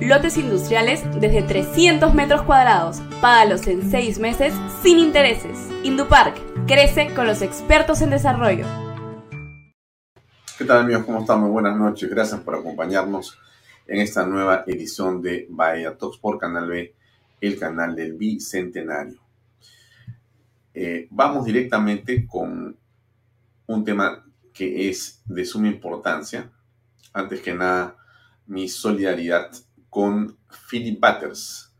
lotes 0.00 0.38
industriales 0.38 1.02
desde 1.20 1.42
300 1.42 2.14
metros 2.14 2.42
cuadrados. 2.42 3.00
Págalos 3.20 3.66
en 3.66 3.90
6 3.90 4.18
meses 4.18 4.54
sin 4.82 4.98
intereses. 4.98 5.68
Indupark 5.82 6.36
Crece 6.66 7.12
con 7.14 7.26
los 7.26 7.42
expertos 7.42 8.00
en 8.00 8.10
desarrollo. 8.10 8.64
¿Qué 10.56 10.64
tal 10.64 10.82
amigos? 10.82 11.04
¿Cómo 11.04 11.20
están? 11.20 11.40
Muy 11.40 11.50
buenas 11.50 11.76
noches. 11.76 12.08
Gracias 12.08 12.40
por 12.42 12.54
acompañarnos 12.54 13.36
en 13.86 14.00
esta 14.00 14.24
nueva 14.24 14.62
edición 14.66 15.20
de 15.20 15.46
Bahía 15.50 15.96
Talks 15.96 16.18
por 16.18 16.38
Canal 16.38 16.68
B, 16.68 16.94
el 17.40 17.58
canal 17.58 17.96
del 17.96 18.12
Bicentenario. 18.12 19.18
Eh, 20.72 21.08
vamos 21.10 21.44
directamente 21.44 22.24
con 22.24 22.76
un 23.66 23.84
tema 23.84 24.24
que 24.52 24.88
es 24.88 25.22
de 25.24 25.44
suma 25.44 25.66
importancia. 25.66 26.52
Antes 27.12 27.40
que 27.40 27.52
nada, 27.52 27.96
mi 28.46 28.68
solidaridad 28.68 29.50
con 29.90 30.38
Philip 30.70 31.00
Butters, 31.00 31.74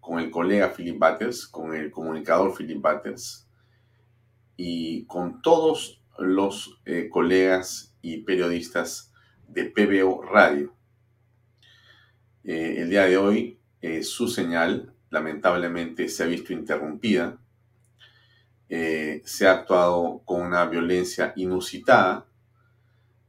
con 0.00 0.20
el 0.20 0.30
colega 0.30 0.72
Philip 0.74 0.98
Butters, 0.98 1.46
con 1.46 1.74
el 1.74 1.90
comunicador 1.90 2.56
Philip 2.56 2.80
Butters, 2.80 3.46
y 4.56 5.04
con 5.06 5.42
todos 5.42 6.02
los 6.18 6.80
eh, 6.84 7.08
colegas 7.10 7.94
y 8.00 8.18
periodistas 8.18 9.12
de 9.46 9.64
PBO 9.66 10.22
Radio. 10.22 10.74
Eh, 12.44 12.76
el 12.78 12.90
día 12.90 13.04
de 13.04 13.16
hoy 13.16 13.60
eh, 13.80 14.02
su 14.02 14.28
señal 14.28 14.94
lamentablemente 15.10 16.08
se 16.08 16.22
ha 16.22 16.26
visto 16.26 16.52
interrumpida. 16.52 17.38
se 18.68 19.46
ha 19.46 19.52
actuado 19.52 20.22
con 20.26 20.42
una 20.42 20.66
violencia 20.66 21.32
inusitada 21.36 22.26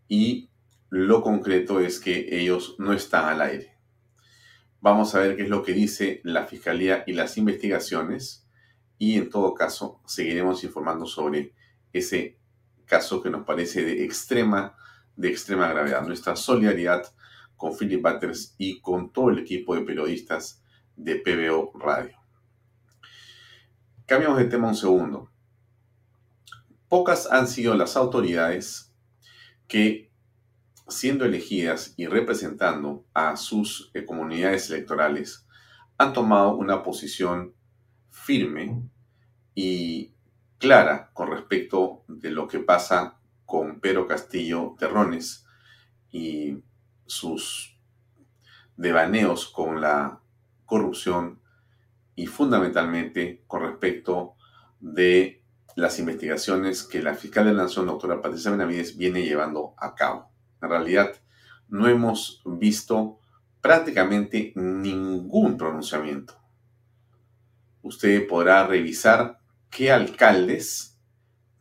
y 0.09 0.50
lo 0.90 1.22
concreto 1.22 1.79
es 1.79 2.00
que 2.00 2.28
ellos 2.41 2.75
no 2.78 2.91
están 2.94 3.25
al 3.25 3.41
aire. 3.41 3.69
Vamos 4.81 5.13
a 5.13 5.19
ver 5.19 5.35
qué 5.35 5.44
es 5.44 5.50
lo 5.50 5.62
que 5.62 5.73
dice 5.73 6.22
la 6.23 6.45
Fiscalía 6.45 7.03
y 7.06 7.13
las 7.13 7.38
investigaciones 7.38 8.47
y 8.97 9.17
en 9.17 9.29
todo 9.29 9.53
caso 9.53 10.01
seguiremos 10.06 10.63
informando 10.63 11.06
sobre 11.06 11.53
ese 11.91 12.40
caso 12.85 13.22
que 13.22 13.29
nos 13.29 13.45
parece 13.45 13.84
de 13.84 14.03
extrema, 14.03 14.78
de 15.16 15.29
extrema 15.29 15.67
gravedad. 15.67 16.06
Nuestra 16.06 16.35
solidaridad 16.35 17.03
con 17.57 17.78
Philip 17.78 18.01
Butters 18.01 18.56
y 18.57 18.79
con 18.79 19.12
todo 19.12 19.29
el 19.29 19.40
equipo 19.40 19.75
de 19.75 19.81
periodistas 19.81 20.63
de 20.96 21.16
PBO 21.17 21.78
Radio. 21.78 22.17
Cambiamos 24.06 24.38
de 24.38 24.46
tema 24.46 24.69
un 24.69 24.75
segundo. 24.75 25.29
Pocas 26.88 27.28
han 27.31 27.47
sido 27.47 27.75
las 27.75 27.96
autoridades 27.96 28.94
que, 29.67 30.09
siendo 30.90 31.26
elegidas 31.26 31.94
y 31.98 32.08
representando 32.08 33.06
a 33.14 33.36
sus 33.38 33.92
eh, 33.94 34.06
comunidades 34.06 34.70
electorales, 34.70 35.48
han 35.98 36.14
tomado 36.14 36.56
una 36.56 36.84
posición 36.84 37.54
firme 38.10 38.82
y 39.56 40.14
clara 40.58 41.12
con 41.14 41.32
respecto 41.32 42.04
de 42.08 42.32
lo 42.32 42.48
que 42.48 42.60
pasa 42.60 43.20
con 43.46 43.80
Pedro 43.80 44.08
Castillo 44.08 44.76
Terrones 44.78 45.46
y 46.12 46.64
sus 47.06 47.78
devaneos 48.78 49.48
con 49.48 49.82
la 49.82 50.22
corrupción 50.66 51.42
y 52.16 52.28
fundamentalmente 52.28 53.44
con 53.48 53.62
respecto 53.62 54.36
de 54.80 55.44
las 55.76 56.00
investigaciones 56.00 56.84
que 56.84 57.02
la 57.02 57.16
fiscal 57.16 57.46
de 57.46 57.54
la 57.54 57.64
Nación, 57.64 57.88
doctora 57.88 58.22
Patricia 58.22 58.52
Benavides, 58.52 58.98
viene 58.98 59.24
llevando 59.24 59.74
a 59.78 59.96
cabo. 59.96 60.30
En 60.62 60.70
realidad, 60.70 61.14
no 61.68 61.88
hemos 61.88 62.42
visto 62.46 63.20
prácticamente 63.62 64.53
ningún 64.56 65.58
pronunciamiento 65.58 66.40
usted 67.81 68.28
podrá 68.28 68.66
revisar 68.68 69.40
qué 69.70 69.92
alcaldes, 69.92 71.00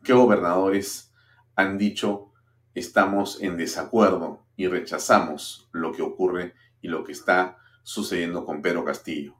qué 0.03 0.13
gobernadores 0.13 1.13
han 1.55 1.77
dicho 1.77 2.31
estamos 2.75 3.41
en 3.41 3.57
desacuerdo 3.57 4.45
y 4.55 4.67
rechazamos 4.67 5.69
lo 5.71 5.91
que 5.91 6.01
ocurre 6.01 6.53
y 6.81 6.87
lo 6.87 7.03
que 7.03 7.11
está 7.11 7.57
sucediendo 7.83 8.45
con 8.45 8.61
Pedro 8.61 8.85
Castillo. 8.85 9.35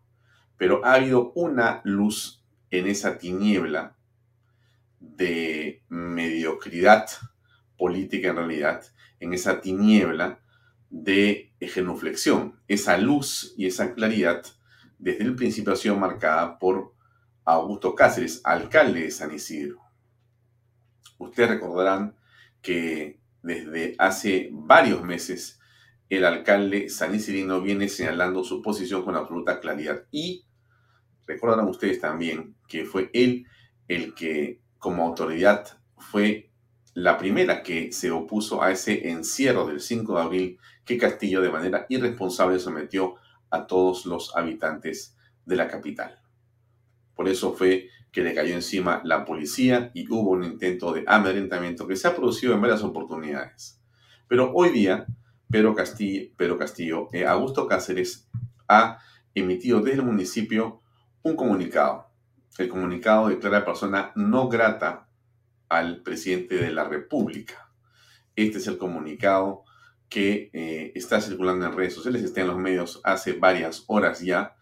Pero 0.58 0.84
ha 0.84 0.96
habido 0.96 1.32
una 1.36 1.82
luz 1.84 2.44
en 2.72 2.88
esa 2.88 3.18
tiniebla 3.18 3.96
de 5.00 5.84
mediocridad 5.88 7.08
política 7.78 8.30
en 8.30 8.36
realidad, 8.36 8.84
en 9.20 9.34
esa 9.34 9.62
tiniebla 9.62 10.40
de 10.90 11.52
genuflexión. 11.60 12.60
Esa 12.68 12.98
luz 12.98 13.54
y 13.58 13.68
esa 13.68 13.94
claridad 13.94 14.44
desde 14.98 15.24
el 15.24 15.36
principio 15.36 15.74
ha 15.74 15.78
sido 15.78 15.96
marcada 15.96 16.60
por 16.60 16.94
Augusto 17.46 17.96
Cáceres, 17.96 18.42
alcalde 18.44 19.04
de 19.04 19.12
San 19.12 19.34
Isidro. 19.34 19.82
Ustedes 21.18 21.50
recordarán 21.50 22.16
que 22.62 23.20
desde 23.42 23.96
hace 23.98 24.50
varios 24.52 25.04
meses 25.04 25.60
el 26.10 26.26
alcalde 26.26 26.90
San 26.90 27.16
Isidro 27.16 27.62
viene 27.62 27.88
señalando 27.88 28.44
su 28.44 28.62
posición 28.62 29.04
con 29.04 29.16
absoluta 29.16 29.60
claridad 29.60 30.04
y 30.12 30.46
recordarán 31.26 31.68
ustedes 31.68 32.00
también 32.00 32.56
que 32.68 32.86
fue 32.86 33.10
él 33.14 33.46
el 33.88 34.14
que 34.14 34.60
como 34.80 35.06
autoridad 35.06 35.80
fue 35.98 36.49
la 37.00 37.18
primera 37.18 37.64
que 37.64 37.94
se 37.94 38.12
opuso 38.12 38.62
a 38.62 38.72
ese 38.72 39.10
encierro 39.10 39.66
del 39.66 39.80
5 39.80 40.16
de 40.16 40.22
abril 40.22 40.60
que 40.84 40.98
Castillo 40.98 41.40
de 41.40 41.50
manera 41.50 41.86
irresponsable 41.88 42.60
sometió 42.60 43.16
a 43.50 43.68
todos 43.68 44.06
los 44.06 44.36
habitantes 44.36 45.16
de 45.46 45.56
la 45.56 45.70
capital. 45.70 46.20
Por 47.16 47.30
eso 47.30 47.54
fue 47.54 47.88
que 48.12 48.22
le 48.22 48.34
cayó 48.34 48.54
encima 48.54 49.02
la 49.06 49.24
policía 49.24 49.92
y 49.94 50.12
hubo 50.12 50.32
un 50.32 50.44
intento 50.44 50.92
de 50.92 51.06
amedrentamiento 51.08 51.88
que 51.88 51.96
se 51.96 52.06
ha 52.10 52.16
producido 52.16 52.54
en 52.54 52.62
varias 52.62 52.84
oportunidades. 52.84 53.80
Pero 54.28 54.52
hoy 54.54 54.70
día, 54.72 55.06
Pedro 55.50 55.74
Castillo, 55.74 56.32
Pedro 56.36 56.58
Castillo 56.58 57.08
eh, 57.14 57.26
Augusto 57.26 57.66
Cáceres 57.66 58.28
ha 58.68 59.00
emitido 59.34 59.80
desde 59.80 60.00
el 60.00 60.06
municipio 60.06 60.82
un 61.24 61.38
comunicado. 61.38 62.10
El 62.58 62.68
comunicado 62.68 63.30
declara 63.30 63.64
persona 63.64 64.12
no 64.16 64.50
grata 64.50 65.09
al 65.70 66.02
presidente 66.02 66.56
de 66.56 66.72
la 66.72 66.84
República. 66.84 67.72
Este 68.36 68.58
es 68.58 68.68
el 68.68 68.78
comunicado 68.78 69.64
que 70.10 70.50
eh, 70.54 70.92
está 70.96 71.22
circulando 71.22 71.66
en 71.66 71.74
redes 71.74 71.94
sociales, 71.94 72.24
está 72.24 72.42
en 72.42 72.48
los 72.48 72.58
medios 72.58 73.00
hace 73.04 73.34
varias 73.34 73.84
horas 73.88 74.22
ya, 74.22 74.56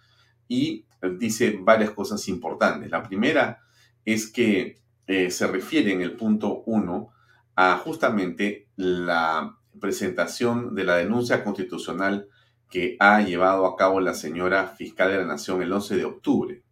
y 0.48 0.86
dice 1.18 1.58
varias 1.62 1.92
cosas 1.92 2.28
importantes. 2.28 2.90
La 2.90 3.04
primera 3.04 3.62
es 4.06 4.32
que 4.32 4.80
eh, 5.08 5.32
se 5.32 5.48
refiere 5.48 5.92
en 5.92 6.02
el 6.02 6.16
punto 6.16 6.64
1 6.66 7.10
a 7.56 7.78
justamente 7.78 8.68
la 8.76 9.58
presentación 9.80 10.76
de 10.76 10.84
la 10.84 10.98
denuncia 10.98 11.44
constitucional 11.44 12.28
que 12.70 12.98
ha 13.00 13.22
llevado 13.22 13.66
a 13.66 13.76
cabo 13.76 14.00
la 14.02 14.14
señora 14.14 14.68
fiscal 14.68 15.12
de 15.12 15.18
la 15.18 15.26
Nación 15.26 15.62
el 15.62 15.72
11 15.72 15.96
de 15.96 16.06
octubre. 16.06 16.64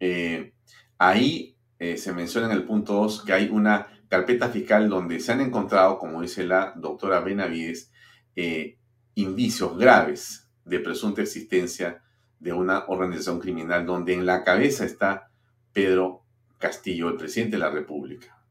Eh, 0.00 0.52
ahí 0.98 1.55
eh, 1.78 1.96
se 1.96 2.12
menciona 2.12 2.46
en 2.46 2.52
el 2.52 2.64
punto 2.64 2.94
2 2.94 3.24
que 3.24 3.32
hay 3.32 3.48
una 3.50 3.86
carpeta 4.08 4.48
fiscal 4.48 4.88
donde 4.88 5.20
se 5.20 5.32
han 5.32 5.40
encontrado, 5.40 5.98
como 5.98 6.22
dice 6.22 6.44
la 6.44 6.72
doctora 6.76 7.20
Benavides, 7.20 7.92
eh, 8.34 8.78
indicios 9.14 9.76
graves 9.76 10.48
de 10.64 10.80
presunta 10.80 11.22
existencia 11.22 12.02
de 12.38 12.52
una 12.52 12.84
organización 12.86 13.40
criminal 13.40 13.86
donde 13.86 14.14
en 14.14 14.26
la 14.26 14.44
cabeza 14.44 14.84
está 14.84 15.30
Pedro 15.72 16.24
Castillo, 16.58 17.08
el 17.08 17.16
presidente 17.16 17.56
de 17.56 17.60
la 17.60 17.70
República. 17.70 18.42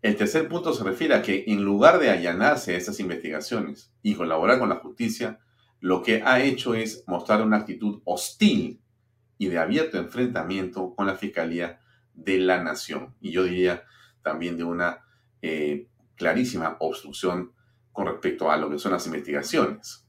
El 0.00 0.16
tercer 0.16 0.48
punto 0.48 0.72
se 0.72 0.84
refiere 0.84 1.14
a 1.14 1.22
que 1.22 1.44
en 1.48 1.64
lugar 1.64 1.98
de 1.98 2.10
allanarse 2.10 2.74
a 2.74 2.78
esas 2.78 3.00
investigaciones 3.00 3.92
y 4.02 4.14
colaborar 4.14 4.58
con 4.60 4.68
la 4.68 4.76
justicia, 4.76 5.40
lo 5.80 6.02
que 6.02 6.22
ha 6.24 6.40
hecho 6.40 6.74
es 6.74 7.04
mostrar 7.06 7.42
una 7.42 7.58
actitud 7.58 8.00
hostil 8.04 8.80
y 9.38 9.48
de 9.48 9.58
abierto 9.58 9.98
enfrentamiento 9.98 10.94
con 10.94 11.06
la 11.06 11.16
Fiscalía 11.16 11.80
de 12.18 12.38
la 12.38 12.62
Nación. 12.62 13.14
Y 13.20 13.30
yo 13.30 13.44
diría 13.44 13.84
también 14.22 14.56
de 14.56 14.64
una 14.64 15.04
eh, 15.40 15.88
clarísima 16.16 16.76
obstrucción 16.80 17.52
con 17.92 18.06
respecto 18.06 18.50
a 18.50 18.56
lo 18.56 18.68
que 18.70 18.78
son 18.78 18.92
las 18.92 19.06
investigaciones. 19.06 20.06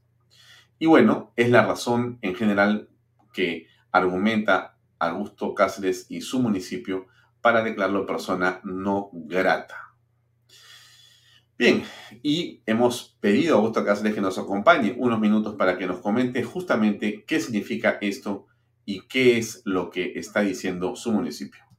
Y 0.78 0.86
bueno, 0.86 1.32
es 1.36 1.50
la 1.50 1.66
razón 1.66 2.18
en 2.22 2.34
general 2.34 2.88
que 3.32 3.66
argumenta 3.92 4.78
Augusto 4.98 5.54
Cáceres 5.54 6.06
y 6.08 6.20
su 6.20 6.40
municipio 6.40 7.06
para 7.40 7.62
declararlo 7.62 8.06
persona 8.06 8.60
no 8.64 9.10
grata. 9.12 9.94
Bien, 11.56 11.82
y 12.22 12.62
hemos 12.64 13.18
pedido 13.20 13.54
a 13.54 13.58
Augusto 13.58 13.84
Cáceres 13.84 14.14
que 14.14 14.20
nos 14.20 14.38
acompañe 14.38 14.94
unos 14.96 15.20
minutos 15.20 15.56
para 15.56 15.76
que 15.76 15.86
nos 15.86 16.00
comente 16.00 16.42
justamente 16.42 17.24
qué 17.26 17.40
significa 17.40 17.98
esto 18.00 18.46
y 18.86 19.02
qué 19.02 19.36
es 19.36 19.62
lo 19.64 19.90
que 19.90 20.12
está 20.16 20.40
diciendo 20.40 20.96
su 20.96 21.12
municipio. 21.12 21.69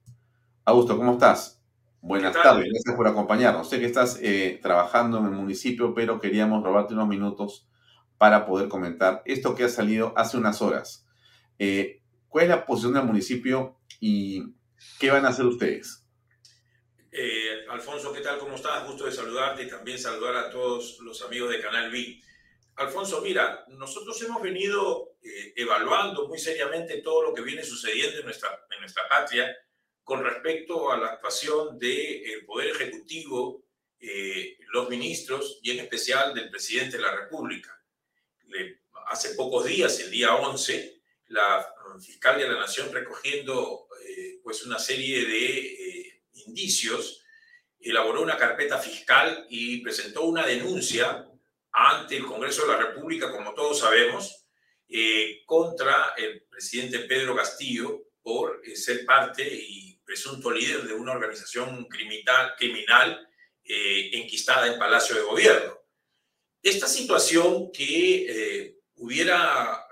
Augusto, 0.65 0.97
¿cómo 0.97 1.13
estás? 1.13 1.63
Buenas 2.01 2.33
tardes, 2.33 2.67
gracias 2.69 2.95
por 2.95 3.07
acompañarnos. 3.07 3.69
Sé 3.69 3.79
que 3.79 3.85
estás 3.85 4.19
eh, 4.21 4.59
trabajando 4.61 5.19
en 5.19 5.25
el 5.25 5.31
municipio, 5.31 5.93
pero 5.93 6.19
queríamos 6.19 6.63
robarte 6.63 6.93
unos 6.93 7.07
minutos 7.07 7.67
para 8.17 8.45
poder 8.45 8.69
comentar 8.69 9.21
esto 9.25 9.55
que 9.55 9.65
ha 9.65 9.69
salido 9.69 10.13
hace 10.15 10.37
unas 10.37 10.61
horas. 10.61 11.07
Eh, 11.59 12.01
¿Cuál 12.27 12.45
es 12.45 12.49
la 12.49 12.65
posición 12.65 12.93
del 12.93 13.03
municipio 13.03 13.77
y 13.99 14.55
¿Qué 14.99 15.11
van 15.11 15.25
a 15.25 15.29
hacer 15.29 15.45
ustedes? 15.45 16.05
Eh, 17.11 17.65
Alfonso, 17.69 18.13
¿qué 18.13 18.21
tal? 18.21 18.39
¿Cómo 18.39 18.55
estás? 18.55 18.85
Gusto 18.87 19.05
de 19.05 19.11
saludarte 19.11 19.63
y 19.63 19.67
también 19.67 19.99
saludar 19.99 20.35
a 20.37 20.49
todos 20.49 20.99
los 21.01 21.21
amigos 21.23 21.51
de 21.51 21.61
Canal 21.61 21.91
B. 21.91 22.19
Alfonso, 22.75 23.21
mira, 23.21 23.65
nosotros 23.67 24.19
hemos 24.23 24.41
venido 24.41 25.15
eh, 25.21 25.53
evaluando 25.55 26.27
muy 26.27 26.39
seriamente 26.39 27.01
todo 27.01 27.23
lo 27.23 27.33
que 27.33 27.41
viene 27.41 27.63
sucediendo 27.63 28.19
en 28.19 28.25
nuestra, 28.25 28.65
en 28.73 28.79
nuestra 28.79 29.03
patria 29.09 29.53
con 30.11 30.25
respecto 30.25 30.91
a 30.91 30.97
la 30.97 31.07
actuación 31.07 31.79
del 31.79 32.45
Poder 32.45 32.71
Ejecutivo, 32.71 33.63
eh, 33.97 34.57
los 34.73 34.89
ministros 34.89 35.59
y 35.61 35.71
en 35.71 35.79
especial 35.79 36.33
del 36.33 36.49
presidente 36.49 36.97
de 36.97 37.03
la 37.03 37.15
República. 37.15 37.81
hace 39.07 39.35
pocos 39.35 39.63
días, 39.65 39.97
el 40.01 40.11
día 40.11 40.35
11, 40.35 41.01
la 41.27 41.65
fiscal 42.05 42.37
de 42.37 42.49
la 42.49 42.59
Nación 42.59 42.91
recogiendo 42.91 43.87
pues 44.43 44.65
una 44.65 44.79
serie 44.79 45.25
de 45.25 45.57
eh, 45.59 46.23
indicios, 46.45 47.23
elaboró 47.79 48.21
una 48.21 48.35
carpeta 48.35 48.77
fiscal 48.79 49.45
y 49.49 49.81
presentó 49.81 50.23
una 50.23 50.45
denuncia 50.45 51.25
ante 51.71 52.17
el 52.17 52.25
Congreso 52.25 52.63
de 52.63 52.73
la 52.73 52.79
República, 52.79 53.31
como 53.31 53.53
todos 53.53 53.79
sabemos, 53.79 54.45
eh, 54.89 55.43
contra 55.45 56.15
el 56.17 56.43
presidente 56.49 56.99
Pedro 56.99 57.33
Castillo 57.33 58.07
por 58.21 58.61
eh, 58.65 58.75
ser 58.75 59.05
parte 59.05 59.47
y 59.47 59.90
presunto 60.11 60.51
líder 60.51 60.83
de 60.83 60.93
una 60.93 61.13
organización 61.13 61.85
criminal, 61.85 62.53
criminal 62.57 63.29
enquistada 63.63 64.67
en 64.67 64.77
Palacio 64.77 65.15
de 65.15 65.21
Gobierno. 65.21 65.79
Esta 66.61 66.85
situación 66.85 67.71
que 67.71 68.75
hubiera 68.95 69.87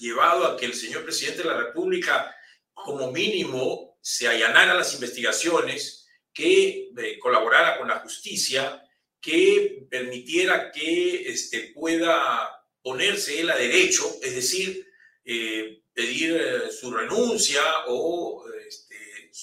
llevado 0.00 0.46
a 0.46 0.56
que 0.56 0.66
el 0.66 0.74
señor 0.74 1.04
presidente 1.04 1.44
de 1.44 1.50
la 1.50 1.56
República, 1.56 2.34
como 2.74 3.12
mínimo, 3.12 3.96
se 4.00 4.26
allanara 4.26 4.74
las 4.74 4.92
investigaciones, 4.94 6.08
que 6.32 6.90
eh, 6.96 7.18
colaborara 7.20 7.78
con 7.78 7.86
la 7.86 8.00
justicia, 8.00 8.82
que 9.20 9.86
permitiera 9.88 10.72
que 10.72 11.30
este, 11.30 11.72
pueda 11.74 12.66
ponerse 12.82 13.40
él 13.40 13.50
a 13.50 13.56
derecho, 13.56 14.10
es 14.20 14.34
decir, 14.34 14.86
eh, 15.24 15.82
pedir 15.92 16.36
eh, 16.36 16.72
su 16.72 16.90
renuncia 16.90 17.62
o 17.88 18.44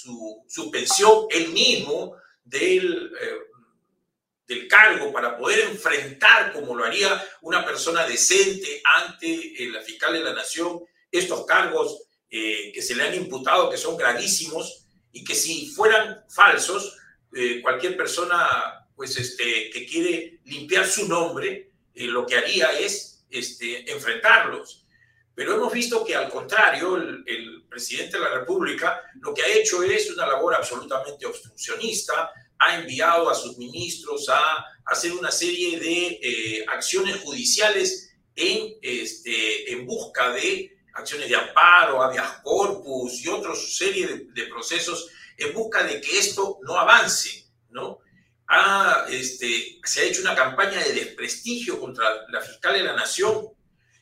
su 0.07 0.43
suspensión 0.47 1.27
él 1.29 1.49
mismo 1.49 2.15
del, 2.43 3.11
del 4.47 4.67
cargo 4.67 5.11
para 5.11 5.37
poder 5.37 5.59
enfrentar, 5.69 6.53
como 6.53 6.75
lo 6.75 6.85
haría 6.85 7.21
una 7.41 7.65
persona 7.65 8.07
decente 8.07 8.81
ante 8.95 9.53
la 9.71 9.81
fiscal 9.81 10.13
de 10.13 10.23
la 10.23 10.33
nación, 10.33 10.79
estos 11.11 11.45
cargos 11.45 12.07
eh, 12.29 12.71
que 12.73 12.81
se 12.81 12.95
le 12.95 13.03
han 13.03 13.15
imputado 13.15 13.69
que 13.69 13.77
son 13.77 13.97
gravísimos 13.97 14.85
y 15.11 15.23
que 15.23 15.35
si 15.35 15.67
fueran 15.67 16.23
falsos, 16.29 16.97
eh, 17.33 17.61
cualquier 17.61 17.97
persona 17.97 18.87
pues, 18.95 19.17
este, 19.17 19.69
que 19.69 19.85
quiere 19.85 20.39
limpiar 20.45 20.87
su 20.87 21.07
nombre, 21.07 21.71
eh, 21.93 22.05
lo 22.05 22.25
que 22.25 22.37
haría 22.37 22.77
es 22.79 23.25
este, 23.29 23.91
enfrentarlos. 23.91 24.85
Pero 25.37 25.53
hemos 25.53 25.71
visto 25.71 26.03
que 26.03 26.15
al 26.15 26.31
contrario, 26.31 26.95
el, 26.95 27.23
el, 27.27 27.63
presidente 27.69 28.17
de 28.17 28.23
la 28.23 28.39
República 28.39 29.03
lo 29.21 29.35
que 29.35 29.43
ha 29.43 29.47
hecho 29.47 29.83
es 29.83 30.09
una 30.09 30.25
labor 30.25 30.55
absolutamente 30.55 31.27
obstruccionista, 31.27 32.31
ha 32.57 32.79
enviado 32.79 33.29
a 33.29 33.35
sus 33.35 33.55
ministros 33.55 34.27
a 34.29 34.65
hacer 34.83 35.11
una 35.11 35.29
serie 35.29 35.79
de 35.79 36.65
acciones 36.67 37.17
judiciales 37.17 38.15
en, 38.35 38.79
este, 38.81 39.71
en 39.73 39.85
busca 39.85 40.31
de 40.31 40.75
acciones 40.95 41.29
de 41.29 41.35
amparo, 41.35 42.01
habeas 42.01 42.41
corpus 42.41 43.23
y 43.23 43.27
otra 43.27 43.53
serie 43.53 44.07
de, 44.33 44.43
procesos 44.45 45.07
en 45.37 45.53
busca 45.53 45.83
de 45.83 46.01
que 46.01 46.17
esto 46.17 46.57
no 46.63 46.79
avance, 46.79 47.45
¿no? 47.69 47.99
este, 49.09 49.79
se 49.83 50.01
ha 50.01 50.03
hecho 50.05 50.21
una 50.21 50.33
campaña 50.33 50.83
de 50.83 50.93
desprestigio 50.93 51.79
contra 51.79 52.25
la 52.29 52.41
fiscal 52.41 52.73
de 52.73 52.83
la 52.83 52.95
Nación, 52.95 53.49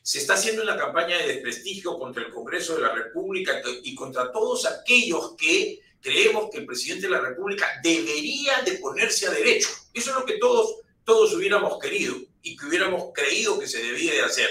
se 0.06 0.18
está 0.18 0.34
haciendo 0.34 0.62
una 0.62 0.76
campaña 0.76 1.18
de 1.18 1.26
desprestigio 1.26 1.98
contra 1.98 2.22
el 2.22 2.30
Congreso 2.30 2.76
de 2.76 2.82
la 2.82 2.94
República 2.94 3.60
y 3.82 3.92
contra 3.96 4.30
todos 4.30 4.64
aquellos 4.64 5.34
que 5.36 5.80
creemos 6.00 6.48
que 6.48 6.58
el 6.58 6.64
presidente 6.64 7.08
de 7.08 7.12
la 7.12 7.20
República 7.20 7.66
debería 7.82 8.62
de 8.62 8.78
ponerse 8.78 9.26
a 9.26 9.32
derecho. 9.32 9.68
Eso 9.92 10.10
es 10.10 10.16
lo 10.16 10.24
que 10.24 10.38
todos, 10.38 10.76
todos 11.02 11.34
hubiéramos 11.34 11.80
querido 11.80 12.14
y 12.40 12.56
que 12.56 12.66
hubiéramos 12.66 13.10
creído 13.12 13.58
que 13.58 13.66
se 13.66 13.82
debía 13.82 14.12
de 14.12 14.22
hacer. 14.22 14.48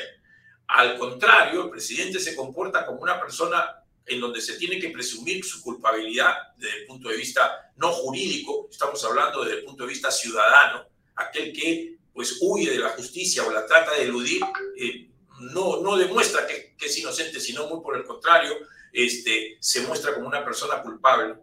Al 0.68 1.00
contrario, 1.00 1.64
el 1.64 1.70
presidente 1.70 2.20
se 2.20 2.36
comporta 2.36 2.86
como 2.86 3.00
una 3.00 3.18
persona 3.18 3.82
en 4.06 4.20
donde 4.20 4.42
se 4.42 4.58
tiene 4.58 4.78
que 4.78 4.90
presumir 4.90 5.46
su 5.46 5.62
culpabilidad 5.62 6.34
desde 6.58 6.80
el 6.80 6.86
punto 6.86 7.08
de 7.08 7.16
vista 7.16 7.72
no 7.78 7.94
jurídico, 7.94 8.68
estamos 8.70 9.02
hablando 9.06 9.46
desde 9.46 9.60
el 9.60 9.64
punto 9.64 9.84
de 9.84 9.90
vista 9.90 10.12
ciudadano, 10.12 10.86
aquel 11.16 11.54
que 11.54 11.96
pues 12.14 12.40
huye 12.42 12.72
de 12.72 12.80
la 12.80 12.90
justicia 12.90 13.46
o 13.46 13.52
la 13.52 13.66
trata 13.66 13.94
de 13.94 14.04
eludir, 14.04 14.42
eh, 14.78 15.15
no, 15.40 15.82
no 15.82 15.98
demuestra 15.98 16.46
que, 16.48 16.76
es 16.80 16.98
inocente, 16.98 17.40
sino 17.40 17.68
muy 17.68 17.82
por 17.82 17.98
el 17.98 18.04
contrario, 18.04 18.54
este, 18.92 19.58
se 19.60 19.82
muestra 19.82 20.14
como 20.14 20.28
una 20.28 20.44
persona 20.44 20.82
culpable. 20.82 21.36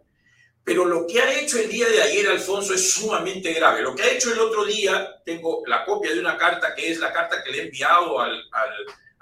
Pero 0.63 0.85
lo 0.85 1.05
que 1.05 1.21
ha 1.21 1.39
hecho 1.39 1.59
el 1.59 1.69
día 1.69 1.89
de 1.89 2.01
ayer 2.01 2.27
Alfonso 2.29 2.73
es 2.73 2.93
sumamente 2.93 3.51
grave. 3.51 3.81
Lo 3.81 3.93
que 3.93 4.03
ha 4.03 4.11
hecho 4.11 4.31
el 4.31 4.39
otro 4.39 4.63
día, 4.63 5.21
tengo 5.25 5.63
la 5.67 5.83
copia 5.83 6.13
de 6.13 6.19
una 6.21 6.37
carta 6.37 6.73
que 6.73 6.89
es 6.89 6.99
la 6.99 7.11
carta 7.11 7.43
que 7.43 7.51
le 7.51 7.57
he 7.57 7.65
enviado 7.65 8.21
al, 8.21 8.31
al 8.51 8.71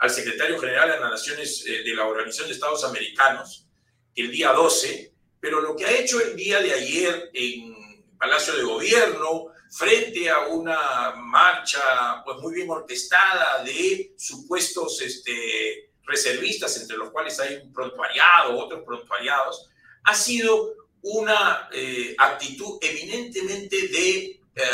al 0.02 0.10
secretario 0.10 0.60
general 0.60 0.90
de 0.90 1.00
las 1.00 1.12
Naciones 1.12 1.64
eh, 1.68 1.84
de 1.84 1.96
la 1.96 2.08
Organización 2.08 2.48
de 2.48 2.56
Estados 2.56 2.84
Americanos 2.84 3.68
el 4.16 4.32
día 4.32 4.52
12, 4.52 5.14
pero 5.40 5.62
lo 5.62 5.76
que 5.76 5.86
ha 5.86 5.92
hecho 5.92 6.20
el 6.20 6.36
día 6.36 6.60
de 6.60 6.74
ayer 6.74 7.30
en 7.34 8.04
Palacio 8.18 8.56
de 8.56 8.64
Gobierno, 8.64 9.51
frente 9.72 10.30
a 10.30 10.48
una 10.48 11.14
marcha 11.16 12.22
pues 12.26 12.38
muy 12.40 12.54
bien 12.54 12.70
orquestada 12.70 13.64
de 13.64 14.14
supuestos 14.18 15.02
este, 15.02 15.92
reservistas, 16.04 16.76
entre 16.82 16.98
los 16.98 17.10
cuales 17.10 17.40
hay 17.40 17.56
un 17.56 17.72
prontuariado, 17.72 18.58
otros 18.60 18.84
prontuariados, 18.84 19.70
ha 20.04 20.14
sido 20.14 20.74
una 21.04 21.70
eh, 21.72 22.14
actitud 22.18 22.78
eminentemente 22.82 23.88
de 23.88 24.42
eh, 24.56 24.66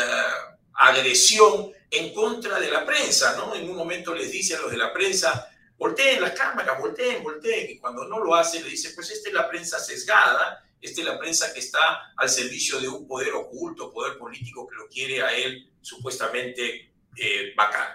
agresión 0.74 1.72
en 1.90 2.12
contra 2.12 2.58
de 2.58 2.70
la 2.70 2.84
prensa, 2.84 3.36
¿no? 3.36 3.54
En 3.54 3.70
un 3.70 3.76
momento 3.76 4.14
les 4.14 4.30
dice 4.30 4.56
a 4.56 4.60
los 4.60 4.70
de 4.70 4.76
la 4.76 4.92
prensa, 4.92 5.48
volteen 5.78 6.20
las 6.20 6.32
cámaras, 6.32 6.78
volteen, 6.78 7.22
volteen. 7.22 7.70
Y 7.70 7.78
cuando 7.78 8.04
no 8.04 8.18
lo 8.18 8.34
hace, 8.34 8.62
le 8.62 8.68
dice, 8.68 8.90
pues 8.90 9.10
esta 9.10 9.28
es 9.28 9.34
la 9.34 9.48
prensa 9.48 9.78
sesgada, 9.78 10.62
esta 10.80 11.00
es 11.00 11.06
la 11.06 11.18
prensa 11.18 11.52
que 11.52 11.60
está 11.60 12.12
al 12.16 12.28
servicio 12.28 12.80
de 12.80 12.88
un 12.88 13.06
poder 13.06 13.32
oculto, 13.32 13.92
poder 13.92 14.18
político 14.18 14.66
que 14.66 14.76
lo 14.76 14.88
quiere 14.88 15.22
a 15.22 15.34
él 15.34 15.70
supuestamente 15.80 16.92
eh, 17.16 17.52
bacán. 17.56 17.88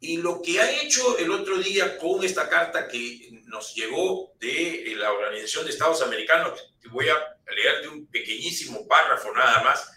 Y 0.00 0.16
lo 0.16 0.40
que 0.40 0.60
ha 0.60 0.82
hecho 0.82 1.18
el 1.18 1.30
otro 1.30 1.58
día 1.58 1.98
con 1.98 2.24
esta 2.24 2.48
carta 2.48 2.88
que 2.88 3.42
nos 3.46 3.74
llegó 3.74 4.32
de 4.40 4.94
la 4.96 5.12
Organización 5.12 5.66
de 5.66 5.72
Estados 5.72 6.00
Americanos, 6.00 6.58
voy 6.90 7.08
a 7.08 7.16
leerte 7.54 7.88
un 7.88 8.06
pequeñísimo 8.06 8.86
párrafo 8.88 9.30
nada 9.32 9.62
más 9.62 9.92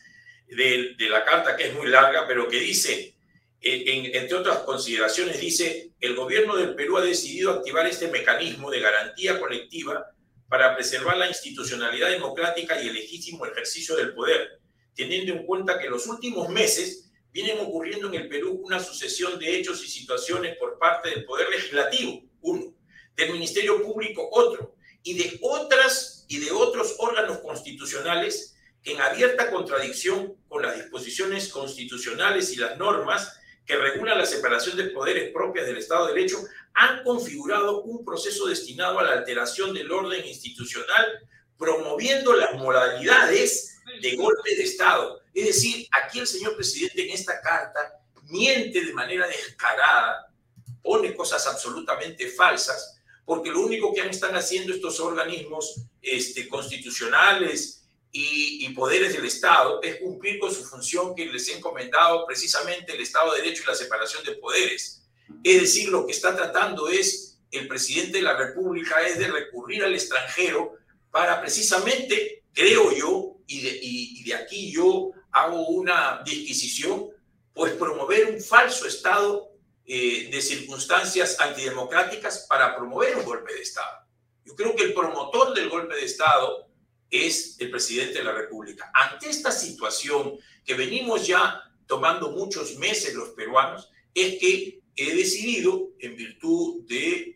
de, 0.47 0.95
de 0.97 1.09
la 1.09 1.23
carta 1.23 1.55
que 1.55 1.67
es 1.67 1.73
muy 1.73 1.87
larga, 1.87 2.27
pero 2.27 2.49
que 2.49 2.59
dice, 2.59 3.15
entre 3.61 4.35
otras 4.35 4.59
consideraciones, 4.59 5.39
dice, 5.39 5.91
el 6.01 6.15
gobierno 6.15 6.57
del 6.57 6.75
Perú 6.75 6.97
ha 6.97 7.01
decidido 7.01 7.51
activar 7.51 7.87
este 7.87 8.09
mecanismo 8.09 8.69
de 8.69 8.81
garantía 8.81 9.39
colectiva 9.39 10.12
para 10.53 10.75
preservar 10.75 11.17
la 11.17 11.27
institucionalidad 11.27 12.11
democrática 12.11 12.79
y 12.79 12.87
el 12.87 12.93
legítimo 12.93 13.43
ejercicio 13.43 13.95
del 13.95 14.13
poder, 14.13 14.59
teniendo 14.93 15.33
en 15.33 15.47
cuenta 15.47 15.79
que 15.79 15.85
en 15.85 15.91
los 15.93 16.05
últimos 16.05 16.47
meses 16.49 17.09
vienen 17.31 17.57
ocurriendo 17.59 18.05
en 18.05 18.13
el 18.13 18.29
Perú 18.29 18.61
una 18.63 18.79
sucesión 18.79 19.39
de 19.39 19.57
hechos 19.57 19.83
y 19.83 19.87
situaciones 19.87 20.55
por 20.57 20.77
parte 20.77 21.09
del 21.09 21.25
Poder 21.25 21.49
Legislativo, 21.49 22.21
uno, 22.41 22.71
del 23.15 23.31
Ministerio 23.31 23.81
Público, 23.81 24.29
otro, 24.31 24.75
y 25.01 25.15
de 25.15 25.39
otras 25.41 26.27
y 26.29 26.37
de 26.37 26.51
otros 26.51 26.97
órganos 26.99 27.39
constitucionales 27.39 28.55
en 28.83 29.01
abierta 29.01 29.49
contradicción 29.49 30.35
con 30.47 30.61
las 30.61 30.75
disposiciones 30.75 31.49
constitucionales 31.49 32.53
y 32.53 32.57
las 32.57 32.77
normas 32.77 33.39
que 33.65 33.75
regulan 33.75 34.17
la 34.17 34.25
separación 34.25 34.77
de 34.77 34.85
poderes 34.85 35.31
propias 35.31 35.65
del 35.65 35.77
Estado 35.77 36.07
de 36.07 36.13
Derecho, 36.13 36.37
han 36.73 37.03
configurado 37.03 37.83
un 37.83 38.03
proceso 38.03 38.47
destinado 38.47 38.99
a 38.99 39.03
la 39.03 39.13
alteración 39.13 39.73
del 39.73 39.91
orden 39.91 40.25
institucional, 40.25 41.27
promoviendo 41.57 42.33
las 42.33 42.55
modalidades 42.55 43.79
de 44.01 44.15
golpe 44.15 44.55
de 44.55 44.63
Estado. 44.63 45.21
Es 45.33 45.45
decir, 45.45 45.87
aquí 45.91 46.19
el 46.19 46.27
señor 46.27 46.55
presidente 46.55 47.05
en 47.05 47.11
esta 47.11 47.39
carta 47.41 47.99
miente 48.23 48.83
de 48.83 48.93
manera 48.93 49.27
descarada, 49.27 50.33
pone 50.81 51.15
cosas 51.15 51.45
absolutamente 51.47 52.29
falsas, 52.29 52.99
porque 53.25 53.51
lo 53.51 53.61
único 53.61 53.93
que 53.93 54.01
están 54.01 54.35
haciendo 54.35 54.73
estos 54.73 54.99
organismos 54.99 55.81
este, 56.01 56.49
constitucionales 56.49 57.82
y, 58.15 58.69
poderes 58.69 59.13
del 59.13 59.25
Estado 59.25 59.81
es 59.81 59.97
cumplir 59.97 60.39
con 60.39 60.53
su 60.53 60.63
función 60.63 61.15
que 61.15 61.25
les 61.25 61.49
ha 61.49 61.57
encomendado 61.57 62.25
precisamente 62.25 62.93
el 62.93 63.01
Estado 63.01 63.33
de 63.33 63.41
Derecho 63.41 63.63
y 63.63 63.67
la 63.67 63.75
separación 63.75 64.23
de 64.23 64.35
poderes. 64.35 65.03
Es 65.43 65.61
decir, 65.61 65.89
lo 65.89 66.05
que 66.05 66.11
está 66.11 66.35
tratando 66.35 66.89
es 66.89 67.39
el 67.51 67.67
presidente 67.67 68.17
de 68.17 68.23
la 68.23 68.37
República 68.37 69.01
es 69.07 69.17
de 69.17 69.27
recurrir 69.27 69.83
al 69.83 69.93
extranjero 69.93 70.73
para 71.11 71.41
precisamente, 71.41 72.43
creo 72.53 72.91
yo, 72.91 73.37
y 73.47 73.61
de, 73.61 73.79
y 73.81 74.23
de 74.23 74.35
aquí 74.35 74.71
yo 74.71 75.11
hago 75.31 75.67
una 75.67 76.21
disquisición, 76.23 77.09
pues 77.53 77.73
promover 77.73 78.27
un 78.27 78.41
falso 78.41 78.87
estado 78.87 79.53
eh, 79.85 80.29
de 80.31 80.41
circunstancias 80.41 81.37
antidemocráticas 81.41 82.45
para 82.47 82.73
promover 82.73 83.17
un 83.17 83.25
golpe 83.25 83.53
de 83.53 83.61
Estado. 83.61 84.07
Yo 84.45 84.55
creo 84.55 84.75
que 84.75 84.83
el 84.83 84.93
promotor 84.93 85.53
del 85.53 85.69
golpe 85.69 85.95
de 85.95 86.05
Estado 86.05 86.69
es 87.13 87.57
el 87.59 87.69
presidente 87.69 88.17
de 88.17 88.23
la 88.23 88.31
República. 88.33 88.91
Ante 88.91 89.29
esta 89.29 89.51
situación 89.51 90.39
que 90.65 90.73
venimos 90.73 91.27
ya 91.27 91.61
tomando 91.85 92.31
muchos 92.31 92.75
meses 92.77 93.13
los 93.13 93.29
peruanos, 93.29 93.91
es 94.15 94.39
que 94.39 94.81
he 94.95 95.15
decidido, 95.15 95.91
en 95.99 96.15
virtud 96.15 96.85
de 96.87 97.35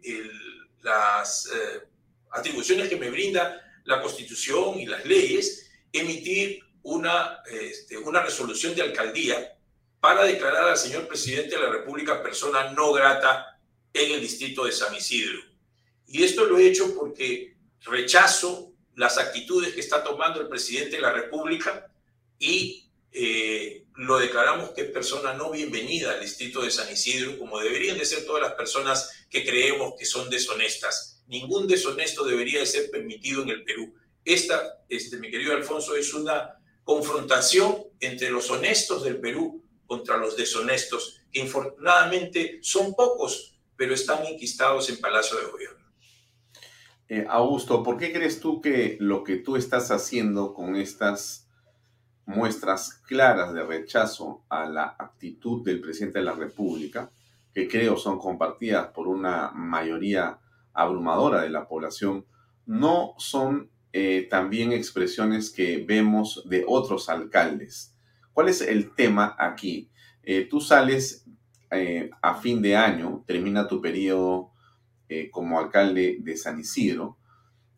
las 0.82 1.48
eh, 1.48 1.88
atribuciones 2.32 2.90
que 2.90 2.98
me 2.98 3.12
brinda 3.12 3.62
la 3.86 4.02
Constitución 4.02 4.80
y 4.80 4.88
las 4.88 5.06
leyes, 5.06 5.70
emitir 5.94 6.60
una, 6.84 7.40
este, 7.50 7.98
una 7.98 8.24
resolución 8.24 8.76
de 8.76 8.82
alcaldía 8.82 9.58
para 10.00 10.24
declarar 10.24 10.70
al 10.70 10.78
señor 10.78 11.08
presidente 11.08 11.56
de 11.56 11.62
la 11.62 11.70
República 11.70 12.24
persona 12.24 12.72
no 12.72 12.94
grata 12.94 13.60
en 13.94 14.12
el 14.12 14.22
distrito 14.22 14.66
de 14.66 14.72
San 14.72 14.94
Isidro. 14.96 15.40
Y 16.08 16.24
esto 16.24 16.46
lo 16.46 16.58
he 16.58 16.68
hecho 16.68 16.96
porque 16.96 17.56
rechazo 17.82 18.74
las 18.98 19.20
actitudes 19.20 19.74
que 19.74 19.80
está 19.80 20.04
tomando 20.04 20.42
el 20.42 20.50
presidente 20.50 20.96
de 20.96 21.02
la 21.04 21.14
República 21.14 21.88
y 22.40 22.90
eh, 23.12 23.86
lo 23.96 24.18
declaramos 24.18 24.72
que 24.72 24.82
es 24.82 24.92
persona 24.92 25.34
no 25.34 25.52
bienvenida 25.52 26.14
al 26.14 26.20
distrito 26.20 26.64
de 26.64 26.72
San 26.72 26.92
Isidro, 26.92 27.38
como 27.38 27.60
deberían 27.60 28.00
de 28.00 28.06
ser 28.06 28.26
todas 28.26 28.42
las 28.42 28.54
personas 28.54 29.28
que 29.30 29.46
creemos 29.46 29.94
que 29.98 30.06
son 30.06 30.32
deshonestas. 30.32 31.24
Ningún 31.28 31.68
deshonesto 31.68 32.26
debería 32.26 32.60
de 32.60 32.66
ser 32.66 32.90
permitido 32.90 33.44
en 33.44 33.50
el 33.50 33.64
Perú. 33.64 33.94
Esta, 34.26 34.80
este, 34.90 35.18
mi 35.18 35.30
querido 35.30 35.54
Alfonso, 35.54 35.96
es 35.96 36.12
una 36.16 36.60
confrontación 36.84 37.84
entre 38.00 38.32
los 38.32 38.50
honestos 38.50 39.04
del 39.04 39.20
Perú 39.20 39.64
contra 39.86 40.18
los 40.18 40.36
deshonestos, 40.36 41.22
que 41.32 41.40
infortunadamente 41.40 42.60
son 42.64 42.96
pocos, 42.96 43.60
pero 43.76 43.94
están 43.94 44.26
inquistados 44.26 44.90
en 44.90 45.00
Palacio 45.00 45.38
de 45.38 45.46
Gobierno. 45.46 45.87
Eh, 47.10 47.26
Augusto, 47.30 47.84
¿por 47.84 47.98
qué 47.98 48.12
crees 48.12 48.42
tú 48.42 48.60
que 48.60 48.98
lo 49.00 49.24
que 49.24 49.38
tú 49.38 49.56
estás 49.56 49.92
haciendo 49.92 50.54
con 50.54 50.76
estas 50.76 51.48
muestras 52.26 52.96
claras 53.08 53.54
de 53.54 53.64
rechazo 53.64 54.44
a 54.50 54.66
la 54.66 54.96
actitud 55.00 55.64
del 55.64 55.80
presidente 55.80 56.20
de 56.20 56.26
la 56.26 56.34
República, 56.34 57.10
que 57.54 57.70
creo 57.70 57.96
son 57.96 58.20
compartidas 58.20 58.88
por 58.88 59.08
una 59.08 59.52
mayoría 59.52 60.40
abrumadora 60.74 61.42
de 61.44 61.50
la 61.50 61.66
población, 61.66 62.26
no 62.66 63.14
son 63.18 63.72
eh, 63.94 64.28
también 64.30 64.74
expresiones 64.74 65.50
que 65.50 65.86
vemos 65.88 66.44
de 66.50 66.66
otros 66.68 67.08
alcaldes? 67.08 67.96
¿Cuál 68.34 68.50
es 68.50 68.60
el 68.60 68.94
tema 68.94 69.34
aquí? 69.40 69.90
Eh, 70.24 70.46
tú 70.50 70.60
sales 70.60 71.24
a 72.22 72.36
fin 72.36 72.62
de 72.62 72.78
año, 72.78 73.24
termina 73.28 73.68
tu 73.68 73.82
periodo 73.82 74.52
eh, 75.10 75.30
como 75.32 75.58
alcalde 75.58 76.18
de 76.20 76.36
San 76.36 76.60
Isidro, 76.60 77.18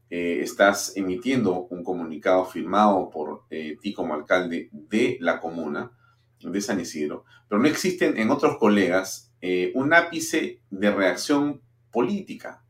eh, 0.09 0.39
estás 0.41 0.97
emitiendo 0.97 1.67
un 1.69 1.83
comunicado 1.83 2.43
firmado 2.43 3.11
por 3.11 3.43
eh, 3.51 3.77
ti 3.79 3.93
como 3.93 4.15
alcalde 4.15 4.69
de 4.71 5.17
la 5.19 5.39
comuna 5.39 5.91
de 6.39 6.59
San 6.59 6.79
Isidro, 6.79 7.25
pero 7.47 7.61
no 7.61 7.67
existen 7.67 8.17
en 8.17 8.31
otros 8.31 8.57
colegas 8.57 9.27
un 9.73 9.93
ápice 9.93 10.61
de 10.69 10.91
reacción 10.91 11.61
política. 11.91 12.61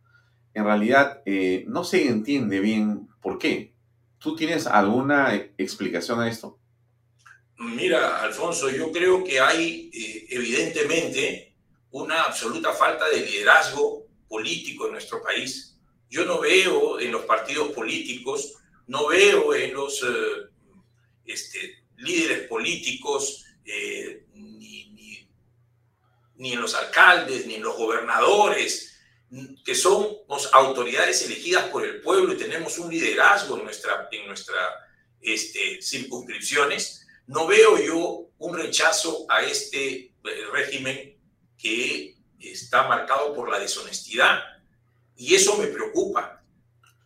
En 0.53 0.65
realidad 0.65 1.23
no 1.65 1.83
se 1.83 2.07
entiende 2.07 2.59
bien 2.59 3.07
por 3.21 3.39
qué. 3.39 3.73
¿Tú 4.19 4.35
tienes 4.35 4.67
alguna 4.67 5.33
explicación 5.57 6.19
a 6.19 6.29
esto? 6.29 6.59
Mira, 7.57 8.21
Alfonso, 8.21 8.69
yo 8.69 8.91
creo 8.91 9.23
que 9.23 9.39
hay 9.39 9.89
evidentemente 10.29 11.55
una 11.89 12.23
absoluta 12.23 12.71
falta 12.71 13.09
de 13.09 13.21
liderazgo 13.21 14.08
político 14.29 14.85
en 14.85 14.93
nuestro 14.93 15.21
país. 15.21 15.77
Yo 16.09 16.25
no 16.25 16.39
veo 16.39 16.99
en 16.99 17.11
los 17.11 17.23
partidos 17.23 17.71
políticos, 17.73 18.53
no 18.87 19.07
veo 19.07 19.53
en 19.53 19.73
los 19.73 20.01
eh, 20.03 20.49
este, 21.25 21.83
líderes 21.97 22.47
políticos, 22.47 23.45
eh, 23.65 24.25
ni, 24.33 25.27
ni, 26.37 26.53
en 26.53 26.61
los 26.61 26.73
alcaldes, 26.73 27.45
ni 27.45 27.55
en 27.55 27.63
los 27.63 27.75
gobernadores, 27.75 28.97
que 29.63 29.75
somos 29.75 30.49
autoridades 30.53 31.21
elegidas 31.23 31.65
por 31.65 31.85
el 31.85 32.01
pueblo 32.01 32.33
y 32.33 32.37
tenemos 32.37 32.79
un 32.79 32.89
liderazgo 32.89 33.57
en 33.57 33.65
nuestra, 33.65 34.07
en 34.11 34.25
nuestra 34.25 34.55
este, 35.21 35.81
circunscripciones, 35.81 37.05
no 37.27 37.45
veo 37.45 37.77
yo 37.77 38.29
un 38.39 38.57
rechazo 38.57 39.25
a 39.29 39.43
este 39.43 39.95
eh, 39.95 40.11
régimen 40.51 41.15
que 41.57 42.15
está 42.39 42.87
marcado 42.87 43.33
por 43.33 43.49
la 43.49 43.59
deshonestidad 43.59 44.39
y 45.15 45.35
eso 45.35 45.57
me 45.57 45.67
preocupa. 45.67 46.41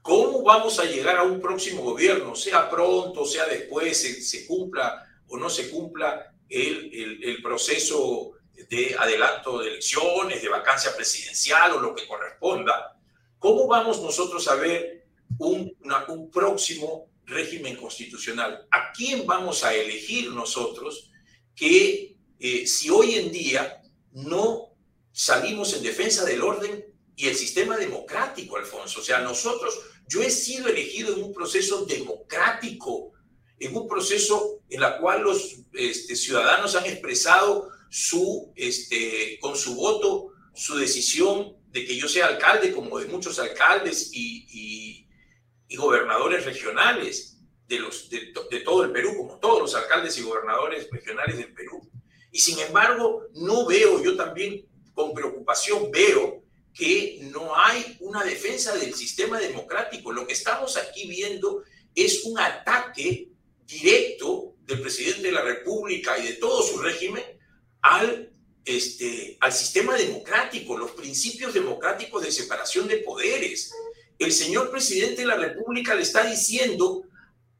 ¿Cómo 0.01 0.43
vamos 0.43 0.79
a 0.79 0.85
llegar 0.85 1.17
a 1.17 1.23
un 1.23 1.41
próximo 1.41 1.81
gobierno, 1.81 2.35
sea 2.35 2.69
pronto, 2.69 3.25
sea 3.25 3.45
después, 3.45 4.29
se, 4.29 4.45
cumpla 4.45 5.03
o 5.27 5.37
no 5.37 5.49
se 5.49 5.69
cumpla 5.69 6.33
el, 6.49 7.23
el, 7.23 7.41
proceso 7.41 8.33
de 8.69 8.95
adelanto 8.99 9.59
de 9.59 9.69
elecciones, 9.69 10.41
de 10.41 10.49
vacancia 10.49 10.93
presidencial 10.95 11.71
o 11.71 11.79
lo 11.79 11.95
que 11.95 12.05
corresponda? 12.05 12.99
¿Cómo 13.39 13.65
vamos 13.65 14.01
nosotros 14.01 14.47
a 14.49 14.55
ver 14.55 15.05
un, 15.39 15.73
un 16.09 16.29
próximo 16.29 17.09
régimen 17.25 17.77
constitucional? 17.77 18.67
¿A 18.71 18.91
quién 18.91 19.25
vamos 19.25 19.63
a 19.63 19.73
elegir 19.73 20.31
nosotros 20.31 21.09
que 21.55 22.17
eh, 22.39 22.67
si 22.67 22.89
hoy 22.89 23.15
en 23.15 23.31
día 23.31 23.81
no 24.11 24.72
salimos 25.13 25.73
en 25.73 25.83
defensa 25.83 26.25
del 26.25 26.41
orden 26.41 26.85
y 27.15 27.27
el 27.27 27.35
sistema 27.35 27.77
democrático, 27.77 28.57
Alfonso. 28.57 28.99
O 28.99 29.03
sea, 29.03 29.19
nosotros, 29.19 29.79
yo 30.07 30.21
he 30.21 30.29
sido 30.29 30.67
elegido 30.67 31.13
en 31.13 31.23
un 31.23 31.33
proceso 31.33 31.85
democrático, 31.85 33.13
en 33.59 33.75
un 33.75 33.87
proceso 33.87 34.59
en 34.69 34.83
el 34.83 34.97
cual 34.99 35.21
los 35.21 35.55
este, 35.73 36.15
ciudadanos 36.15 36.75
han 36.75 36.85
expresado 36.87 37.69
su, 37.89 38.51
este, 38.55 39.37
con 39.39 39.55
su 39.55 39.75
voto 39.75 40.31
su 40.55 40.75
decisión 40.75 41.55
de 41.69 41.85
que 41.85 41.95
yo 41.95 42.07
sea 42.07 42.27
alcalde, 42.27 42.71
como 42.71 42.99
de 42.99 43.07
muchos 43.07 43.39
alcaldes 43.39 44.11
y, 44.13 44.45
y, 45.69 45.75
gobernadores 45.75 46.45
regionales 46.45 47.39
de, 47.67 47.79
los, 47.79 48.07
de, 48.07 48.31
de, 48.51 48.59
todo 48.59 48.83
el 48.83 48.91
Perú, 48.91 49.17
como 49.17 49.39
todos 49.39 49.59
los 49.59 49.73
alcaldes 49.73 50.15
y 50.19 50.21
gobernadores 50.21 50.87
regionales 50.91 51.37
del 51.37 51.51
Perú. 51.51 51.89
Y 52.31 52.37
sin 52.37 52.59
embargo, 52.59 53.23
no 53.33 53.65
veo, 53.65 54.03
yo 54.03 54.15
también 54.15 54.67
con 54.93 55.13
preocupación 55.13 55.91
veo 55.91 56.43
que 56.73 57.19
no 57.31 57.55
hay 57.55 57.97
una 57.99 58.23
defensa 58.23 58.75
del 58.75 58.93
sistema 58.93 59.39
democrático. 59.39 60.11
Lo 60.11 60.25
que 60.25 60.33
estamos 60.33 60.77
aquí 60.77 61.07
viendo 61.07 61.63
es 61.93 62.23
un 62.25 62.39
ataque 62.39 63.29
directo 63.65 64.55
del 64.65 64.81
presidente 64.81 65.23
de 65.23 65.31
la 65.31 65.41
República 65.41 66.17
y 66.17 66.27
de 66.27 66.33
todo 66.33 66.63
su 66.63 66.79
régimen 66.79 67.23
al 67.81 68.33
este, 68.65 69.37
al 69.41 69.51
sistema 69.51 69.95
democrático, 69.95 70.77
los 70.77 70.91
principios 70.91 71.53
democráticos 71.53 72.23
de 72.23 72.31
separación 72.31 72.87
de 72.87 72.97
poderes. 72.97 73.73
El 74.17 74.31
señor 74.31 74.71
presidente 74.71 75.21
de 75.21 75.27
la 75.27 75.35
República 75.35 75.93
le 75.95 76.03
está 76.03 76.23
diciendo 76.23 77.03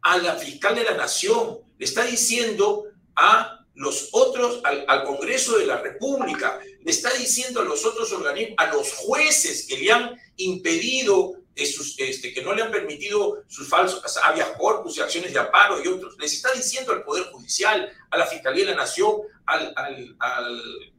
a 0.01 0.17
la 0.17 0.35
fiscal 0.35 0.75
de 0.75 0.85
la 0.85 0.95
Nación, 0.95 1.59
le 1.77 1.85
está 1.85 2.05
diciendo 2.05 2.85
a 3.15 3.65
los 3.75 4.09
otros, 4.13 4.61
al, 4.63 4.85
al, 4.87 5.03
Congreso 5.03 5.57
de 5.57 5.65
la 5.65 5.81
República, 5.81 6.61
le 6.83 6.91
está 6.91 7.11
diciendo 7.13 7.61
a 7.61 7.65
los 7.65 7.85
otros 7.85 8.11
organismos, 8.11 8.55
a 8.57 8.73
los 8.73 8.91
jueces 8.93 9.65
que 9.67 9.77
le 9.77 9.91
han 9.91 10.19
impedido 10.37 11.43
este, 11.55 12.33
que 12.33 12.41
no 12.41 12.53
le 12.53 12.63
han 12.63 12.71
permitido 12.71 13.43
sus 13.47 13.69
falsos 13.69 14.01
habeas 14.23 14.49
corpus 14.57 14.97
y 14.97 15.01
acciones 15.01 15.33
de 15.33 15.39
aparo 15.39 15.83
y 15.83 15.87
otros. 15.87 16.15
Les 16.17 16.33
está 16.33 16.51
diciendo 16.51 16.91
al 16.91 17.03
Poder 17.03 17.25
Judicial, 17.25 17.91
a 18.09 18.17
la 18.17 18.25
Fiscalía 18.25 18.65
de 18.65 18.71
la 18.71 18.77
Nación, 18.77 19.17
al, 19.45 20.17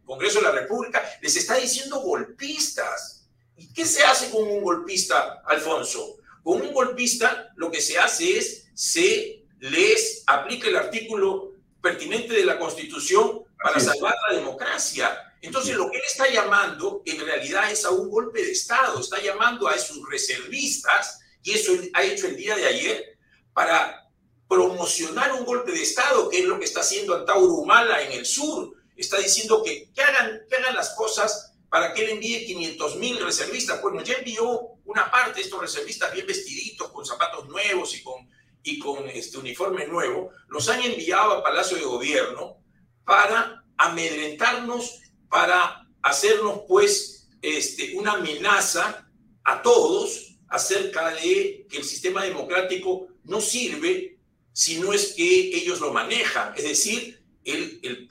Congreso 0.04 0.38
de 0.38 0.44
la 0.44 0.52
República, 0.52 1.02
les 1.22 1.34
está 1.36 1.56
diciendo 1.56 2.00
golpistas. 2.00 3.26
¿Y 3.56 3.72
qué 3.72 3.86
se 3.86 4.04
hace 4.04 4.30
con 4.30 4.42
un 4.42 4.62
golpista, 4.62 5.42
Alfonso? 5.46 6.18
Con 6.42 6.60
un 6.60 6.72
golpista 6.72 7.52
lo 7.56 7.70
que 7.70 7.80
se 7.80 7.98
hace 7.98 8.38
es, 8.38 8.68
se 8.74 9.44
les 9.60 10.22
aplica 10.26 10.68
el 10.68 10.76
artículo 10.76 11.52
pertinente 11.80 12.34
de 12.34 12.44
la 12.44 12.58
Constitución 12.58 13.44
para 13.62 13.80
salvar 13.80 14.14
la 14.28 14.36
democracia 14.36 15.23
entonces, 15.46 15.76
lo 15.76 15.90
que 15.90 15.98
él 15.98 16.04
está 16.06 16.30
llamando 16.30 17.02
en 17.04 17.20
realidad 17.20 17.70
es 17.70 17.84
a 17.84 17.90
un 17.90 18.08
golpe 18.08 18.42
de 18.42 18.52
Estado, 18.52 18.98
está 18.98 19.20
llamando 19.20 19.68
a 19.68 19.78
sus 19.78 20.08
reservistas, 20.08 21.20
y 21.42 21.52
eso 21.52 21.72
ha 21.92 22.02
hecho 22.02 22.26
el 22.26 22.36
día 22.36 22.56
de 22.56 22.66
ayer, 22.66 23.18
para 23.52 24.08
promocionar 24.48 25.32
un 25.32 25.44
golpe 25.44 25.72
de 25.72 25.82
Estado, 25.82 26.28
que 26.28 26.38
es 26.38 26.44
lo 26.44 26.58
que 26.58 26.64
está 26.64 26.80
haciendo 26.80 27.14
Antauro 27.14 27.54
Humala 27.54 28.02
en 28.02 28.12
el 28.12 28.26
sur. 28.26 28.72
Está 28.96 29.18
diciendo 29.18 29.62
que, 29.62 29.90
que, 29.92 30.02
hagan, 30.02 30.42
que 30.48 30.56
hagan 30.56 30.76
las 30.76 30.90
cosas 30.90 31.52
para 31.68 31.92
que 31.92 32.04
él 32.04 32.10
envíe 32.10 32.46
500 32.46 32.96
mil 32.96 33.18
reservistas. 33.24 33.82
Bueno, 33.82 34.02
ya 34.02 34.14
envió 34.14 34.74
una 34.84 35.10
parte 35.10 35.36
de 35.36 35.42
estos 35.42 35.60
reservistas 35.60 36.12
bien 36.12 36.26
vestiditos, 36.26 36.90
con 36.90 37.04
zapatos 37.04 37.48
nuevos 37.48 37.94
y 37.96 38.02
con, 38.02 38.28
y 38.62 38.78
con 38.78 39.08
este 39.08 39.38
uniforme 39.38 39.86
nuevo, 39.86 40.30
los 40.48 40.68
han 40.68 40.80
enviado 40.80 41.32
a 41.32 41.42
Palacio 41.42 41.76
de 41.76 41.84
Gobierno 41.84 42.58
para 43.04 43.64
amedrentarnos 43.76 45.00
para 45.34 45.84
hacernos 46.00 46.60
pues 46.68 47.26
este, 47.42 47.96
una 47.96 48.12
amenaza 48.12 49.04
a 49.42 49.62
todos 49.62 50.36
acerca 50.46 51.10
de 51.10 51.66
que 51.68 51.78
el 51.78 51.82
sistema 51.82 52.22
democrático 52.22 53.08
no 53.24 53.40
sirve 53.40 54.16
si 54.52 54.78
no 54.78 54.92
es 54.92 55.14
que 55.14 55.24
ellos 55.24 55.80
lo 55.80 55.92
manejan, 55.92 56.54
es 56.56 56.62
decir, 56.62 57.20
el, 57.42 58.08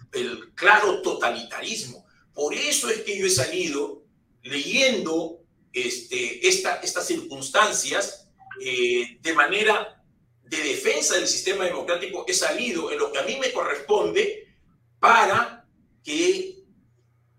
claro 0.54 1.02
totalitarismo. 1.02 2.06
Por 2.34 2.54
eso 2.54 2.90
es 2.90 3.04
que 3.04 3.18
yo 3.18 3.26
he 3.26 3.30
salido 3.30 4.04
leyendo 4.42 5.40
este, 5.72 6.46
esta, 6.46 6.82
estas 6.82 7.08
circunstancias 7.08 8.28
eh, 8.60 9.18
de 9.22 9.34
manera 9.34 10.04
de 10.44 10.58
defensa 10.58 11.16
del 11.16 11.30
sistema 11.30 11.64
democrático, 11.64 12.26
he 12.28 12.34
salido 12.34 12.92
en 12.92 13.00
lo 13.00 13.14
que 13.14 13.20
a 13.20 13.24
mí 13.24 13.38
me 13.40 13.54
corresponde 13.54 14.54
para 15.00 15.66
que 16.04 16.53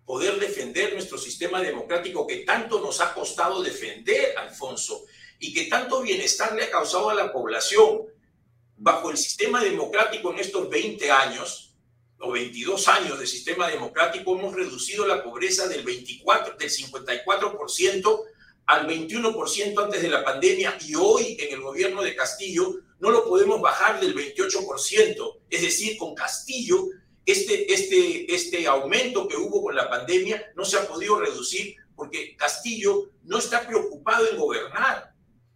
poder 0.04 0.38
defender 0.38 0.92
nuestro 0.92 1.18
sistema 1.18 1.60
democrático 1.60 2.26
que 2.26 2.38
tanto 2.38 2.80
nos 2.80 3.00
ha 3.00 3.14
costado 3.14 3.62
defender, 3.62 4.36
Alfonso, 4.36 5.04
y 5.38 5.52
que 5.52 5.64
tanto 5.64 6.02
bienestar 6.02 6.54
le 6.54 6.64
ha 6.64 6.70
causado 6.70 7.10
a 7.10 7.14
la 7.14 7.32
población 7.32 8.02
bajo 8.76 9.10
el 9.10 9.16
sistema 9.16 9.62
democrático 9.62 10.32
en 10.32 10.38
estos 10.38 10.68
20 10.68 11.10
años 11.10 11.74
o 12.18 12.32
22 12.32 12.88
años 12.88 13.18
de 13.18 13.26
sistema 13.26 13.68
democrático 13.68 14.36
hemos 14.38 14.54
reducido 14.54 15.06
la 15.06 15.22
pobreza 15.22 15.68
del 15.68 15.84
24 15.84 16.56
del 16.56 16.70
54% 16.70 18.20
al 18.66 18.86
21% 18.88 19.84
antes 19.84 20.02
de 20.02 20.08
la 20.08 20.24
pandemia 20.24 20.78
y 20.86 20.94
hoy 20.94 21.36
en 21.38 21.54
el 21.54 21.60
gobierno 21.60 22.02
de 22.02 22.16
Castillo 22.16 22.76
no 22.98 23.10
lo 23.10 23.24
podemos 23.24 23.60
bajar 23.60 24.00
del 24.00 24.14
28%, 24.14 25.38
es 25.50 25.60
decir, 25.60 25.98
con 25.98 26.14
Castillo 26.14 26.86
este, 27.26 27.72
este, 27.72 28.34
este 28.34 28.66
aumento 28.66 29.26
que 29.26 29.36
hubo 29.36 29.62
con 29.62 29.74
la 29.74 29.88
pandemia 29.88 30.52
no 30.56 30.64
se 30.64 30.76
ha 30.76 30.86
podido 30.86 31.18
reducir 31.20 31.76
porque 31.96 32.36
Castillo 32.36 33.10
no 33.22 33.38
está 33.38 33.66
preocupado 33.66 34.28
en 34.28 34.36
gobernar. 34.36 35.14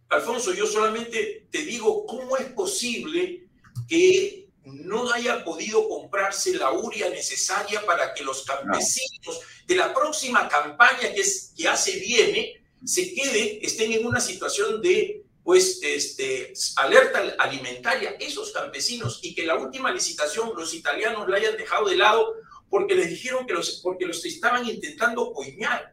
Alfonso, 0.09 0.53
yo 0.53 0.65
solamente 0.65 1.47
te 1.51 1.59
digo, 1.59 2.05
¿cómo 2.05 2.37
es 2.37 2.45
posible 2.53 3.47
que 3.87 4.49
no 4.63 5.11
haya 5.11 5.43
podido 5.43 5.87
comprarse 5.87 6.53
la 6.55 6.71
uria 6.71 7.09
necesaria 7.09 7.85
para 7.85 8.13
que 8.13 8.23
los 8.23 8.43
campesinos 8.43 9.39
de 9.65 9.75
la 9.75 9.93
próxima 9.93 10.47
campaña 10.47 11.13
que, 11.13 11.21
es, 11.21 11.53
que 11.55 11.67
hace 11.67 11.99
viene 11.99 12.61
se 12.83 13.13
quede, 13.13 13.65
estén 13.65 13.91
en 13.91 14.05
una 14.05 14.19
situación 14.19 14.81
de 14.81 15.23
pues 15.49 15.79
este, 15.81 16.53
alerta 16.75 17.33
alimentaria, 17.39 18.11
esos 18.19 18.51
campesinos, 18.51 19.19
y 19.23 19.33
que 19.33 19.47
la 19.47 19.55
última 19.55 19.91
licitación 19.91 20.51
los 20.55 20.75
italianos 20.75 21.27
la 21.27 21.37
hayan 21.37 21.57
dejado 21.57 21.89
de 21.89 21.95
lado 21.95 22.35
porque 22.69 22.93
les 22.93 23.09
dijeron 23.09 23.47
que 23.47 23.55
los, 23.55 23.79
porque 23.81 24.05
los 24.05 24.23
estaban 24.23 24.69
intentando 24.69 25.33
coñar. 25.33 25.91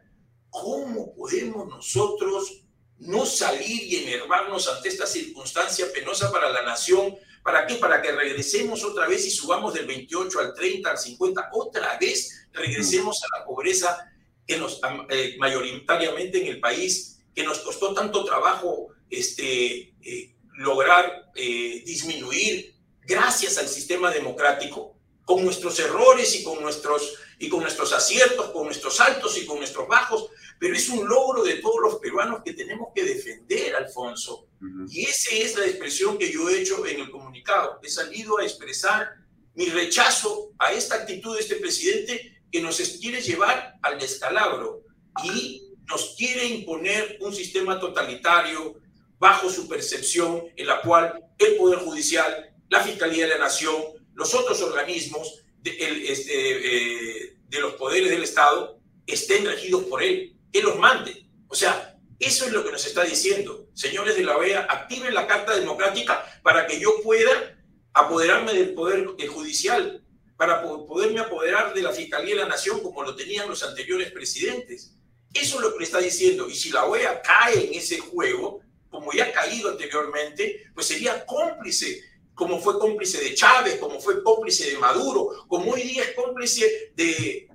¿Cómo 0.51 1.15
podemos 1.15 1.67
nosotros 1.67 2.65
no 2.99 3.25
salir 3.25 3.81
y 3.81 3.95
enervarnos 3.95 4.67
ante 4.67 4.89
esta 4.89 5.07
circunstancia 5.07 5.87
penosa 5.91 6.31
para 6.31 6.51
la 6.51 6.61
nación? 6.61 7.15
¿Para 7.43 7.65
qué? 7.65 7.77
Para 7.77 7.99
que 7.99 8.11
regresemos 8.11 8.83
otra 8.83 9.07
vez 9.07 9.25
y 9.25 9.31
subamos 9.31 9.73
del 9.73 9.87
28 9.87 10.39
al 10.39 10.53
30, 10.53 10.91
al 10.91 10.99
50, 10.99 11.49
otra 11.53 11.97
vez 11.97 12.47
regresemos 12.53 13.23
a 13.23 13.39
la 13.39 13.43
pobreza 13.43 14.07
que 14.45 14.59
nos, 14.59 14.79
eh, 15.09 15.35
mayoritariamente 15.39 16.43
en 16.43 16.45
el 16.45 16.59
país, 16.59 17.16
que 17.37 17.43
nos 17.43 17.59
costó 17.59 17.93
tanto 17.93 18.25
trabajo 18.25 18.87
este, 19.11 19.93
eh, 20.01 20.35
lograr 20.55 21.29
eh, 21.35 21.83
disminuir 21.85 22.73
gracias 23.05 23.59
al 23.59 23.67
sistema 23.67 24.09
democrático, 24.09 24.97
con 25.23 25.45
nuestros 25.45 25.79
errores 25.79 26.33
y 26.33 26.43
con 26.43 26.59
nuestros, 26.63 27.13
y 27.37 27.47
con 27.47 27.61
nuestros 27.61 27.93
aciertos, 27.93 28.49
con 28.49 28.65
nuestros 28.65 28.99
altos 29.01 29.37
y 29.37 29.45
con 29.45 29.59
nuestros 29.59 29.87
bajos, 29.87 30.31
pero 30.59 30.75
es 30.75 30.89
un 30.89 31.07
logro 31.07 31.43
de 31.43 31.57
todos 31.57 31.79
los 31.79 31.95
peruanos 31.99 32.41
que 32.43 32.53
tenemos 32.53 32.87
que 32.95 33.03
defender, 33.03 33.75
Alfonso. 33.75 34.47
Y 34.89 35.03
esa 35.03 35.35
es 35.35 35.55
la 35.55 35.67
expresión 35.67 36.17
que 36.17 36.31
yo 36.31 36.49
he 36.49 36.61
hecho 36.61 36.83
en 36.87 37.01
el 37.01 37.11
comunicado. 37.11 37.79
He 37.83 37.89
salido 37.89 38.39
a 38.39 38.45
expresar 38.45 39.11
mi 39.53 39.67
rechazo 39.67 40.53
a 40.57 40.73
esta 40.73 40.95
actitud 40.95 41.35
de 41.35 41.41
este 41.41 41.57
presidente 41.57 42.41
que 42.51 42.61
nos 42.61 42.79
quiere 42.99 43.21
llevar 43.21 43.75
al 43.83 43.99
descalabro 43.99 44.81
y 45.23 45.66
nos 45.89 46.15
quiere 46.17 46.45
imponer 46.45 47.17
un 47.21 47.33
sistema 47.33 47.79
totalitario, 47.79 48.79
bajo 49.19 49.49
su 49.49 49.67
percepción 49.67 50.43
en 50.55 50.67
la 50.67 50.81
cual 50.81 51.23
el 51.37 51.55
Poder 51.55 51.79
Judicial, 51.79 52.53
la 52.69 52.81
Fiscalía 52.81 53.25
de 53.25 53.33
la 53.33 53.39
Nación, 53.39 53.75
los 54.13 54.33
otros 54.33 54.61
organismos 54.61 55.43
de, 55.59 55.71
este, 56.11 57.21
eh, 57.23 57.37
de 57.47 57.59
los 57.59 57.73
poderes 57.73 58.09
del 58.09 58.23
Estado 58.23 58.79
estén 59.05 59.45
regidos 59.45 59.85
por 59.85 60.03
él, 60.03 60.35
que 60.51 60.61
los 60.61 60.77
mande. 60.77 61.29
O 61.47 61.55
sea, 61.55 61.97
eso 62.19 62.45
es 62.45 62.51
lo 62.51 62.63
que 62.63 62.71
nos 62.71 62.85
está 62.85 63.03
diciendo. 63.03 63.67
Señores 63.73 64.15
de 64.15 64.23
la 64.23 64.37
OEA, 64.37 64.67
activen 64.69 65.13
la 65.13 65.27
Carta 65.27 65.55
Democrática 65.55 66.25
para 66.43 66.67
que 66.67 66.79
yo 66.79 67.01
pueda 67.03 67.57
apoderarme 67.93 68.53
del 68.53 68.73
Poder 68.73 69.07
Judicial, 69.27 70.03
para 70.35 70.61
poderme 70.61 71.19
apoderar 71.19 71.73
de 71.73 71.81
la 71.81 71.91
Fiscalía 71.91 72.35
de 72.35 72.41
la 72.41 72.47
Nación 72.47 72.81
como 72.81 73.03
lo 73.03 73.15
tenían 73.15 73.49
los 73.49 73.63
anteriores 73.63 74.11
presidentes. 74.11 74.96
Eso 75.41 75.57
es 75.57 75.61
lo 75.61 75.73
que 75.73 75.79
le 75.79 75.85
está 75.85 75.99
diciendo. 75.99 76.49
Y 76.49 76.55
si 76.55 76.69
la 76.69 76.85
OEA 76.85 77.21
cae 77.21 77.67
en 77.67 77.73
ese 77.73 77.99
juego, 77.99 78.61
como 78.89 79.13
ya 79.13 79.25
ha 79.25 79.31
caído 79.31 79.69
anteriormente, 79.69 80.63
pues 80.73 80.87
sería 80.87 81.25
cómplice, 81.25 82.03
como 82.33 82.59
fue 82.59 82.79
cómplice 82.79 83.19
de 83.19 83.35
Chávez, 83.35 83.77
como 83.77 83.99
fue 83.99 84.23
cómplice 84.23 84.71
de 84.71 84.77
Maduro, 84.77 85.45
como 85.47 85.71
hoy 85.73 85.83
día 85.83 86.03
es 86.03 86.13
cómplice 86.13 86.91
de, 86.95 87.47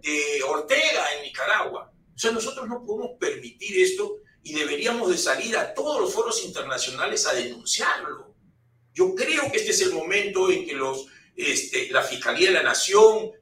Ortega 0.49 1.15
en 1.17 1.23
Nicaragua. 1.23 1.93
O 2.15 2.19
sea, 2.19 2.31
nosotros 2.31 2.69
no 2.69 2.85
podemos 2.85 3.13
permitir 3.19 3.83
esto 3.83 4.19
y 4.43 4.55
deberíamos 4.55 5.11
de 5.11 5.19
salir 5.19 5.57
a 5.57 5.73
todos 5.73 6.01
los 6.01 6.13
foros 6.13 6.45
internacionales 6.45 7.27
a 7.27 7.33
denunciarlo. 7.33 8.35
Yo 8.93 9.15
creo 9.15 9.51
que 9.51 9.59
este 9.59 9.71
es 9.71 9.81
el 9.83 9.93
momento 9.93 10.51
en 10.51 10.67
que 10.67 10.75
los, 10.75 11.07
este, 11.35 11.91
la 11.91 12.03
Fiscalía 12.03 12.49
de 12.49 12.55
la 12.55 12.63
Nación, 12.63 13.33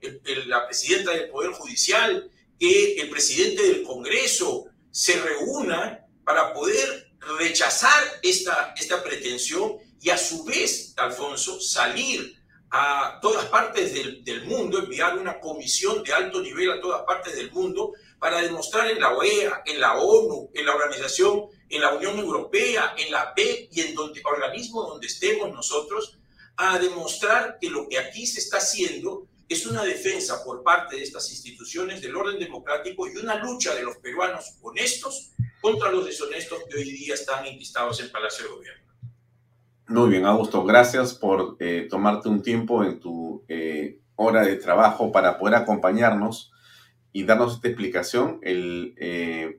la 0.46 0.66
presidenta 0.66 1.10
del 1.10 1.28
Poder 1.28 1.50
Judicial, 1.52 2.30
que 2.60 3.00
el 3.00 3.08
presidente 3.08 3.62
del 3.62 3.82
Congreso 3.82 4.66
se 4.90 5.18
reúna 5.18 6.06
para 6.24 6.52
poder 6.52 7.10
rechazar 7.38 8.04
esta, 8.22 8.74
esta 8.78 9.02
pretensión 9.02 9.78
y 10.00 10.10
a 10.10 10.18
su 10.18 10.44
vez, 10.44 10.92
Alfonso, 10.98 11.58
salir 11.58 12.36
a 12.70 13.18
todas 13.20 13.46
partes 13.46 13.94
del, 13.94 14.22
del, 14.22 14.44
mundo, 14.44 14.78
enviar 14.78 15.18
una 15.18 15.40
comisión 15.40 16.02
de 16.02 16.12
alto 16.12 16.40
nivel 16.40 16.70
a 16.70 16.80
todas 16.80 17.02
partes 17.02 17.34
del 17.34 17.50
mundo 17.50 17.94
para 18.18 18.42
demostrar 18.42 18.90
en 18.90 19.00
la 19.00 19.16
OEA, 19.16 19.62
en 19.64 19.80
la 19.80 19.98
ONU, 19.98 20.50
en 20.54 20.66
la 20.66 20.74
organización, 20.74 21.46
en 21.68 21.80
la 21.80 21.94
Unión 21.94 22.18
Europea, 22.18 22.94
en 22.98 23.10
la 23.10 23.34
PEP 23.34 23.70
y 23.72 23.80
en 23.80 23.94
donde, 23.94 24.22
organismo 24.24 24.82
donde 24.82 25.06
estemos 25.06 25.50
nosotros, 25.50 26.18
a 26.56 26.78
demostrar 26.78 27.56
que 27.58 27.70
lo 27.70 27.88
que 27.88 27.98
aquí 27.98 28.26
se 28.26 28.38
está 28.38 28.58
haciendo 28.58 29.29
es 29.50 29.66
una 29.66 29.82
defensa 29.82 30.44
por 30.44 30.62
parte 30.62 30.94
de 30.94 31.02
estas 31.02 31.28
instituciones 31.32 32.00
del 32.00 32.14
orden 32.14 32.38
democrático 32.38 33.08
y 33.08 33.16
una 33.16 33.34
lucha 33.42 33.74
de 33.74 33.82
los 33.82 33.96
peruanos 33.96 34.56
honestos 34.62 35.32
contra 35.60 35.90
los 35.90 36.06
deshonestos 36.06 36.60
que 36.70 36.78
hoy 36.78 36.84
día 36.84 37.14
están 37.14 37.44
enquistados 37.44 38.00
en 38.00 38.12
Palacio 38.12 38.44
de 38.44 38.54
Gobierno. 38.54 38.84
Muy 39.88 40.08
bien, 40.08 40.24
Augusto, 40.24 40.64
gracias 40.64 41.14
por 41.14 41.56
eh, 41.58 41.88
tomarte 41.90 42.28
un 42.28 42.42
tiempo 42.42 42.84
en 42.84 43.00
tu 43.00 43.44
eh, 43.48 43.98
hora 44.14 44.42
de 44.42 44.54
trabajo 44.54 45.10
para 45.10 45.36
poder 45.36 45.56
acompañarnos 45.56 46.52
y 47.12 47.24
darnos 47.24 47.54
esta 47.54 47.66
explicación. 47.66 48.38
El 48.42 48.94
eh, 48.98 49.58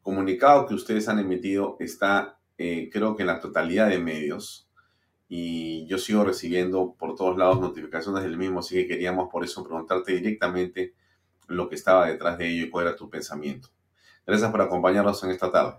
comunicado 0.00 0.64
que 0.64 0.72
ustedes 0.72 1.08
han 1.08 1.18
emitido 1.18 1.76
está, 1.78 2.40
creo 2.56 3.14
que 3.14 3.22
en 3.22 3.26
la 3.26 3.38
totalidad 3.38 3.90
de 3.90 3.98
medios, 3.98 4.67
y 5.28 5.86
yo 5.86 5.98
sigo 5.98 6.24
recibiendo 6.24 6.94
por 6.98 7.14
todos 7.14 7.36
lados 7.36 7.60
notificaciones 7.60 8.22
del 8.22 8.38
mismo, 8.38 8.60
así 8.60 8.76
que 8.76 8.88
queríamos 8.88 9.28
por 9.30 9.44
eso 9.44 9.62
preguntarte 9.62 10.12
directamente 10.12 10.94
lo 11.48 11.68
que 11.68 11.74
estaba 11.74 12.06
detrás 12.06 12.38
de 12.38 12.48
ello 12.48 12.66
y 12.66 12.70
cuál 12.70 12.86
era 12.86 12.96
tu 12.96 13.10
pensamiento. 13.10 13.68
Gracias 14.26 14.50
por 14.50 14.60
acompañarnos 14.60 15.22
en 15.24 15.30
esta 15.30 15.50
tarde. 15.50 15.78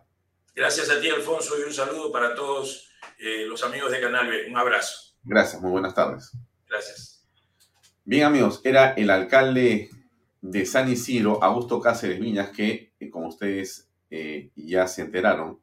Gracias 0.55 0.89
a 0.89 0.99
ti, 0.99 1.09
Alfonso, 1.09 1.55
y 1.59 1.63
un 1.63 1.73
saludo 1.73 2.11
para 2.11 2.35
todos 2.35 2.89
eh, 3.17 3.45
los 3.47 3.63
amigos 3.63 3.91
de 3.91 4.01
Canal 4.01 4.27
B. 4.27 4.47
Un 4.49 4.57
abrazo. 4.57 5.15
Gracias, 5.23 5.61
muy 5.61 5.71
buenas 5.71 5.93
tardes. 5.93 6.31
Gracias. 6.67 7.27
Bien, 8.03 8.23
amigos, 8.23 8.61
era 8.63 8.93
el 8.93 9.09
alcalde 9.09 9.89
de 10.41 10.65
San 10.65 10.89
Isidro, 10.89 11.43
Augusto 11.43 11.79
Cáceres 11.79 12.19
Viñas, 12.19 12.49
que, 12.49 12.93
eh, 12.99 13.09
como 13.09 13.27
ustedes 13.27 13.89
eh, 14.09 14.51
ya 14.55 14.87
se 14.87 15.01
enteraron 15.01 15.59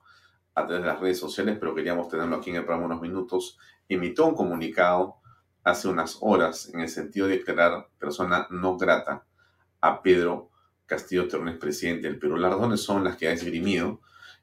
a 0.54 0.66
través 0.66 0.84
de 0.84 0.88
las 0.88 1.00
redes 1.00 1.18
sociales, 1.18 1.56
pero 1.58 1.74
queríamos 1.74 2.08
tenerlo 2.08 2.36
aquí 2.36 2.50
en 2.50 2.56
el 2.56 2.64
programa 2.64 2.86
unos 2.86 3.02
minutos, 3.02 3.58
emitió 3.88 4.26
un 4.26 4.34
comunicado 4.34 5.16
hace 5.64 5.88
unas 5.88 6.18
horas 6.20 6.70
en 6.72 6.80
el 6.80 6.88
sentido 6.88 7.26
de 7.26 7.38
declarar 7.38 7.88
persona 7.98 8.46
no 8.50 8.76
grata 8.76 9.24
a 9.80 10.02
Pedro 10.02 10.50
Castillo 10.86 11.26
Terrones, 11.26 11.58
presidente 11.58 12.06
del 12.06 12.18
Perú. 12.18 12.36
Las 12.36 12.52
razones 12.52 12.80
son 12.80 13.02
las 13.02 13.16
que 13.16 13.28
ha 13.28 13.32
esgrimido 13.32 14.00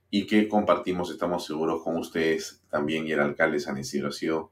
y 0.09 0.27
que 0.27 0.47
compartimos, 0.47 1.09
estamos 1.09 1.45
seguros, 1.45 1.81
con 1.81 1.97
ustedes 1.97 2.61
también 2.69 3.07
y 3.07 3.13
el 3.13 3.19
alcalde 3.19 3.59
San 3.59 3.77
Isidro. 3.77 4.09
Ha 4.09 4.11
sido 4.11 4.51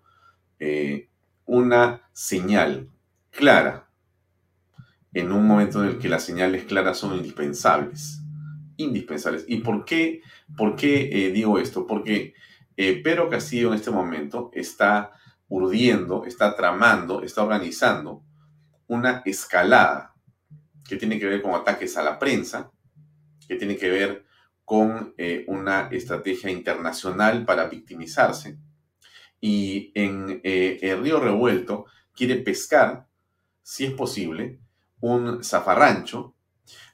eh, 0.60 1.10
una 1.46 2.10
señal 2.14 2.90
clara 3.30 3.90
en 5.14 5.32
un 5.32 5.46
momento 5.46 5.84
en 5.84 5.90
el 5.90 6.00
que 6.00 6.10
las 6.10 6.24
señales 6.24 6.64
claras 6.64 6.98
son 6.98 7.16
indispensables. 7.16 8.22
Indispensables. 8.78 9.46
¿Y 9.48 9.58
por 9.58 9.84
qué, 9.84 10.22
por 10.56 10.76
qué 10.76 11.10
eh, 11.12 11.32
digo 11.32 11.60
esto? 11.60 11.86
Porque 11.86 12.34
eh, 12.84 13.00
Pedro 13.04 13.30
Castillo 13.30 13.68
en 13.68 13.76
este 13.76 13.92
momento 13.92 14.50
está 14.56 15.12
urdiendo, 15.50 16.26
está 16.26 16.56
tramando, 16.56 17.22
está 17.22 17.44
organizando 17.44 18.24
una 18.88 19.22
escalada 19.24 20.16
que 20.90 20.98
tiene 20.98 21.20
que 21.20 21.28
ver 21.28 21.44
con 21.44 21.54
ataques 21.54 21.96
a 21.98 22.02
la 22.02 22.18
prensa, 22.18 22.72
que 23.48 23.56
tiene 23.56 23.78
que 23.78 23.88
ver 23.88 24.26
con 24.66 25.14
eh, 25.20 25.46
una 25.48 25.90
estrategia 25.92 26.50
internacional 26.50 27.46
para 27.46 27.68
victimizarse. 27.68 28.58
Y 29.40 29.92
en 29.94 30.42
eh, 30.44 30.80
el 30.82 31.04
río 31.04 31.20
revuelto 31.20 31.86
quiere 32.16 32.38
pescar, 32.38 33.06
si 33.62 33.86
es 33.86 33.92
posible, 33.94 34.60
un 35.02 35.44
zafarrancho, 35.44 36.34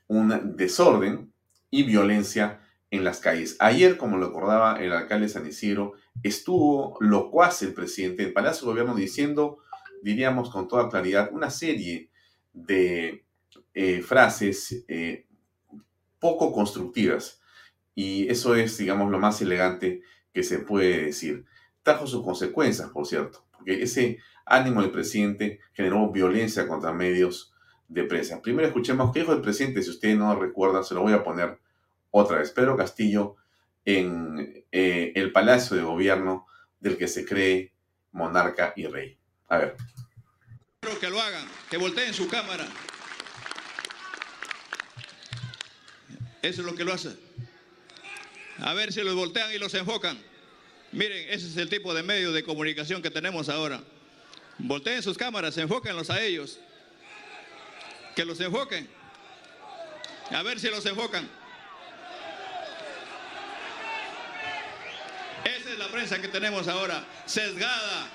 un 0.07 0.57
desorden 0.57 1.31
y 1.69 1.83
violencia 1.83 2.59
en 2.91 3.03
las 3.03 3.19
calles. 3.19 3.57
Ayer, 3.59 3.97
como 3.97 4.17
lo 4.17 4.27
acordaba 4.27 4.81
el 4.81 4.93
alcalde 4.93 5.29
San 5.29 5.47
Isidro, 5.47 5.93
estuvo 6.23 6.97
locuaz 6.99 7.61
el 7.61 7.73
presidente 7.73 8.23
del 8.23 8.33
Palacio 8.33 8.67
Gobierno 8.67 8.95
diciendo, 8.95 9.59
diríamos 10.01 10.49
con 10.49 10.67
toda 10.67 10.89
claridad, 10.89 11.29
una 11.33 11.49
serie 11.49 12.09
de 12.53 13.25
eh, 13.73 14.01
frases 14.01 14.85
eh, 14.87 15.27
poco 16.19 16.51
constructivas. 16.51 17.41
Y 17.93 18.29
eso 18.29 18.55
es, 18.55 18.77
digamos, 18.77 19.11
lo 19.11 19.19
más 19.19 19.41
elegante 19.41 20.01
que 20.33 20.43
se 20.43 20.59
puede 20.59 21.05
decir. 21.05 21.45
Trajo 21.83 22.07
sus 22.07 22.23
consecuencias, 22.23 22.89
por 22.89 23.05
cierto, 23.05 23.45
porque 23.51 23.81
ese 23.81 24.19
ánimo 24.45 24.81
del 24.81 24.91
presidente 24.91 25.59
generó 25.73 26.11
violencia 26.11 26.67
contra 26.67 26.93
medios 26.93 27.53
de 27.87 28.03
prensa. 28.03 28.41
Primero 28.41 28.67
escuchemos 28.67 29.11
qué 29.11 29.21
dijo 29.21 29.33
el 29.33 29.41
presidente, 29.41 29.81
si 29.81 29.89
usted 29.89 30.15
no 30.15 30.39
recuerda, 30.39 30.83
se 30.83 30.93
lo 30.93 31.01
voy 31.01 31.13
a 31.13 31.23
poner 31.23 31.59
otra 32.11 32.39
vez 32.39 32.51
Pedro 32.51 32.77
Castillo 32.77 33.35
en 33.85 34.65
eh, 34.71 35.13
el 35.15 35.31
palacio 35.31 35.77
de 35.77 35.83
gobierno 35.83 36.45
del 36.79 36.97
que 36.97 37.07
se 37.07 37.25
cree 37.25 37.73
monarca 38.11 38.73
y 38.75 38.87
rey. 38.87 39.17
A 39.47 39.57
ver. 39.57 39.77
Que 40.99 41.09
lo 41.09 41.21
hagan, 41.21 41.47
que 41.69 41.77
volteen 41.77 42.13
su 42.13 42.27
cámara. 42.27 42.67
Eso 46.41 46.61
es 46.61 46.67
lo 46.67 46.75
que 46.75 46.83
lo 46.83 46.93
hace. 46.93 47.15
A 48.59 48.73
ver 48.73 48.91
si 48.91 49.03
los 49.03 49.15
voltean 49.15 49.53
y 49.53 49.57
los 49.57 49.73
enfocan. 49.73 50.17
Miren, 50.91 51.29
ese 51.29 51.47
es 51.47 51.57
el 51.57 51.69
tipo 51.69 51.93
de 51.93 52.03
medio 52.03 52.31
de 52.31 52.43
comunicación 52.43 53.01
que 53.01 53.11
tenemos 53.11 53.49
ahora. 53.49 53.83
Volteen 54.57 55.03
sus 55.03 55.17
cámaras, 55.17 55.57
enfóquenlos 55.57 56.09
a 56.09 56.21
ellos. 56.21 56.59
Que 58.15 58.25
los 58.25 58.39
enfoquen. 58.39 58.87
A 60.31 60.41
ver 60.41 60.59
si 60.59 60.69
los 60.69 60.85
enfocan. 60.85 61.29
La 65.77 65.87
prensa 65.89 66.21
que 66.21 66.27
tenemos 66.27 66.67
ahora, 66.67 67.05
sesgada. 67.25 68.09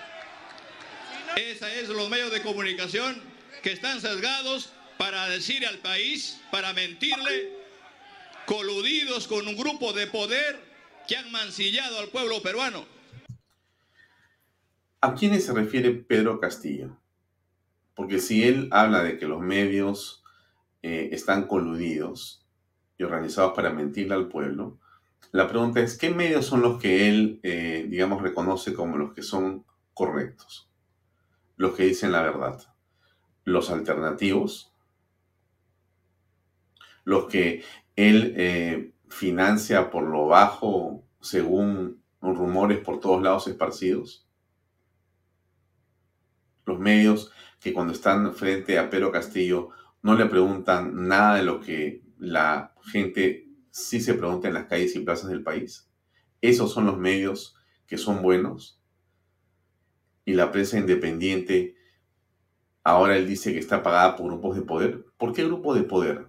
Esa 1.36 1.72
es 1.74 1.88
los 1.88 2.10
medios 2.10 2.30
de 2.30 2.42
comunicación 2.42 3.16
que 3.62 3.72
están 3.72 4.00
sesgados 4.00 4.72
para 4.98 5.28
decir 5.28 5.66
al 5.66 5.78
país, 5.78 6.40
para 6.50 6.72
mentirle, 6.72 7.50
coludidos 8.46 9.28
con 9.28 9.46
un 9.46 9.56
grupo 9.56 9.92
de 9.92 10.06
poder 10.06 10.60
que 11.08 11.16
han 11.16 11.30
mancillado 11.32 11.98
al 12.00 12.08
pueblo 12.08 12.42
peruano. 12.42 12.84
¿A 15.00 15.14
quiénes 15.14 15.46
se 15.46 15.52
refiere 15.52 15.90
Pedro 15.92 16.38
Castillo? 16.38 16.96
Porque 17.94 18.20
si 18.20 18.44
él 18.44 18.68
habla 18.70 19.02
de 19.02 19.18
que 19.18 19.26
los 19.26 19.40
medios 19.40 20.22
eh, 20.82 21.10
están 21.12 21.46
coludidos 21.46 22.46
y 22.98 23.04
organizados 23.04 23.52
para 23.54 23.70
mentirle 23.70 24.14
al 24.14 24.28
pueblo, 24.28 24.78
la 25.30 25.48
pregunta 25.48 25.80
es, 25.80 25.96
¿qué 25.96 26.10
medios 26.10 26.46
son 26.46 26.60
los 26.60 26.80
que 26.80 27.08
él, 27.08 27.40
eh, 27.42 27.86
digamos, 27.88 28.20
reconoce 28.20 28.74
como 28.74 28.98
los 28.98 29.14
que 29.14 29.22
son 29.22 29.64
correctos? 29.94 30.70
Los 31.56 31.74
que 31.74 31.84
dicen 31.84 32.12
la 32.12 32.22
verdad. 32.22 32.60
Los 33.44 33.70
alternativos. 33.70 34.74
Los 37.04 37.26
que 37.26 37.62
él 37.96 38.34
eh, 38.36 38.92
financia 39.08 39.90
por 39.90 40.04
lo 40.04 40.26
bajo 40.26 41.04
según 41.20 42.02
rumores 42.20 42.78
por 42.78 43.00
todos 43.00 43.22
lados 43.22 43.46
esparcidos. 43.46 44.26
Los 46.64 46.78
medios 46.78 47.32
que 47.60 47.72
cuando 47.72 47.92
están 47.92 48.34
frente 48.34 48.78
a 48.78 48.90
Pedro 48.90 49.10
Castillo 49.10 49.70
no 50.02 50.14
le 50.14 50.26
preguntan 50.26 51.06
nada 51.08 51.36
de 51.36 51.42
lo 51.42 51.60
que 51.60 52.02
la 52.18 52.74
gente 52.82 53.41
si 53.72 54.00
se 54.00 54.14
pregunta 54.14 54.48
en 54.48 54.54
las 54.54 54.66
calles 54.66 54.94
y 54.94 55.00
plazas 55.00 55.30
del 55.30 55.42
país. 55.42 55.88
Esos 56.42 56.72
son 56.72 56.86
los 56.86 56.98
medios 56.98 57.56
que 57.86 57.96
son 57.96 58.22
buenos. 58.22 58.78
Y 60.24 60.34
la 60.34 60.52
prensa 60.52 60.78
independiente, 60.78 61.74
ahora 62.84 63.16
él 63.16 63.26
dice 63.26 63.52
que 63.52 63.58
está 63.58 63.82
pagada 63.82 64.14
por 64.14 64.26
grupos 64.26 64.56
de 64.56 64.62
poder. 64.62 65.06
¿Por 65.16 65.32
qué 65.32 65.44
grupo 65.44 65.74
de 65.74 65.84
poder? 65.84 66.26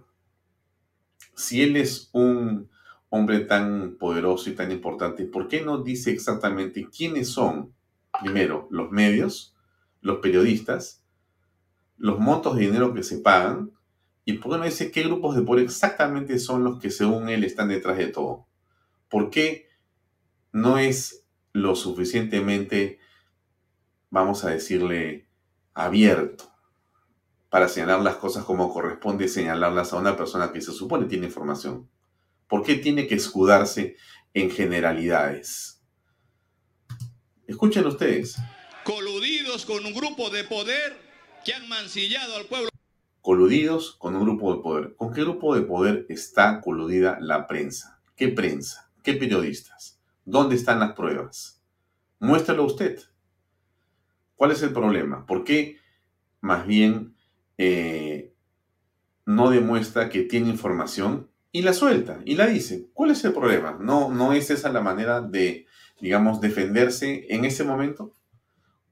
Si 1.34 1.62
él 1.62 1.76
es 1.76 2.08
un 2.12 2.70
hombre 3.10 3.40
tan 3.40 3.96
poderoso 3.96 4.48
y 4.48 4.54
tan 4.54 4.72
importante, 4.72 5.26
¿por 5.26 5.46
qué 5.46 5.60
no 5.60 5.82
dice 5.82 6.10
exactamente 6.10 6.88
quiénes 6.88 7.28
son, 7.28 7.74
primero, 8.22 8.68
los 8.70 8.90
medios, 8.90 9.54
los 10.00 10.18
periodistas, 10.18 11.04
los 11.98 12.18
montos 12.18 12.56
de 12.56 12.62
dinero 12.62 12.94
que 12.94 13.02
se 13.02 13.18
pagan 13.18 13.70
¿Y 14.24 14.34
por 14.34 14.52
qué 14.52 14.58
no 14.58 14.64
dice 14.64 14.90
qué 14.90 15.02
grupos 15.02 15.36
de 15.36 15.42
poder 15.42 15.64
exactamente 15.64 16.38
son 16.38 16.64
los 16.64 16.80
que 16.80 16.90
según 16.90 17.28
él 17.28 17.44
están 17.44 17.68
detrás 17.68 17.98
de 17.98 18.06
todo? 18.06 18.46
¿Por 19.08 19.30
qué 19.30 19.68
no 20.52 20.78
es 20.78 21.26
lo 21.52 21.76
suficientemente, 21.76 22.98
vamos 24.10 24.44
a 24.44 24.50
decirle, 24.50 25.28
abierto 25.74 26.52
para 27.50 27.68
señalar 27.68 28.00
las 28.00 28.16
cosas 28.16 28.44
como 28.44 28.72
corresponde 28.72 29.28
señalarlas 29.28 29.92
a 29.92 29.96
una 29.96 30.16
persona 30.16 30.52
que 30.52 30.60
se 30.60 30.72
supone 30.72 31.06
tiene 31.06 31.26
información? 31.26 31.88
¿Por 32.48 32.62
qué 32.62 32.76
tiene 32.76 33.06
que 33.06 33.16
escudarse 33.16 33.96
en 34.32 34.50
generalidades? 34.50 35.82
Escuchen 37.46 37.86
ustedes. 37.86 38.36
Coludidos 38.84 39.66
con 39.66 39.84
un 39.84 39.92
grupo 39.92 40.30
de 40.30 40.44
poder 40.44 40.96
que 41.44 41.52
han 41.52 41.68
mancillado 41.68 42.36
al 42.36 42.46
pueblo. 42.46 42.73
Coludidos 43.24 43.96
con 43.96 44.16
un 44.16 44.24
grupo 44.24 44.54
de 44.54 44.60
poder. 44.60 44.96
¿Con 44.96 45.14
qué 45.14 45.22
grupo 45.22 45.54
de 45.54 45.62
poder 45.62 46.04
está 46.10 46.60
coludida 46.60 47.16
la 47.20 47.46
prensa? 47.46 47.98
¿Qué 48.16 48.28
prensa? 48.28 48.90
¿Qué 49.02 49.14
periodistas? 49.14 49.98
¿Dónde 50.26 50.56
están 50.56 50.78
las 50.78 50.92
pruebas? 50.92 51.58
Muéstralo 52.18 52.64
usted. 52.64 53.00
¿Cuál 54.36 54.50
es 54.50 54.62
el 54.62 54.74
problema? 54.74 55.24
¿Por 55.24 55.42
qué 55.42 55.78
más 56.42 56.66
bien 56.66 57.14
eh, 57.56 58.34
no 59.24 59.48
demuestra 59.48 60.10
que 60.10 60.24
tiene 60.24 60.50
información 60.50 61.30
y 61.50 61.62
la 61.62 61.72
suelta 61.72 62.20
y 62.26 62.36
la 62.36 62.46
dice? 62.46 62.90
¿Cuál 62.92 63.12
es 63.12 63.24
el 63.24 63.32
problema? 63.32 63.78
¿No, 63.80 64.10
no 64.10 64.34
es 64.34 64.50
esa 64.50 64.70
la 64.70 64.82
manera 64.82 65.22
de, 65.22 65.64
digamos, 65.98 66.42
defenderse 66.42 67.24
en 67.30 67.46
ese 67.46 67.64
momento? 67.64 68.12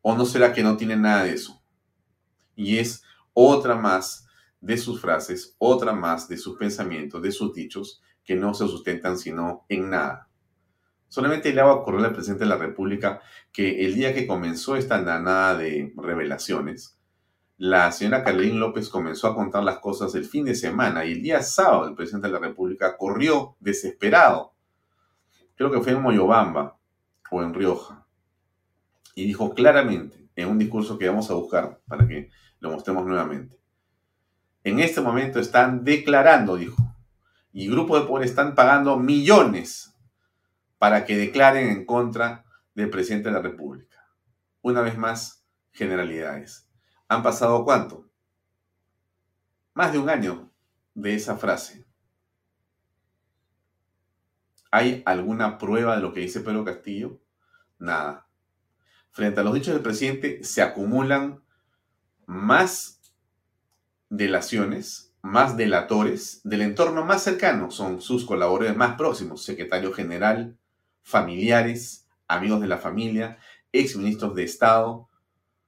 ¿O 0.00 0.16
no 0.16 0.24
será 0.24 0.54
que 0.54 0.62
no 0.62 0.78
tiene 0.78 0.96
nada 0.96 1.24
de 1.24 1.34
eso? 1.34 1.62
Y 2.56 2.78
es 2.78 3.01
otra 3.34 3.76
más 3.76 4.26
de 4.60 4.76
sus 4.76 5.00
frases, 5.00 5.56
otra 5.58 5.92
más 5.92 6.28
de 6.28 6.36
sus 6.36 6.56
pensamientos, 6.56 7.22
de 7.22 7.32
sus 7.32 7.52
dichos, 7.52 8.02
que 8.24 8.36
no 8.36 8.54
se 8.54 8.66
sustentan 8.66 9.18
sino 9.18 9.64
en 9.68 9.90
nada. 9.90 10.28
Solamente 11.08 11.52
le 11.52 11.60
hago 11.60 11.72
ocurrir 11.72 12.06
al 12.06 12.14
presidente 12.14 12.44
de 12.44 12.50
la 12.50 12.56
República 12.56 13.20
que 13.52 13.84
el 13.84 13.94
día 13.94 14.14
que 14.14 14.26
comenzó 14.26 14.76
esta 14.76 14.96
andanada 14.96 15.58
de 15.58 15.92
revelaciones, 15.96 16.98
la 17.58 17.92
señora 17.92 18.24
Carolín 18.24 18.58
López 18.58 18.88
comenzó 18.88 19.28
a 19.28 19.34
contar 19.34 19.62
las 19.62 19.78
cosas 19.78 20.14
el 20.14 20.24
fin 20.24 20.44
de 20.44 20.54
semana 20.54 21.04
y 21.04 21.12
el 21.12 21.22
día 21.22 21.42
sábado 21.42 21.86
el 21.86 21.94
presidente 21.94 22.28
de 22.28 22.32
la 22.32 22.38
República 22.38 22.96
corrió 22.96 23.56
desesperado, 23.60 24.54
creo 25.54 25.70
que 25.70 25.80
fue 25.80 25.92
en 25.92 26.02
Moyobamba 26.02 26.78
o 27.30 27.42
en 27.42 27.52
Rioja, 27.52 28.06
y 29.14 29.26
dijo 29.26 29.54
claramente 29.54 30.28
en 30.34 30.48
un 30.48 30.58
discurso 30.58 30.98
que 30.98 31.08
vamos 31.08 31.30
a 31.30 31.34
buscar 31.34 31.80
para 31.86 32.08
que 32.08 32.30
lo 32.62 32.70
mostremos 32.70 33.04
nuevamente. 33.04 33.60
En 34.62 34.78
este 34.78 35.00
momento 35.00 35.40
están 35.40 35.82
declarando, 35.82 36.56
dijo, 36.56 36.80
y 37.52 37.68
grupos 37.68 38.00
de 38.00 38.06
poder 38.06 38.24
están 38.24 38.54
pagando 38.54 38.96
millones 38.96 39.94
para 40.78 41.04
que 41.04 41.16
declaren 41.16 41.68
en 41.68 41.84
contra 41.84 42.44
del 42.74 42.88
presidente 42.88 43.28
de 43.28 43.34
la 43.34 43.42
República. 43.42 44.08
Una 44.62 44.80
vez 44.80 44.96
más, 44.96 45.44
generalidades. 45.72 46.68
¿Han 47.08 47.24
pasado 47.24 47.64
cuánto? 47.64 48.08
Más 49.74 49.92
de 49.92 49.98
un 49.98 50.08
año 50.08 50.52
de 50.94 51.16
esa 51.16 51.36
frase. 51.36 51.84
¿Hay 54.70 55.02
alguna 55.04 55.58
prueba 55.58 55.96
de 55.96 56.02
lo 56.02 56.12
que 56.12 56.20
dice 56.20 56.40
Pedro 56.40 56.64
Castillo? 56.64 57.20
Nada. 57.80 58.28
Frente 59.10 59.40
a 59.40 59.42
los 59.42 59.52
dichos 59.52 59.74
del 59.74 59.82
presidente 59.82 60.44
se 60.44 60.62
acumulan 60.62 61.41
más 62.26 63.00
delaciones, 64.08 65.12
más 65.22 65.56
delatores 65.56 66.40
del 66.44 66.62
entorno 66.62 67.04
más 67.04 67.22
cercano. 67.22 67.70
Son 67.70 68.00
sus 68.00 68.24
colaboradores 68.24 68.76
más 68.76 68.96
próximos, 68.96 69.44
secretario 69.44 69.92
general, 69.92 70.56
familiares, 71.02 72.06
amigos 72.28 72.60
de 72.60 72.68
la 72.68 72.78
familia, 72.78 73.38
exministros 73.72 74.34
de 74.34 74.44
Estado, 74.44 75.08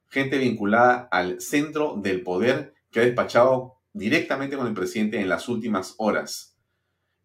gente 0.09 0.39
vinculada 0.39 1.09
al 1.11 1.41
centro 1.41 1.97
del 1.97 2.23
poder 2.23 2.75
que 2.91 3.01
ha 3.01 3.05
despachado 3.05 3.77
directamente 3.93 4.57
con 4.57 4.67
el 4.67 4.75
presidente 4.75 5.21
en 5.21 5.29
las 5.29 5.49
últimas 5.49 5.95
horas. 5.99 6.57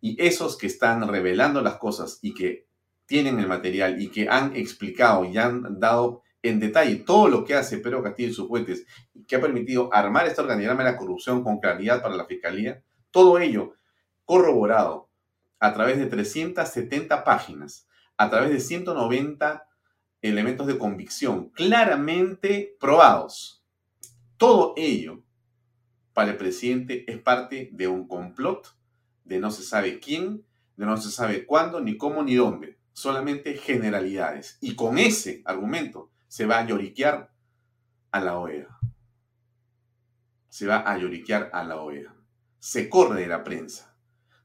Y 0.02 0.22
esos 0.24 0.58
que 0.58 0.68
están 0.68 1.08
revelando 1.08 1.62
las 1.62 1.76
cosas 1.76 2.20
y 2.22 2.34
que 2.34 2.68
tienen 3.06 3.40
el 3.40 3.48
material 3.48 4.02
y 4.02 4.10
que 4.10 4.30
han 4.30 4.56
explicado 4.56 5.26
y 5.26 5.38
han 5.38 5.80
dado 5.80 6.22
en 6.42 6.60
detalle 6.60 6.98
todo 6.98 7.28
lo 7.28 7.44
que 7.44 7.56
hace 7.56 7.80
Pedro 7.80 8.02
Castillo 8.02 8.30
y 8.30 8.34
sus 8.34 8.50
y 9.14 9.24
que 9.26 9.36
ha 9.36 9.42
permitido 9.42 9.90
armar 9.94 10.26
este 10.28 10.42
organigrama 10.42 10.84
de 10.84 10.92
la 10.92 10.98
corrupción 10.98 11.44
con 11.44 11.60
claridad 11.60 12.02
para 12.02 12.16
la 12.16 12.26
Fiscalía, 12.26 12.82
todo 13.12 13.40
ello 13.40 13.74
corroborado 14.26 15.10
a 15.60 15.74
través 15.74 15.98
de 15.98 16.06
370 16.06 17.24
páginas 17.24 17.88
a 18.20 18.30
través 18.30 18.52
de 18.52 18.60
190 18.60 19.66
elementos 20.22 20.68
de 20.68 20.78
convicción 20.78 21.52
claramente 21.52 22.76
probados. 22.78 23.64
Todo 24.36 24.74
ello 24.76 25.24
para 26.14 26.32
el 26.32 26.38
presidente 26.38 27.10
es 27.10 27.18
parte 27.20 27.70
de 27.72 27.88
un 27.88 28.10
complot 28.10 28.76
de 29.24 29.40
no 29.40 29.52
se 29.52 29.64
sabe 29.64 30.02
quién, 30.02 30.44
de 30.76 30.86
no 30.86 30.98
se 30.98 31.12
sabe 31.12 31.46
cuándo, 31.46 31.80
ni 31.80 31.96
cómo, 31.96 32.22
ni 32.22 32.36
dónde. 32.36 32.78
Solamente 32.92 33.54
generalidades. 33.54 34.58
Y 34.60 34.76
con 34.76 34.98
ese 34.98 35.42
argumento 35.46 36.12
se 36.30 36.46
va 36.46 36.60
a 36.60 36.66
lloriquear 36.66 37.34
a 38.12 38.20
la 38.22 38.40
OEA. 38.40 38.80
Se 40.48 40.66
va 40.66 40.78
a 40.78 40.98
lloriquear 40.98 41.50
a 41.52 41.66
la 41.66 41.82
OEA. 41.82 42.16
Se 42.60 42.88
corre 42.88 43.20
de 43.20 43.28
la 43.28 43.44
prensa. 43.44 43.94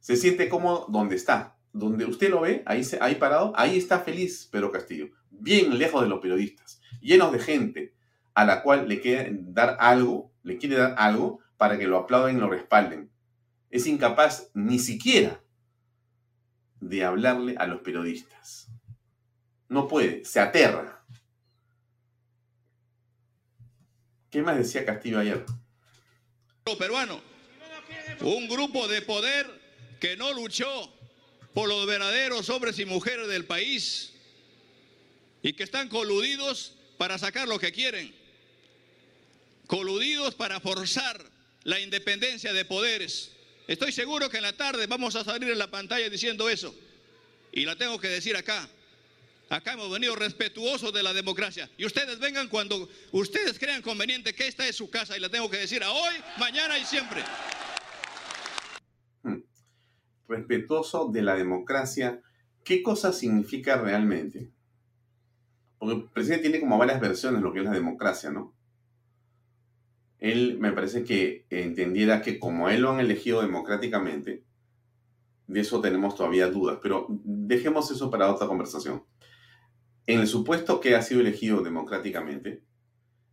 Se 0.00 0.16
siente 0.16 0.48
cómodo 0.48 0.86
donde 0.88 1.14
está 1.14 1.54
donde 1.74 2.04
usted 2.06 2.30
lo 2.30 2.42
ve, 2.42 2.62
ahí, 2.66 2.82
ahí 3.00 3.16
parado, 3.16 3.52
ahí 3.56 3.76
está 3.76 3.98
feliz 3.98 4.48
Pedro 4.50 4.70
Castillo, 4.70 5.08
bien 5.28 5.76
lejos 5.76 6.02
de 6.02 6.08
los 6.08 6.20
periodistas, 6.20 6.80
llenos 7.00 7.32
de 7.32 7.40
gente 7.40 7.94
a 8.32 8.44
la 8.44 8.62
cual 8.62 8.88
le 8.88 9.00
quiere 9.00 9.30
dar 9.32 9.76
algo, 9.80 10.32
le 10.44 10.56
quiere 10.56 10.76
dar 10.76 10.94
algo 10.96 11.40
para 11.56 11.76
que 11.76 11.88
lo 11.88 11.98
aplaudan 11.98 12.36
y 12.36 12.40
lo 12.40 12.48
respalden. 12.48 13.10
Es 13.70 13.86
incapaz 13.88 14.50
ni 14.54 14.78
siquiera 14.78 15.42
de 16.80 17.04
hablarle 17.04 17.56
a 17.58 17.66
los 17.66 17.80
periodistas. 17.80 18.70
No 19.68 19.88
puede, 19.88 20.24
se 20.24 20.38
aterra. 20.38 21.03
¿Qué 24.34 24.42
más 24.42 24.58
decía 24.58 24.84
Castillo 24.84 25.20
ayer? 25.20 25.44
Peruano, 26.76 27.22
un 28.20 28.48
grupo 28.48 28.88
de 28.88 29.00
poder 29.00 29.46
que 30.00 30.16
no 30.16 30.32
luchó 30.32 30.92
por 31.52 31.68
los 31.68 31.86
verdaderos 31.86 32.50
hombres 32.50 32.80
y 32.80 32.84
mujeres 32.84 33.28
del 33.28 33.44
país 33.44 34.12
y 35.40 35.52
que 35.52 35.62
están 35.62 35.88
coludidos 35.88 36.74
para 36.98 37.16
sacar 37.16 37.46
lo 37.46 37.60
que 37.60 37.70
quieren, 37.70 38.12
coludidos 39.68 40.34
para 40.34 40.58
forzar 40.58 41.24
la 41.62 41.78
independencia 41.78 42.52
de 42.52 42.64
poderes. 42.64 43.30
Estoy 43.68 43.92
seguro 43.92 44.28
que 44.30 44.38
en 44.38 44.42
la 44.42 44.56
tarde 44.56 44.88
vamos 44.88 45.14
a 45.14 45.22
salir 45.22 45.48
en 45.48 45.58
la 45.58 45.70
pantalla 45.70 46.10
diciendo 46.10 46.50
eso. 46.50 46.74
Y 47.52 47.66
la 47.66 47.76
tengo 47.76 48.00
que 48.00 48.08
decir 48.08 48.36
acá. 48.36 48.68
Acá 49.50 49.74
hemos 49.74 49.90
venido 49.90 50.16
respetuosos 50.16 50.92
de 50.92 51.02
la 51.02 51.12
democracia. 51.12 51.70
Y 51.76 51.84
ustedes 51.84 52.18
vengan 52.18 52.48
cuando 52.48 52.88
ustedes 53.12 53.58
crean 53.58 53.82
conveniente 53.82 54.34
que 54.34 54.46
esta 54.46 54.66
es 54.66 54.76
su 54.76 54.90
casa. 54.90 55.16
Y 55.16 55.20
la 55.20 55.28
tengo 55.28 55.50
que 55.50 55.58
decir 55.58 55.82
a 55.82 55.90
hoy, 55.92 56.14
mañana 56.38 56.78
y 56.78 56.84
siempre 56.84 57.22
respetuoso 60.28 61.08
de 61.08 61.22
la 61.22 61.34
democracia, 61.34 62.20
¿qué 62.62 62.82
cosa 62.82 63.12
significa 63.12 63.76
realmente? 63.76 64.50
Porque 65.78 65.94
el 65.94 66.04
presidente 66.04 66.48
tiene 66.48 66.60
como 66.60 66.78
varias 66.78 67.00
versiones 67.00 67.40
de 67.40 67.44
lo 67.44 67.52
que 67.52 67.60
es 67.60 67.64
la 67.64 67.72
democracia, 67.72 68.30
¿no? 68.30 68.54
Él 70.18 70.56
me 70.58 70.72
parece 70.72 71.04
que 71.04 71.46
entendiera 71.50 72.22
que 72.22 72.38
como 72.38 72.70
él 72.70 72.82
lo 72.82 72.90
han 72.90 73.00
elegido 73.00 73.42
democráticamente, 73.42 74.42
de 75.46 75.60
eso 75.60 75.80
tenemos 75.82 76.14
todavía 76.14 76.48
dudas, 76.48 76.78
pero 76.82 77.06
dejemos 77.10 77.90
eso 77.90 78.10
para 78.10 78.32
otra 78.32 78.46
conversación. 78.46 79.04
En 80.06 80.20
el 80.20 80.26
supuesto 80.26 80.80
que 80.80 80.94
ha 80.94 81.02
sido 81.02 81.20
elegido 81.20 81.62
democráticamente, 81.62 82.62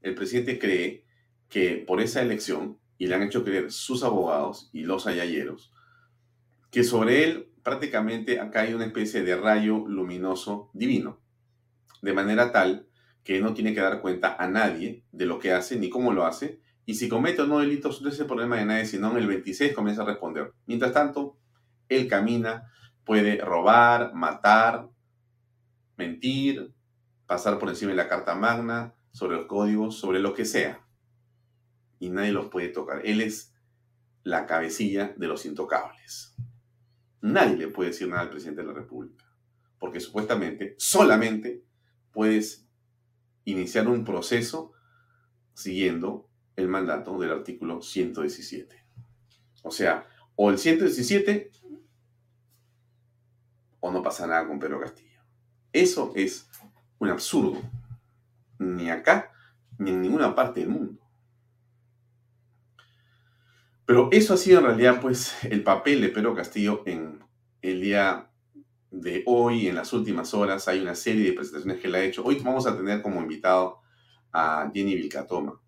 el 0.02 0.16
presidente 0.16 0.58
cree 0.58 1.06
que 1.50 1.84
por 1.86 2.00
esa 2.00 2.22
elección, 2.22 2.80
y 2.98 3.08
le 3.08 3.16
han 3.16 3.24
hecho 3.24 3.44
creer 3.44 3.72
sus 3.72 4.04
abogados 4.04 4.70
y 4.72 4.84
los 4.84 5.06
ayayeros, 5.06 5.74
que 6.70 6.84
sobre 6.84 7.26
él 7.26 7.52
prácticamente 7.64 8.40
acá 8.40 8.62
hay 8.62 8.74
una 8.74 8.86
especie 8.86 9.24
de 9.24 9.36
rayo 9.36 9.86
luminoso 9.88 10.70
divino, 10.74 11.20
de 12.02 12.14
manera 12.14 12.52
tal 12.52 12.88
que 13.24 13.42
no 13.42 13.54
tiene 13.54 13.74
que 13.74 13.82
dar 13.82 14.02
cuenta 14.02 14.36
a 14.40 14.48
nadie 14.48 15.04
de 15.12 15.26
lo 15.26 15.40
que 15.40 15.52
hace 15.52 15.78
ni 15.78 15.90
cómo 15.90 16.14
lo 16.14 16.26
hace, 16.26 16.62
y 16.86 16.96
si 16.96 17.10
comete 17.10 17.42
o 17.42 17.48
no 17.48 17.60
delitos 17.60 18.02
no 18.02 18.10
es 18.10 18.20
el 18.20 18.28
problema 18.28 18.58
de 18.58 18.66
nadie, 18.66 18.86
sino 18.86 19.12
en 19.12 19.18
el 19.18 19.28
26 19.28 19.74
comienza 19.74 20.04
a 20.04 20.06
responder. 20.06 20.54
Mientras 20.66 20.94
tanto, 20.94 21.38
él 21.90 22.08
camina, 22.08 22.72
puede 23.04 23.38
robar, 23.38 24.14
matar, 24.14 24.88
mentir, 25.98 26.74
pasar 27.28 27.60
por 27.60 27.70
encima 27.70 27.92
de 27.92 27.98
la 27.98 28.08
Carta 28.08 28.36
Magna, 28.36 28.96
sobre 29.12 29.38
los 29.38 29.46
códigos, 29.46 29.98
sobre 29.98 30.20
lo 30.20 30.34
que 30.34 30.46
sea. 30.46 30.86
Y 32.00 32.10
nadie 32.10 32.32
los 32.32 32.48
puede 32.48 32.70
tocar. 32.70 33.06
Él 33.06 33.22
es 33.22 33.54
la 34.24 34.46
cabecilla 34.46 35.14
de 35.18 35.28
los 35.28 35.46
intocables. 35.46 36.36
Nadie 37.22 37.58
le 37.58 37.68
puede 37.68 37.90
decir 37.90 38.08
nada 38.08 38.22
al 38.22 38.30
presidente 38.30 38.62
de 38.62 38.68
la 38.68 38.74
República, 38.74 39.26
porque 39.80 40.00
supuestamente 40.00 40.76
solamente 40.78 41.64
puedes 42.12 42.68
iniciar 43.46 43.88
un 43.88 44.04
proceso 44.04 44.74
siguiendo 45.54 46.30
el 46.56 46.68
mandato 46.68 47.20
del 47.20 47.32
artículo 47.32 47.82
117. 47.82 48.76
O 49.64 49.72
sea, 49.72 50.08
o 50.36 50.50
el 50.50 50.58
117 50.58 51.52
o 53.80 53.92
no 53.92 54.02
pasa 54.02 54.28
nada 54.28 54.48
con 54.48 54.60
Pedro 54.60 54.80
Castillo. 54.80 55.11
Eso 55.74 56.12
es 56.16 56.50
un 57.00 57.10
absurdo. 57.10 57.62
Ni 58.60 58.90
acá, 58.90 59.32
ni 59.78 59.92
en 59.92 60.02
ninguna 60.02 60.36
parte 60.36 60.60
del 60.60 60.70
mundo. 60.70 61.02
Pero 63.86 64.10
eso 64.12 64.34
ha 64.34 64.38
sido 64.38 64.60
en 64.60 64.66
realidad 64.66 65.02
pues 65.02 65.44
el 65.44 65.64
papel 65.64 66.02
de 66.02 66.10
Pedro 66.10 66.36
Castillo 66.36 66.84
en 66.86 67.24
el 67.62 67.82
día 67.82 68.30
de 68.92 69.24
hoy, 69.26 69.68
en 69.68 69.76
las 69.76 69.92
últimas 69.94 70.34
horas. 70.34 70.68
Hay 70.68 70.82
una 70.82 70.96
serie 70.96 71.26
de 71.26 71.34
presentaciones 71.34 71.82
que 71.82 71.88
él 71.88 71.96
ha 71.96 72.04
hecho. 72.04 72.24
Hoy 72.24 72.40
vamos 72.44 72.68
a 72.68 72.78
tener 72.78 73.02
como 73.02 73.22
invitado 73.22 73.80
a 74.32 74.70
Jenny 74.74 74.96
Vilcatoma, 74.96 75.60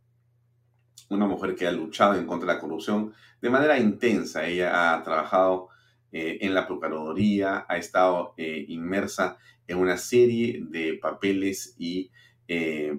una 1.09 1.25
mujer 1.25 1.55
que 1.55 1.67
ha 1.67 1.71
luchado 1.71 2.15
en 2.15 2.25
contra 2.25 2.47
de 2.47 2.53
la 2.53 2.61
corrupción 2.61 3.13
de 3.41 3.49
manera 3.49 3.77
intensa. 3.77 4.45
Ella 4.45 4.93
ha 4.93 5.03
trabajado 5.03 5.69
eh, 6.11 6.37
en 6.41 6.53
la 6.53 6.67
Procuraduría, 6.67 7.65
ha 7.67 7.77
estado 7.77 8.35
eh, 8.37 8.65
inmersa 8.67 9.37
en 9.67 9.77
una 9.77 9.97
serie 9.97 10.63
de 10.69 10.99
papeles 11.01 11.75
y 11.77 12.11
eh, 12.47 12.97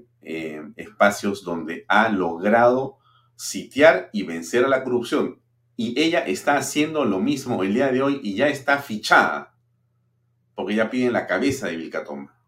espacios 0.76 1.44
donde 1.44 1.84
ha 1.88 2.08
logrado 2.08 2.98
sitiar 3.36 4.10
y 4.12 4.22
vencer 4.22 4.64
a 4.64 4.68
la 4.68 4.82
corrupción. 4.82 5.40
Y 5.76 6.00
ella 6.00 6.20
está 6.20 6.56
haciendo 6.56 7.04
lo 7.04 7.18
mismo 7.18 7.62
el 7.62 7.74
día 7.74 7.90
de 7.90 8.00
hoy 8.00 8.20
y 8.22 8.34
ya 8.34 8.48
está 8.48 8.78
fichada, 8.78 9.54
porque 10.54 10.74
ella 10.74 10.90
pide 10.90 11.10
la 11.10 11.26
cabeza 11.26 11.66
de 11.66 11.76
Vilcatoma. 11.76 12.38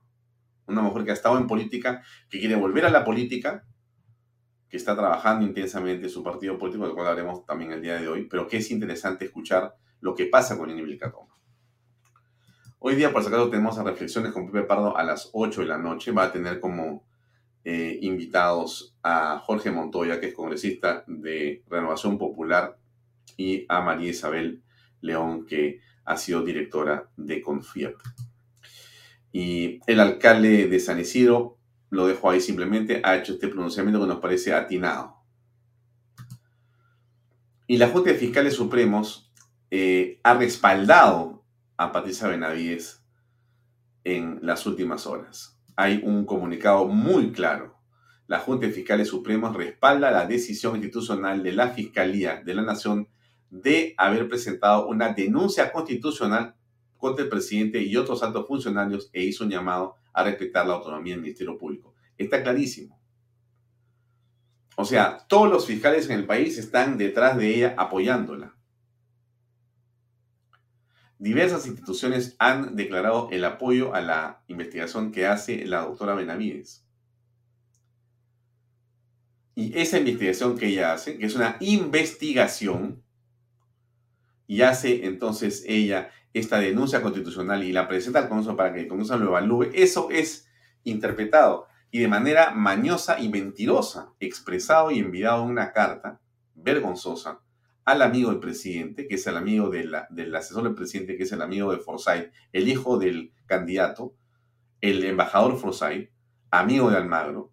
Una 0.67 0.83
mujer 0.83 1.05
que 1.05 1.11
ha 1.11 1.15
estado 1.15 1.39
en 1.39 1.47
política, 1.47 2.03
que 2.29 2.39
quiere 2.39 2.57
volver 2.57 2.87
a 2.87 2.91
la 2.91 3.05
política, 3.05 3.65
que 4.69 4.77
está 4.77 4.97
trabajando 4.97 5.47
intensamente 5.47 6.07
en 6.07 6.11
su 6.11 6.23
partido 6.23 6.59
político, 6.59 6.85
del 6.85 6.95
cual 6.95 7.09
hablaremos 7.09 7.45
también 7.45 7.73
el 7.73 7.83
día 7.83 8.01
de 8.01 8.09
hoy, 8.09 8.27
pero 8.29 8.49
que 8.49 8.59
es 8.59 8.71
interesante 8.71 9.27
escuchar 9.27 9.77
lo 10.01 10.15
que 10.15 10.27
pasa 10.27 10.57
con 10.57 10.75
Vilcatoma. 10.75 11.36
Hoy 12.79 12.95
día, 12.95 13.11
por 13.11 13.23
si 13.23 13.29
acaso, 13.29 13.49
tenemos 13.49 13.79
a 13.79 13.85
reflexiones 13.85 14.33
con 14.33 14.47
Pepe 14.47 14.67
Pardo 14.67 14.97
a 14.97 15.03
las 15.03 15.31
8 15.33 15.63
de 15.63 15.67
la 15.67 15.79
noche. 15.79 16.13
Va 16.13 16.25
a 16.25 16.33
tener 16.33 16.61
como 16.61 17.05
eh, 17.65 17.99
invitados 18.03 18.95
a 19.03 19.39
Jorge 19.39 19.71
Montoya, 19.71 20.21
que 20.21 20.29
es 20.29 20.35
congresista 20.35 21.03
de 21.07 21.65
Renovación 21.71 22.19
Popular, 22.19 22.77
y 23.37 23.65
a 23.69 23.81
María 23.81 24.11
Isabel 24.11 24.63
León, 25.01 25.47
que 25.47 25.81
ha 26.05 26.19
sido 26.19 26.43
directora 26.43 27.09
de 27.17 27.41
Confiep. 27.41 27.97
Y 29.33 29.81
el 29.87 29.99
alcalde 29.99 30.69
de 30.69 30.79
San 30.79 31.01
Isidro, 31.01 31.57
lo 31.89 32.07
dejo 32.07 32.31
ahí 32.31 32.43
simplemente, 32.43 33.01
ha 33.03 33.17
hecho 33.17 33.33
este 33.33 33.49
pronunciamiento 33.49 34.01
que 34.01 34.07
nos 34.07 34.21
parece 34.21 34.53
atinado. 34.53 35.17
Y 37.67 37.79
la 37.79 37.89
Junta 37.89 38.11
de 38.11 38.17
Fiscales 38.17 38.55
Supremos 38.55 39.33
eh, 39.71 40.21
ha 40.23 40.35
respaldado 40.35 41.46
a 41.77 41.93
Patricia 41.93 42.29
Benavides 42.29 43.05
en 44.05 44.39
las 44.43 44.67
últimas 44.67 45.07
horas. 45.07 45.59
Hay 45.77 46.01
un 46.05 46.25
comunicado 46.25 46.87
muy 46.87 47.33
claro. 47.33 47.77
La 48.27 48.39
Junta 48.39 48.67
de 48.67 48.73
Fiscales 48.73 49.09
Supremos 49.09 49.55
respalda 49.55 50.11
la 50.11 50.27
decisión 50.27 50.77
institucional 50.77 51.43
de 51.43 51.53
la 51.53 51.69
Fiscalía 51.69 52.43
de 52.45 52.55
la 52.55 52.63
Nación 52.63 53.09
de 53.51 53.95
haber 53.97 54.29
presentado 54.29 54.89
una 54.89 55.13
denuncia 55.13 55.71
constitucional 55.71 56.55
contra 56.97 57.25
el 57.25 57.31
presidente 57.31 57.81
y 57.83 57.97
otros 57.97 58.23
altos 58.23 58.47
funcionarios 58.47 59.11
e 59.13 59.23
hizo 59.23 59.45
un 59.45 59.51
llamado 59.51 59.97
a 60.13 60.25
respetar 60.25 60.67
la 60.67 60.75
autonomía 60.75 61.13
del 61.13 61.23
Ministerio 61.23 61.59
Público. 61.59 61.95
Está 62.17 62.43
clarísimo. 62.43 62.99
O 64.77 64.85
sea, 64.85 65.19
todos 65.29 65.51
los 65.51 65.67
fiscales 65.67 66.09
en 66.09 66.19
el 66.19 66.27
país 66.27 66.59
están 66.59 66.99
detrás 66.99 67.37
de 67.37 67.55
ella 67.55 67.75
apoyándola. 67.79 68.56
Diversas 71.19 71.67
instituciones 71.67 72.37
han 72.39 72.77
declarado 72.77 73.29
el 73.33 73.45
apoyo 73.45 73.95
a 73.95 74.01
la 74.01 74.43
investigación 74.49 75.13
que 75.13 75.27
hace 75.27 75.65
la 75.65 75.83
doctora 75.83 76.15
Benavides. 76.15 76.87
Y 79.55 79.79
esa 79.79 79.99
investigación 79.99 80.59
que 80.59 80.67
ella 80.67 80.93
hace, 80.93 81.17
que 81.17 81.25
es 81.25 81.35
una 81.35 81.57
investigación, 81.61 83.03
y 84.47 84.61
hace 84.61 85.07
entonces 85.07 85.65
ella 85.67 86.11
esta 86.35 86.59
denuncia 86.59 87.01
constitucional 87.01 87.65
y 87.65 87.73
la 87.73 87.89
presenta 87.89 88.19
al 88.19 88.29
Congreso 88.29 88.57
para 88.57 88.75
que 88.75 88.81
el 88.81 88.89
Congreso 88.89 89.17
lo 89.17 89.29
evalúe, 89.29 89.71
eso 89.73 90.11
es 90.11 90.49
interpretado 90.85 91.67
y 91.91 92.01
de 92.01 92.09
manera 92.09 92.51
mañosa 92.51 93.19
y 93.19 93.31
mentirosa, 93.31 94.13
expresado 94.21 94.91
y 94.91 94.99
enviado 94.99 95.43
en 95.45 95.51
una 95.51 95.73
carta 95.73 96.21
vergonzosa 96.55 97.41
al 97.87 98.03
amigo 98.03 98.31
del 98.31 98.41
presidente, 98.41 99.07
que 99.07 99.15
es 99.15 99.27
el 99.29 99.37
amigo 99.37 99.71
del 99.71 100.35
asesor 100.35 100.65
del 100.65 100.75
presidente, 100.75 101.17
que 101.17 101.23
es 101.23 101.31
el 101.31 101.41
amigo 101.41 101.71
de 101.71 101.79
Forsyth, 101.79 102.33
el 102.53 102.69
hijo 102.69 102.99
del 102.99 103.33
candidato, 103.47 104.17
el 104.81 105.05
embajador 105.05 105.57
Forsyth, 105.57 106.11
amigo 106.51 106.91
de 106.91 106.97
Almagro, 106.97 107.53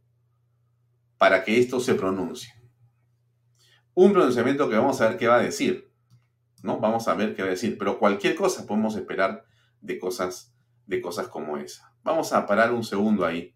para 1.19 1.43
que 1.43 1.59
esto 1.59 1.79
se 1.79 1.93
pronuncie. 1.93 2.51
Un 3.93 4.11
pronunciamiento 4.11 4.67
que 4.67 4.75
vamos 4.75 4.99
a 5.01 5.09
ver 5.09 5.17
qué 5.17 5.27
va 5.27 5.35
a 5.35 5.43
decir, 5.43 5.93
¿no? 6.63 6.79
Vamos 6.79 7.07
a 7.07 7.13
ver 7.13 7.35
qué 7.35 7.43
va 7.43 7.49
a 7.49 7.51
decir, 7.51 7.77
pero 7.77 7.99
cualquier 7.99 8.35
cosa 8.35 8.65
podemos 8.65 8.95
esperar 8.95 9.45
de 9.81 9.99
cosas, 9.99 10.51
de 10.87 10.99
cosas 10.99 11.27
como 11.27 11.57
esa. 11.57 11.95
Vamos 12.01 12.33
a 12.33 12.47
parar 12.47 12.73
un 12.73 12.83
segundo 12.83 13.23
ahí 13.23 13.55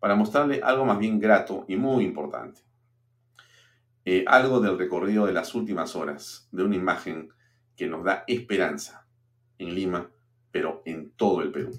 para 0.00 0.16
mostrarle 0.16 0.60
algo 0.60 0.84
más 0.84 0.98
bien 0.98 1.20
grato 1.20 1.64
y 1.68 1.76
muy 1.76 2.04
importante. 2.04 2.62
Eh, 4.08 4.24
algo 4.28 4.60
del 4.60 4.78
recorrido 4.78 5.26
de 5.26 5.32
las 5.32 5.56
últimas 5.56 5.96
horas, 5.96 6.48
de 6.52 6.62
una 6.62 6.76
imagen 6.76 7.30
que 7.74 7.88
nos 7.88 8.04
da 8.04 8.22
esperanza 8.28 9.04
en 9.58 9.74
Lima, 9.74 10.08
pero 10.52 10.80
en 10.84 11.10
todo 11.10 11.42
el 11.42 11.50
Perú. 11.50 11.72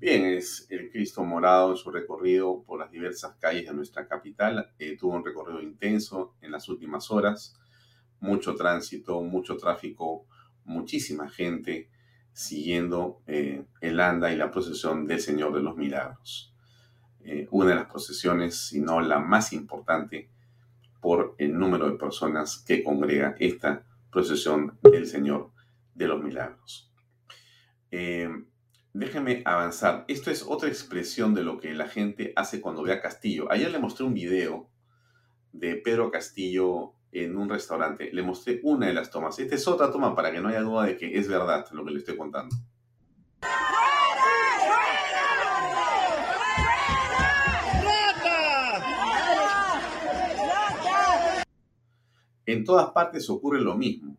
Bien, 0.00 0.24
es 0.24 0.66
el 0.70 0.90
Cristo 0.90 1.24
morado 1.24 1.72
en 1.72 1.76
su 1.76 1.90
recorrido 1.90 2.62
por 2.62 2.78
las 2.78 2.90
diversas 2.90 3.36
calles 3.36 3.66
de 3.66 3.74
nuestra 3.74 4.06
capital. 4.06 4.72
Eh, 4.78 4.96
tuvo 4.96 5.14
un 5.14 5.24
recorrido 5.24 5.60
intenso 5.60 6.36
en 6.40 6.52
las 6.52 6.68
últimas 6.68 7.10
horas, 7.10 7.56
mucho 8.20 8.54
tránsito, 8.54 9.20
mucho 9.22 9.56
tráfico, 9.56 10.26
muchísima 10.64 11.28
gente 11.28 11.90
siguiendo 12.32 13.22
eh, 13.26 13.64
el 13.80 13.98
anda 14.00 14.32
y 14.32 14.36
la 14.36 14.50
procesión 14.50 15.06
del 15.06 15.20
Señor 15.20 15.52
de 15.52 15.62
los 15.62 15.76
Milagros. 15.76 16.54
Eh, 17.20 17.48
una 17.50 17.70
de 17.70 17.74
las 17.74 17.90
procesiones, 17.90 18.68
si 18.68 18.80
no 18.80 19.00
la 19.00 19.18
más 19.18 19.52
importante, 19.52 20.30
por 21.00 21.34
el 21.38 21.58
número 21.58 21.90
de 21.90 21.96
personas 21.96 22.62
que 22.66 22.82
congrega 22.82 23.34
esta 23.38 23.84
procesión 24.10 24.78
del 24.82 25.06
Señor 25.06 25.50
de 25.94 26.08
los 26.08 26.22
Milagros. 26.22 26.92
Eh, 27.90 28.28
déjenme 28.92 29.42
avanzar. 29.44 30.04
Esto 30.08 30.30
es 30.30 30.44
otra 30.46 30.68
expresión 30.68 31.34
de 31.34 31.44
lo 31.44 31.58
que 31.58 31.74
la 31.74 31.88
gente 31.88 32.32
hace 32.36 32.60
cuando 32.60 32.82
ve 32.82 32.92
a 32.92 33.00
Castillo. 33.00 33.50
Ayer 33.50 33.70
le 33.70 33.78
mostré 33.78 34.04
un 34.04 34.14
video 34.14 34.68
de 35.52 35.76
Pedro 35.76 36.10
Castillo 36.10 36.92
en 37.12 37.36
un 37.36 37.48
restaurante. 37.48 38.10
Le 38.12 38.22
mostré 38.22 38.60
una 38.62 38.86
de 38.86 38.94
las 38.94 39.10
tomas. 39.10 39.38
Esta 39.38 39.54
es 39.54 39.66
otra 39.66 39.90
toma 39.90 40.14
para 40.14 40.32
que 40.32 40.40
no 40.40 40.48
haya 40.48 40.60
duda 40.60 40.84
de 40.84 40.96
que 40.96 41.18
es 41.18 41.28
verdad 41.28 41.66
lo 41.72 41.84
que 41.84 41.90
le 41.92 41.98
estoy 41.98 42.16
contando. 42.16 42.54
En 52.48 52.64
todas 52.64 52.92
partes 52.92 53.28
ocurre 53.28 53.60
lo 53.60 53.76
mismo. 53.76 54.16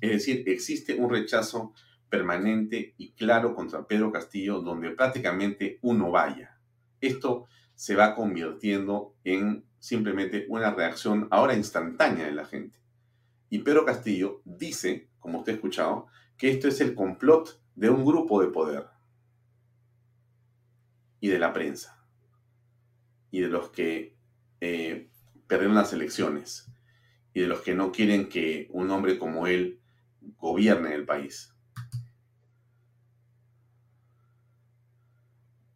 Es 0.00 0.12
decir, 0.12 0.44
existe 0.46 0.94
un 0.94 1.10
rechazo 1.10 1.74
permanente 2.08 2.94
y 2.96 3.10
claro 3.10 3.56
contra 3.56 3.88
Pedro 3.88 4.12
Castillo 4.12 4.60
donde 4.60 4.92
prácticamente 4.92 5.80
uno 5.82 6.12
vaya. 6.12 6.60
Esto 7.00 7.48
se 7.74 7.96
va 7.96 8.14
convirtiendo 8.14 9.16
en 9.24 9.64
simplemente 9.80 10.46
una 10.48 10.72
reacción 10.72 11.26
ahora 11.32 11.56
instantánea 11.56 12.26
de 12.26 12.34
la 12.34 12.44
gente. 12.44 12.78
Y 13.48 13.58
Pedro 13.58 13.84
Castillo 13.84 14.42
dice, 14.44 15.10
como 15.18 15.40
usted 15.40 15.54
ha 15.54 15.56
escuchado, 15.56 16.06
que 16.36 16.52
esto 16.52 16.68
es 16.68 16.80
el 16.80 16.94
complot 16.94 17.60
de 17.74 17.90
un 17.90 18.04
grupo 18.04 18.40
de 18.40 18.52
poder 18.52 18.86
y 21.18 21.26
de 21.26 21.38
la 21.40 21.52
prensa 21.52 22.00
y 23.32 23.40
de 23.40 23.48
los 23.48 23.70
que 23.70 24.16
eh, 24.60 25.10
perdieron 25.48 25.74
las 25.74 25.92
elecciones 25.92 26.70
y 27.32 27.40
de 27.40 27.46
los 27.46 27.60
que 27.60 27.74
no 27.74 27.92
quieren 27.92 28.28
que 28.28 28.68
un 28.70 28.90
hombre 28.90 29.18
como 29.18 29.46
él 29.46 29.80
gobierne 30.38 30.94
el 30.94 31.04
país. 31.04 31.54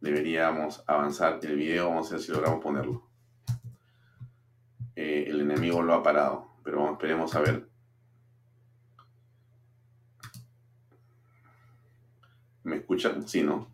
Deberíamos 0.01 0.83
avanzar 0.87 1.39
el 1.41 1.55
video, 1.55 1.89
vamos 1.89 2.11
a 2.11 2.15
ver 2.15 2.23
si 2.23 2.31
logramos 2.31 2.61
ponerlo. 2.61 3.09
Eh, 4.95 5.25
el 5.27 5.41
enemigo 5.41 5.81
lo 5.81 5.93
ha 5.93 6.03
parado, 6.03 6.55
pero 6.63 6.91
esperemos 6.91 7.35
a 7.35 7.41
ver. 7.41 7.67
¿Me 12.63 12.77
escuchan? 12.77 13.27
Sí, 13.27 13.43
¿no? 13.43 13.71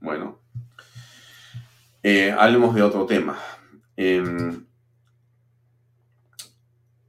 Bueno. 0.00 0.38
Eh, 2.02 2.32
hablemos 2.32 2.74
de 2.74 2.82
otro 2.82 3.06
tema. 3.06 3.38
Em, 3.96 4.65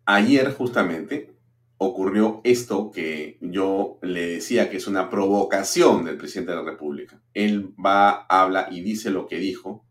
ayer 0.08 0.54
justamente 0.54 1.36
ocurrió 1.78 2.42
esto 2.44 2.92
que 2.92 3.38
yo 3.42 4.00
le 4.02 4.28
decía 4.28 4.70
que 4.70 4.78
es 4.78 4.88
una 4.88 5.10
provocación 5.10 6.06
del 6.06 6.18
presidente 6.18 6.54
de 6.54 6.58
la 6.58 6.64
República. 6.64 7.22
Él 7.34 7.74
va, 7.74 8.26
habla 8.26 8.68
y 8.72 8.82
dice 8.82 9.12
lo 9.12 9.28
que 9.28 9.38
dijo 9.38 9.86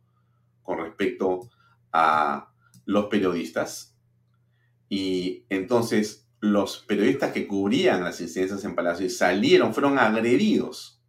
con 0.63 0.79
respecto 0.79 1.49
a 1.93 2.51
los 2.87 3.07
periodistas. 3.07 3.95
Y 4.89 5.45
entonces 5.49 6.29
los 6.41 6.79
periodistas 6.79 7.33
que 7.33 7.47
cubrían 7.47 8.03
las 8.03 8.21
incidencias 8.21 8.65
en 8.65 8.75
Palacio 8.75 9.09
salieron, 9.11 9.75
fueron 9.75 9.99
agredidos. 9.99 11.01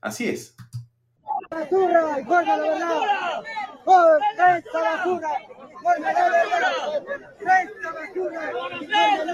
Así 0.00 0.28
es. 0.28 0.54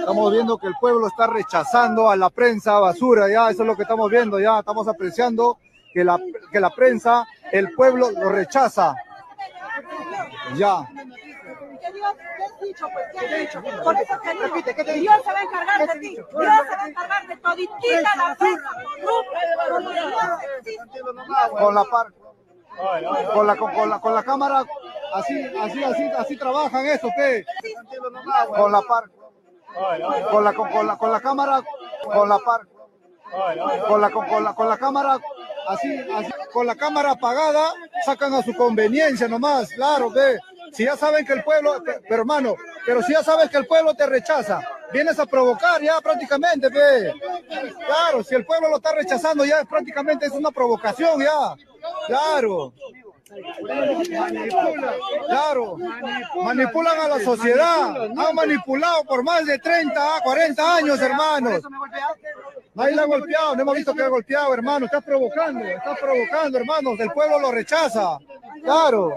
Estamos 0.01 0.33
viendo 0.33 0.59
que 0.59 0.67
el 0.67 0.75
pueblo 0.81 1.07
está 1.09 1.27
rechazando 1.27 2.11
a 2.11 2.17
la 2.17 2.31
prensa 2.31 2.79
basura, 2.79 3.29
ya, 3.29 3.51
eso 3.51 3.63
es 3.63 3.67
lo 3.67 3.77
que 3.77 3.83
estamos 3.83 4.11
viendo, 4.11 4.41
ya, 4.41 4.61
estamos 4.61 4.89
apreciando 4.89 5.59
que 5.93 6.05
la, 6.05 6.19
que 6.51 6.61
la 6.61 6.71
prensa, 6.71 7.27
el 7.53 7.73
pueblo 7.73 8.11
lo 8.11 8.31
rechaza. 8.31 8.95
Ya. 10.57 10.87
Dios 14.95 15.23
se 15.25 15.33
va 15.33 15.39
a 15.39 15.43
encargar 15.43 15.89
de 15.89 16.01
ti. 16.01 16.15
Dios 16.15 16.27
se 16.33 16.77
va 16.77 16.83
a 16.83 16.89
encargar 16.89 17.27
de 17.27 17.37
toditita 17.37 18.17
la 18.17 18.37
prensa 18.37 18.71
Con 21.59 21.75
la 21.75 21.85
par 21.85 22.07
con 23.33 23.47
la, 23.47 23.57
con 23.57 23.91
la, 23.91 24.01
con 24.01 24.15
la 24.15 24.23
cámara, 24.23 24.65
así, 25.15 25.51
así, 25.61 25.83
así, 25.83 26.03
así 26.17 26.37
trabajan 26.37 26.87
eso, 26.87 27.09
¿qué? 27.17 27.45
Con 28.57 28.73
la 28.73 28.83
par, 28.83 29.05
con 30.31 30.45
la, 30.45 30.53
con 30.55 30.87
la, 30.87 30.97
con 30.97 31.13
la 31.13 31.21
cámara, 31.21 31.63
con 32.05 32.29
la 32.29 32.39
par, 32.39 32.61
con 33.89 34.01
la, 34.01 34.11
con 34.11 34.45
la, 34.45 34.55
con 34.55 34.69
la 34.69 34.77
cámara, 34.77 35.19
así, 35.69 36.07
así, 36.15 36.31
con 36.53 36.67
la 36.67 36.77
cámara 36.77 37.13
apagada, 37.13 37.73
sacan 38.05 38.35
a 38.35 38.43
su 38.43 38.55
conveniencia 38.55 39.29
nomás, 39.29 39.71
claro, 39.71 40.11
ve. 40.11 40.39
Si 40.73 40.85
ya 40.85 40.97
saben 40.97 41.25
que 41.25 41.33
el 41.33 41.43
pueblo, 41.43 41.83
pero 41.85 42.21
hermano, 42.23 42.55
pero 42.85 43.03
si 43.03 43.13
ya 43.13 43.23
sabes 43.23 43.49
que 43.51 43.57
el 43.57 43.67
pueblo 43.67 43.95
te 43.95 44.07
rechaza, 44.07 44.61
vienes 44.93 45.19
a 45.19 45.27
provocar 45.27 45.81
ya 45.83 46.01
prácticamente, 46.01 46.69
ve. 46.69 47.13
Claro, 47.87 48.23
si 48.23 48.35
el 48.35 48.45
pueblo 48.45 48.69
lo 48.69 48.77
está 48.77 48.95
rechazando 48.95 49.45
ya 49.45 49.65
prácticamente 49.65 50.27
es 50.27 50.33
una 50.33 50.51
provocación 50.51 51.21
ya. 51.21 51.57
Claro. 52.07 52.73
Claro, 55.27 55.77
manipulan 56.43 56.99
a 56.99 57.09
la 57.09 57.21
sociedad. 57.21 58.05
Han 58.05 58.35
manipulado 58.35 59.05
por 59.05 59.23
más 59.23 59.45
de 59.45 59.59
30, 59.59 60.21
40 60.23 60.77
años, 60.77 61.01
hermanos. 61.01 61.61
Nadie 62.75 62.95
la 62.95 63.03
ha 63.03 63.07
golpeado, 63.07 63.57
no 63.57 63.63
hemos 63.63 63.75
visto 63.77 63.95
que 63.95 64.03
ha 64.03 64.09
golpeado, 64.09 64.55
hermano. 64.55 64.87
Estás 64.87 65.05
provocando, 65.05 65.65
estás 65.65 65.99
provocando, 65.99 66.59
hermanos. 66.59 66.99
El 67.01 67.11
pueblo 67.11 67.39
lo 67.39 67.53
rechaza. 67.53 68.19
Claro. 68.63 69.15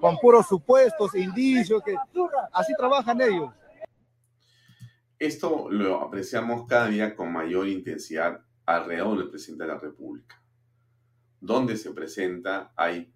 Con 0.00 0.18
puros 0.18 0.46
supuestos, 0.46 1.14
indicios, 1.14 1.82
que 1.82 1.94
así 2.52 2.72
trabajan 2.76 3.20
ellos. 3.20 3.52
Esto 5.18 5.70
lo 5.70 6.02
apreciamos 6.02 6.66
cada 6.66 6.88
día 6.88 7.16
con 7.16 7.32
mayor 7.32 7.68
intensidad 7.68 8.40
alrededor 8.66 9.18
del 9.18 9.30
presidente 9.30 9.64
de 9.64 9.72
la 9.72 9.78
República 9.78 10.36
donde 11.40 11.76
se 11.76 11.92
presenta 11.92 12.72
hay 12.76 13.12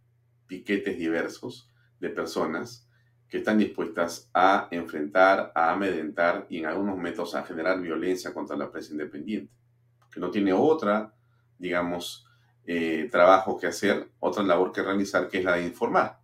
piquetes 0.46 0.98
diversos 0.98 1.70
de 2.00 2.10
personas 2.10 2.88
que 3.28 3.38
están 3.38 3.58
dispuestas 3.58 4.28
a 4.34 4.66
enfrentar, 4.72 5.52
a 5.54 5.72
amedrentar 5.72 6.46
y 6.50 6.58
en 6.58 6.66
algunos 6.66 6.96
momentos 6.96 7.34
a 7.34 7.44
generar 7.44 7.80
violencia 7.80 8.34
contra 8.34 8.56
la 8.56 8.70
prensa 8.70 8.92
independiente, 8.92 9.52
que 10.12 10.18
no 10.18 10.30
tiene 10.30 10.52
otra, 10.52 11.14
digamos, 11.56 12.26
eh, 12.66 13.08
trabajo 13.10 13.56
que 13.56 13.68
hacer, 13.68 14.08
otra 14.18 14.42
labor 14.42 14.72
que 14.72 14.82
realizar, 14.82 15.28
que 15.28 15.38
es 15.38 15.44
la 15.44 15.54
de 15.54 15.66
informar. 15.66 16.18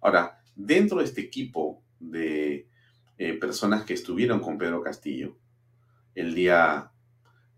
Ahora, 0.00 0.42
dentro 0.56 0.98
de 0.98 1.04
este 1.04 1.20
equipo 1.20 1.82
de 2.00 2.68
eh, 3.18 3.34
personas 3.34 3.84
que 3.84 3.94
estuvieron 3.94 4.40
con 4.40 4.58
Pedro 4.58 4.82
Castillo 4.82 5.36
el 6.14 6.34
día, 6.34 6.90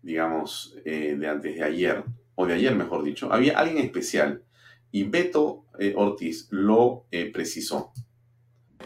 digamos, 0.01 0.77
eh, 0.85 1.15
de 1.17 1.27
antes 1.27 1.55
de 1.55 1.63
ayer, 1.63 2.03
o 2.35 2.45
de 2.45 2.55
ayer 2.55 2.75
mejor 2.75 3.03
dicho, 3.03 3.31
había 3.31 3.57
alguien 3.57 3.83
especial 3.83 4.43
y 4.91 5.03
Beto 5.03 5.65
eh, 5.79 5.93
Ortiz 5.95 6.47
lo 6.51 7.05
eh, 7.11 7.31
precisó. 7.31 7.93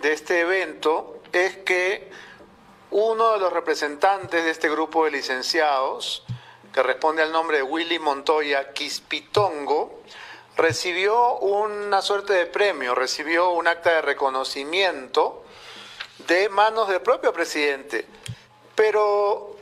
De 0.02 0.14
este 0.14 0.42
evento 0.42 1.22
es 1.32 1.58
que 1.58 2.10
uno 2.92 3.34
de 3.34 3.40
los 3.40 3.52
representantes 3.52 4.44
de 4.44 4.52
este 4.52 4.70
grupo 4.70 5.06
de 5.06 5.12
licenciados, 5.12 6.26
que 6.74 6.82
responde 6.84 7.22
al 7.22 7.32
nombre 7.32 7.58
de 7.58 7.64
Willy 7.64 8.00
Montoya 8.00 8.72
Quispitongo, 8.72 10.02
recibió 10.56 11.38
una 11.40 12.02
suerte 12.02 12.34
de 12.34 12.46
premio, 12.46 12.96
recibió 12.96 13.52
un 13.52 13.68
acta 13.68 13.96
de 13.96 14.02
reconocimiento 14.02 15.44
de 16.28 16.50
manos 16.50 16.88
del 16.90 17.02
propio 17.02 17.34
presidente. 17.34 18.06
Pero 18.76 19.57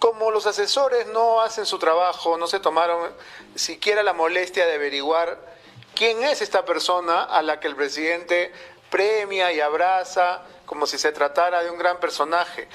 como 0.00 0.30
los 0.30 0.46
asesores 0.46 1.06
no 1.08 1.42
hacen 1.42 1.66
su 1.66 1.78
trabajo, 1.78 2.38
no 2.38 2.46
se 2.46 2.58
tomaron 2.58 3.12
siquiera 3.54 4.02
la 4.02 4.14
molestia 4.14 4.66
de 4.66 4.74
averiguar 4.74 5.38
quién 5.94 6.24
es 6.24 6.40
esta 6.40 6.64
persona 6.64 7.22
a 7.22 7.42
la 7.42 7.60
que 7.60 7.68
el 7.68 7.76
presidente 7.76 8.50
premia 8.88 9.52
y 9.52 9.60
abraza 9.60 10.40
como 10.64 10.86
si 10.86 10.96
se 10.96 11.12
tratara 11.12 11.62
de 11.62 11.70
un 11.70 11.76
gran 11.76 12.00
personaje. 12.00 12.66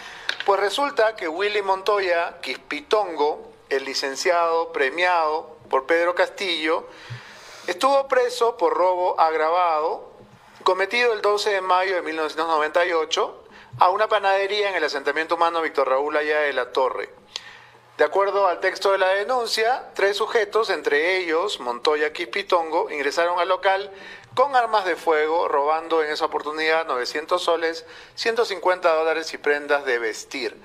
Pues 0.46 0.60
resulta 0.60 1.16
que 1.16 1.28
Willy 1.28 1.64
Montoya 1.64 2.40
Quispitongo, 2.42 3.52
el 3.70 3.86
licenciado 3.86 4.72
premiado 4.72 5.58
por 5.72 5.88
Pedro 5.88 6.14
Castillo, 6.14 6.88
estuvo 7.66 8.08
preso 8.08 8.56
por 8.56 8.76
robo 8.76 9.20
agravado 9.20 10.12
cometido 10.64 11.14
el 11.14 11.22
12 11.24 11.50
de 11.50 11.62
mayo 11.62 11.96
de 11.96 12.04
1998 12.04 13.45
a 13.80 13.90
una 13.90 14.08
panadería 14.08 14.70
en 14.70 14.76
el 14.76 14.86
asentamiento 14.86 15.36
humano 15.36 15.62
Víctor 15.62 15.90
Raúl 15.90 16.16
Allá 16.16 16.40
de 16.42 16.54
la 16.54 16.72
Torre. 16.72 17.10
De 17.98 18.04
acuerdo 18.04 18.48
al 18.48 18.60
texto 18.60 18.92
de 18.92 18.98
la 18.98 19.10
denuncia, 19.10 19.90
tres 19.94 20.18
sujetos, 20.18 20.70
entre 20.70 21.18
ellos 21.18 21.60
Montoya 21.60 22.14
Quispitongo, 22.14 22.90
ingresaron 22.90 23.40
al 23.40 23.50
local 23.50 23.92
con 24.34 24.56
armas 24.56 24.86
de 24.86 24.96
fuego, 24.96 25.48
robando 25.48 26.04
en 26.04 26.12
esa 26.12 26.26
oportunidad 26.26 26.88
900 26.88 27.42
soles, 27.42 27.86
150 28.16 28.94
dólares 28.94 29.34
y 29.34 29.38
prendas 29.38 29.86
de 29.86 30.00
vestir. 30.00 30.58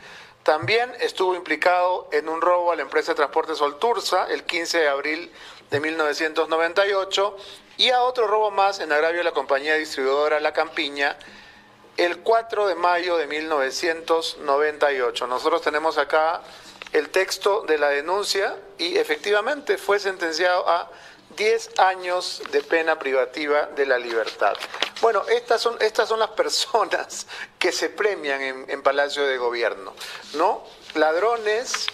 También 0.43 0.93
estuvo 1.01 1.35
implicado 1.35 2.09
en 2.13 2.29
un 2.29 2.41
robo 2.41 2.73
a 2.73 2.77
la 2.77 2.83
empresa 2.83 3.13
de 3.13 3.17
transporte 3.17 3.55
Soltursa 3.55 4.27
el 4.31 4.45
15 4.45 4.79
de 4.79 4.89
abril 4.89 5.33
de 5.71 5.81
1998 5.81 7.37
y 7.77 7.91
a 7.91 8.03
otro 8.03 8.27
robo 8.27 8.51
más 8.51 8.81
en 8.81 8.93
agravio 8.93 9.19
de 9.19 9.25
la 9.25 9.33
compañía 9.33 9.75
distribuidora 9.75 10.41
La 10.41 10.53
Campiña 10.53 11.17
el 12.01 12.19
4 12.21 12.67
de 12.67 12.75
mayo 12.77 13.19
de 13.19 13.27
1998. 13.27 15.27
Nosotros 15.27 15.61
tenemos 15.61 15.99
acá 15.99 16.41
el 16.93 17.11
texto 17.11 17.61
de 17.69 17.77
la 17.77 17.91
denuncia 17.91 18.57
y 18.79 18.97
efectivamente 18.97 19.77
fue 19.77 19.99
sentenciado 19.99 20.67
a 20.67 20.91
10 21.37 21.79
años 21.79 22.43
de 22.53 22.63
pena 22.63 22.99
privativa 22.99 23.67
de 23.67 23.85
la 23.85 23.99
libertad. 23.99 24.57
Bueno, 25.03 25.25
estas 25.29 25.61
son, 25.61 25.77
estas 25.81 26.09
son 26.09 26.21
las 26.21 26.31
personas 26.31 27.27
que 27.59 27.71
se 27.71 27.91
premian 27.91 28.41
en, 28.41 28.83
Palacio 28.83 29.27
de 29.27 29.37
Gobierno, 29.37 29.93
¿no? 30.35 30.65
Ladrones, 30.95 31.87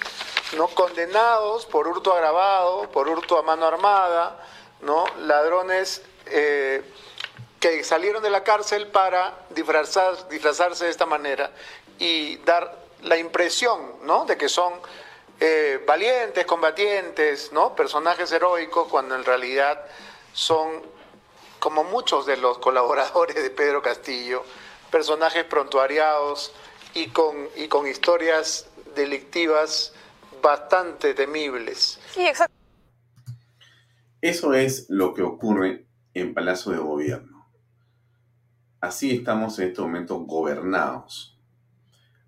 ¿no? 0.57 0.69
Condenados 0.69 1.67
por 1.67 1.89
hurto 1.89 2.15
agravado, 2.15 2.89
por 2.93 3.09
hurto 3.09 3.41
a 3.41 3.43
mano 3.43 3.67
armada, 3.67 4.39
¿no? 4.83 5.05
ladrones 5.23 6.01
eh, 6.27 6.81
que 7.71 7.85
salieron 7.85 8.23
de 8.23 8.31
la 8.31 8.45
cárcel 8.45 8.87
para 8.87 9.35
disfrazar, 9.51 10.29
disfrazarse 10.29 10.85
de 10.85 10.91
esta 10.91 11.07
manera 11.07 11.51
y 11.99 12.37
dar 12.39 12.79
la 13.03 13.19
impresión 13.19 13.81
¿no? 14.05 14.25
de 14.25 14.37
que 14.37 14.49
son 14.49 14.73
eh, 15.41 15.83
valientes, 15.85 16.47
combatientes, 16.47 17.53
¿no? 17.53 17.75
personajes 17.75 18.31
heroicos, 18.31 18.87
cuando 18.89 19.17
en 19.17 19.25
realidad 19.25 19.85
son, 20.33 20.81
como 21.59 21.83
muchos 21.83 22.25
de 22.27 22.37
los 22.37 22.59
colaboradores 22.59 23.35
de 23.35 23.51
Pedro 23.51 23.83
Castillo, 23.83 24.45
personajes 24.91 25.45
prontuariados 25.45 26.53
y 26.95 27.09
con, 27.09 27.49
y 27.57 27.67
con 27.67 27.89
historias 27.89 28.69
delictivas 28.95 29.93
bastante 30.41 31.15
temibles. 31.15 31.99
Sí, 32.15 32.27
exacto. 32.27 32.55
Eso 34.21 34.55
es 34.55 34.87
lo 34.89 35.15
que 35.15 35.23
ocurre 35.23 35.87
en 36.15 36.33
Palacio 36.33 36.73
de 36.73 36.79
Gobierno. 36.79 37.36
Así 38.81 39.11
estamos 39.13 39.59
en 39.59 39.69
este 39.69 39.83
momento 39.83 40.19
gobernados. 40.21 41.39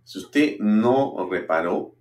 Si 0.04 0.18
usted 0.18 0.58
no 0.60 1.28
reparó, 1.30 1.94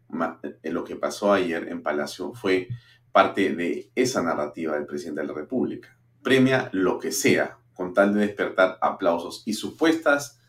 en 0.64 0.74
lo 0.74 0.84
que 0.84 0.96
pasó 0.96 1.34
ayer 1.34 1.68
en 1.70 1.84
Palacio 1.84 2.34
fue 2.34 2.70
parte 3.12 3.54
de 3.54 3.92
esa 3.96 4.22
narrativa 4.22 4.76
del 4.76 4.86
presidente 4.86 5.22
de 5.22 5.28
la 5.28 5.34
República. 5.34 5.98
Premia 6.22 6.70
lo 6.72 7.00
que 7.00 7.12
sea 7.12 7.60
con 7.74 7.94
tal 7.94 8.14
de 8.14 8.22
despertar 8.22 8.78
aplausos 8.82 9.44
y 9.46 9.54
supuestas 9.54 10.40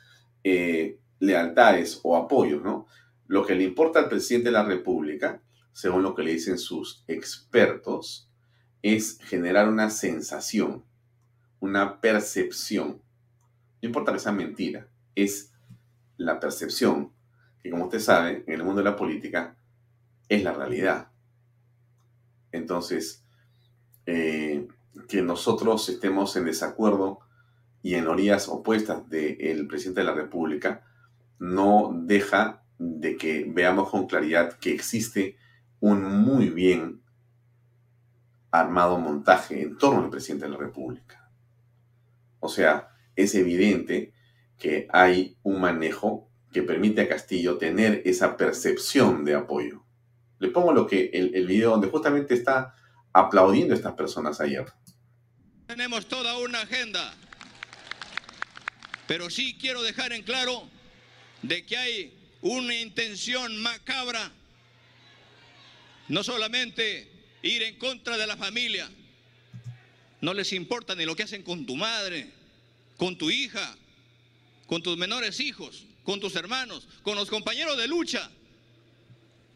eh, 0.44 0.98
lealtades 1.18 2.00
o 2.02 2.16
apoyos, 2.16 2.62
¿no? 2.62 2.86
Lo 3.26 3.44
que 3.44 3.54
le 3.54 3.64
importa 3.64 3.98
al 3.98 4.08
presidente 4.08 4.48
de 4.48 4.52
la 4.52 4.64
República, 4.64 5.42
según 5.72 6.02
lo 6.02 6.14
que 6.14 6.22
le 6.22 6.32
dicen 6.32 6.58
sus 6.58 7.04
expertos, 7.06 8.30
es 8.82 9.18
generar 9.22 9.68
una 9.68 9.90
sensación, 9.90 10.84
una 11.60 12.00
percepción. 12.00 13.02
No 13.82 13.86
importa 13.86 14.12
que 14.12 14.18
sea 14.18 14.32
mentira, 14.32 14.88
es 15.14 15.52
la 16.16 16.40
percepción 16.40 17.12
que 17.62 17.70
como 17.70 17.84
usted 17.84 18.00
sabe, 18.00 18.44
en 18.46 18.54
el 18.54 18.64
mundo 18.64 18.82
de 18.82 18.90
la 18.90 18.96
política 18.96 19.56
es 20.28 20.42
la 20.42 20.52
realidad. 20.52 21.08
Entonces, 22.52 23.24
eh, 24.06 24.68
que 25.08 25.22
nosotros 25.22 25.88
estemos 25.88 26.34
en 26.36 26.44
desacuerdo 26.44 27.20
y 27.82 27.94
en 27.94 28.08
orillas 28.08 28.48
opuestas 28.48 29.08
del 29.08 29.66
presidente 29.66 30.00
de 30.00 30.06
la 30.06 30.14
República 30.14 30.84
no 31.38 31.92
deja 32.04 32.62
de 32.78 33.16
que 33.16 33.44
veamos 33.48 33.90
con 33.90 34.06
claridad 34.06 34.58
que 34.58 34.72
existe 34.72 35.36
un 35.80 36.02
muy 36.02 36.50
bien 36.50 37.00
armado 38.50 38.98
montaje 38.98 39.62
en 39.62 39.76
torno 39.76 40.02
al 40.02 40.10
presidente 40.10 40.46
de 40.46 40.52
la 40.52 40.58
República. 40.58 41.30
O 42.40 42.48
sea, 42.48 42.88
es 43.18 43.34
evidente 43.34 44.12
que 44.58 44.86
hay 44.92 45.36
un 45.42 45.60
manejo 45.60 46.30
que 46.52 46.62
permite 46.62 47.02
a 47.02 47.08
Castillo 47.08 47.58
tener 47.58 48.02
esa 48.04 48.36
percepción 48.36 49.24
de 49.24 49.34
apoyo. 49.34 49.84
Le 50.38 50.48
pongo 50.48 50.72
lo 50.72 50.86
que 50.86 51.10
el, 51.12 51.46
video 51.46 51.70
donde 51.70 51.88
justamente 51.88 52.34
está 52.34 52.74
aplaudiendo 53.12 53.74
a 53.74 53.76
estas 53.76 53.94
personas 53.94 54.40
ayer. 54.40 54.66
Tenemos 55.66 56.06
toda 56.06 56.38
una 56.38 56.62
agenda, 56.62 57.12
pero 59.08 59.28
sí 59.30 59.58
quiero 59.60 59.82
dejar 59.82 60.12
en 60.12 60.22
claro 60.22 60.68
de 61.42 61.66
que 61.66 61.76
hay 61.76 62.38
una 62.40 62.74
intención 62.76 63.60
macabra, 63.60 64.30
no 66.06 66.22
solamente 66.22 67.10
ir 67.42 67.64
en 67.64 67.76
contra 67.78 68.16
de 68.16 68.28
la 68.28 68.36
familia, 68.36 68.88
no 70.20 70.34
les 70.34 70.52
importa 70.52 70.94
ni 70.94 71.04
lo 71.04 71.16
que 71.16 71.24
hacen 71.24 71.42
con 71.42 71.66
tu 71.66 71.76
madre, 71.76 72.37
con 72.98 73.16
tu 73.16 73.30
hija, 73.30 73.74
con 74.66 74.82
tus 74.82 74.98
menores 74.98 75.40
hijos 75.40 75.88
con 76.08 76.20
tus 76.20 76.36
hermanos, 76.36 76.88
con 77.02 77.16
los 77.16 77.28
compañeros 77.28 77.76
de 77.76 77.86
lucha. 77.86 78.30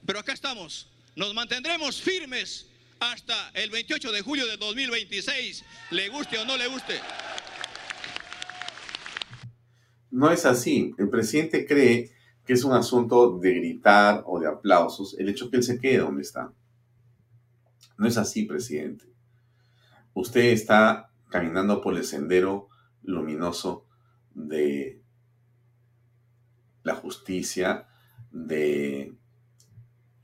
Pero 0.05 0.19
acá 0.19 0.35
estamos, 0.35 0.87
nos 1.17 1.33
mantendremos 1.33 1.99
firmes 1.99 2.67
hasta 3.01 3.49
el 3.55 3.71
28 3.71 4.13
de 4.13 4.21
julio 4.21 4.47
de 4.47 4.59
2026, 4.59 5.65
le 5.93 6.11
guste 6.11 6.37
o 6.37 6.45
no 6.45 6.59
le 6.59 6.67
guste. 6.67 7.01
No 10.11 10.31
es 10.31 10.45
así. 10.45 10.95
El 10.99 11.09
presidente 11.09 11.65
cree 11.65 12.11
que 12.45 12.53
es 12.53 12.65
un 12.65 12.75
asunto 12.75 13.39
de 13.39 13.55
gritar 13.55 14.23
o 14.27 14.39
de 14.39 14.49
aplausos 14.49 15.17
el 15.19 15.31
hecho 15.31 15.51
que 15.51 15.57
él 15.57 15.63
se 15.63 15.81
quede 15.81 16.01
donde 16.01 16.21
está. 16.21 16.53
No 17.97 18.07
es 18.07 18.19
así, 18.19 18.45
presidente. 18.45 19.07
Usted 20.13 20.51
está 20.51 21.11
caminando 21.31 21.81
por 21.81 21.97
el 21.97 22.05
sendero 22.05 22.69
luminoso 23.03 23.87
de 24.35 25.03
la 26.83 26.95
justicia, 26.95 27.89
de 28.31 29.15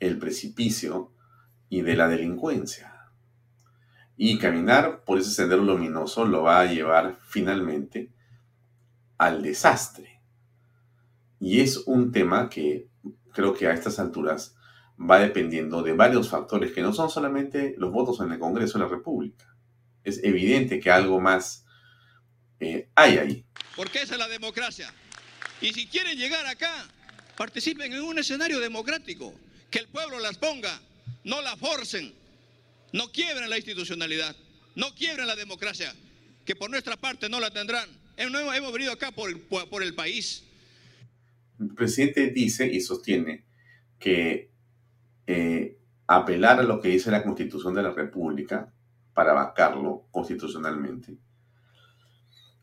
el 0.00 0.18
precipicio 0.18 1.12
y 1.68 1.82
de 1.82 1.96
la 1.96 2.08
delincuencia. 2.08 2.94
Y 4.16 4.38
caminar 4.38 5.04
por 5.04 5.18
ese 5.18 5.30
sendero 5.30 5.62
luminoso 5.62 6.24
lo 6.24 6.42
va 6.42 6.60
a 6.60 6.66
llevar 6.66 7.18
finalmente 7.22 8.12
al 9.16 9.42
desastre. 9.42 10.22
Y 11.40 11.60
es 11.60 11.84
un 11.86 12.10
tema 12.10 12.48
que 12.48 12.88
creo 13.32 13.54
que 13.54 13.68
a 13.68 13.72
estas 13.72 13.98
alturas 13.98 14.56
va 14.98 15.20
dependiendo 15.20 15.82
de 15.82 15.92
varios 15.92 16.28
factores 16.28 16.72
que 16.72 16.82
no 16.82 16.92
son 16.92 17.10
solamente 17.10 17.74
los 17.78 17.92
votos 17.92 18.20
en 18.20 18.32
el 18.32 18.38
Congreso 18.38 18.78
de 18.78 18.84
la 18.84 18.90
República. 18.90 19.56
Es 20.02 20.22
evidente 20.24 20.80
que 20.80 20.90
algo 20.90 21.20
más 21.20 21.64
eh, 22.60 22.88
hay 22.94 23.18
ahí. 23.18 23.44
Porque 23.76 24.02
esa 24.02 24.14
es 24.14 24.18
la 24.18 24.28
democracia. 24.28 24.92
Y 25.60 25.72
si 25.72 25.86
quieren 25.86 26.18
llegar 26.18 26.46
acá, 26.46 26.88
participen 27.36 27.92
en 27.92 28.02
un 28.02 28.18
escenario 28.18 28.60
democrático, 28.60 29.34
que 29.70 29.80
el 29.80 29.88
pueblo 29.88 30.18
las 30.18 30.38
ponga, 30.38 30.80
no 31.24 31.40
la 31.42 31.56
forcen, 31.56 32.12
no 32.92 33.10
quiebren 33.12 33.50
la 33.50 33.56
institucionalidad, 33.56 34.34
no 34.74 34.94
quiebren 34.94 35.26
la 35.26 35.36
democracia, 35.36 35.94
que 36.44 36.56
por 36.56 36.70
nuestra 36.70 36.96
parte 36.96 37.28
no 37.28 37.40
la 37.40 37.50
tendrán. 37.50 37.88
Hemos 38.16 38.72
venido 38.72 38.92
acá 38.92 39.12
por 39.12 39.30
el, 39.30 39.38
por 39.40 39.82
el 39.82 39.94
país. 39.94 40.44
El 41.60 41.74
presidente 41.74 42.30
dice 42.30 42.66
y 42.66 42.80
sostiene 42.80 43.44
que 43.98 44.50
eh, 45.26 45.76
apelar 46.06 46.60
a 46.60 46.62
lo 46.62 46.80
que 46.80 46.88
dice 46.88 47.10
la 47.10 47.22
Constitución 47.22 47.74
de 47.74 47.82
la 47.82 47.92
República 47.92 48.72
para 49.12 49.32
vacarlo 49.32 50.06
constitucionalmente 50.10 51.18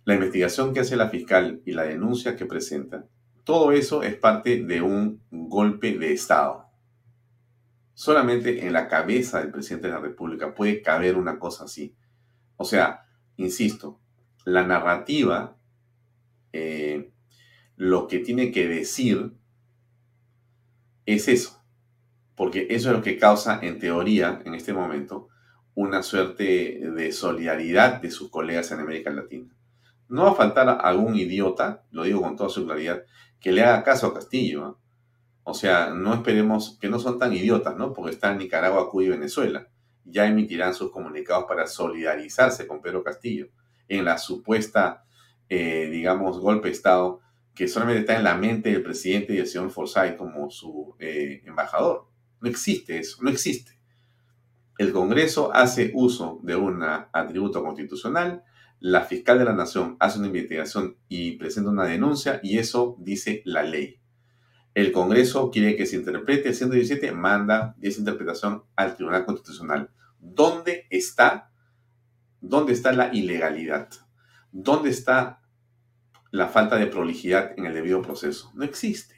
la 0.05 0.13
investigación 0.13 0.73
que 0.73 0.81
hace 0.81 0.95
la 0.95 1.09
fiscal 1.09 1.61
y 1.65 1.73
la 1.73 1.83
denuncia 1.83 2.35
que 2.35 2.45
presenta, 2.45 3.07
todo 3.43 3.71
eso 3.71 4.03
es 4.03 4.15
parte 4.15 4.63
de 4.63 4.81
un 4.81 5.21
golpe 5.31 5.97
de 5.97 6.13
Estado. 6.13 6.65
Solamente 7.93 8.65
en 8.65 8.73
la 8.73 8.87
cabeza 8.87 9.39
del 9.39 9.51
presidente 9.51 9.87
de 9.87 9.93
la 9.93 9.99
República 9.99 10.53
puede 10.53 10.81
caber 10.81 11.17
una 11.17 11.39
cosa 11.39 11.65
así. 11.65 11.95
O 12.57 12.65
sea, 12.65 13.05
insisto, 13.37 13.99
la 14.45 14.65
narrativa, 14.65 15.57
eh, 16.53 17.11
lo 17.75 18.07
que 18.07 18.19
tiene 18.19 18.51
que 18.51 18.67
decir 18.67 19.33
es 21.05 21.27
eso. 21.27 21.63
Porque 22.35 22.67
eso 22.69 22.89
es 22.89 22.97
lo 22.97 23.01
que 23.01 23.17
causa, 23.17 23.59
en 23.61 23.79
teoría, 23.79 24.41
en 24.45 24.53
este 24.53 24.73
momento, 24.73 25.29
una 25.73 26.03
suerte 26.03 26.79
de 26.95 27.11
solidaridad 27.11 28.01
de 28.01 28.11
sus 28.11 28.29
colegas 28.29 28.71
en 28.71 28.81
América 28.81 29.09
Latina. 29.09 29.54
No 30.07 30.23
va 30.23 30.31
a 30.31 30.35
faltar 30.35 30.69
algún 30.81 31.15
idiota, 31.15 31.83
lo 31.91 32.03
digo 32.03 32.21
con 32.21 32.35
toda 32.35 32.49
su 32.49 32.65
claridad, 32.65 33.03
que 33.39 33.51
le 33.51 33.63
haga 33.63 33.83
caso 33.83 34.07
a 34.07 34.13
Castillo. 34.13 34.79
O 35.43 35.53
sea, 35.53 35.89
no 35.89 36.13
esperemos 36.13 36.77
que 36.79 36.89
no 36.89 36.99
son 36.99 37.19
tan 37.19 37.33
idiotas, 37.33 37.75
¿no? 37.75 37.93
Porque 37.93 38.11
están 38.11 38.37
Nicaragua, 38.37 38.89
Cuba 38.89 39.03
y 39.03 39.09
Venezuela. 39.09 39.67
Ya 40.03 40.27
emitirán 40.27 40.73
sus 40.73 40.91
comunicados 40.91 41.45
para 41.45 41.67
solidarizarse 41.67 42.67
con 42.67 42.81
Pedro 42.81 43.03
Castillo 43.03 43.49
en 43.87 44.05
la 44.05 44.17
supuesta, 44.17 45.05
eh, 45.49 45.89
digamos, 45.91 46.39
golpe 46.39 46.67
de 46.67 46.73
Estado 46.73 47.21
que 47.55 47.69
solamente 47.69 48.01
está 48.01 48.17
en 48.17 48.23
la 48.23 48.35
mente 48.35 48.69
del 48.69 48.83
presidente 48.83 49.33
y 49.33 49.37
del 49.37 49.47
señor 49.47 49.71
Forsyth 49.71 50.17
como 50.17 50.51
su 50.51 50.95
eh, 50.99 51.41
embajador. 51.45 52.07
No 52.41 52.49
existe 52.49 52.99
eso, 52.99 53.23
no 53.23 53.29
existe. 53.29 53.79
El 54.77 54.91
Congreso 54.91 55.53
hace 55.53 55.91
uso 55.95 56.39
de 56.43 56.57
un 56.57 56.83
atributo 56.83 57.63
constitucional 57.63 58.43
la 58.85 59.01
fiscal 59.01 59.39
de 59.39 59.45
la 59.45 59.53
nación 59.53 59.97
hace 59.99 60.19
una 60.19 60.27
investigación 60.27 60.95
y 61.09 61.37
presenta 61.37 61.71
una 61.71 61.85
denuncia 61.85 62.39
y 62.43 62.59
eso 62.59 62.95
dice 62.99 63.41
la 63.43 63.63
ley. 63.63 63.99
El 64.75 64.91
Congreso 64.91 65.49
quiere 65.49 65.75
que 65.75 65.87
se 65.87 65.95
interprete 65.95 66.49
el 66.49 66.53
117, 66.53 67.11
manda 67.11 67.75
esa 67.81 67.97
interpretación 67.97 68.63
al 68.75 68.95
Tribunal 68.95 69.25
Constitucional. 69.25 69.89
¿Dónde 70.19 70.85
está, 70.91 71.49
dónde 72.41 72.73
está 72.73 72.91
la 72.91 73.11
ilegalidad? 73.11 73.89
¿Dónde 74.51 74.91
está 74.91 75.41
la 76.29 76.47
falta 76.47 76.75
de 76.75 76.85
prolijidad 76.85 77.57
en 77.57 77.65
el 77.65 77.73
debido 77.73 78.03
proceso? 78.03 78.51
No 78.53 78.63
existe. 78.63 79.15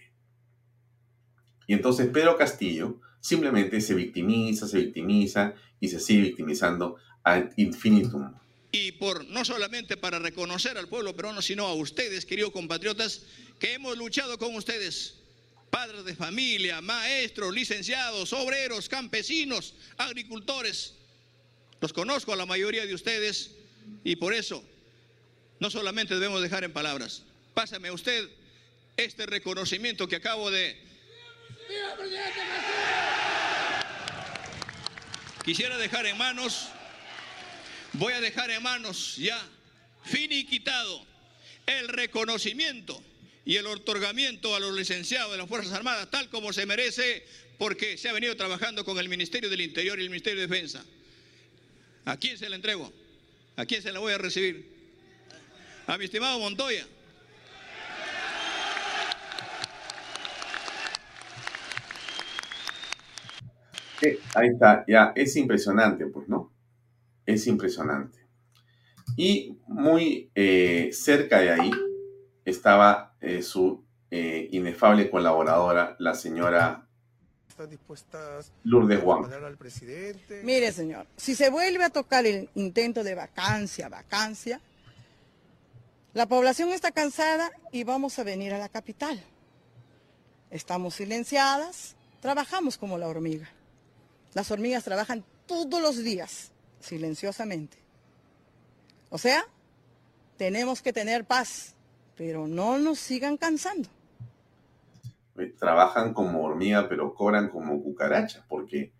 Y 1.67 1.73
entonces 1.73 2.07
Pedro 2.07 2.37
Castillo 2.37 3.01
simplemente 3.19 3.81
se 3.81 3.95
victimiza, 3.95 4.65
se 4.65 4.77
victimiza 4.77 5.55
y 5.81 5.89
se 5.89 5.99
sigue 5.99 6.21
victimizando 6.21 6.95
ad 7.21 7.49
infinitum. 7.57 8.31
Y 8.77 8.91
por 8.91 9.25
no 9.25 9.43
solamente 9.43 9.97
para 9.97 10.19
reconocer 10.19 10.77
al 10.77 10.87
pueblo 10.87 11.15
peruano, 11.15 11.41
sino 11.41 11.65
a 11.65 11.73
ustedes, 11.73 12.27
queridos 12.27 12.51
compatriotas, 12.51 13.23
que 13.59 13.73
hemos 13.73 13.97
luchado 13.97 14.37
con 14.37 14.53
ustedes, 14.55 15.15
padres 15.71 16.05
de 16.05 16.15
familia, 16.15 16.79
maestros, 16.79 17.55
licenciados, 17.55 18.33
obreros, 18.33 18.87
campesinos, 18.87 19.73
agricultores. 19.97 20.93
Los 21.81 21.91
conozco 21.91 22.33
a 22.33 22.35
la 22.35 22.45
mayoría 22.45 22.85
de 22.85 22.93
ustedes 22.93 23.49
y 24.03 24.15
por 24.17 24.35
eso 24.35 24.63
no 25.59 25.71
solamente 25.71 26.13
debemos 26.13 26.43
dejar 26.43 26.63
en 26.63 26.71
palabras. 26.71 27.23
Pásame 27.55 27.89
usted 27.89 28.29
este 28.95 29.25
reconocimiento 29.25 30.07
que 30.07 30.17
acabo 30.17 30.51
de... 30.51 30.79
Quisiera 35.43 35.79
dejar 35.79 36.05
en 36.05 36.17
manos, 36.17 36.67
voy 37.93 38.13
a 38.13 38.21
dejar 38.21 38.49
en 38.51 38.63
manos 38.63 39.15
ya 39.17 39.41
finiquitado 40.03 41.05
el 41.65 41.87
reconocimiento 41.89 43.01
y 43.45 43.55
el 43.55 43.67
otorgamiento 43.67 44.55
a 44.55 44.59
los 44.59 44.75
licenciados 44.75 45.31
de 45.31 45.37
las 45.37 45.47
Fuerzas 45.47 45.73
Armadas, 45.73 46.09
tal 46.09 46.29
como 46.29 46.51
se 46.51 46.65
merece, 46.65 47.25
porque 47.57 47.97
se 47.97 48.09
ha 48.09 48.13
venido 48.13 48.35
trabajando 48.35 48.83
con 48.83 48.97
el 48.99 49.09
Ministerio 49.09 49.49
del 49.49 49.61
Interior 49.61 49.99
y 49.99 50.03
el 50.03 50.09
Ministerio 50.09 50.41
de 50.41 50.47
Defensa. 50.47 50.83
¿A 52.05 52.17
quién 52.17 52.37
se 52.37 52.49
la 52.49 52.55
entrego? 52.55 52.91
¿A 53.55 53.65
quién 53.65 53.81
se 53.81 53.91
la 53.91 53.99
voy 53.99 54.13
a 54.13 54.17
recibir? 54.17 54.65
A 55.87 55.97
mi 55.97 56.05
estimado 56.05 56.39
Montoya. 56.39 56.85
Eh, 64.01 64.19
ahí 64.35 64.49
está, 64.49 64.85
ya, 64.87 65.11
es 65.15 65.35
impresionante, 65.35 66.05
pues, 66.05 66.27
¿no? 66.27 66.56
Es 67.27 67.45
impresionante. 67.45 68.25
Y 69.15 69.59
muy 69.67 70.31
eh, 70.33 70.89
cerca 70.93 71.39
de 71.39 71.51
ahí 71.51 71.71
estaba 72.43 73.15
eh, 73.21 73.43
su 73.43 73.85
inefable 74.09 75.11
colaboradora, 75.11 75.95
la 75.99 76.15
señora 76.15 76.87
Lourdes 78.63 79.01
Juan. 79.01 79.29
Mire, 80.43 80.71
señor, 80.71 81.07
si 81.17 81.35
se 81.35 81.49
vuelve 81.49 81.83
a 81.83 81.89
tocar 81.89 82.25
el 82.25 82.49
intento 82.55 83.03
de 83.03 83.15
vacancia, 83.15 83.89
vacancia, 83.89 84.61
la 86.13 86.27
población 86.27 86.69
está 86.69 86.91
cansada 86.91 87.51
y 87.71 87.83
vamos 87.83 88.17
a 88.19 88.23
venir 88.23 88.53
a 88.53 88.59
la 88.59 88.69
capital. 88.69 89.21
Estamos 90.51 90.95
silenciadas, 90.95 91.95
trabajamos 92.21 92.77
como 92.77 92.97
la 92.97 93.07
hormiga. 93.07 93.49
Las 94.33 94.51
hormigas 94.51 94.83
trabajan 94.83 95.23
todos 95.47 95.81
los 95.81 95.97
días, 95.97 96.51
silenciosamente. 96.79 97.77
O 99.09 99.17
sea, 99.17 99.45
tenemos 100.37 100.81
que 100.81 100.93
tener 100.93 101.25
paz, 101.25 101.75
pero 102.15 102.47
no 102.47 102.77
nos 102.77 102.99
sigan 102.99 103.37
cansando. 103.37 103.89
Trabajan 105.59 106.13
como 106.13 106.43
hormiga, 106.43 106.89
pero 106.89 107.13
cobran 107.13 107.49
como 107.49 107.81
cucarachas, 107.81 108.43
porque 108.47 108.91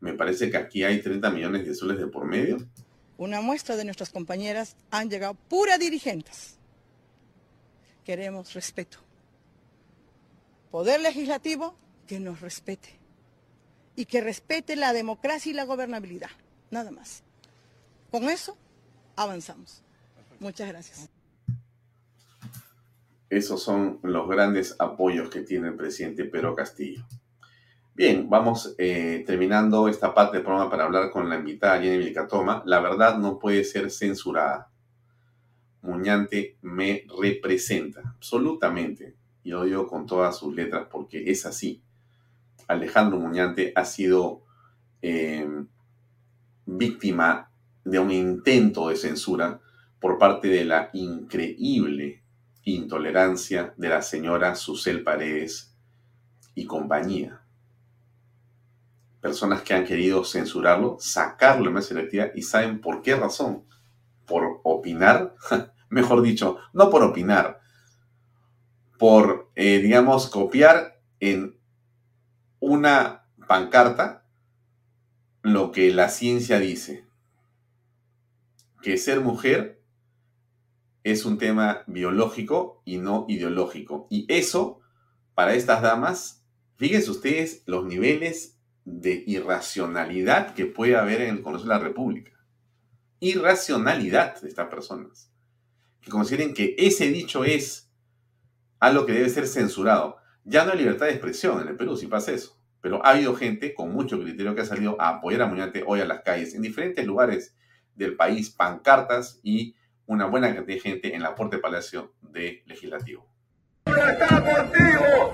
me 0.00 0.14
parece 0.14 0.50
que 0.50 0.56
aquí 0.56 0.84
hay 0.84 1.02
30 1.02 1.30
millones 1.30 1.66
de 1.66 1.74
soles 1.74 1.98
de 1.98 2.06
por 2.06 2.24
medio. 2.24 2.58
Una 3.16 3.40
muestra 3.40 3.76
de 3.76 3.84
nuestras 3.84 4.10
compañeras 4.10 4.76
han 4.90 5.10
llegado 5.10 5.34
pura 5.34 5.78
dirigentes. 5.78 6.58
Queremos 8.04 8.54
respeto. 8.54 8.98
Poder 10.70 11.00
legislativo 11.00 11.74
que 12.06 12.20
nos 12.20 12.40
respete 12.40 12.90
y 13.96 14.06
que 14.06 14.20
respete 14.20 14.76
la 14.76 14.92
democracia 14.92 15.50
y 15.50 15.54
la 15.54 15.64
gobernabilidad. 15.64 16.30
Nada 16.74 16.90
más. 16.90 17.22
Con 18.10 18.24
eso 18.24 18.56
avanzamos. 19.14 19.80
Muchas 20.40 20.68
gracias. 20.68 21.08
Esos 23.30 23.62
son 23.62 24.00
los 24.02 24.28
grandes 24.28 24.74
apoyos 24.80 25.30
que 25.30 25.42
tiene 25.42 25.68
el 25.68 25.76
presidente 25.76 26.24
Pedro 26.24 26.56
Castillo. 26.56 27.06
Bien, 27.94 28.28
vamos 28.28 28.74
eh, 28.78 29.22
terminando 29.24 29.86
esta 29.86 30.12
parte 30.12 30.38
del 30.38 30.44
programa 30.44 30.68
para 30.68 30.86
hablar 30.86 31.12
con 31.12 31.28
la 31.28 31.36
invitada 31.36 31.80
Jenny 31.80 31.98
Vilcatoma. 31.98 32.64
La 32.66 32.80
verdad 32.80 33.18
no 33.18 33.38
puede 33.38 33.62
ser 33.62 33.88
censurada. 33.92 34.68
Muñante 35.80 36.56
me 36.62 37.06
representa, 37.20 38.02
absolutamente. 38.16 39.14
Y 39.44 39.50
lo 39.50 39.62
digo 39.62 39.86
con 39.86 40.06
todas 40.06 40.36
sus 40.36 40.52
letras 40.52 40.88
porque 40.90 41.30
es 41.30 41.46
así. 41.46 41.80
Alejandro 42.66 43.20
Muñante 43.20 43.72
ha 43.76 43.84
sido 43.84 44.42
eh, 45.02 45.46
víctima 46.66 47.50
de 47.84 47.98
un 47.98 48.10
intento 48.10 48.88
de 48.88 48.96
censura 48.96 49.60
por 50.00 50.18
parte 50.18 50.48
de 50.48 50.64
la 50.64 50.90
increíble 50.92 52.22
intolerancia 52.64 53.74
de 53.76 53.88
la 53.88 54.02
señora 54.02 54.54
Susel 54.54 55.02
Paredes 55.02 55.74
y 56.54 56.66
compañía. 56.66 57.42
Personas 59.20 59.62
que 59.62 59.74
han 59.74 59.84
querido 59.84 60.24
censurarlo, 60.24 60.96
sacarlo 61.00 61.68
en 61.68 61.74
más 61.74 61.86
selectiva 61.86 62.28
y 62.34 62.42
saben 62.42 62.80
por 62.80 63.02
qué 63.02 63.16
razón. 63.16 63.64
Por 64.26 64.60
opinar, 64.62 65.34
mejor 65.88 66.22
dicho, 66.22 66.58
no 66.72 66.90
por 66.90 67.02
opinar, 67.02 67.60
por, 68.98 69.50
eh, 69.54 69.78
digamos, 69.78 70.28
copiar 70.28 71.00
en 71.20 71.58
una 72.60 73.26
pancarta 73.46 74.23
lo 75.44 75.72
que 75.72 75.92
la 75.92 76.08
ciencia 76.08 76.58
dice, 76.58 77.04
que 78.80 78.96
ser 78.96 79.20
mujer 79.20 79.82
es 81.02 81.26
un 81.26 81.36
tema 81.36 81.84
biológico 81.86 82.80
y 82.86 82.96
no 82.96 83.26
ideológico. 83.28 84.06
Y 84.08 84.24
eso, 84.32 84.80
para 85.34 85.52
estas 85.52 85.82
damas, 85.82 86.46
fíjense 86.76 87.10
ustedes 87.10 87.62
los 87.66 87.84
niveles 87.84 88.58
de 88.86 89.22
irracionalidad 89.26 90.54
que 90.54 90.64
puede 90.64 90.96
haber 90.96 91.20
en 91.20 91.36
el 91.36 91.42
Congreso 91.42 91.68
de 91.68 91.74
la 91.74 91.78
República. 91.78 92.32
Irracionalidad 93.20 94.40
de 94.40 94.48
estas 94.48 94.68
personas. 94.68 95.30
Que 96.00 96.10
consideren 96.10 96.54
que 96.54 96.74
ese 96.78 97.08
dicho 97.08 97.44
es 97.44 97.90
algo 98.80 99.04
que 99.04 99.12
debe 99.12 99.28
ser 99.28 99.46
censurado. 99.46 100.16
Ya 100.44 100.64
no 100.64 100.72
hay 100.72 100.78
libertad 100.78 101.04
de 101.04 101.12
expresión 101.12 101.60
en 101.60 101.68
el 101.68 101.76
Perú 101.76 101.98
si 101.98 102.06
pasa 102.06 102.32
eso. 102.32 102.58
Pero 102.84 103.02
ha 103.02 103.12
habido 103.12 103.34
gente 103.34 103.72
con 103.72 103.94
mucho 103.94 104.20
criterio 104.20 104.54
que 104.54 104.60
ha 104.60 104.66
salido 104.66 105.00
a 105.00 105.08
apoyar 105.08 105.40
a 105.40 105.46
Muñante 105.46 105.82
hoy 105.86 106.02
a 106.02 106.04
las 106.04 106.20
calles, 106.20 106.54
en 106.54 106.60
diferentes 106.60 107.06
lugares 107.06 107.56
del 107.94 108.14
país, 108.14 108.50
pancartas 108.50 109.40
y 109.42 109.74
una 110.04 110.26
buena 110.26 110.54
cantidad 110.54 110.76
de 110.76 110.80
gente 110.80 111.14
en 111.14 111.22
la 111.22 111.34
puerta 111.34 111.56
del 111.56 111.62
Palacio 111.62 112.12
de 112.20 112.62
Legislativo. 112.66 113.26
está 113.86 114.28
contigo, 114.28 115.32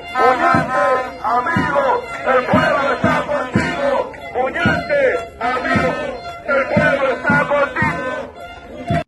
amigo, 1.24 2.05
el 2.24 2.46
pueblo 2.46 2.92
está 2.94 3.26
contigo, 3.26 4.12
amigo, 5.40 5.90
el 6.46 6.64
pueblo 6.72 7.07
está 7.16 7.48
contigo. 7.48 9.03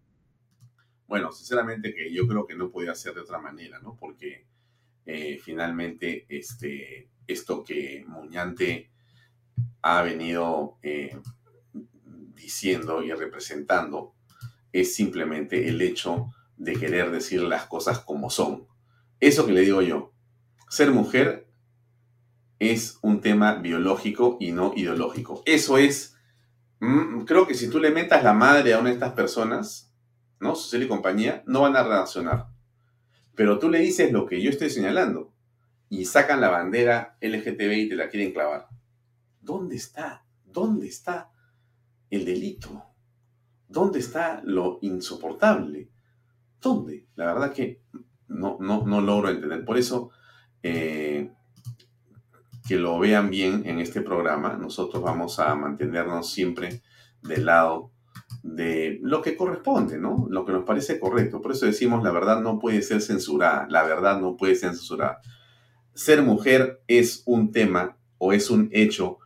Bueno, 1.07 1.31
sinceramente 1.31 1.95
que 1.95 2.13
yo 2.13 2.27
creo 2.27 2.45
que 2.45 2.57
no 2.57 2.73
podía 2.73 2.97
ser 2.97 3.15
de 3.15 3.21
otra 3.21 3.39
manera, 3.39 3.79
¿no? 3.79 3.97
Porque 3.97 4.49
eh, 5.07 5.39
finalmente 5.41 6.27
este, 6.29 7.12
esto 7.27 7.65
que 7.65 8.05
Muñante 8.07 8.91
ha 9.83 10.03
venido 10.03 10.79
eh, 10.83 11.19
diciendo 12.35 13.03
y 13.03 13.13
representando 13.13 14.15
es 14.73 14.95
simplemente 14.95 15.69
el 15.69 15.81
hecho 15.83 16.33
de 16.57 16.75
querer 16.75 17.11
decir 17.11 17.43
las 17.43 17.67
cosas 17.67 18.01
como 18.01 18.31
son. 18.31 18.67
Eso 19.21 19.47
que 19.47 19.53
le 19.53 19.63
digo 19.63 19.83
yo, 19.83 20.13
ser 20.69 20.91
mujer 20.91 21.49
es 22.59 22.99
un 23.03 23.21
tema 23.21 23.55
biológico 23.55 24.37
y 24.41 24.53
no 24.53 24.73
ideológico. 24.77 25.43
Eso 25.45 25.79
es, 25.79 26.17
mm, 26.81 27.25
creo 27.25 27.47
que 27.47 27.55
si 27.55 27.69
tú 27.69 27.79
le 27.81 27.91
metas 27.91 28.23
la 28.23 28.33
madre 28.33 28.73
a 28.73 28.79
una 28.79 28.89
de 28.89 28.95
estas 28.95 29.13
personas, 29.13 29.93
¿no? 30.39 30.55
Social 30.55 30.85
y 30.85 30.89
compañía, 30.89 31.43
no 31.47 31.63
van 31.63 31.77
a 31.77 31.83
reaccionar. 31.83 32.47
Pero 33.35 33.59
tú 33.59 33.69
le 33.69 33.81
dices 33.81 34.13
lo 34.13 34.27
que 34.27 34.41
yo 34.41 34.51
estoy 34.51 34.71
señalando 34.71 35.32
y 35.93 36.07
sacan 36.07 36.41
la 36.41 36.49
bandera 36.49 37.19
LGTB 37.21 37.73
y 37.73 37.89
te 37.91 37.97
la 37.97 38.09
quieren 38.09 38.33
clavar. 38.33 38.67
¿Dónde 39.43 39.77
está? 39.77 40.25
¿Dónde 40.43 40.87
está 40.87 41.31
el 42.09 42.25
delito? 42.25 42.83
¿Dónde 43.69 43.99
está 43.99 44.41
lo 44.43 44.79
insoportable? 44.81 45.91
¿Dónde? 46.63 47.09
La 47.15 47.27
verdad 47.27 47.53
que 47.53 47.83
no, 48.27 48.57
no, 48.59 48.87
no 48.87 49.03
logro 49.03 49.29
entender. 49.29 49.67
Por 49.67 49.77
eso, 49.77 50.13
eh, 50.63 51.31
que 52.67 52.77
lo 52.77 52.99
vean 52.99 53.29
bien 53.29 53.65
en 53.67 53.79
este 53.79 54.01
programa, 54.01 54.55
nosotros 54.55 55.03
vamos 55.03 55.39
a 55.41 55.55
mantenernos 55.55 56.33
siempre 56.33 56.81
del 57.21 57.45
lado 57.45 57.93
de 58.43 58.99
lo 59.03 59.21
que 59.21 59.37
corresponde, 59.37 59.99
¿no? 59.99 60.27
Lo 60.31 60.47
que 60.47 60.53
nos 60.53 60.65
parece 60.65 60.99
correcto. 60.99 61.43
Por 61.43 61.53
eso 61.53 61.67
decimos, 61.67 62.03
la 62.03 62.13
verdad 62.13 62.41
no 62.41 62.59
puede 62.59 62.81
ser 62.81 63.03
censurada, 63.03 63.67
la 63.69 63.83
verdad 63.83 64.19
no 64.23 64.39
puede 64.39 64.55
ser 64.55 64.71
censurada. 64.71 65.21
Ser 65.95 66.23
mujer 66.23 66.83
es 66.87 67.23
un 67.27 67.53
tema 67.53 67.99
o 68.19 68.33
es 68.33 68.51
un 68.51 68.69
hecho 68.73 69.19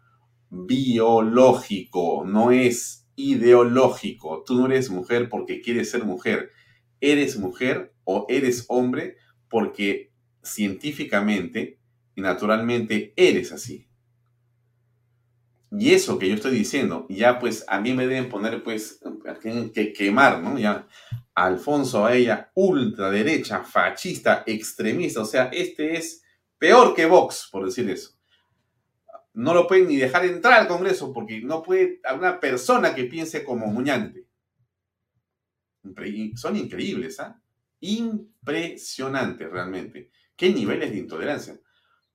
biológico, 0.50 2.24
no 2.26 2.50
es 2.50 3.06
ideológico. 3.16 4.42
Tú 4.46 4.56
no 4.56 4.66
eres 4.66 4.90
mujer 4.90 5.28
porque 5.28 5.60
quieres 5.60 5.90
ser 5.90 6.04
mujer. 6.04 6.50
Eres 7.00 7.38
mujer 7.38 7.94
o 8.04 8.26
eres 8.28 8.64
hombre 8.68 9.16
porque 9.48 10.12
científicamente 10.42 11.78
y 12.14 12.20
naturalmente 12.20 13.12
eres 13.16 13.52
así. 13.52 13.88
Y 15.72 15.92
eso 15.92 16.18
que 16.18 16.28
yo 16.28 16.34
estoy 16.34 16.52
diciendo, 16.52 17.06
ya 17.08 17.38
pues 17.38 17.64
a 17.68 17.80
mí 17.80 17.92
me 17.92 18.06
deben 18.06 18.28
poner 18.28 18.62
pues 18.62 19.00
que 19.74 19.92
quemar, 19.92 20.42
¿no? 20.42 20.58
Ya 20.58 20.86
Alfonso 21.34 22.06
a 22.06 22.14
ella, 22.14 22.50
ultraderecha, 22.54 23.62
fascista, 23.62 24.42
extremista, 24.46 25.20
o 25.20 25.26
sea, 25.26 25.50
este 25.52 25.96
es 25.96 26.22
peor 26.58 26.94
que 26.94 27.06
Vox, 27.06 27.48
por 27.50 27.64
decir 27.64 27.88
eso. 27.90 28.16
No 29.34 29.52
lo 29.52 29.66
pueden 29.66 29.88
ni 29.88 29.96
dejar 29.96 30.24
entrar 30.24 30.60
al 30.60 30.68
Congreso 30.68 31.12
porque 31.12 31.40
no 31.40 31.62
puede 31.62 32.00
a 32.04 32.14
una 32.14 32.40
persona 32.40 32.94
que 32.94 33.04
piense 33.04 33.44
como 33.44 33.66
Muñante. 33.66 34.26
Son 36.34 36.56
increíbles, 36.56 37.20
¿ah? 37.20 37.40
Impresionantes 37.80 39.50
realmente. 39.50 40.10
¿Qué 40.34 40.50
niveles 40.50 40.90
de 40.90 40.98
intolerancia? 40.98 41.60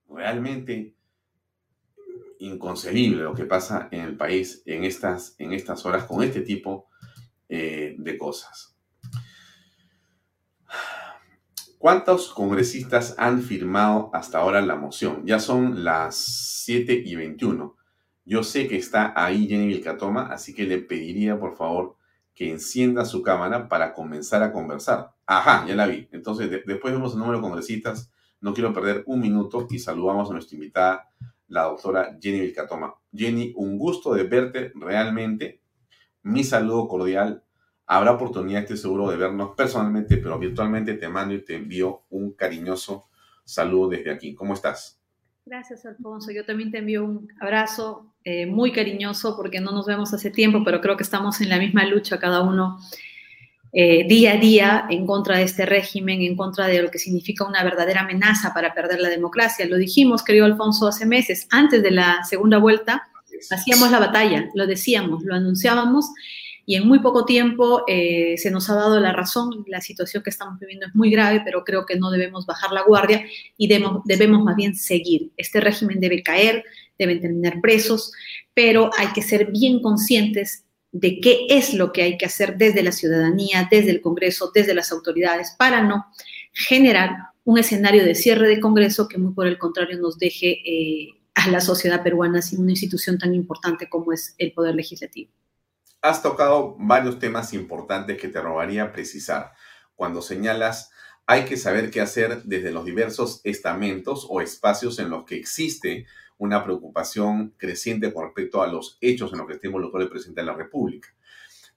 Realmente 0.10 0.96
inconcebible 2.40 3.24
lo 3.24 3.36
que 3.36 3.46
pasa 3.46 3.88
en 3.92 4.02
el 4.02 4.18
país 4.18 4.64
en 4.66 4.84
estas, 4.84 5.36
en 5.38 5.54
estas 5.54 5.86
horas 5.86 6.06
con 6.06 6.24
este 6.24 6.42
tipo 6.42 6.90
eh, 7.48 7.96
de 7.98 8.18
cosas. 8.18 8.76
¿Cuántos 11.82 12.32
congresistas 12.32 13.16
han 13.18 13.42
firmado 13.42 14.12
hasta 14.14 14.38
ahora 14.38 14.62
la 14.62 14.76
moción? 14.76 15.26
Ya 15.26 15.40
son 15.40 15.84
las 15.84 16.16
7 16.16 17.02
y 17.04 17.16
21. 17.16 17.76
Yo 18.24 18.44
sé 18.44 18.68
que 18.68 18.76
está 18.76 19.14
ahí 19.16 19.48
Jenny 19.48 19.66
Vilcatoma, 19.66 20.28
así 20.28 20.54
que 20.54 20.66
le 20.66 20.78
pediría 20.78 21.40
por 21.40 21.56
favor 21.56 21.96
que 22.36 22.52
encienda 22.52 23.04
su 23.04 23.24
cámara 23.24 23.68
para 23.68 23.94
comenzar 23.94 24.44
a 24.44 24.52
conversar. 24.52 25.16
Ajá, 25.26 25.66
ya 25.68 25.76
la 25.76 25.88
vi. 25.88 26.08
Entonces, 26.12 26.52
después 26.52 26.94
vemos 26.94 27.14
el 27.14 27.18
número 27.18 27.40
de 27.40 27.42
congresistas. 27.42 28.12
No 28.42 28.54
quiero 28.54 28.72
perder 28.74 29.02
un 29.08 29.20
minuto 29.20 29.66
y 29.68 29.80
saludamos 29.80 30.30
a 30.30 30.34
nuestra 30.34 30.58
invitada 30.58 31.10
la 31.48 31.64
doctora 31.64 32.16
Jenny 32.22 32.42
Vilcatoma. 32.42 32.94
Jenny, 33.12 33.54
un 33.56 33.80
gusto 33.80 34.14
de 34.14 34.26
verte 34.26 34.72
realmente. 34.76 35.64
Mi 36.22 36.44
saludo 36.44 36.88
cordial. 36.88 37.44
Habrá 37.94 38.14
oportunidad, 38.14 38.62
estoy 38.62 38.78
seguro, 38.78 39.12
de 39.12 39.18
vernos 39.18 39.50
personalmente, 39.54 40.16
pero 40.16 40.40
virtualmente 40.40 40.94
te 40.94 41.10
mando 41.10 41.34
y 41.34 41.44
te 41.44 41.56
envío 41.56 42.04
un 42.12 42.32
cariñoso 42.32 43.10
saludo 43.44 43.90
desde 43.90 44.12
aquí. 44.12 44.34
¿Cómo 44.34 44.54
estás? 44.54 44.98
Gracias, 45.46 45.86
Alfonso. 45.86 46.32
Yo 46.32 46.46
también 46.46 46.72
te 46.72 46.78
envío 46.78 47.04
un 47.04 47.28
abrazo 47.42 48.14
eh, 48.24 48.46
muy 48.46 48.72
cariñoso 48.72 49.36
porque 49.36 49.60
no 49.60 49.74
nos 49.74 49.88
vemos 49.88 50.14
hace 50.14 50.32
tiempo, 50.32 50.64
pero 50.64 50.80
creo 50.80 50.96
que 50.96 51.04
estamos 51.04 51.42
en 51.42 51.50
la 51.50 51.60
misma 51.60 51.84
lucha 51.84 52.18
cada 52.18 52.44
uno 52.44 52.80
eh, 53.74 54.08
día 54.08 54.36
a 54.36 54.38
día 54.38 54.86
en 54.90 55.06
contra 55.06 55.40
de 55.40 55.44
este 55.44 55.66
régimen, 55.66 56.22
en 56.22 56.38
contra 56.38 56.68
de 56.68 56.82
lo 56.82 56.92
que 56.92 56.98
significa 56.98 57.46
una 57.46 57.62
verdadera 57.62 58.04
amenaza 58.04 58.54
para 58.54 58.74
perder 58.74 59.02
la 59.02 59.10
democracia. 59.10 59.66
Lo 59.66 59.76
dijimos, 59.76 60.24
querido 60.24 60.46
Alfonso, 60.46 60.88
hace 60.88 61.06
meses, 61.06 61.46
antes 61.50 61.84
de 61.84 61.92
la 61.92 62.24
segunda 62.24 62.58
vuelta, 62.58 63.10
hacíamos 63.50 63.92
la 63.92 64.00
batalla, 64.00 64.50
lo 64.56 64.66
decíamos, 64.66 65.24
lo 65.26 65.36
anunciábamos 65.36 66.06
y 66.66 66.76
en 66.76 66.88
muy 66.88 67.00
poco 67.00 67.26
tiempo 67.26 67.84
eh, 67.88 68.36
se 68.38 68.52
nos 68.52 68.70
ha 68.70 68.76
dado 68.76 69.00
la 69.00 69.14
razón. 69.14 69.64
La 69.68 69.82
situación 69.82 70.24
que 70.24 70.30
estamos 70.30 70.60
viviendo 70.60 70.86
es 70.88 70.96
muy 70.96 71.10
grave, 71.10 71.42
pero 71.44 71.64
creo 71.64 71.86
que 71.86 71.98
no 71.98 72.12
debemos 72.12 72.46
bajar 72.46 72.72
la 72.72 72.84
guardia 72.84 73.26
y 73.58 73.68
debemos, 73.68 74.44
más 74.44 74.56
bien 74.56 74.76
seguir. 74.76 75.32
Este 75.38 75.60
régimen 75.60 76.00
debe 76.00 76.24
caer, 76.24 76.64
deben 76.98 77.20
tener 77.20 77.60
presos, 77.62 78.12
pero 78.54 78.92
hay 78.98 79.08
que 79.08 79.22
ser 79.22 79.52
bien 79.52 79.82
conscientes 79.82 80.66
de 80.92 81.20
qué 81.20 81.48
es 81.50 81.74
lo 81.74 81.92
que 81.92 82.04
hay 82.04 82.18
que 82.18 82.26
hacer 82.26 82.58
desde 82.58 82.84
la 82.84 82.92
ciudadanía, 82.92 83.68
desde 83.72 83.92
el 83.92 84.02
Congreso, 84.02 84.52
desde 84.54 84.74
las 84.74 84.92
autoridades, 84.92 85.56
para 85.58 85.82
no 85.82 86.06
generar 86.54 87.16
un 87.44 87.58
escenario 87.58 88.06
de 88.06 88.14
cierre 88.14 88.48
de 88.48 88.60
Congreso 88.60 89.08
que 89.08 89.18
muy 89.18 89.34
por 89.34 89.48
el 89.48 89.58
contrario 89.58 89.98
nos 90.00 90.20
deje 90.20 90.62
eh, 90.66 91.10
a 91.34 91.50
la 91.50 91.62
sociedad 91.62 92.04
peruana 92.04 92.42
sin 92.42 92.60
una 92.60 92.72
institución 92.72 93.18
tan 93.18 93.34
importante 93.34 93.90
como 93.90 94.12
es 94.14 94.36
el 94.38 94.52
Poder 94.52 94.76
Legislativo. 94.76 95.32
Has 96.04 96.24
tocado 96.24 96.76
varios 96.80 97.20
temas 97.20 97.54
importantes 97.54 98.20
que 98.20 98.28
te 98.28 98.42
robaría 98.42 98.92
precisar. 98.92 99.54
Cuando 99.96 100.24
señalas, 100.24 100.90
hay 101.28 101.46
que 101.46 101.58
saber 101.58 101.92
qué 101.92 102.02
hacer 102.02 102.42
desde 102.44 102.72
los 102.72 102.86
diversos 102.86 103.40
estamentos 103.44 104.26
o 104.28 104.42
espacios 104.42 104.98
en 104.98 105.12
los 105.12 105.26
que 105.26 105.36
existe 105.36 106.08
una 106.40 106.64
preocupación 106.64 107.54
creciente 107.56 108.12
con 108.12 108.26
respecto 108.26 108.64
a 108.64 108.68
los 108.68 108.98
hechos 109.00 109.32
en 109.32 109.38
los 109.38 109.48
que 109.48 109.54
está 109.54 109.68
involucrado 109.68 110.04
el 110.04 110.10
presidente 110.10 110.42
de 110.42 110.48
la 110.48 110.56
República. 110.56 111.10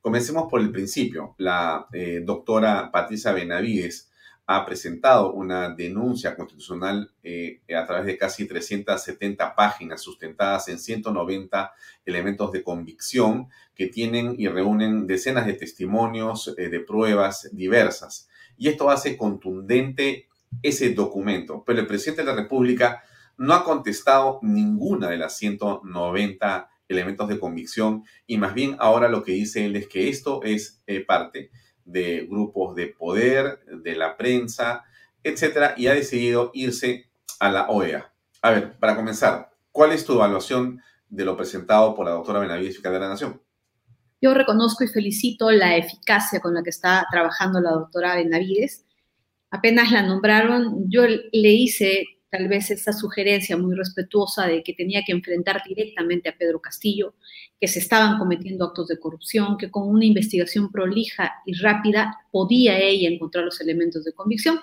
Comencemos 0.00 0.50
por 0.50 0.62
el 0.62 0.72
principio. 0.72 1.34
La 1.36 1.86
eh, 1.92 2.22
doctora 2.24 2.90
Patricia 2.90 3.32
Benavides 3.32 4.10
ha 4.46 4.66
presentado 4.66 5.32
una 5.32 5.70
denuncia 5.70 6.36
constitucional 6.36 7.10
eh, 7.22 7.60
a 7.74 7.86
través 7.86 8.06
de 8.06 8.18
casi 8.18 8.46
370 8.46 9.54
páginas 9.54 10.02
sustentadas 10.02 10.68
en 10.68 10.78
190 10.78 11.72
elementos 12.04 12.52
de 12.52 12.62
convicción 12.62 13.48
que 13.74 13.86
tienen 13.86 14.34
y 14.38 14.48
reúnen 14.48 15.06
decenas 15.06 15.46
de 15.46 15.54
testimonios 15.54 16.54
eh, 16.58 16.68
de 16.68 16.80
pruebas 16.80 17.48
diversas. 17.52 18.28
Y 18.58 18.68
esto 18.68 18.90
hace 18.90 19.16
contundente 19.16 20.28
ese 20.62 20.92
documento. 20.92 21.64
Pero 21.66 21.80
el 21.80 21.86
presidente 21.86 22.22
de 22.22 22.28
la 22.28 22.36
República 22.36 23.02
no 23.38 23.54
ha 23.54 23.64
contestado 23.64 24.38
ninguna 24.42 25.08
de 25.08 25.16
las 25.16 25.36
190 25.38 26.68
elementos 26.88 27.28
de 27.28 27.40
convicción 27.40 28.04
y 28.26 28.36
más 28.36 28.54
bien 28.54 28.76
ahora 28.78 29.08
lo 29.08 29.22
que 29.22 29.32
dice 29.32 29.64
él 29.64 29.74
es 29.74 29.88
que 29.88 30.10
esto 30.10 30.42
es 30.42 30.82
eh, 30.86 31.00
parte 31.00 31.50
de 31.84 32.26
grupos 32.28 32.74
de 32.74 32.88
poder, 32.88 33.60
de 33.66 33.94
la 33.94 34.16
prensa, 34.16 34.84
etcétera, 35.22 35.74
y 35.76 35.86
ha 35.86 35.94
decidido 35.94 36.50
irse 36.54 37.06
a 37.40 37.50
la 37.50 37.68
OEA. 37.68 38.12
A 38.42 38.50
ver, 38.50 38.78
para 38.78 38.96
comenzar, 38.96 39.50
¿cuál 39.72 39.92
es 39.92 40.04
tu 40.04 40.14
evaluación 40.14 40.80
de 41.08 41.24
lo 41.24 41.36
presentado 41.36 41.94
por 41.94 42.06
la 42.06 42.12
doctora 42.12 42.40
Benavides 42.40 42.74
Fiscal 42.74 42.92
de 42.92 43.00
la 43.00 43.08
Nación? 43.08 43.40
Yo 44.20 44.34
reconozco 44.34 44.84
y 44.84 44.88
felicito 44.88 45.50
la 45.50 45.76
eficacia 45.76 46.40
con 46.40 46.54
la 46.54 46.62
que 46.62 46.70
está 46.70 47.06
trabajando 47.10 47.60
la 47.60 47.72
doctora 47.72 48.16
Benavides. 48.16 48.84
Apenas 49.50 49.92
la 49.92 50.02
nombraron, 50.02 50.90
yo 50.90 51.02
le 51.06 51.52
hice 51.52 52.06
tal 52.34 52.48
vez 52.48 52.68
esa 52.72 52.92
sugerencia 52.92 53.56
muy 53.56 53.76
respetuosa 53.76 54.48
de 54.48 54.64
que 54.64 54.72
tenía 54.72 55.04
que 55.06 55.12
enfrentar 55.12 55.62
directamente 55.64 56.28
a 56.28 56.36
Pedro 56.36 56.60
Castillo, 56.60 57.14
que 57.60 57.68
se 57.68 57.78
estaban 57.78 58.18
cometiendo 58.18 58.64
actos 58.64 58.88
de 58.88 58.98
corrupción, 58.98 59.56
que 59.56 59.70
con 59.70 59.88
una 59.88 60.04
investigación 60.04 60.72
prolija 60.72 61.32
y 61.46 61.52
rápida 61.54 62.26
podía 62.32 62.76
ella 62.80 63.08
encontrar 63.08 63.44
los 63.44 63.60
elementos 63.60 64.04
de 64.04 64.14
convicción. 64.14 64.58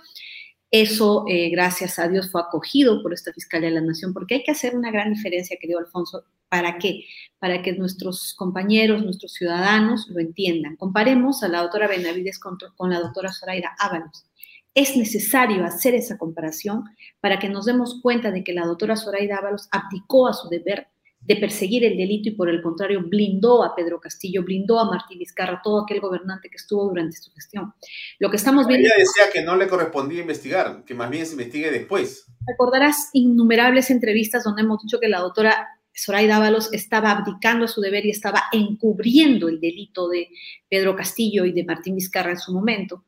Eso, 0.70 1.24
eh, 1.30 1.50
gracias 1.50 1.98
a 1.98 2.10
Dios, 2.10 2.30
fue 2.30 2.42
acogido 2.42 3.02
por 3.02 3.14
esta 3.14 3.32
Fiscalía 3.32 3.70
de 3.70 3.76
la 3.76 3.82
Nación, 3.82 4.12
porque 4.12 4.36
hay 4.36 4.44
que 4.44 4.52
hacer 4.52 4.76
una 4.76 4.92
gran 4.92 5.14
diferencia, 5.14 5.56
querido 5.58 5.80
Alfonso. 5.80 6.26
¿Para 6.50 6.78
qué? 6.78 7.06
Para 7.40 7.62
que 7.62 7.72
nuestros 7.72 8.34
compañeros, 8.34 9.02
nuestros 9.02 9.32
ciudadanos 9.32 10.10
lo 10.10 10.20
entiendan. 10.20 10.76
Comparemos 10.76 11.42
a 11.44 11.48
la 11.48 11.62
doctora 11.62 11.88
Benavides 11.88 12.38
con, 12.38 12.58
con 12.76 12.90
la 12.90 13.00
doctora 13.00 13.32
Zoraida 13.32 13.74
Ábalos 13.80 14.26
es 14.74 14.96
necesario 14.96 15.66
hacer 15.66 15.96
esa 15.96 16.18
comparación 16.18 16.84
para 17.20 17.40
que 17.40 17.50
nos 17.50 17.66
demos 17.66 18.00
cuenta 18.02 18.32
de 18.32 18.44
que 18.44 18.54
la 18.54 18.66
doctora 18.66 18.96
Zoraida 18.96 19.38
Ábalos 19.38 19.68
abdicó 19.72 20.28
a 20.28 20.34
su 20.34 20.50
deber 20.50 20.88
de 21.24 21.36
perseguir 21.36 21.84
el 21.86 21.98
delito 21.98 22.30
y 22.30 22.32
por 22.32 22.50
el 22.50 22.62
contrario 22.62 23.02
blindó 23.04 23.64
a 23.64 23.76
Pedro 23.76 24.00
Castillo, 24.00 24.44
blindó 24.44 24.80
a 24.80 24.90
Martín 24.90 25.20
Vizcarra, 25.20 25.62
todo 25.64 25.84
aquel 25.84 26.00
gobernante 26.00 26.50
que 26.50 26.56
estuvo 26.56 26.88
durante 26.90 27.18
su 27.18 27.32
gestión. 27.32 27.74
Lo 28.20 28.30
que 28.32 28.38
estamos 28.38 28.66
viendo... 28.66 28.88
Ella 28.88 28.96
decía 28.98 29.32
que 29.32 29.44
no 29.44 29.56
le 29.56 29.68
correspondía 29.68 30.22
investigar, 30.22 30.84
que 30.84 30.96
más 30.96 31.10
bien 31.12 31.26
se 31.26 31.34
investigue 31.34 31.70
después. 31.70 32.26
Recordarás 32.48 33.10
innumerables 33.14 33.92
entrevistas 33.92 34.44
donde 34.44 34.64
hemos 34.64 34.82
dicho 34.82 35.00
que 35.00 35.10
la 35.10 35.20
doctora 35.20 35.68
Zoraida 35.96 36.38
Ábalos 36.38 36.74
estaba 36.74 37.12
abdicando 37.12 37.66
a 37.66 37.68
su 37.68 37.82
deber 37.82 38.06
y 38.06 38.10
estaba 38.10 38.46
encubriendo 38.52 39.48
el 39.48 39.60
delito 39.60 40.10
de 40.10 40.30
Pedro 40.70 40.96
Castillo 40.96 41.46
y 41.46 41.52
de 41.52 41.66
Martín 41.66 41.96
Vizcarra 41.96 42.32
en 42.32 42.40
su 42.40 42.52
momento. 42.52 43.04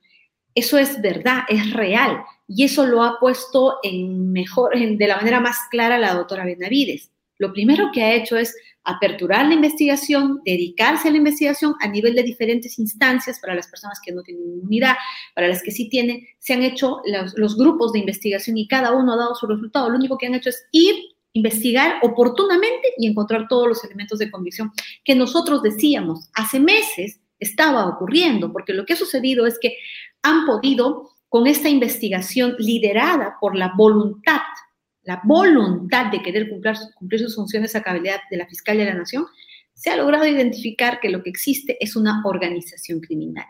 Eso 0.56 0.78
es 0.78 1.02
verdad, 1.02 1.44
es 1.48 1.74
real. 1.74 2.24
Y 2.48 2.64
eso 2.64 2.86
lo 2.86 3.04
ha 3.04 3.20
puesto 3.20 3.78
en 3.84 4.32
mejor, 4.32 4.78
de 4.78 5.08
la 5.08 5.18
manera 5.18 5.40
más 5.40 5.58
clara 5.72 5.98
la 5.98 6.14
doctora 6.14 6.46
Benavides. 6.46 7.10
Lo 7.40 7.52
primero 7.52 7.90
que 7.92 8.04
ha 8.04 8.14
hecho 8.14 8.38
es 8.38 8.56
aperturar 8.84 9.48
la 9.48 9.54
investigación, 9.54 10.42
dedicarse 10.46 11.08
a 11.08 11.12
la 11.12 11.18
investigación 11.18 11.74
a 11.80 11.88
nivel 11.88 12.16
de 12.16 12.24
diferentes 12.24 12.78
instancias 12.80 13.40
para 13.40 13.56
las 13.56 13.68
personas 13.68 14.00
que 14.04 14.12
no 14.12 14.24
tienen 14.24 14.44
inmunidad, 14.44 14.96
para 15.34 15.48
las 15.48 15.64
que 15.64 15.72
sí 15.72 15.90
tienen, 15.90 16.26
se 16.40 16.54
han 16.54 16.64
hecho 16.64 17.02
los, 17.06 17.34
los 17.38 17.58
grupos 17.58 17.94
de 17.94 18.00
investigación 18.00 18.58
y 18.58 18.68
cada 18.68 18.92
uno 18.92 19.14
ha 19.14 19.18
dado 19.18 19.36
su 19.36 19.48
resultado. 19.48 19.90
Lo 19.90 19.98
único 19.98 20.18
que 20.18 20.28
han 20.28 20.36
hecho 20.36 20.50
es 20.50 20.68
ir, 20.72 20.96
investigar 21.32 22.00
oportunamente 22.04 22.94
y 22.98 23.08
encontrar 23.08 23.48
todos 23.48 23.68
los 23.68 23.84
elementos 23.84 24.20
de 24.20 24.30
convicción 24.30 24.72
que 25.04 25.16
nosotros 25.16 25.64
decíamos 25.64 26.30
hace 26.34 26.60
meses 26.60 27.20
estaba 27.40 27.88
ocurriendo, 27.88 28.52
porque 28.52 28.74
lo 28.74 28.86
que 28.86 28.94
ha 28.94 28.98
sucedido 28.98 29.46
es 29.46 29.60
que 29.60 29.76
han 30.24 30.46
podido, 30.46 31.10
con 31.30 31.48
esta 31.48 31.70
investigación 31.70 32.56
liderada 32.58 33.38
por 33.40 33.56
la 33.56 33.74
voluntad, 33.76 34.42
la 35.04 35.22
voluntad 35.24 36.12
de 36.12 36.22
querer 36.22 36.50
cumplir, 36.50 36.76
cumplir 36.96 37.22
sus 37.22 37.36
funciones 37.36 37.76
a 37.76 37.84
cabalidad 37.84 38.20
de 38.32 38.38
la 38.38 38.48
Fiscalía 38.48 38.86
de 38.86 38.94
la 38.94 39.00
Nación, 39.00 39.26
se 39.74 39.90
ha 39.90 39.96
logrado 39.96 40.26
identificar 40.26 41.00
que 41.00 41.10
lo 41.10 41.24
que 41.24 41.30
existe 41.30 41.78
es 41.80 41.96
una 41.96 42.22
organización 42.26 43.00
criminal 43.00 43.46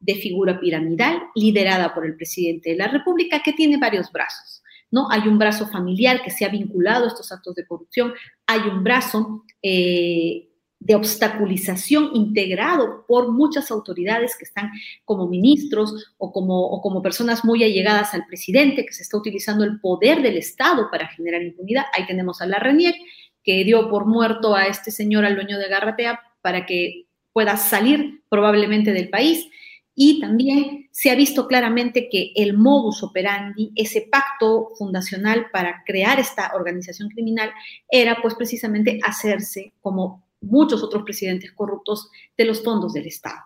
de 0.00 0.14
figura 0.14 0.60
piramidal 0.60 1.22
liderada 1.34 1.94
por 1.94 2.06
el 2.06 2.16
presidente 2.16 2.70
de 2.70 2.76
la 2.76 2.88
República 2.88 3.42
que 3.42 3.52
tiene 3.52 3.78
varios 3.78 4.10
brazos. 4.12 4.62
¿no? 4.90 5.10
Hay 5.10 5.28
un 5.28 5.38
brazo 5.38 5.66
familiar 5.68 6.22
que 6.22 6.30
se 6.30 6.44
ha 6.44 6.48
vinculado 6.48 7.04
a 7.04 7.08
estos 7.08 7.30
actos 7.32 7.54
de 7.54 7.66
corrupción, 7.66 8.12
hay 8.46 8.60
un 8.60 8.82
brazo 8.82 9.44
eh, 9.62 10.47
de 10.80 10.94
obstaculización 10.94 12.10
integrado 12.14 13.04
por 13.06 13.32
muchas 13.32 13.70
autoridades 13.70 14.36
que 14.36 14.44
están 14.44 14.70
como 15.04 15.26
ministros 15.26 16.14
o 16.18 16.32
como, 16.32 16.80
como 16.80 17.02
personas 17.02 17.44
muy 17.44 17.64
allegadas 17.64 18.14
al 18.14 18.26
presidente, 18.26 18.86
que 18.86 18.92
se 18.92 19.02
está 19.02 19.16
utilizando 19.16 19.64
el 19.64 19.80
poder 19.80 20.22
del 20.22 20.36
Estado 20.36 20.88
para 20.90 21.08
generar 21.08 21.42
impunidad. 21.42 21.86
Ahí 21.92 22.06
tenemos 22.06 22.40
a 22.40 22.46
la 22.46 22.58
RENIEC, 22.58 22.94
que 23.42 23.64
dio 23.64 23.88
por 23.88 24.06
muerto 24.06 24.54
a 24.54 24.66
este 24.66 24.90
señor, 24.90 25.24
al 25.24 25.34
dueño 25.34 25.58
de 25.58 25.68
Garratea, 25.68 26.20
para 26.42 26.64
que 26.64 27.06
pueda 27.32 27.56
salir 27.56 28.22
probablemente 28.28 28.92
del 28.92 29.08
país. 29.08 29.48
Y 29.94 30.20
también 30.20 30.88
se 30.92 31.10
ha 31.10 31.16
visto 31.16 31.48
claramente 31.48 32.08
que 32.08 32.30
el 32.36 32.56
modus 32.56 33.02
operandi, 33.02 33.72
ese 33.74 34.08
pacto 34.08 34.70
fundacional 34.78 35.46
para 35.52 35.82
crear 35.84 36.20
esta 36.20 36.52
organización 36.54 37.08
criminal, 37.08 37.50
era 37.90 38.22
pues 38.22 38.36
precisamente 38.36 39.00
hacerse 39.02 39.72
como 39.80 40.27
muchos 40.40 40.82
otros 40.82 41.02
presidentes 41.02 41.52
corruptos 41.52 42.08
de 42.36 42.44
los 42.44 42.62
fondos 42.62 42.92
del 42.92 43.06
Estado. 43.06 43.40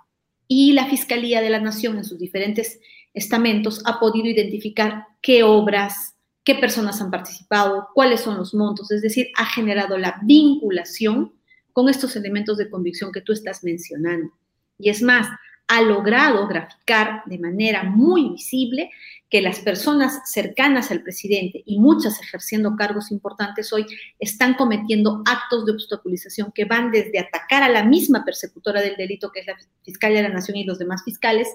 Y 0.49 0.73
la 0.73 0.87
Fiscalía 0.87 1.41
de 1.41 1.51
la 1.51 1.61
Nación 1.61 1.97
en 1.97 2.05
sus 2.05 2.19
diferentes 2.19 2.81
estamentos 3.15 3.83
ha 3.85 3.99
podido 3.99 4.27
identificar 4.27 5.07
qué 5.21 5.43
obras, 5.43 6.15
qué 6.45 6.55
personas 6.55 7.01
han 7.01 7.11
participado, 7.11 7.89
cuáles 7.95 8.21
son 8.21 8.37
los 8.37 8.55
montos, 8.55 8.91
es 8.91 9.03
decir, 9.03 9.29
ha 9.37 9.47
generado 9.47 9.97
la 9.99 10.21
vinculación 10.25 11.33
con 11.73 11.89
estos 11.89 12.17
elementos 12.17 12.59
de 12.59 12.69
convicción 12.69 13.13
que 13.13 13.23
tú 13.23 13.33
estás 13.33 13.65
mencionando. 13.65 14.33
Y 14.79 14.91
es 14.91 15.03
más, 15.03 15.29
ha 15.69 15.81
logrado 15.81 16.47
graficar 16.49 17.23
de 17.27 17.39
manera 17.39 17.83
muy 17.85 18.31
visible 18.31 18.91
que 19.31 19.41
las 19.41 19.61
personas 19.61 20.31
cercanas 20.31 20.91
al 20.91 21.03
presidente 21.03 21.63
y 21.65 21.79
muchas 21.79 22.21
ejerciendo 22.21 22.77
cargos 22.77 23.11
importantes 23.11 23.73
hoy 23.73 23.87
están 24.19 24.53
cometiendo 24.55 25.23
actos 25.25 25.65
de 25.65 25.73
obstaculización 25.73 26.53
que 26.53 26.67
van 26.67 26.91
desde 26.91 27.19
atacar 27.19 27.63
a 27.63 27.71
la 27.71 27.83
misma 27.83 28.27
persecutora 28.27 28.83
del 28.83 28.97
delito, 28.97 29.33
que 29.33 29.41
es 29.41 29.47
la 29.47 29.57
Fiscalía 29.83 30.19
de 30.21 30.29
la 30.29 30.35
Nación 30.35 30.59
y 30.59 30.65
los 30.65 30.79
demás 30.79 31.03
fiscales, 31.03 31.49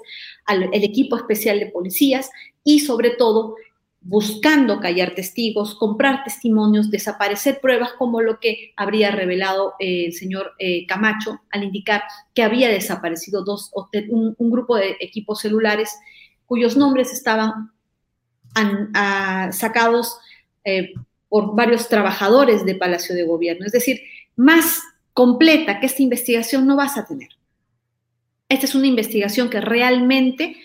al 0.45 0.70
equipo 0.74 1.18
especial 1.18 1.60
de 1.60 1.68
policías 1.68 2.32
y 2.64 2.80
sobre 2.80 3.12
todo 3.12 3.55
buscando 4.02 4.80
callar 4.80 5.16
testigos, 5.16 5.76
comprar 5.76 6.24
testimonios, 6.24 6.89
desaparecer 6.89 7.60
pruebas 7.60 7.93
como 7.93 8.22
lo 8.22 8.39
que 8.39 8.74
habría 8.78 9.12
revelado 9.12 9.74
eh, 9.80 10.06
el 10.06 10.14
señor 10.14 10.54
eh, 10.60 10.86
Camacho 10.86 11.41
al 11.52 11.64
indicar 11.64 12.04
que 12.34 12.43
había 12.43 12.70
desaparecido 12.70 13.43
dos, 13.43 13.72
un, 14.10 14.36
un 14.38 14.52
grupo 14.52 14.78
de 14.78 14.95
equipos 15.00 15.41
celulares 15.41 15.91
cuyos 16.45 16.78
nombres 16.78 17.12
estaban 17.12 17.72
sacados 19.52 20.18
eh, 20.64 20.93
por 21.30 21.56
varios 21.56 21.88
trabajadores 21.89 22.66
de 22.66 22.76
Palacio 22.76 23.14
de 23.14 23.24
Gobierno. 23.24 23.66
Es 23.66 23.72
decir, 23.72 24.02
más 24.36 24.82
completa 25.14 25.80
que 25.80 25.86
esta 25.86 26.02
investigación 26.02 26.66
no 26.66 26.76
vas 26.76 26.98
a 26.98 27.06
tener. 27.06 27.30
Esta 28.50 28.66
es 28.66 28.76
una 28.76 28.88
investigación 28.88 29.50
que 29.50 29.62
realmente 29.62 30.58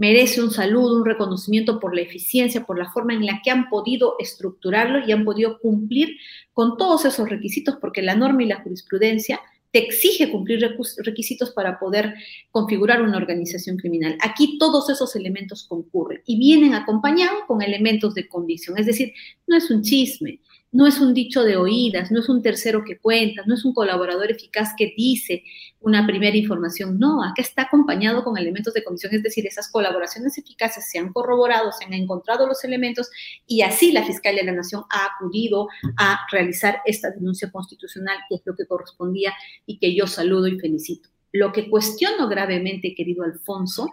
merece 0.00 0.40
un 0.42 0.50
saludo, 0.50 0.96
un 0.96 1.04
reconocimiento 1.04 1.78
por 1.78 1.94
la 1.94 2.00
eficiencia, 2.00 2.64
por 2.64 2.78
la 2.78 2.90
forma 2.90 3.12
en 3.12 3.26
la 3.26 3.42
que 3.44 3.50
han 3.50 3.68
podido 3.68 4.14
estructurarlo 4.18 5.06
y 5.06 5.12
han 5.12 5.26
podido 5.26 5.58
cumplir 5.58 6.16
con 6.54 6.78
todos 6.78 7.04
esos 7.04 7.28
requisitos, 7.28 7.76
porque 7.78 8.00
la 8.00 8.16
norma 8.16 8.42
y 8.42 8.46
la 8.46 8.62
jurisprudencia 8.62 9.40
te 9.70 9.78
exige 9.78 10.30
cumplir 10.30 10.66
requisitos 11.04 11.50
para 11.50 11.78
poder 11.78 12.14
configurar 12.50 13.02
una 13.02 13.18
organización 13.18 13.76
criminal. 13.76 14.16
Aquí 14.22 14.56
todos 14.56 14.88
esos 14.88 15.14
elementos 15.16 15.64
concurren 15.64 16.22
y 16.24 16.38
vienen 16.38 16.72
acompañados 16.72 17.42
con 17.46 17.60
elementos 17.60 18.14
de 18.14 18.26
convicción, 18.26 18.78
es 18.78 18.86
decir, 18.86 19.12
no 19.46 19.58
es 19.58 19.70
un 19.70 19.82
chisme, 19.82 20.40
no 20.72 20.86
es 20.86 21.00
un 21.00 21.14
dicho 21.14 21.42
de 21.42 21.56
oídas, 21.56 22.12
no 22.12 22.20
es 22.20 22.28
un 22.28 22.42
tercero 22.42 22.84
que 22.84 22.98
cuenta, 22.98 23.42
no 23.46 23.54
es 23.54 23.64
un 23.64 23.74
colaborador 23.74 24.30
eficaz 24.30 24.74
que 24.76 24.94
dice 24.96 25.42
una 25.80 26.06
primera 26.06 26.36
información, 26.36 26.98
no, 26.98 27.24
acá 27.24 27.42
está 27.42 27.62
acompañado 27.62 28.22
con 28.22 28.36
elementos 28.38 28.74
de 28.74 28.84
comisión, 28.84 29.14
es 29.14 29.22
decir, 29.22 29.46
esas 29.46 29.70
colaboraciones 29.70 30.38
eficaces 30.38 30.88
se 30.88 30.98
han 30.98 31.12
corroborado, 31.12 31.72
se 31.72 31.84
han 31.84 31.94
encontrado 31.94 32.46
los 32.46 32.62
elementos 32.64 33.10
y 33.46 33.62
así 33.62 33.90
la 33.90 34.04
Fiscalía 34.04 34.42
de 34.42 34.46
la 34.46 34.56
Nación 34.56 34.84
ha 34.90 35.08
acudido 35.16 35.68
a 35.96 36.20
realizar 36.30 36.80
esta 36.84 37.10
denuncia 37.10 37.50
constitucional, 37.50 38.18
que 38.28 38.36
es 38.36 38.42
lo 38.44 38.54
que 38.54 38.66
correspondía 38.66 39.32
y 39.66 39.78
que 39.78 39.94
yo 39.94 40.06
saludo 40.06 40.46
y 40.46 40.60
felicito. 40.60 41.08
Lo 41.32 41.52
que 41.52 41.70
cuestiono 41.70 42.28
gravemente, 42.28 42.94
querido 42.94 43.24
Alfonso, 43.24 43.88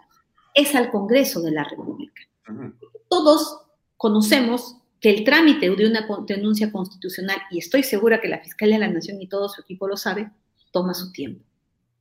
es 0.54 0.76
al 0.76 0.92
Congreso 0.92 1.42
de 1.42 1.52
la 1.52 1.64
República. 1.64 2.22
Todos 3.10 3.62
conocemos 3.96 4.78
que 5.00 5.10
el 5.10 5.24
trámite 5.24 5.70
de 5.70 5.88
una 5.88 6.08
denuncia 6.26 6.72
constitucional, 6.72 7.38
y 7.52 7.60
estoy 7.60 7.84
segura 7.84 8.20
que 8.20 8.28
la 8.28 8.40
Fiscalía 8.40 8.76
de 8.76 8.88
la 8.88 8.94
Nación 8.94 9.22
y 9.22 9.28
todo 9.28 9.50
su 9.50 9.62
equipo 9.62 9.88
lo 9.88 9.98
sabe, 9.98 10.30
toma 10.72 10.94
su 10.94 11.12
tiempo. 11.12 11.44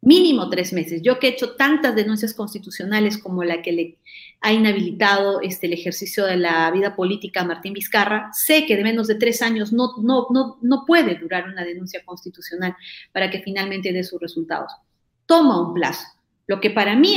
Mínimo 0.02 0.48
tres 0.50 0.72
meses. 0.72 1.02
Yo 1.02 1.18
que 1.18 1.26
he 1.26 1.30
hecho 1.30 1.56
tantas 1.56 1.96
denuncias 1.96 2.32
constitucionales 2.32 3.18
como 3.18 3.42
la 3.42 3.60
que 3.60 3.72
le 3.72 3.98
ha 4.40 4.52
inhabilitado 4.52 5.40
este, 5.40 5.66
el 5.66 5.72
ejercicio 5.72 6.24
de 6.26 6.36
la 6.36 6.70
vida 6.70 6.94
política 6.94 7.40
a 7.40 7.44
Martín 7.44 7.72
Vizcarra, 7.72 8.30
sé 8.32 8.66
que 8.66 8.76
de 8.76 8.84
menos 8.84 9.08
de 9.08 9.16
tres 9.16 9.42
años 9.42 9.72
no, 9.72 9.94
no, 10.00 10.28
no, 10.30 10.58
no 10.62 10.84
puede 10.86 11.16
durar 11.16 11.48
una 11.48 11.64
denuncia 11.64 12.04
constitucional 12.04 12.76
para 13.12 13.30
que 13.30 13.40
finalmente 13.40 13.92
dé 13.92 14.04
sus 14.04 14.20
resultados. 14.20 14.70
Toma 15.24 15.60
un 15.60 15.74
plazo. 15.74 16.04
Lo 16.46 16.60
que 16.60 16.70
para 16.70 16.94
mí 16.94 17.16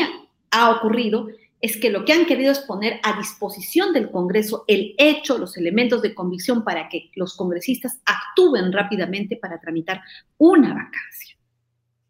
ha 0.51 0.71
ocurrido 0.71 1.27
es 1.61 1.77
que 1.77 1.89
lo 1.89 2.05
que 2.05 2.13
han 2.13 2.25
querido 2.25 2.51
es 2.51 2.59
poner 2.59 2.99
a 3.03 3.17
disposición 3.17 3.91
del 3.93 4.11
Congreso 4.11 4.63
el 4.67 4.95
hecho, 4.97 5.37
los 5.37 5.57
elementos 5.57 6.01
de 6.01 6.15
convicción 6.15 6.63
para 6.63 6.87
que 6.87 7.11
los 7.15 7.35
congresistas 7.35 7.99
actúen 8.05 8.71
rápidamente 8.71 9.35
para 9.35 9.59
tramitar 9.59 10.01
una 10.37 10.69
vacancia. 10.69 11.35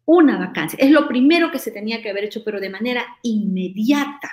Una 0.04 0.38
vacancia. 0.38 0.78
Es 0.80 0.90
lo 0.90 1.06
primero 1.08 1.50
que 1.50 1.58
se 1.58 1.72
tenía 1.72 2.00
que 2.00 2.10
haber 2.10 2.24
hecho, 2.24 2.42
pero 2.44 2.60
de 2.60 2.70
manera 2.70 3.04
inmediata. 3.22 4.30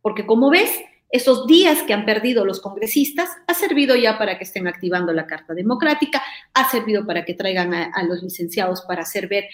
Porque 0.00 0.26
como 0.26 0.50
ves, 0.50 0.70
esos 1.08 1.46
días 1.46 1.82
que 1.82 1.94
han 1.94 2.04
perdido 2.04 2.44
los 2.44 2.60
congresistas 2.60 3.30
ha 3.46 3.54
servido 3.54 3.94
ya 3.94 4.18
para 4.18 4.38
que 4.38 4.44
estén 4.44 4.66
activando 4.66 5.12
la 5.12 5.26
Carta 5.26 5.54
Democrática, 5.54 6.22
ha 6.52 6.68
servido 6.68 7.06
para 7.06 7.24
que 7.24 7.34
traigan 7.34 7.72
a, 7.74 8.02
los 8.02 8.22
licenciados 8.22 8.82
para 8.82 9.02
hacer 9.02 9.28
ver 9.28 9.44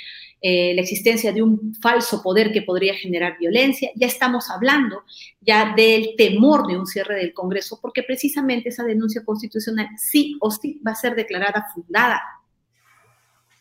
eh, 0.41 0.73
la 0.75 0.81
existencia 0.81 1.33
de 1.33 1.43
un 1.43 1.75
falso 1.75 2.23
poder 2.23 2.53
que 2.53 2.63
podría 2.63 2.95
generar 2.95 3.37
violencia. 3.39 3.91
Ya 3.95 4.07
estamos 4.07 4.51
hablando 4.51 5.05
ya 5.41 5.75
del 5.77 6.15
temor 6.17 6.67
de 6.67 6.79
un 6.79 6.87
cierre 6.87 7.17
del 7.17 7.35
Congreso, 7.35 7.79
porque 7.83 8.03
precisamente 8.03 8.71
esa 8.71 8.85
denuncia 8.85 9.23
constitucional 9.25 9.89
sí 9.99 10.39
o 10.41 10.51
sí 10.51 10.81
va 10.87 10.93
a 10.93 10.97
ser 10.97 11.15
declarada 11.15 11.67
fundada. 11.75 12.23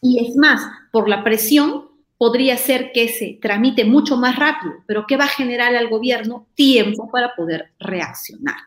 Y 0.02 0.26
es 0.28 0.36
más, 0.36 0.62
por 0.92 1.08
la 1.08 1.24
presión 1.24 1.91
podría 2.22 2.56
ser 2.56 2.92
que 2.92 3.08
se 3.10 3.40
tramite 3.42 3.84
mucho 3.84 4.16
más 4.16 4.36
rápido, 4.36 4.76
pero 4.86 5.08
que 5.08 5.18
va 5.18 5.24
a 5.24 5.28
generar 5.28 5.76
al 5.76 5.90
gobierno 5.90 6.46
tiempo 6.54 7.10
para 7.10 7.34
poder 7.36 7.72
reaccionar. 7.80 8.58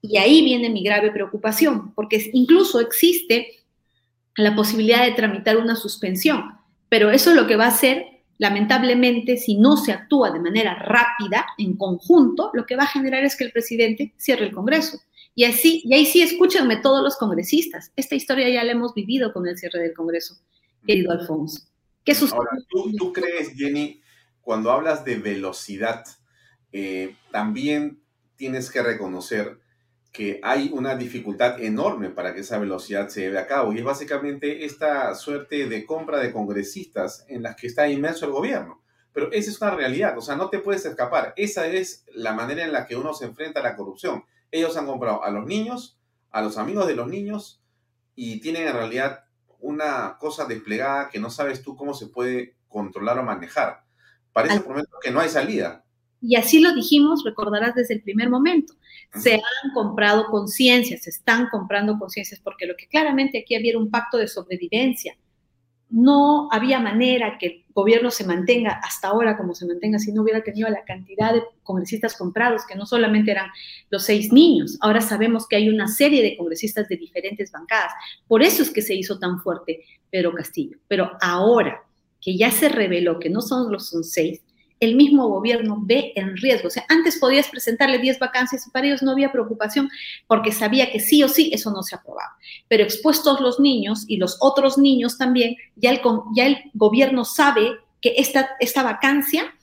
Y 0.00 0.16
ahí 0.16 0.42
viene 0.42 0.70
mi 0.70 0.82
grave 0.82 1.10
preocupación, 1.10 1.92
porque 1.94 2.30
incluso 2.32 2.80
existe 2.80 3.58
la 4.36 4.56
posibilidad 4.56 5.04
de 5.04 5.12
tramitar 5.12 5.58
una 5.58 5.76
suspensión, 5.76 6.44
pero 6.88 7.10
eso 7.10 7.28
es 7.28 7.36
lo 7.36 7.46
que 7.46 7.56
va 7.56 7.66
a 7.66 7.74
hacer, 7.76 8.06
lamentablemente, 8.38 9.36
si 9.36 9.56
no 9.56 9.76
se 9.76 9.92
actúa 9.92 10.30
de 10.30 10.40
manera 10.40 10.74
rápida, 10.74 11.44
en 11.58 11.76
conjunto, 11.76 12.50
lo 12.54 12.64
que 12.64 12.76
va 12.76 12.84
a 12.84 12.86
generar 12.86 13.22
es 13.22 13.36
que 13.36 13.44
el 13.44 13.52
presidente 13.52 14.14
cierre 14.16 14.46
el 14.46 14.54
Congreso. 14.54 14.98
Y 15.34 15.44
así, 15.44 15.82
y 15.84 15.92
ahí 15.92 16.06
sí, 16.06 16.22
escúchenme 16.22 16.76
todos 16.76 17.04
los 17.04 17.18
congresistas. 17.18 17.92
Esta 17.96 18.14
historia 18.14 18.48
ya 18.48 18.64
la 18.64 18.72
hemos 18.72 18.94
vivido 18.94 19.34
con 19.34 19.46
el 19.46 19.58
cierre 19.58 19.80
del 19.80 19.92
Congreso, 19.92 20.38
querido 20.86 21.12
Alfonso. 21.12 21.67
Ahora, 22.32 22.50
¿tú, 22.98 23.12
crees, 23.12 23.52
Jenny, 23.54 24.00
cuando 24.40 24.70
hablas 24.70 25.04
de 25.04 25.16
velocidad, 25.16 26.04
eh, 26.72 27.16
también 27.30 28.02
tienes 28.36 28.70
que 28.70 28.82
reconocer 28.82 29.58
que 30.12 30.40
hay 30.42 30.70
una 30.72 30.96
dificultad 30.96 31.60
enorme 31.60 32.10
para 32.10 32.34
que 32.34 32.40
esa 32.40 32.58
velocidad 32.58 33.08
se 33.08 33.20
lleve 33.20 33.38
a 33.38 33.46
cabo 33.46 33.72
y 33.72 33.78
es 33.78 33.84
básicamente 33.84 34.64
esta 34.64 35.14
suerte 35.14 35.68
de 35.68 35.84
compra 35.84 36.18
de 36.18 36.32
congresistas 36.32 37.26
en 37.28 37.42
las 37.42 37.56
que 37.56 37.66
está 37.66 37.88
inmerso 37.88 38.24
el 38.24 38.32
gobierno. 38.32 38.82
Pero 39.12 39.30
esa 39.32 39.50
es 39.50 39.60
una 39.60 39.72
realidad, 39.72 40.16
o 40.16 40.22
sea, 40.22 40.36
no 40.36 40.48
te 40.48 40.60
puedes 40.60 40.84
escapar. 40.86 41.34
Esa 41.36 41.66
es 41.66 42.04
la 42.14 42.32
manera 42.32 42.64
en 42.64 42.72
la 42.72 42.86
que 42.86 42.96
uno 42.96 43.12
se 43.12 43.26
enfrenta 43.26 43.60
a 43.60 43.62
la 43.62 43.76
corrupción. 43.76 44.24
Ellos 44.50 44.76
han 44.76 44.86
comprado 44.86 45.22
a 45.22 45.30
los 45.30 45.46
niños, 45.46 45.98
a 46.30 46.40
los 46.40 46.56
amigos 46.56 46.86
de 46.86 46.94
los 46.94 47.08
niños 47.08 47.62
y 48.14 48.40
tienen 48.40 48.66
en 48.66 48.74
realidad 48.74 49.24
una 49.60 50.16
cosa 50.18 50.44
desplegada 50.44 51.08
que 51.10 51.18
no 51.18 51.30
sabes 51.30 51.62
tú 51.62 51.76
cómo 51.76 51.94
se 51.94 52.06
puede 52.06 52.56
controlar 52.68 53.18
o 53.18 53.22
manejar. 53.22 53.82
Parece 54.32 54.60
por 54.60 54.70
momento 54.70 54.96
que 55.02 55.10
no 55.10 55.20
hay 55.20 55.28
salida. 55.28 55.84
Y 56.20 56.36
así 56.36 56.60
lo 56.60 56.74
dijimos, 56.74 57.22
recordarás 57.24 57.74
desde 57.74 57.94
el 57.94 58.02
primer 58.02 58.28
momento. 58.28 58.74
Se 59.14 59.34
han 59.34 59.72
comprado 59.72 60.26
conciencias, 60.26 61.02
se 61.02 61.10
están 61.10 61.48
comprando 61.48 61.98
conciencias, 61.98 62.40
porque 62.40 62.66
lo 62.66 62.76
que 62.76 62.88
claramente 62.88 63.38
aquí 63.38 63.54
había 63.54 63.78
un 63.78 63.90
pacto 63.90 64.18
de 64.18 64.28
sobrevivencia. 64.28 65.16
No 65.90 66.48
había 66.50 66.80
manera 66.80 67.38
que 67.38 67.46
el 67.46 67.64
gobierno 67.72 68.10
se 68.10 68.26
mantenga 68.26 68.72
hasta 68.82 69.08
ahora 69.08 69.36
como 69.36 69.54
se 69.54 69.66
mantenga 69.66 69.98
si 69.98 70.12
no 70.12 70.22
hubiera 70.22 70.42
tenido 70.42 70.68
la 70.68 70.84
cantidad 70.84 71.32
de 71.32 71.42
congresistas 71.62 72.16
comprados, 72.16 72.66
que 72.66 72.74
no 72.74 72.86
solamente 72.86 73.30
eran 73.30 73.48
los 73.90 74.04
seis 74.04 74.32
niños, 74.32 74.76
ahora 74.80 75.00
sabemos 75.00 75.46
que 75.46 75.56
hay 75.56 75.68
una 75.68 75.88
serie 75.88 76.22
de 76.22 76.36
congresistas 76.36 76.88
de 76.88 76.96
diferentes 76.96 77.50
bancadas. 77.52 77.92
Por 78.26 78.42
eso 78.42 78.62
es 78.62 78.70
que 78.70 78.82
se 78.82 78.94
hizo 78.94 79.18
tan 79.18 79.40
fuerte 79.40 79.84
Pedro 80.10 80.34
Castillo. 80.34 80.78
Pero 80.88 81.12
ahora 81.20 81.82
que 82.20 82.36
ya 82.36 82.50
se 82.50 82.68
reveló 82.68 83.18
que 83.18 83.30
no 83.30 83.40
son 83.40 83.70
los 83.72 83.94
seis, 84.02 84.42
el 84.80 84.96
mismo 84.96 85.28
gobierno 85.28 85.78
ve 85.80 86.12
en 86.14 86.36
riesgo. 86.36 86.68
O 86.68 86.70
sea, 86.70 86.84
antes 86.88 87.18
podías 87.18 87.48
presentarle 87.48 87.98
10 87.98 88.18
vacancias 88.18 88.66
y 88.66 88.70
para 88.70 88.86
ellos 88.86 89.02
no 89.02 89.12
había 89.12 89.32
preocupación 89.32 89.90
porque 90.26 90.52
sabía 90.52 90.90
que 90.90 91.00
sí 91.00 91.22
o 91.22 91.28
sí 91.28 91.50
eso 91.52 91.70
no 91.70 91.82
se 91.82 91.96
aprobaba. 91.96 92.36
Pero 92.68 92.84
expuestos 92.84 93.40
los 93.40 93.58
niños 93.60 94.04
y 94.06 94.16
los 94.16 94.36
otros 94.40 94.78
niños 94.78 95.18
también, 95.18 95.56
ya 95.76 95.90
el, 95.90 96.58
gobierno 96.74 97.24
sabe 97.24 97.72
que 98.00 98.14
esta, 98.16 98.50
esta 98.60 98.82
vacancia, 98.82 99.54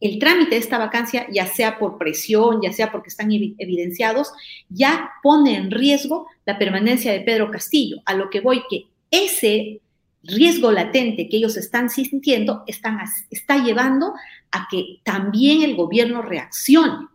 el 0.00 0.18
trámite 0.18 0.50
de 0.50 0.56
esta 0.56 0.78
vacancia, 0.78 1.26
ya 1.30 1.46
sea 1.46 1.78
por 1.78 1.98
presión, 1.98 2.60
ya 2.62 2.72
sea 2.72 2.90
porque 2.90 3.08
están 3.08 3.30
evidenciados, 3.30 4.32
ya 4.68 5.10
pone 5.22 5.56
en 5.56 5.70
riesgo 5.70 6.26
la 6.44 6.58
permanencia 6.58 7.12
de 7.12 7.20
Pedro 7.20 7.50
Castillo. 7.50 7.98
A 8.06 8.14
lo 8.14 8.30
que 8.30 8.40
voy 8.40 8.62
que 8.68 8.86
ese 9.10 9.80
riesgo 10.24 10.70
latente 10.70 11.28
que 11.28 11.36
ellos 11.36 11.56
están 11.56 11.90
sintiendo 11.90 12.62
están, 12.66 12.98
está 13.30 13.62
llevando 13.62 14.14
a 14.50 14.68
que 14.70 15.00
también 15.04 15.62
el 15.62 15.76
gobierno 15.76 16.22
reaccione. 16.22 17.08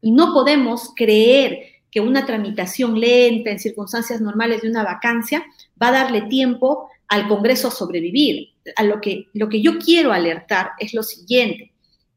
Y 0.00 0.12
no 0.12 0.32
podemos 0.32 0.92
creer 0.94 1.60
que 1.90 2.00
una 2.00 2.26
tramitación 2.26 3.00
lenta 3.00 3.50
en 3.50 3.58
circunstancias 3.58 4.20
normales 4.20 4.62
de 4.62 4.70
una 4.70 4.84
vacancia 4.84 5.44
va 5.80 5.88
a 5.88 5.92
darle 5.92 6.22
tiempo 6.22 6.90
al 7.08 7.26
Congreso 7.28 7.68
a 7.68 7.72
sobrevivir. 7.72 8.50
A 8.76 8.84
lo 8.84 9.00
que, 9.00 9.28
lo 9.32 9.48
que 9.48 9.62
yo 9.62 9.78
quiero 9.78 10.12
alertar 10.12 10.72
es 10.78 10.92
lo 10.92 11.02
siguiente, 11.02 11.72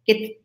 que 0.05 0.40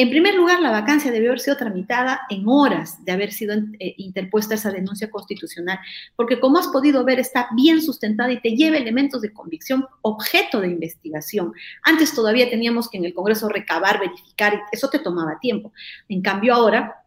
en 0.00 0.10
primer 0.10 0.36
lugar, 0.36 0.60
la 0.60 0.70
vacancia 0.70 1.10
debió 1.10 1.30
haber 1.30 1.40
sido 1.40 1.56
tramitada 1.56 2.20
en 2.30 2.44
horas 2.46 3.04
de 3.04 3.10
haber 3.10 3.32
sido 3.32 3.56
eh, 3.80 3.94
interpuesta 3.96 4.54
esa 4.54 4.70
denuncia 4.70 5.10
constitucional, 5.10 5.80
porque 6.14 6.38
como 6.38 6.58
has 6.58 6.68
podido 6.68 7.04
ver, 7.04 7.18
está 7.18 7.48
bien 7.56 7.82
sustentada 7.82 8.30
y 8.30 8.40
te 8.40 8.54
lleva 8.54 8.76
elementos 8.76 9.22
de 9.22 9.32
convicción 9.32 9.84
objeto 10.02 10.60
de 10.60 10.68
investigación. 10.68 11.52
Antes 11.82 12.14
todavía 12.14 12.48
teníamos 12.48 12.88
que 12.88 12.98
en 12.98 13.06
el 13.06 13.12
Congreso 13.12 13.48
recabar, 13.48 13.98
verificar, 13.98 14.54
y 14.54 14.58
eso 14.70 14.88
te 14.88 15.00
tomaba 15.00 15.40
tiempo. 15.40 15.72
En 16.08 16.22
cambio, 16.22 16.54
ahora 16.54 17.02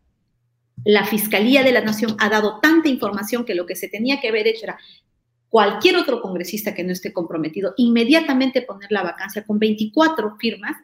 la 0.84 1.06
Fiscalía 1.06 1.64
de 1.64 1.72
la 1.72 1.80
Nación 1.80 2.18
ha 2.20 2.28
dado 2.28 2.60
tanta 2.60 2.90
información 2.90 3.46
que 3.46 3.56
lo 3.56 3.66
que 3.66 3.78
se 3.78 3.88
tenía 3.88 4.20
que 4.20 4.28
haber 4.28 4.48
hecho 4.48 4.66
era 4.66 4.78
cualquier 5.48 5.96
otro 5.96 6.22
congresista 6.22 6.74
que 6.74 6.84
no 6.84 6.92
esté 6.92 7.14
comprometido, 7.14 7.74
inmediatamente 7.78 8.64
poner 8.64 8.92
la 8.92 9.04
vacancia 9.04 9.46
con 9.46 9.60
24 9.60 10.36
firmas 10.38 10.76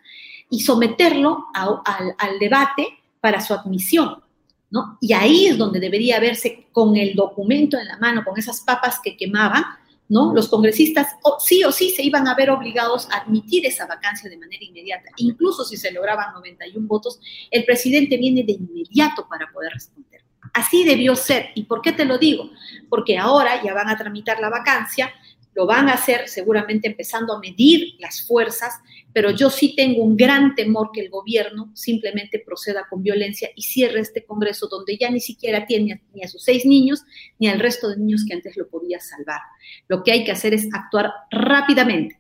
y 0.49 0.61
someterlo 0.61 1.45
al, 1.53 2.39
debate 2.39 2.87
para 3.19 3.41
su 3.41 3.53
admisión. 3.53 4.23
¿no? 4.69 4.97
Y 4.99 5.13
ahí 5.13 5.45
es 5.47 5.57
donde 5.57 5.79
debería 5.79 6.19
verse 6.19 6.67
con 6.71 6.95
el 6.97 7.15
documento 7.15 7.77
en 7.77 7.87
la 7.87 7.97
mano, 7.97 8.23
con 8.25 8.37
esas 8.37 8.61
papas 8.61 8.99
que 9.01 9.15
quemaban, 9.15 9.63
¿no? 10.09 10.33
Los 10.33 10.49
congresistas 10.49 11.15
sí 11.39 11.63
o 11.63 11.71
sí 11.71 11.89
se 11.91 12.03
iban 12.03 12.27
a 12.27 12.35
ver 12.35 12.49
obligados 12.49 13.09
a 13.11 13.17
admitir 13.17 13.65
esa 13.65 13.85
vacancia 13.85 14.29
de 14.29 14.37
manera 14.37 14.63
inmediata. 14.63 15.09
Incluso 15.17 15.63
si 15.63 15.77
se 15.77 15.91
lograban 15.91 16.33
91 16.33 16.87
votos, 16.87 17.19
el 17.51 17.65
presidente 17.65 18.17
viene 18.17 18.43
de 18.43 18.53
inmediato 18.53 19.27
para 19.29 19.51
poder 19.51 19.73
responder. 19.73 20.21
Así 20.53 20.83
debió 20.83 21.15
ser. 21.15 21.49
¿Y 21.55 21.63
por 21.63 21.81
qué 21.81 21.91
te 21.91 22.05
lo 22.05 22.17
digo? 22.17 22.49
Porque 22.89 23.17
ahora 23.17 23.61
ya 23.63 23.73
van 23.73 23.89
a 23.89 23.97
tramitar 23.97 24.39
la 24.39 24.49
vacancia, 24.49 25.13
lo 25.57 25.65
van 25.65 25.89
a 25.89 25.93
hacer 25.93 26.27
seguramente 26.27 26.87
empezando 26.87 27.33
a 27.33 27.39
medir 27.39 27.95
las 27.97 28.21
fuerzas, 28.21 28.75
pero 29.11 29.31
yo 29.31 29.49
sí 29.49 29.75
tengo 29.75 30.03
un 30.03 30.15
gran 30.15 30.53
temor 30.53 30.91
que 30.93 31.01
el 31.01 31.09
gobierno 31.09 31.71
simplemente 31.73 32.37
proceda 32.37 32.85
con 32.87 33.01
violencia 33.01 33.49
y 33.55 33.63
cierre 33.63 34.01
este 34.01 34.23
Congreso 34.23 34.67
donde 34.67 34.95
ya 34.99 35.09
ni 35.09 35.19
siquiera 35.19 35.65
tiene 35.65 36.03
ni 36.13 36.21
a 36.21 36.27
sus 36.27 36.43
seis 36.43 36.63
niños 36.63 37.01
ni 37.39 37.47
al 37.47 37.59
resto 37.59 37.89
de 37.89 37.97
niños 37.97 38.23
que 38.27 38.35
antes 38.35 38.55
lo 38.55 38.67
podía 38.67 38.99
salvar. 38.99 39.39
Lo 39.87 40.03
que 40.03 40.11
hay 40.11 40.23
que 40.23 40.31
hacer 40.31 40.53
es 40.53 40.69
actuar 40.73 41.11
rápidamente, 41.31 42.19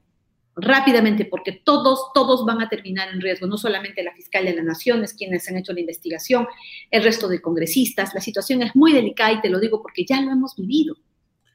rápidamente, 0.55 1.23
porque 1.25 1.51
todos, 1.51 2.11
todos 2.15 2.43
van 2.43 2.63
a 2.63 2.69
terminar 2.69 3.09
en 3.13 3.21
riesgo, 3.21 3.45
no 3.45 3.59
solamente 3.59 4.01
la 4.01 4.15
fiscal 4.15 4.45
de 4.45 4.55
la 4.55 4.63
Nación, 4.63 5.03
es 5.03 5.13
quienes 5.13 5.47
han 5.47 5.57
hecho 5.57 5.73
la 5.73 5.81
investigación, 5.81 6.47
el 6.89 7.03
resto 7.03 7.27
de 7.27 7.39
congresistas. 7.39 8.15
La 8.15 8.21
situación 8.21 8.63
es 8.63 8.75
muy 8.75 8.93
delicada 8.93 9.33
y 9.33 9.41
te 9.41 9.49
lo 9.49 9.59
digo 9.59 9.79
porque 9.79 10.05
ya 10.05 10.19
lo 10.21 10.31
hemos 10.31 10.55
vivido. 10.55 10.95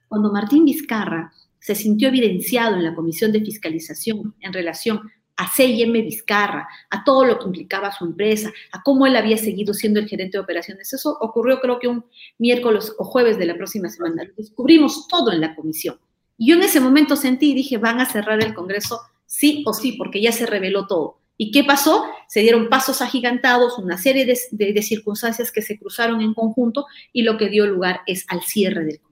Cuando 0.07 0.31
Martín 0.31 0.65
Vizcarra 0.65 1.33
se 1.63 1.77
sintió 1.77 2.09
evidenciado 2.09 2.77
en 2.77 2.85
la 2.85 2.95
Comisión 2.95 3.31
de 3.31 3.41
Fiscalización 3.41 4.35
en 4.41 4.53
relación 4.53 5.01
a 5.37 5.49
C&M 5.49 6.03
Vizcarra, 6.03 6.69
a 6.91 7.05
todo 7.05 7.25
lo 7.25 7.39
que 7.39 7.47
implicaba 7.47 7.93
su 7.93 8.05
empresa, 8.05 8.53
a 8.73 8.83
cómo 8.83 9.07
él 9.07 9.17
había 9.17 9.39
seguido 9.39 9.73
siendo 9.73 10.01
el 10.01 10.09
gerente 10.09 10.37
de 10.37 10.43
operaciones. 10.43 10.93
Eso 10.93 11.17
ocurrió 11.21 11.61
creo 11.61 11.79
que 11.79 11.89
un 11.89 12.05
miércoles 12.39 12.93
o 12.99 13.05
jueves 13.05 13.39
de 13.39 13.47
la 13.47 13.57
próxima 13.57 13.89
semana. 13.89 14.25
Descubrimos 14.37 15.07
todo 15.07 15.33
en 15.33 15.41
la 15.41 15.55
comisión. 15.55 15.99
Y 16.37 16.49
yo 16.49 16.57
en 16.57 16.63
ese 16.63 16.81
momento 16.81 17.15
sentí 17.15 17.53
y 17.53 17.55
dije, 17.55 17.79
van 17.79 18.01
a 18.01 18.07
cerrar 18.07 18.43
el 18.43 18.55
Congreso 18.55 19.01
sí 19.25 19.63
o 19.65 19.73
sí, 19.73 19.93
porque 19.93 20.21
ya 20.21 20.33
se 20.33 20.47
reveló 20.47 20.87
todo. 20.89 21.21
¿Y 21.37 21.53
qué 21.53 21.65
pasó? 21.65 22.05
Se 22.29 22.41
dieron 22.41 22.69
pasos 22.69 23.01
agigantados, 23.01 23.79
una 23.79 23.99
serie 23.99 24.27
de 24.27 24.83
circunstancias 24.83 25.51
que 25.53 25.63
se 25.63 25.79
cruzaron 25.79 26.21
en 26.21 26.35
conjunto 26.35 26.87
y 27.13 27.23
lo 27.23 27.39
que 27.39 27.49
dio 27.49 27.67
lugar 27.67 28.01
es 28.07 28.27
al 28.29 28.43
cierre 28.43 28.85
del 28.85 28.99
Congreso. 28.99 29.12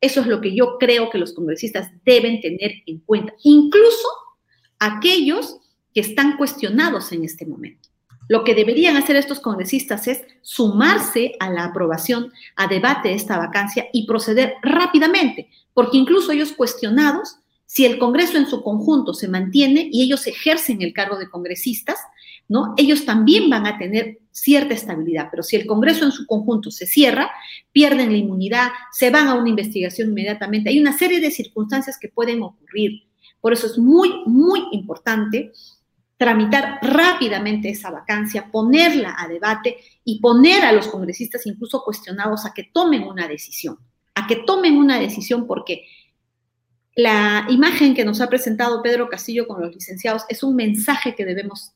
Eso 0.00 0.20
es 0.20 0.26
lo 0.26 0.40
que 0.40 0.54
yo 0.54 0.76
creo 0.78 1.10
que 1.10 1.18
los 1.18 1.32
congresistas 1.32 1.90
deben 2.04 2.40
tener 2.40 2.72
en 2.86 3.00
cuenta, 3.00 3.34
incluso 3.42 4.08
aquellos 4.78 5.58
que 5.92 6.00
están 6.00 6.36
cuestionados 6.36 7.12
en 7.12 7.24
este 7.24 7.46
momento. 7.46 7.88
Lo 8.28 8.44
que 8.44 8.54
deberían 8.54 8.96
hacer 8.96 9.16
estos 9.16 9.40
congresistas 9.40 10.06
es 10.06 10.22
sumarse 10.42 11.32
a 11.40 11.50
la 11.50 11.64
aprobación, 11.64 12.30
a 12.56 12.68
debate 12.68 13.08
de 13.08 13.14
esta 13.14 13.38
vacancia 13.38 13.86
y 13.92 14.06
proceder 14.06 14.54
rápidamente, 14.62 15.48
porque 15.72 15.96
incluso 15.96 16.32
ellos 16.32 16.52
cuestionados, 16.52 17.38
si 17.64 17.86
el 17.86 17.98
Congreso 17.98 18.36
en 18.36 18.46
su 18.46 18.62
conjunto 18.62 19.14
se 19.14 19.28
mantiene 19.28 19.88
y 19.90 20.02
ellos 20.02 20.26
ejercen 20.26 20.82
el 20.82 20.92
cargo 20.92 21.18
de 21.18 21.30
congresistas, 21.30 21.98
¿no? 22.48 22.74
Ellos 22.76 23.04
también 23.04 23.50
van 23.50 23.66
a 23.66 23.78
tener 23.78 24.18
cierta 24.30 24.74
estabilidad, 24.74 25.28
pero 25.30 25.42
si 25.42 25.56
el 25.56 25.66
Congreso 25.66 26.04
en 26.04 26.12
su 26.12 26.26
conjunto 26.26 26.70
se 26.70 26.86
cierra, 26.86 27.30
pierden 27.72 28.10
la 28.10 28.16
inmunidad, 28.16 28.70
se 28.92 29.10
van 29.10 29.28
a 29.28 29.34
una 29.34 29.50
investigación 29.50 30.10
inmediatamente. 30.10 30.70
Hay 30.70 30.80
una 30.80 30.96
serie 30.96 31.20
de 31.20 31.30
circunstancias 31.30 31.98
que 32.00 32.08
pueden 32.08 32.42
ocurrir. 32.42 33.02
Por 33.40 33.52
eso 33.52 33.66
es 33.66 33.78
muy, 33.78 34.22
muy 34.26 34.64
importante 34.72 35.52
tramitar 36.16 36.80
rápidamente 36.82 37.68
esa 37.68 37.90
vacancia, 37.90 38.50
ponerla 38.50 39.14
a 39.18 39.28
debate 39.28 39.76
y 40.04 40.20
poner 40.20 40.64
a 40.64 40.72
los 40.72 40.88
congresistas 40.88 41.46
incluso 41.46 41.82
cuestionados 41.84 42.44
a 42.44 42.52
que 42.52 42.64
tomen 42.72 43.04
una 43.04 43.28
decisión, 43.28 43.78
a 44.14 44.26
que 44.26 44.36
tomen 44.36 44.76
una 44.76 44.98
decisión 44.98 45.46
porque 45.46 45.84
la 46.96 47.46
imagen 47.48 47.94
que 47.94 48.04
nos 48.04 48.20
ha 48.20 48.28
presentado 48.28 48.82
Pedro 48.82 49.08
Castillo 49.08 49.46
con 49.46 49.60
los 49.60 49.72
licenciados 49.72 50.24
es 50.28 50.42
un 50.42 50.56
mensaje 50.56 51.14
que 51.14 51.24
debemos 51.24 51.72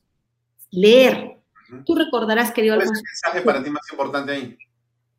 leer. 0.73 1.37
Tú 1.85 1.95
recordarás, 1.95 2.51
querido 2.51 2.75
¿Cuál 2.75 2.87
es 2.87 2.97
el 2.97 3.03
mensaje 3.03 3.41
para 3.41 3.63
ti 3.63 3.69
más 3.69 3.89
importante 3.91 4.31
ahí? 4.31 4.57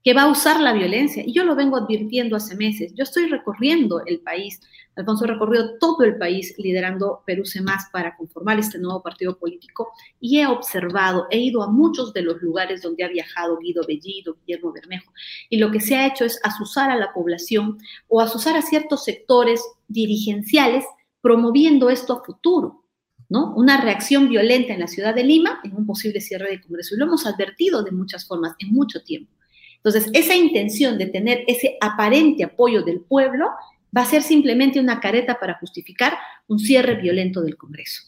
Que 0.03 0.13
va 0.13 0.23
a 0.23 0.31
usar 0.31 0.61
la 0.61 0.73
violencia. 0.73 1.25
Y 1.27 1.33
yo 1.33 1.45
lo 1.45 1.57
vengo 1.57 1.77
advirtiendo 1.77 2.37
hace 2.37 2.55
meses. 2.57 2.93
Yo 2.95 3.05
estoy 3.05 3.27
recorriendo 3.27 4.03
el 4.05 4.21
país. 4.21 4.61
Alfonso 4.97 5.25
ha 5.25 5.29
recorrido 5.29 5.79
todo 5.79 6.05
el 6.05 6.19
país 6.19 6.55
liderando 6.59 7.23
Perú 7.27 7.43
Más 7.63 7.89
para 7.91 8.17
conformar 8.17 8.59
este 8.59 8.79
nuevo 8.79 9.03
partido 9.03 9.39
político 9.39 9.91
y 10.21 10.39
he 10.39 10.47
observado, 10.47 11.27
he 11.31 11.39
ido 11.39 11.63
a 11.63 11.71
muchos 11.71 12.13
de 12.13 12.23
los 12.23 12.41
lugares 12.41 12.83
donde 12.83 13.03
ha 13.03 13.09
viajado 13.09 13.59
Guido 13.59 13.83
Bellido, 13.89 14.37
Guillermo 14.37 14.73
Bermejo, 14.73 15.13
y 15.51 15.59
lo 15.59 15.73
que 15.73 15.81
se 15.81 15.97
ha 15.97 16.07
hecho 16.07 16.25
es 16.25 16.39
asusar 16.45 16.91
a 16.91 16.97
la 16.97 17.13
población 17.13 17.79
o 18.07 18.21
asusar 18.21 18.57
a 18.57 18.63
ciertos 18.63 19.03
sectores 19.03 19.65
dirigenciales 19.89 20.85
promoviendo 21.21 21.91
esto 21.91 22.13
a 22.13 22.25
futuro. 22.25 22.84
Una 23.29 23.81
reacción 23.81 24.29
violenta 24.29 24.75
en 24.75 24.81
la 24.81 24.87
ciudad 24.87 25.15
de 25.15 25.25
Lima 25.25 25.61
en 25.65 25.75
un 25.75 25.87
posible 25.87 26.21
cierre 26.21 26.51
de 26.51 26.61
Congreso. 26.61 26.95
Y 26.95 26.99
lo 26.99 27.07
hemos 27.07 27.27
advertido 27.27 27.83
de 27.83 27.91
muchas 27.91 28.27
formas 28.27 28.55
en 28.59 28.73
mucho 28.73 29.03
tiempo. 29.03 29.33
Entonces, 29.77 30.11
esa 30.15 30.35
intención 30.35 30.99
de 30.99 31.07
tener 31.07 31.45
ese 31.47 31.77
aparente 31.81 32.45
apoyo 32.45 32.83
del 32.83 33.01
pueblo 33.01 33.51
va 33.97 34.03
a 34.03 34.07
ser 34.07 34.23
simplemente 34.23 34.81
una 34.81 35.01
careta 35.01 35.39
para 35.39 35.59
justificar 35.59 36.17
un 36.49 36.59
cierre 36.59 36.95
violento 36.97 37.41
del 37.43 37.57
Congreso. 37.57 38.03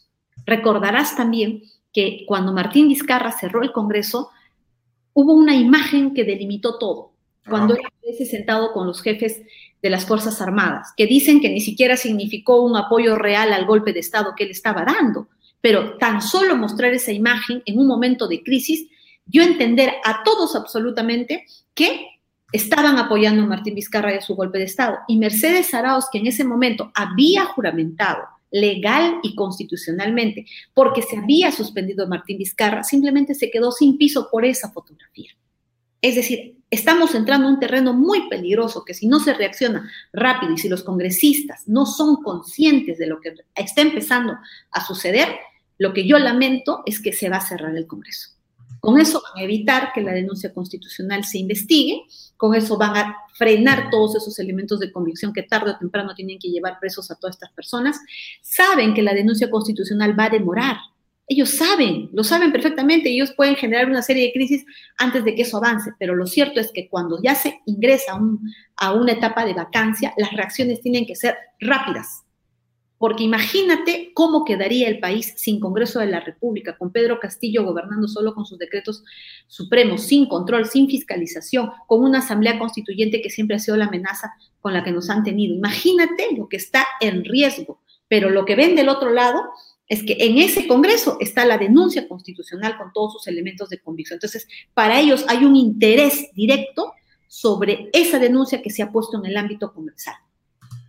Recordarás 0.45 1.15
también 1.15 1.63
que 1.93 2.23
cuando 2.27 2.53
Martín 2.53 2.87
Vizcarra 2.87 3.31
cerró 3.31 3.63
el 3.63 3.71
Congreso, 3.71 4.29
hubo 5.13 5.33
una 5.33 5.55
imagen 5.55 6.13
que 6.13 6.23
delimitó 6.23 6.77
todo. 6.77 7.13
Cuando 7.49 7.75
él 7.75 7.81
estuvo 8.03 8.29
sentado 8.29 8.73
con 8.73 8.87
los 8.87 9.01
jefes 9.01 9.41
de 9.81 9.89
las 9.89 10.05
Fuerzas 10.05 10.41
Armadas, 10.41 10.93
que 10.97 11.05
dicen 11.05 11.39
que 11.39 11.49
ni 11.49 11.61
siquiera 11.61 11.97
significó 11.97 12.61
un 12.61 12.75
apoyo 12.75 13.15
real 13.15 13.53
al 13.53 13.65
golpe 13.65 13.93
de 13.93 13.99
Estado 13.99 14.33
que 14.35 14.43
él 14.43 14.51
estaba 14.51 14.83
dando, 14.83 15.27
pero 15.61 15.97
tan 15.97 16.21
solo 16.21 16.55
mostrar 16.55 16.93
esa 16.93 17.11
imagen 17.11 17.61
en 17.65 17.79
un 17.79 17.87
momento 17.87 18.27
de 18.27 18.43
crisis 18.43 18.87
dio 19.25 19.43
a 19.43 19.45
entender 19.45 19.93
a 20.03 20.23
todos 20.23 20.55
absolutamente 20.55 21.45
que 21.73 22.07
estaban 22.51 22.97
apoyando 22.97 23.43
a 23.43 23.47
Martín 23.47 23.75
Vizcarra 23.75 24.13
y 24.13 24.17
a 24.17 24.21
su 24.21 24.35
golpe 24.35 24.57
de 24.57 24.65
Estado. 24.65 24.99
Y 25.07 25.17
Mercedes 25.17 25.73
Arauz, 25.73 26.05
que 26.11 26.19
en 26.19 26.27
ese 26.27 26.43
momento 26.43 26.91
había 26.95 27.45
juramentado 27.45 28.23
legal 28.49 29.19
y 29.23 29.35
constitucionalmente, 29.35 30.45
porque 30.73 31.01
se 31.01 31.17
había 31.17 31.51
suspendido 31.51 32.05
a 32.05 32.07
Martín 32.07 32.37
Vizcarra, 32.37 32.83
simplemente 32.83 33.35
se 33.35 33.51
quedó 33.51 33.71
sin 33.71 33.97
piso 33.97 34.29
por 34.31 34.45
esa 34.45 34.71
fotografía. 34.71 35.31
Es 36.01 36.15
decir, 36.15 36.56
estamos 36.69 37.15
entrando 37.15 37.47
en 37.47 37.53
un 37.55 37.59
terreno 37.59 37.93
muy 37.93 38.29
peligroso 38.29 38.83
que 38.83 38.93
si 38.93 39.07
no 39.07 39.19
se 39.19 39.33
reacciona 39.33 39.89
rápido 40.11 40.53
y 40.53 40.57
si 40.57 40.69
los 40.69 40.83
congresistas 40.83 41.67
no 41.67 41.85
son 41.85 42.17
conscientes 42.17 42.97
de 42.97 43.07
lo 43.07 43.21
que 43.21 43.33
está 43.55 43.81
empezando 43.81 44.37
a 44.71 44.85
suceder, 44.85 45.27
lo 45.77 45.93
que 45.93 46.07
yo 46.07 46.17
lamento 46.19 46.83
es 46.85 47.01
que 47.01 47.13
se 47.13 47.29
va 47.29 47.37
a 47.37 47.45
cerrar 47.45 47.75
el 47.75 47.87
Congreso. 47.87 48.31
Con 48.79 48.99
eso 48.99 49.21
van 49.23 49.41
a 49.41 49.45
evitar 49.45 49.91
que 49.93 50.01
la 50.01 50.13
denuncia 50.13 50.53
constitucional 50.53 51.23
se 51.23 51.39
investigue, 51.39 52.03
con 52.35 52.53
eso 52.53 52.77
van 52.77 52.95
a 52.95 53.17
frenar 53.33 53.89
todos 53.89 54.15
esos 54.15 54.37
elementos 54.39 54.79
de 54.79 54.91
convicción 54.91 55.33
que 55.33 55.43
tarde 55.43 55.71
o 55.71 55.77
temprano 55.77 56.13
tienen 56.13 56.37
que 56.39 56.49
llevar 56.49 56.79
presos 56.79 57.09
a 57.09 57.15
todas 57.15 57.35
estas 57.35 57.51
personas. 57.51 57.99
Saben 58.41 58.93
que 58.93 59.01
la 59.01 59.13
denuncia 59.13 59.49
constitucional 59.49 60.17
va 60.19 60.25
a 60.25 60.29
demorar. 60.29 60.77
Ellos 61.29 61.49
saben, 61.49 62.09
lo 62.13 62.23
saben 62.23 62.53
perfectamente, 62.53 63.09
ellos 63.09 63.33
pueden 63.33 63.55
generar 63.55 63.89
una 63.89 64.01
serie 64.01 64.27
de 64.27 64.31
crisis 64.31 64.65
antes 64.97 65.25
de 65.25 65.35
que 65.35 65.41
eso 65.41 65.57
avance, 65.57 65.91
pero 65.99 66.15
lo 66.15 66.25
cierto 66.25 66.61
es 66.61 66.71
que 66.71 66.87
cuando 66.87 67.21
ya 67.21 67.35
se 67.35 67.59
ingresa 67.65 68.17
a 68.77 68.93
una 68.93 69.11
etapa 69.11 69.45
de 69.45 69.53
vacancia, 69.53 70.13
las 70.17 70.31
reacciones 70.31 70.81
tienen 70.81 71.05
que 71.05 71.15
ser 71.15 71.35
rápidas, 71.59 72.23
porque 72.97 73.23
imagínate 73.23 74.11
cómo 74.13 74.43
quedaría 74.43 74.87
el 74.87 74.99
país 74.99 75.33
sin 75.37 75.59
Congreso 75.59 75.99
de 75.99 76.07
la 76.07 76.19
República, 76.19 76.77
con 76.77 76.91
Pedro 76.91 77.19
Castillo 77.19 77.63
gobernando 77.63 78.07
solo 78.07 78.33
con 78.33 78.45
sus 78.45 78.57
decretos 78.57 79.03
supremos, 79.47 80.03
sin 80.03 80.27
control, 80.27 80.65
sin 80.65 80.89
fiscalización, 80.89 81.71
con 81.87 82.03
una 82.03 82.19
asamblea 82.19 82.57
constituyente 82.57 83.21
que 83.21 83.29
siempre 83.29 83.57
ha 83.57 83.59
sido 83.59 83.77
la 83.77 83.85
amenaza 83.85 84.33
con 84.61 84.73
la 84.73 84.83
que 84.83 84.91
nos 84.91 85.09
han 85.09 85.23
tenido. 85.23 85.53
Imagínate 85.53 86.35
lo 86.35 86.49
que 86.49 86.57
está 86.57 86.85
en 86.99 87.23
riesgo. 87.23 87.81
Pero 88.09 88.29
lo 88.29 88.45
que 88.45 88.55
ven 88.55 88.75
del 88.75 88.87
otro 88.87 89.11
lado 89.11 89.43
es 89.87 90.03
que 90.03 90.17
en 90.19 90.37
ese 90.37 90.67
Congreso 90.67 91.17
está 91.19 91.45
la 91.45 91.57
denuncia 91.57 92.07
constitucional 92.07 92.77
con 92.77 92.91
todos 92.93 93.13
sus 93.13 93.27
elementos 93.27 93.69
de 93.69 93.79
convicción. 93.79 94.17
Entonces, 94.17 94.47
para 94.73 94.99
ellos 94.99 95.25
hay 95.27 95.45
un 95.45 95.55
interés 95.55 96.29
directo 96.33 96.93
sobre 97.27 97.89
esa 97.93 98.19
denuncia 98.19 98.61
que 98.61 98.69
se 98.69 98.83
ha 98.83 98.91
puesto 98.91 99.17
en 99.17 99.25
el 99.25 99.37
ámbito 99.37 99.73
comercial 99.73 100.15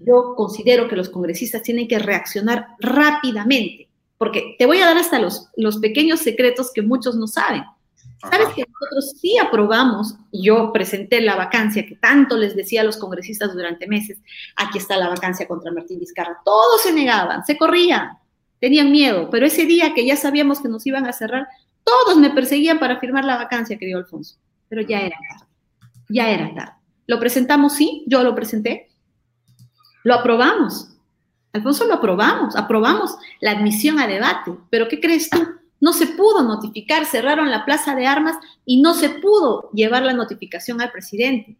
yo 0.00 0.34
considero 0.36 0.88
que 0.88 0.96
los 0.96 1.08
congresistas 1.08 1.62
tienen 1.62 1.88
que 1.88 1.98
reaccionar 1.98 2.68
rápidamente, 2.80 3.88
porque 4.16 4.56
te 4.58 4.66
voy 4.66 4.78
a 4.80 4.86
dar 4.86 4.98
hasta 4.98 5.18
los, 5.18 5.48
los 5.56 5.78
pequeños 5.78 6.20
secretos 6.20 6.72
que 6.72 6.82
muchos 6.82 7.16
no 7.16 7.26
saben. 7.26 7.64
Sabes 8.20 8.48
que 8.48 8.64
nosotros 8.66 9.14
sí 9.20 9.38
aprobamos, 9.38 10.16
yo 10.32 10.72
presenté 10.72 11.20
la 11.20 11.36
vacancia 11.36 11.86
que 11.86 11.94
tanto 11.94 12.36
les 12.36 12.56
decía 12.56 12.80
a 12.80 12.84
los 12.84 12.96
congresistas 12.96 13.54
durante 13.54 13.86
meses, 13.86 14.18
aquí 14.56 14.78
está 14.78 14.96
la 14.96 15.08
vacancia 15.08 15.46
contra 15.46 15.70
Martín 15.70 16.00
Vizcarra, 16.00 16.40
todos 16.44 16.82
se 16.82 16.92
negaban, 16.92 17.44
se 17.44 17.56
corrían, 17.56 18.18
tenían 18.60 18.90
miedo, 18.90 19.28
pero 19.30 19.46
ese 19.46 19.66
día 19.66 19.94
que 19.94 20.06
ya 20.06 20.16
sabíamos 20.16 20.60
que 20.60 20.68
nos 20.68 20.86
iban 20.86 21.06
a 21.06 21.12
cerrar, 21.12 21.48
todos 21.84 22.18
me 22.18 22.30
perseguían 22.30 22.78
para 22.78 22.98
firmar 22.98 23.24
la 23.24 23.36
vacancia, 23.36 23.78
querido 23.78 23.98
Alfonso, 23.98 24.36
pero 24.68 24.82
ya 24.82 25.00
era 25.00 25.16
tarde, 25.30 25.52
ya 26.08 26.30
era 26.30 26.54
tarde. 26.54 26.72
Lo 27.06 27.18
presentamos, 27.18 27.74
sí, 27.74 28.04
yo 28.06 28.22
lo 28.22 28.34
presenté, 28.34 28.88
lo 30.04 30.14
aprobamos. 30.14 30.88
Alfonso, 31.52 31.86
lo 31.86 31.94
aprobamos. 31.94 32.56
Aprobamos 32.56 33.16
la 33.40 33.52
admisión 33.52 33.98
a 33.98 34.06
debate. 34.06 34.52
Pero 34.70 34.88
¿qué 34.88 35.00
crees 35.00 35.30
tú? 35.30 35.46
No 35.80 35.92
se 35.92 36.06
pudo 36.06 36.42
notificar, 36.42 37.04
cerraron 37.04 37.50
la 37.50 37.64
plaza 37.64 37.94
de 37.94 38.06
armas 38.06 38.36
y 38.64 38.80
no 38.80 38.94
se 38.94 39.10
pudo 39.10 39.70
llevar 39.72 40.02
la 40.02 40.12
notificación 40.12 40.80
al 40.80 40.90
presidente. 40.90 41.56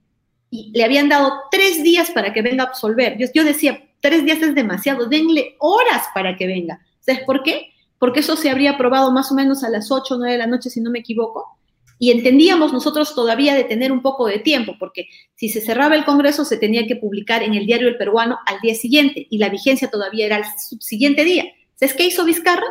Y 0.50 0.72
le 0.74 0.84
habían 0.84 1.08
dado 1.08 1.32
tres 1.50 1.82
días 1.82 2.10
para 2.10 2.32
que 2.32 2.42
venga 2.42 2.64
a 2.64 2.66
absolver. 2.68 3.16
Yo, 3.18 3.26
yo 3.32 3.44
decía, 3.44 3.84
tres 4.00 4.24
días 4.24 4.40
es 4.42 4.54
demasiado, 4.54 5.06
denle 5.06 5.56
horas 5.58 6.04
para 6.14 6.36
que 6.36 6.46
venga. 6.46 6.80
¿Sabes 7.08 7.24
por 7.24 7.42
qué? 7.42 7.70
Porque 7.98 8.20
eso 8.20 8.36
se 8.36 8.50
habría 8.50 8.72
aprobado 8.72 9.10
más 9.12 9.32
o 9.32 9.34
menos 9.34 9.64
a 9.64 9.70
las 9.70 9.90
8 9.90 10.14
o 10.14 10.18
9 10.18 10.32
de 10.32 10.38
la 10.38 10.46
noche, 10.46 10.68
si 10.68 10.82
no 10.82 10.90
me 10.90 10.98
equivoco, 10.98 11.58
y 11.98 12.10
entendíamos 12.10 12.70
nosotros 12.70 13.14
todavía 13.14 13.54
de 13.54 13.64
tener 13.64 13.92
un 13.92 14.02
poco 14.02 14.26
de 14.26 14.40
tiempo, 14.40 14.74
porque 14.78 15.06
si 15.34 15.48
se 15.48 15.62
cerraba 15.62 15.96
el 15.96 16.04
Congreso 16.04 16.44
se 16.44 16.58
tenía 16.58 16.86
que 16.86 16.96
publicar 16.96 17.42
en 17.42 17.54
el 17.54 17.64
diario 17.64 17.88
El 17.88 17.96
Peruano 17.96 18.38
al 18.44 18.60
día 18.60 18.74
siguiente 18.74 19.26
y 19.30 19.38
la 19.38 19.48
vigencia 19.48 19.88
todavía 19.90 20.26
era 20.26 20.36
el 20.36 20.44
siguiente 20.80 21.24
día. 21.24 21.46
¿Sabes 21.76 21.94
qué 21.94 22.04
hizo 22.04 22.26
Vizcarra? 22.26 22.66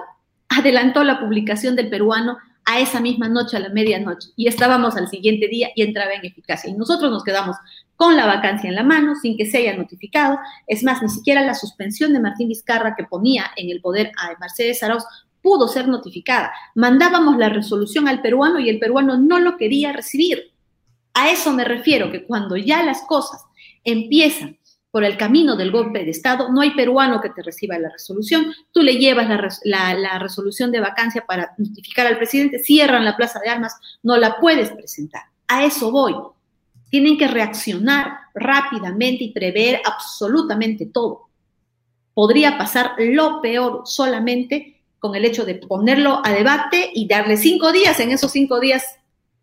Adelantó 0.49 1.03
la 1.03 1.19
publicación 1.19 1.75
del 1.75 1.89
peruano 1.89 2.37
a 2.69 2.81
esa 2.81 2.99
misma 2.99 3.29
noche, 3.29 3.55
a 3.55 3.61
la 3.61 3.69
medianoche, 3.69 4.31
y 4.35 4.47
estábamos 4.47 4.97
al 4.97 5.07
siguiente 5.07 5.47
día 5.47 5.69
y 5.73 5.83
entraba 5.83 6.11
en 6.11 6.25
eficacia. 6.25 6.69
Y 6.69 6.73
nosotros 6.73 7.09
nos 7.09 7.23
quedamos 7.23 7.55
con 7.95 8.17
la 8.17 8.25
vacancia 8.25 8.69
en 8.69 8.75
la 8.75 8.83
mano, 8.83 9.15
sin 9.15 9.37
que 9.37 9.45
se 9.45 9.59
haya 9.59 9.77
notificado. 9.77 10.37
Es 10.67 10.83
más, 10.83 11.01
ni 11.01 11.07
siquiera 11.07 11.45
la 11.45 11.55
suspensión 11.55 12.11
de 12.11 12.19
Martín 12.19 12.49
Vizcarra, 12.49 12.93
que 12.97 13.05
ponía 13.05 13.45
en 13.55 13.69
el 13.69 13.79
poder 13.79 14.11
a 14.17 14.37
Mercedes 14.37 14.83
Arauz, 14.83 15.05
pudo 15.41 15.69
ser 15.69 15.87
notificada. 15.87 16.51
Mandábamos 16.75 17.37
la 17.37 17.47
resolución 17.47 18.09
al 18.09 18.21
peruano 18.21 18.59
y 18.59 18.67
el 18.67 18.79
peruano 18.79 19.17
no 19.17 19.39
lo 19.39 19.55
quería 19.55 19.93
recibir. 19.93 20.51
A 21.13 21.31
eso 21.31 21.53
me 21.53 21.63
refiero, 21.63 22.11
que 22.11 22.25
cuando 22.25 22.57
ya 22.57 22.83
las 22.83 23.01
cosas 23.03 23.45
empiezan 23.85 24.56
por 24.97 25.03
el 25.03 25.15
camino 25.15 25.55
del 25.55 25.69
golpe 25.69 26.03
de 26.03 26.09
Estado, 26.09 26.51
no 26.51 26.61
hay 26.61 26.71
peruano 26.71 27.21
que 27.21 27.29
te 27.29 27.43
reciba 27.43 27.77
la 27.77 27.89
resolución, 27.89 28.51
tú 28.71 28.81
le 28.81 28.95
llevas 28.95 29.27
la, 29.63 30.17
resolución 30.17 30.71
de 30.71 30.79
vacancia 30.79 31.23
para 31.23 31.53
notificar 31.59 32.07
al 32.07 32.17
presidente, 32.17 32.57
cierran 32.57 33.05
la 33.05 33.15
plaza 33.15 33.39
de 33.39 33.47
armas, 33.47 33.75
no 34.01 34.17
la 34.17 34.39
puedes 34.39 34.71
presentar. 34.71 35.21
A 35.47 35.63
eso 35.63 35.91
voy. 35.91 36.15
Tienen 36.89 37.15
que 37.15 37.27
reaccionar 37.27 38.11
rápidamente 38.33 39.25
y 39.25 39.33
prever 39.33 39.81
absolutamente 39.85 40.87
todo. 40.87 41.27
Podría 42.15 42.57
pasar 42.57 42.95
lo 42.97 43.39
peor 43.39 43.83
solamente 43.85 44.81
con 44.97 45.15
el 45.15 45.25
hecho 45.25 45.45
de 45.45 45.53
ponerlo 45.53 46.23
a 46.23 46.31
debate 46.31 46.89
y 46.91 47.07
darle 47.07 47.37
cinco 47.37 47.71
días. 47.71 47.99
En 47.99 48.09
esos 48.09 48.31
cinco 48.31 48.59
días 48.59 48.83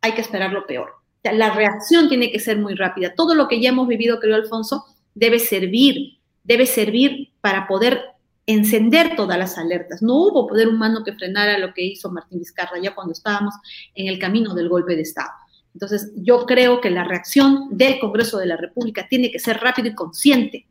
hay 0.01 0.15
que 0.15 0.21
esperar 0.21 0.53
lo 0.53 0.67
peor. 0.67 0.95
la 1.23 1.51
reacción 1.51 2.09
tiene 2.09 2.33
que 2.33 2.41
ser 2.41 2.59
muy 2.59 2.75
rápida. 2.75 3.15
Todo 3.15 3.37
lo 3.37 3.47
que 3.47 3.61
ya 3.61 3.69
hemos 3.69 3.87
vivido, 3.87 4.19
creo, 4.19 4.35
Alfonso, 4.35 4.87
debe 5.15 5.39
servir, 5.39 6.19
debe 6.43 6.67
servir 6.67 7.33
para 7.41 7.67
poder 7.67 8.03
encender 8.47 9.17
todas 9.17 9.39
las 9.39 9.57
alertas. 9.57 10.03
No 10.03 10.15
hubo 10.17 10.47
poder 10.47 10.69
humano 10.69 11.03
que 11.05 11.15
frenara 11.15 11.59
lo 11.59 11.73
que 11.73 11.85
hizo 11.85 12.11
Martín 12.11 12.39
Vizcarra 12.39 12.79
ya 12.83 12.95
cuando 12.95 13.13
estábamos 13.13 13.55
en 13.95 14.09
el 14.09 14.19
camino 14.19 14.55
del 14.55 14.69
golpe 14.69 14.97
de 14.97 15.03
Estado. 15.03 15.31
Entonces, 15.73 16.13
yo 16.17 16.47
creo 16.47 16.81
que 16.81 16.91
la 16.91 17.05
reacción 17.05 17.69
del 17.71 17.99
Congreso 17.99 18.39
de 18.39 18.47
la 18.47 18.57
República 18.57 19.09
tiene 19.09 19.31
que 19.31 19.41
ser 19.41 19.59
rápido 19.59 19.89
y 19.89 19.95
consciente 19.95 20.67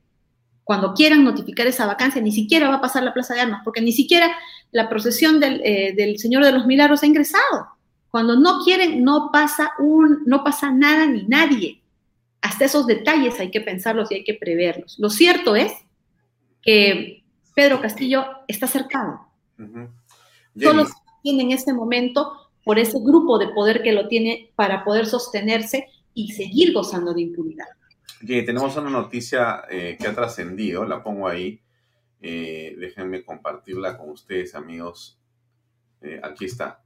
cuando 0.63 0.93
quieran 0.93 1.23
notificar 1.23 1.67
esa 1.67 1.85
vacancia, 1.85 2.21
ni 2.21 2.31
siquiera 2.31 2.69
va 2.69 2.75
a 2.75 2.81
pasar 2.81 3.03
la 3.03 3.13
Plaza 3.13 3.33
de 3.33 3.41
Armas, 3.41 3.61
porque 3.63 3.81
ni 3.81 3.91
siquiera 3.91 4.33
la 4.71 4.89
procesión 4.89 5.39
del, 5.39 5.61
eh, 5.63 6.17
Señor 6.17 6.43
de 6.45 6.53
los 6.53 6.65
Milagros 6.65 7.03
ha 7.03 7.07
ingresado. 7.07 7.67
Cuando 8.09 8.37
no 8.37 8.63
quieren, 8.63 9.03
no 9.03 9.29
pasa, 9.31 9.71
un, 9.79 10.23
no 10.25 10.43
pasa 10.43 10.71
nada 10.71 11.05
ni 11.05 11.23
nadie. 11.23 11.81
Hasta 12.43 12.65
esos 12.65 12.85
detalles 12.85 13.39
hay 13.39 13.49
que 13.49 13.61
pensarlos 13.61 14.11
y 14.11 14.15
hay 14.15 14.23
que 14.23 14.35
preverlos. 14.35 14.99
Lo 14.99 15.09
cierto 15.09 15.55
es 15.55 15.73
que 16.61 17.23
Pedro 17.55 17.81
Castillo 17.81 18.25
está 18.47 18.67
cercado. 18.67 19.27
Solo 20.55 20.85
se 20.85 20.93
tiene 21.23 21.43
en 21.43 21.51
este 21.51 21.73
momento 21.73 22.51
por 22.63 22.77
ese 22.77 22.99
grupo 22.99 23.39
de 23.39 23.47
poder 23.47 23.81
que 23.81 23.91
lo 23.91 24.07
tiene 24.07 24.51
para 24.55 24.83
poder 24.83 25.07
sostenerse 25.07 25.87
y 26.13 26.33
seguir 26.33 26.73
gozando 26.73 27.13
de 27.13 27.21
impunidad 27.21 27.65
tenemos 28.25 28.75
una 28.77 28.89
noticia 28.89 29.65
eh, 29.69 29.97
que 29.99 30.07
ha 30.07 30.15
trascendido, 30.15 30.85
la 30.85 31.03
pongo 31.03 31.27
ahí. 31.27 31.61
Eh, 32.21 32.75
déjenme 32.79 33.23
compartirla 33.23 33.97
con 33.97 34.09
ustedes, 34.09 34.55
amigos. 34.55 35.19
Eh, 36.01 36.21
aquí 36.23 36.45
está. 36.45 36.81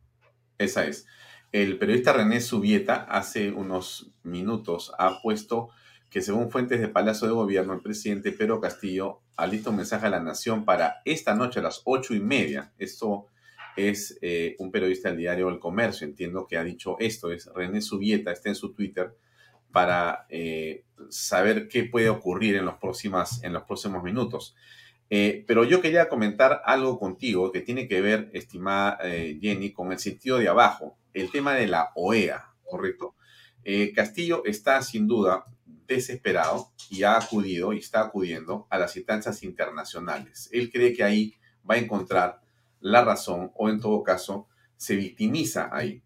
Esa 0.58 0.86
es. 0.86 1.06
El 1.52 1.78
periodista 1.78 2.14
René 2.14 2.41
Subieta 2.41 3.03
hace 3.10 3.52
unos 3.52 4.11
minutos 4.24 4.91
ha 4.98 5.22
puesto 5.22 5.69
que 6.10 6.22
según 6.22 6.52
fuentes 6.52 6.80
de 6.80 6.88
Palacio 6.88 7.28
de 7.28 7.34
Gobierno, 7.34 7.74
el 7.74 7.82
presidente 7.82 8.32
Pedro 8.32 8.60
Castillo 8.60 9.22
alista 9.36 9.69
un 9.69 9.78
mensaje 9.78 10.07
a 10.07 10.10
la 10.10 10.19
nación 10.19 10.65
para 10.65 11.02
esta 11.06 11.36
noche 11.36 11.60
a 11.60 11.64
las 11.64 11.82
ocho 11.86 12.14
y 12.14 12.19
media. 12.19 12.74
Esto 12.78 13.28
es 13.76 14.19
un 14.57 14.72
periodista 14.72 15.10
del 15.10 15.19
diario 15.19 15.49
El 15.49 15.60
Comercio, 15.60 16.07
entiendo 16.07 16.48
que 16.48 16.57
ha 16.57 16.64
dicho 16.64 16.98
esto, 16.99 17.32
es 17.32 17.49
René 17.53 17.82
Subieta, 17.82 18.32
está 18.32 18.49
en 18.49 18.56
su 18.56 18.74
Twitter 18.74 19.15
para 19.72 20.26
eh, 20.30 20.86
saber 21.10 21.68
qué 21.68 21.84
puede 21.84 22.10
ocurrir 22.10 22.56
en 22.56 22.65
los, 22.65 22.76
próximas, 22.76 23.44
en 23.44 23.53
los 23.53 23.64
próximos 23.64 24.03
minutos. 24.03 24.56
Eh, 25.10 25.45
pero 25.48 25.64
yo 25.64 25.82
quería 25.82 26.10
comentar 26.10 26.61
algo 26.65 26.99
contigo 26.99 27.52
que 27.52 27.61
tiene 27.61 27.88
que 27.88 28.02
ver, 28.02 28.30
estimada 28.34 28.98
eh, 29.03 29.38
Jenny, 29.41 29.72
con 29.72 29.91
el 29.91 29.99
sentido 29.99 30.38
de 30.38 30.49
abajo, 30.49 30.98
el 31.22 31.31
tema 31.31 31.53
de 31.53 31.68
la 31.68 31.91
OEA, 31.95 32.53
¿correcto? 32.64 33.15
Castillo 33.95 34.44
está 34.45 34.81
sin 34.81 35.07
duda 35.07 35.45
desesperado 35.88 36.72
y 36.89 37.03
ha 37.03 37.18
acudido 37.18 37.73
y 37.73 37.80
está 37.80 38.02
acudiendo 38.02 38.65
a 38.69 38.77
las 38.77 38.95
instancias 38.95 39.44
internacionales. 39.44 40.49
Él 40.52 40.72
cree 40.72 40.94
que 40.94 41.03
ahí 41.03 41.34
va 41.69 41.76
a 41.76 41.80
encontrar 41.80 42.41
la 42.80 43.03
razón 43.03 43.52
o 43.56 43.69
en 43.69 43.81
todo 43.81 44.03
caso 44.03 44.48
se 44.77 44.95
victimiza 44.95 45.69
ahí. 45.72 46.02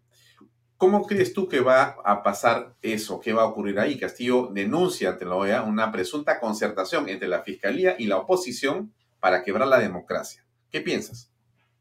¿Cómo 0.76 1.06
crees 1.06 1.32
tú 1.32 1.48
que 1.48 1.60
va 1.60 1.96
a 2.04 2.24
pasar 2.24 2.74
eso? 2.82 3.20
¿Qué 3.20 3.32
va 3.32 3.42
a 3.42 3.46
ocurrir 3.46 3.78
ahí? 3.78 3.96
Castillo 3.96 4.50
denuncia 4.52 5.10
ante 5.10 5.24
la 5.24 5.36
OEA 5.36 5.62
una 5.62 5.92
presunta 5.92 6.40
concertación 6.40 7.08
entre 7.08 7.28
la 7.28 7.42
Fiscalía 7.42 7.94
y 7.96 8.06
la 8.06 8.16
oposición 8.16 8.92
para 9.20 9.44
quebrar 9.44 9.68
la 9.68 9.78
democracia. 9.78 10.44
¿Qué 10.70 10.80
piensas? 10.80 11.30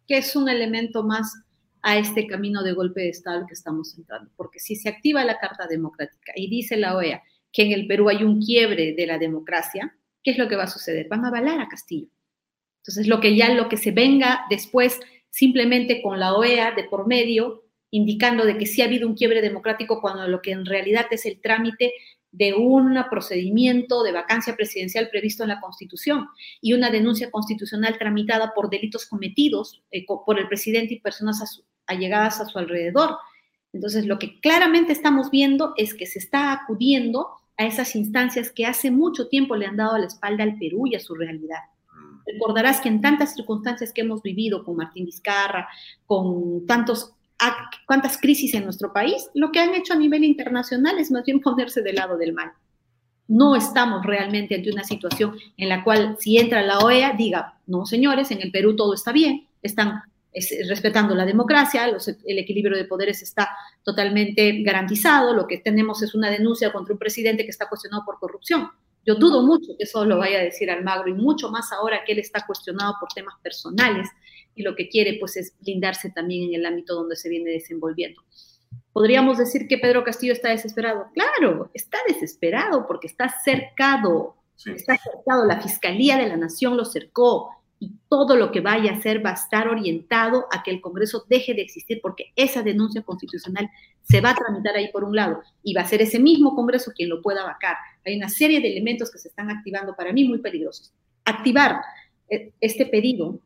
Que 0.07 0.19
es 0.19 0.35
un 0.35 0.47
elemento 0.47 1.01
más 1.01 1.33
a 1.83 1.97
este 1.97 2.27
camino 2.27 2.63
de 2.63 2.73
golpe 2.73 3.01
de 3.01 3.09
Estado 3.09 3.45
que 3.47 3.53
estamos 3.53 3.97
entrando. 3.97 4.31
Porque 4.35 4.59
si 4.59 4.75
se 4.75 4.89
activa 4.89 5.25
la 5.25 5.39
Carta 5.39 5.67
Democrática 5.67 6.33
y 6.35 6.49
dice 6.49 6.77
la 6.77 6.95
OEA 6.95 7.23
que 7.51 7.63
en 7.63 7.71
el 7.71 7.87
Perú 7.87 8.09
hay 8.09 8.23
un 8.23 8.41
quiebre 8.41 8.93
de 8.93 9.07
la 9.07 9.17
democracia, 9.17 9.95
¿qué 10.23 10.31
es 10.31 10.37
lo 10.37 10.47
que 10.47 10.55
va 10.55 10.63
a 10.63 10.67
suceder? 10.67 11.07
Van 11.09 11.25
a 11.25 11.29
avalar 11.29 11.59
a 11.59 11.67
Castillo. 11.67 12.07
Entonces, 12.81 13.07
lo 13.07 13.19
que 13.19 13.35
ya 13.35 13.53
lo 13.53 13.69
que 13.69 13.77
se 13.77 13.91
venga 13.91 14.45
después, 14.49 14.99
simplemente 15.29 16.01
con 16.01 16.19
la 16.19 16.33
OEA 16.33 16.71
de 16.71 16.85
por 16.85 17.07
medio, 17.07 17.63
indicando 17.91 18.45
de 18.45 18.57
que 18.57 18.65
sí 18.65 18.81
ha 18.81 18.85
habido 18.85 19.07
un 19.07 19.15
quiebre 19.15 19.41
democrático 19.41 20.01
cuando 20.01 20.27
lo 20.27 20.41
que 20.41 20.51
en 20.51 20.65
realidad 20.65 21.07
es 21.11 21.25
el 21.25 21.41
trámite 21.41 21.93
de 22.31 22.53
un 22.53 22.97
procedimiento 23.09 24.03
de 24.03 24.13
vacancia 24.13 24.55
presidencial 24.55 25.09
previsto 25.09 25.43
en 25.43 25.49
la 25.49 25.59
Constitución 25.59 26.27
y 26.61 26.73
una 26.73 26.89
denuncia 26.89 27.29
constitucional 27.29 27.97
tramitada 27.97 28.53
por 28.55 28.69
delitos 28.69 29.05
cometidos 29.05 29.83
eh, 29.91 30.05
por 30.05 30.39
el 30.39 30.47
presidente 30.47 30.93
y 30.93 31.01
personas 31.01 31.41
allegadas 31.87 32.41
a 32.41 32.45
su 32.45 32.57
alrededor. 32.59 33.17
Entonces, 33.73 34.05
lo 34.05 34.19
que 34.19 34.39
claramente 34.39 34.91
estamos 34.91 35.31
viendo 35.31 35.73
es 35.77 35.93
que 35.93 36.05
se 36.05 36.19
está 36.19 36.51
acudiendo 36.51 37.29
a 37.57 37.65
esas 37.65 37.95
instancias 37.95 38.51
que 38.51 38.65
hace 38.65 38.91
mucho 38.91 39.27
tiempo 39.27 39.55
le 39.55 39.65
han 39.65 39.77
dado 39.77 39.97
la 39.97 40.07
espalda 40.07 40.43
al 40.43 40.57
Perú 40.57 40.87
y 40.87 40.95
a 40.95 40.99
su 40.99 41.15
realidad. 41.15 41.59
Mm. 41.93 42.19
Recordarás 42.25 42.81
que 42.81 42.89
en 42.89 43.01
tantas 43.01 43.35
circunstancias 43.35 43.93
que 43.93 44.01
hemos 44.01 44.21
vivido 44.21 44.63
con 44.63 44.75
Martín 44.75 45.05
Vizcarra, 45.05 45.67
con 46.05 46.65
tantos 46.65 47.13
cuántas 47.87 48.17
crisis 48.17 48.53
en 48.53 48.65
nuestro 48.65 48.93
país, 48.93 49.29
lo 49.33 49.51
que 49.51 49.59
han 49.59 49.73
hecho 49.73 49.93
a 49.93 49.97
nivel 49.97 50.23
internacional 50.23 50.99
es 50.99 51.11
más 51.11 51.23
bien 51.25 51.39
ponerse 51.39 51.81
del 51.81 51.95
lado 51.95 52.17
del 52.17 52.33
mal. 52.33 52.51
No 53.27 53.55
estamos 53.55 54.05
realmente 54.05 54.55
ante 54.55 54.71
una 54.71 54.83
situación 54.83 55.35
en 55.57 55.69
la 55.69 55.83
cual 55.83 56.17
si 56.19 56.37
entra 56.37 56.61
la 56.61 56.79
OEA 56.79 57.13
diga, 57.13 57.59
no 57.65 57.85
señores, 57.85 58.29
en 58.31 58.41
el 58.41 58.51
Perú 58.51 58.75
todo 58.75 58.93
está 58.93 59.11
bien, 59.11 59.47
están 59.63 60.03
respetando 60.67 61.13
la 61.13 61.25
democracia, 61.25 61.85
el 61.85 62.39
equilibrio 62.39 62.77
de 62.77 62.85
poderes 62.85 63.21
está 63.21 63.49
totalmente 63.83 64.61
garantizado, 64.63 65.33
lo 65.33 65.47
que 65.47 65.57
tenemos 65.57 66.01
es 66.01 66.15
una 66.15 66.29
denuncia 66.29 66.71
contra 66.71 66.93
un 66.93 66.99
presidente 66.99 67.43
que 67.43 67.51
está 67.51 67.67
cuestionado 67.67 68.03
por 68.05 68.19
corrupción. 68.19 68.69
Yo 69.05 69.15
dudo 69.15 69.41
mucho 69.43 69.73
que 69.77 69.85
eso 69.85 70.05
lo 70.05 70.19
vaya 70.19 70.39
a 70.39 70.43
decir 70.43 70.69
Almagro 70.69 71.09
y 71.09 71.13
mucho 71.13 71.49
más 71.49 71.71
ahora 71.71 72.03
que 72.05 72.13
él 72.13 72.19
está 72.19 72.45
cuestionado 72.45 72.95
por 72.99 73.09
temas 73.09 73.33
personales 73.41 74.07
y 74.55 74.61
lo 74.61 74.75
que 74.75 74.89
quiere 74.89 75.17
pues 75.19 75.37
es 75.37 75.53
blindarse 75.59 76.11
también 76.11 76.49
en 76.49 76.55
el 76.59 76.65
ámbito 76.65 76.95
donde 76.95 77.15
se 77.15 77.29
viene 77.29 77.49
desenvolviendo. 77.49 78.21
¿Podríamos 78.93 79.37
decir 79.37 79.67
que 79.67 79.77
Pedro 79.77 80.03
Castillo 80.03 80.33
está 80.33 80.49
desesperado? 80.49 81.07
Claro, 81.13 81.71
está 81.73 81.97
desesperado 82.07 82.85
porque 82.87 83.07
está 83.07 83.33
cercado, 83.43 84.35
está 84.65 84.97
cercado, 84.97 85.45
la 85.45 85.61
Fiscalía 85.61 86.17
de 86.17 86.27
la 86.27 86.37
Nación 86.37 86.77
lo 86.77 86.85
cercó 86.85 87.49
y 87.81 87.93
todo 88.07 88.35
lo 88.35 88.51
que 88.51 88.61
vaya 88.61 88.91
a 88.91 88.95
hacer 88.97 89.25
va 89.25 89.31
a 89.31 89.33
estar 89.33 89.67
orientado 89.67 90.45
a 90.51 90.61
que 90.61 90.69
el 90.69 90.81
Congreso 90.81 91.25
deje 91.27 91.55
de 91.55 91.63
existir 91.63 91.99
porque 91.99 92.31
esa 92.35 92.61
denuncia 92.61 93.01
constitucional 93.01 93.71
se 94.03 94.21
va 94.21 94.29
a 94.29 94.35
tramitar 94.35 94.75
ahí 94.75 94.91
por 94.91 95.03
un 95.03 95.15
lado 95.15 95.41
y 95.63 95.73
va 95.73 95.81
a 95.81 95.87
ser 95.87 95.99
ese 95.99 96.19
mismo 96.19 96.55
Congreso 96.55 96.91
quien 96.95 97.09
lo 97.09 97.23
pueda 97.23 97.43
vacar. 97.43 97.77
Hay 98.05 98.15
una 98.15 98.29
serie 98.29 98.61
de 98.61 98.71
elementos 98.71 99.09
que 99.09 99.17
se 99.17 99.29
están 99.29 99.49
activando 99.49 99.95
para 99.95 100.13
mí 100.13 100.23
muy 100.25 100.37
peligrosos. 100.37 100.93
Activar 101.25 101.81
eh, 102.29 102.51
este 102.61 102.85
pedido 102.85 103.39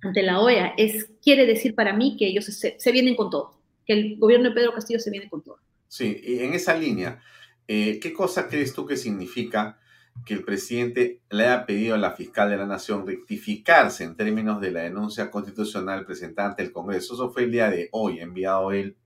ante 0.00 0.22
la 0.22 0.40
OEA 0.40 0.72
es, 0.78 1.10
quiere 1.22 1.44
decir 1.44 1.74
para 1.74 1.92
mí 1.92 2.16
que 2.18 2.26
ellos 2.26 2.46
se, 2.46 2.92
vienen 2.92 3.16
con 3.16 3.28
todo, 3.28 3.60
que 3.84 3.92
el 3.92 4.18
gobierno 4.18 4.48
de 4.48 4.54
Pedro 4.54 4.72
Castillo 4.72 4.98
se 4.98 5.10
viene 5.10 5.28
con 5.28 5.42
todo. 5.42 5.58
Sí, 5.88 6.22
y 6.24 6.38
en 6.38 6.54
esa 6.54 6.74
línea, 6.74 7.20
eh, 7.66 8.00
¿qué 8.00 8.14
cosa 8.14 8.48
crees 8.48 8.72
tú 8.72 8.86
que 8.86 8.96
significa 8.96 9.78
que 10.24 10.34
el 10.34 10.44
presidente 10.44 11.22
le 11.30 11.44
haya 11.46 11.66
pedido 11.66 11.94
a 11.94 11.98
la 11.98 12.12
fiscal 12.12 12.50
de 12.50 12.56
la 12.56 12.66
Nación 12.66 13.06
rectificarse 13.06 14.04
en 14.04 14.16
términos 14.16 14.60
de 14.60 14.70
la 14.70 14.80
denuncia 14.80 15.30
constitucional 15.30 16.04
presentada 16.04 16.50
ante 16.50 16.62
el 16.62 16.72
Congreso? 16.72 17.14
Eso 17.14 17.30
fue 17.30 17.44
el 17.44 17.52
día 17.52 17.70
de 17.70 17.88
hoy, 17.92 18.20
enviado 18.20 18.72
él 18.72 18.96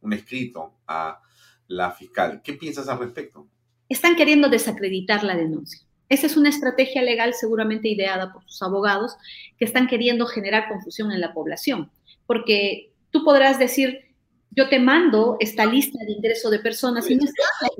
un 0.00 0.12
escrito 0.12 0.74
a 0.86 1.20
la 1.66 1.90
fiscal. 1.90 2.42
¿Qué 2.42 2.54
piensas 2.54 2.88
al 2.88 2.98
respecto? 2.98 3.48
Están 3.88 4.16
queriendo 4.16 4.48
desacreditar 4.48 5.24
la 5.24 5.36
denuncia. 5.36 5.80
Esa 6.08 6.26
es 6.26 6.36
una 6.36 6.50
estrategia 6.50 7.02
legal 7.02 7.34
seguramente 7.34 7.88
ideada 7.88 8.32
por 8.32 8.44
sus 8.44 8.62
abogados 8.62 9.16
que 9.58 9.64
están 9.64 9.86
queriendo 9.86 10.26
generar 10.26 10.68
confusión 10.68 11.10
en 11.12 11.20
la 11.20 11.32
población, 11.32 11.90
porque 12.26 12.92
tú 13.10 13.24
podrás 13.24 13.58
decir, 13.58 14.14
yo 14.50 14.68
te 14.68 14.78
mando 14.78 15.36
esta 15.40 15.66
lista 15.66 15.98
de 16.04 16.12
ingreso 16.12 16.50
de 16.50 16.58
personas 16.58 17.10
y 17.10 17.16
no 17.16 17.24
están. 17.24 17.70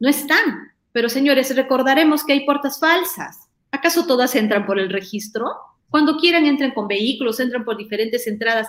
No 0.00 0.08
están. 0.08 0.72
Pero 0.92 1.08
señores, 1.08 1.54
recordaremos 1.54 2.24
que 2.24 2.32
hay 2.32 2.46
puertas 2.46 2.78
falsas. 2.80 3.48
¿Acaso 3.70 4.06
todas 4.06 4.34
entran 4.34 4.66
por 4.66 4.78
el 4.78 4.90
registro? 4.90 5.46
Cuando 5.90 6.16
quieran 6.16 6.46
entren 6.46 6.72
con 6.72 6.88
vehículos, 6.88 7.40
entran 7.40 7.64
por 7.64 7.76
diferentes 7.76 8.26
entradas. 8.26 8.68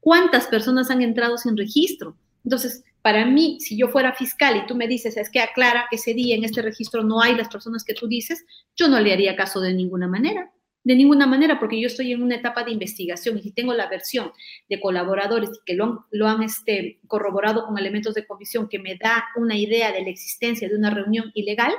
¿Cuántas 0.00 0.46
personas 0.46 0.90
han 0.90 1.02
entrado 1.02 1.38
sin 1.38 1.56
registro? 1.56 2.16
Entonces, 2.44 2.84
para 3.02 3.24
mí, 3.24 3.58
si 3.60 3.76
yo 3.76 3.88
fuera 3.88 4.12
fiscal 4.14 4.56
y 4.56 4.66
tú 4.66 4.74
me 4.74 4.86
dices, 4.86 5.16
es 5.16 5.30
que 5.30 5.40
aclara 5.40 5.86
que 5.88 5.96
ese 5.96 6.14
día 6.14 6.36
en 6.36 6.44
este 6.44 6.62
registro 6.62 7.02
no 7.02 7.20
hay 7.20 7.34
las 7.34 7.48
personas 7.48 7.84
que 7.84 7.94
tú 7.94 8.06
dices, 8.06 8.44
yo 8.76 8.88
no 8.88 9.00
le 9.00 9.12
haría 9.12 9.36
caso 9.36 9.60
de 9.60 9.72
ninguna 9.72 10.06
manera. 10.06 10.50
De 10.82 10.94
ninguna 10.94 11.26
manera, 11.26 11.58
porque 11.58 11.80
yo 11.80 11.86
estoy 11.86 12.12
en 12.12 12.22
una 12.22 12.36
etapa 12.36 12.64
de 12.64 12.70
investigación 12.70 13.38
y 13.38 13.42
si 13.42 13.52
tengo 13.52 13.74
la 13.74 13.88
versión 13.88 14.32
de 14.68 14.80
colaboradores 14.80 15.50
que 15.66 15.74
lo 15.74 15.84
han, 15.84 15.98
lo 16.10 16.42
este, 16.42 16.98
corroborado 17.06 17.66
con 17.66 17.76
elementos 17.76 18.14
de 18.14 18.26
comisión 18.26 18.68
que 18.68 18.78
me 18.78 18.96
da 18.96 19.24
una 19.36 19.56
idea 19.56 19.92
de 19.92 20.02
la 20.02 20.08
existencia 20.08 20.68
de 20.68 20.76
una 20.76 20.90
reunión 20.90 21.30
ilegal, 21.34 21.72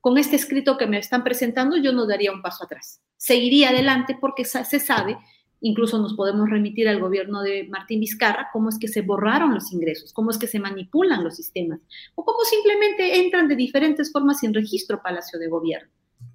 con 0.00 0.18
este 0.18 0.36
escrito 0.36 0.76
que 0.76 0.86
me 0.86 0.98
están 0.98 1.24
presentando 1.24 1.76
yo 1.76 1.92
no 1.92 2.06
daría 2.06 2.32
un 2.32 2.42
paso 2.42 2.64
atrás. 2.64 3.00
Seguiría 3.16 3.70
adelante 3.70 4.16
porque 4.20 4.44
se 4.44 4.80
sabe 4.80 5.16
Incluso 5.64 5.96
nos 5.98 6.14
podemos 6.14 6.50
remitir 6.50 6.88
al 6.88 6.98
gobierno 6.98 7.40
de 7.40 7.68
Martín 7.68 8.00
Vizcarra, 8.00 8.48
cómo 8.52 8.68
es 8.68 8.78
que 8.80 8.88
se 8.88 9.02
borraron 9.02 9.54
los 9.54 9.72
ingresos, 9.72 10.12
cómo 10.12 10.32
es 10.32 10.38
que 10.38 10.48
se 10.48 10.58
manipulan 10.58 11.22
los 11.22 11.36
sistemas, 11.36 11.78
o 12.16 12.24
cómo 12.24 12.40
simplemente 12.42 13.20
entran 13.20 13.46
de 13.46 13.54
diferentes 13.54 14.10
formas 14.10 14.40
sin 14.40 14.52
registro 14.52 15.00
Palacio 15.00 15.38
de 15.38 15.46
Gobierno. 15.46 15.88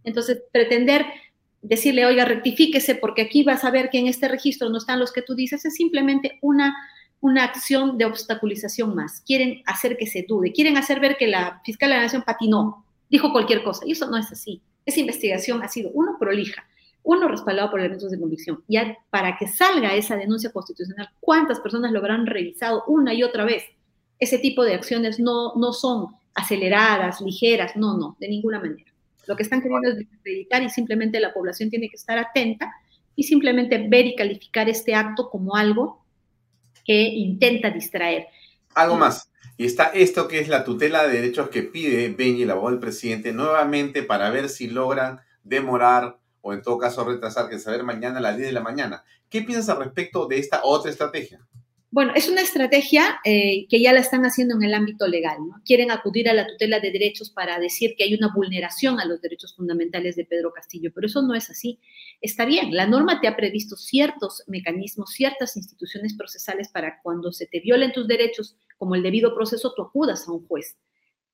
Entonces, 0.06 0.44
pretender 0.54 1.06
decirle, 1.68 2.06
oiga, 2.06 2.26
rectifíquese 2.26 2.96
porque 2.96 3.24
aquí 3.24 3.44
vas 3.44 3.64
a 3.64 3.72
ver 3.72 3.90
que 3.90 4.00
en 4.00 4.08
este 4.08 4.28
registro 4.28 4.70
no 4.70 4.78
están 4.78 5.00
los 5.00 5.12
que 5.12 5.22
tú 5.22 5.36
dices, 5.36 5.66
es 5.66 5.76
simplemente 5.76 6.40
una, 6.42 6.76
una 7.20 7.44
acción 7.44 7.98
de 7.98 8.06
obstaculización 8.06 8.96
más. 8.96 9.22
Quieren 9.26 9.62
hacer 9.66 9.98
que 9.98 10.08
se 10.08 10.26
dude, 10.28 10.54
quieren 10.54 10.78
hacer 10.78 11.00
ver 11.00 11.18
que 11.18 11.28
la 11.28 11.62
fiscal 11.66 11.90
de 11.90 11.96
la 11.96 12.04
Nación 12.04 12.24
patinó, 12.26 12.86
dijo 13.10 13.32
cualquier 13.32 13.64
cosa, 13.64 13.86
y 13.86 13.92
eso 13.92 14.10
no 14.10 14.18
es 14.18 14.32
así. 14.32 14.62
Esa 14.86 15.02
investigación 15.02 15.62
ha 15.62 15.68
sido, 15.68 15.92
uno, 15.94 16.18
prolija, 16.18 16.66
uno 17.04 17.28
respaldado 17.28 17.70
por 17.70 17.80
elementos 17.80 18.12
de 18.12 18.20
convicción. 18.20 18.64
Ya 18.68 18.98
para 19.10 19.38
que 19.38 19.48
salga 19.48 19.94
esa 19.96 20.16
denuncia 20.16 20.52
constitucional, 20.52 21.10
¿cuántas 21.20 21.60
personas 21.60 21.92
lo 21.92 22.00
habrán 22.00 22.26
revisado 22.26 22.84
una 22.88 23.14
y 23.14 23.24
otra 23.24 23.44
vez? 23.44 23.64
Ese 24.20 24.40
tipo 24.40 24.64
de 24.64 24.76
acciones 24.76 25.20
no, 25.20 25.54
no 25.56 25.74
son 25.74 26.16
aceleradas, 26.34 27.20
ligeras, 27.22 27.76
no, 27.76 27.98
no, 27.98 28.16
de 28.20 28.30
ninguna 28.30 28.60
manera. 28.60 28.87
Lo 29.28 29.36
que 29.36 29.44
están 29.44 29.62
queriendo 29.62 29.90
es 29.90 29.98
desacreditar 29.98 30.64
y 30.64 30.70
simplemente 30.70 31.20
la 31.20 31.34
población 31.34 31.70
tiene 31.70 31.90
que 31.90 31.98
estar 31.98 32.18
atenta 32.18 32.74
y 33.16 33.24
simplemente 33.24 33.88
ver 33.90 34.06
y 34.06 34.16
calificar 34.16 34.70
este 34.70 34.96
acto 34.96 35.30
como 35.30 35.56
algo 35.56 36.04
que 36.86 37.02
intenta 37.02 37.70
distraer. 37.70 38.28
Algo 38.74 38.96
más. 38.96 39.30
Y 39.58 39.66
está 39.66 39.86
esto 39.88 40.28
que 40.28 40.40
es 40.40 40.48
la 40.48 40.64
tutela 40.64 41.06
de 41.06 41.14
derechos 41.14 41.50
que 41.50 41.64
pide 41.64 42.10
Benji, 42.10 42.46
la 42.46 42.54
voz 42.54 42.72
del 42.72 42.80
presidente, 42.80 43.34
nuevamente 43.34 44.04
para 44.04 44.30
ver 44.30 44.50
si 44.50 44.68
logran 44.68 45.20
demorar 45.44 46.20
o 46.42 46.54
en 46.54 46.62
todo 46.62 46.78
caso 46.78 47.04
retrasar 47.04 47.50
que 47.50 47.60
saber 47.60 47.84
mañana 47.84 48.20
a 48.20 48.22
las 48.22 48.38
10 48.38 48.50
de 48.50 48.54
la 48.54 48.62
mañana. 48.62 49.04
¿Qué 49.30 49.42
piensas 49.42 49.76
al 49.76 49.84
respecto 49.84 50.28
de 50.28 50.38
esta 50.38 50.62
otra 50.64 50.92
estrategia? 50.92 51.42
Bueno, 51.90 52.12
es 52.16 52.28
una 52.28 52.42
estrategia 52.42 53.20
eh, 53.24 53.66
que 53.70 53.82
ya 53.82 53.94
la 53.94 54.02
están 54.02 54.24
haciendo 54.24 54.56
en 54.56 54.64
el 54.64 54.74
ámbito 54.74 55.08
legal. 55.08 55.38
¿no? 55.48 55.62
Quieren 55.64 55.90
acudir 55.90 56.28
a 56.28 56.34
la 56.34 56.46
tutela 56.46 56.82
de 56.82 56.92
derechos 56.92 57.30
para 57.30 57.60
decir 57.60 57.96
que 57.98 58.04
hay 58.04 58.14
una 58.14 58.34
vulneración 58.34 59.00
a 59.00 59.06
los 59.06 59.22
derechos 59.22 59.56
fundamentales 59.56 60.18
de 60.18 60.26
Pedro 60.26 60.52
Castillo, 60.52 60.92
pero 60.94 61.08
eso 61.08 61.22
no 61.22 61.34
es 61.34 61.50
así. 61.50 61.80
Está 62.20 62.44
bien, 62.44 62.76
la 62.76 62.88
norma 62.88 63.22
te 63.22 63.28
ha 63.30 63.38
previsto 63.38 63.78
ciertos 63.78 64.44
mecanismos, 64.48 65.12
ciertas 65.12 65.56
instituciones 65.56 66.14
procesales 66.16 66.68
para 66.70 67.02
cuando 67.02 67.32
se 67.32 67.48
te 67.48 67.62
violen 67.62 67.94
tus 67.94 68.06
derechos, 68.06 68.58
como 68.78 68.96
el 68.96 69.04
debido 69.04 69.34
proceso, 69.34 69.74
tú 69.74 69.84
acudas 69.84 70.28
a 70.28 70.34
un 70.34 70.46
juez. 70.46 70.78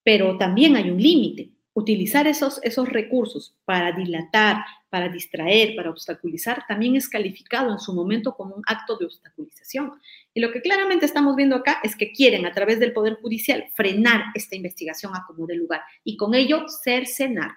Pero 0.03 0.38
también 0.38 0.75
hay 0.75 0.91
un 0.91 1.01
límite 1.01 1.52
utilizar 1.73 2.27
esos, 2.27 2.59
esos 2.63 2.87
recursos 2.89 3.55
para 3.65 3.91
dilatar, 3.91 4.57
para 4.89 5.09
distraer, 5.09 5.75
para 5.75 5.89
obstaculizar, 5.89 6.65
también 6.67 6.95
es 6.95 7.09
calificado 7.09 7.71
en 7.71 7.79
su 7.79 7.93
momento 7.93 8.35
como 8.35 8.55
un 8.55 8.63
acto 8.67 8.95
de 8.97 9.05
obstaculización. 9.05 9.93
Y 10.33 10.39
lo 10.39 10.51
que 10.51 10.61
claramente 10.61 11.05
estamos 11.05 11.35
viendo 11.35 11.55
acá 11.55 11.79
es 11.83 11.95
que 11.95 12.11
quieren, 12.11 12.45
a 12.45 12.51
través 12.51 12.79
del 12.79 12.93
Poder 12.93 13.15
Judicial, 13.15 13.65
frenar 13.75 14.25
esta 14.35 14.55
investigación 14.55 15.15
a 15.15 15.25
como 15.25 15.47
de 15.47 15.55
lugar 15.55 15.81
y 16.03 16.15
con 16.15 16.35
ello 16.35 16.65
cercenar 16.83 17.51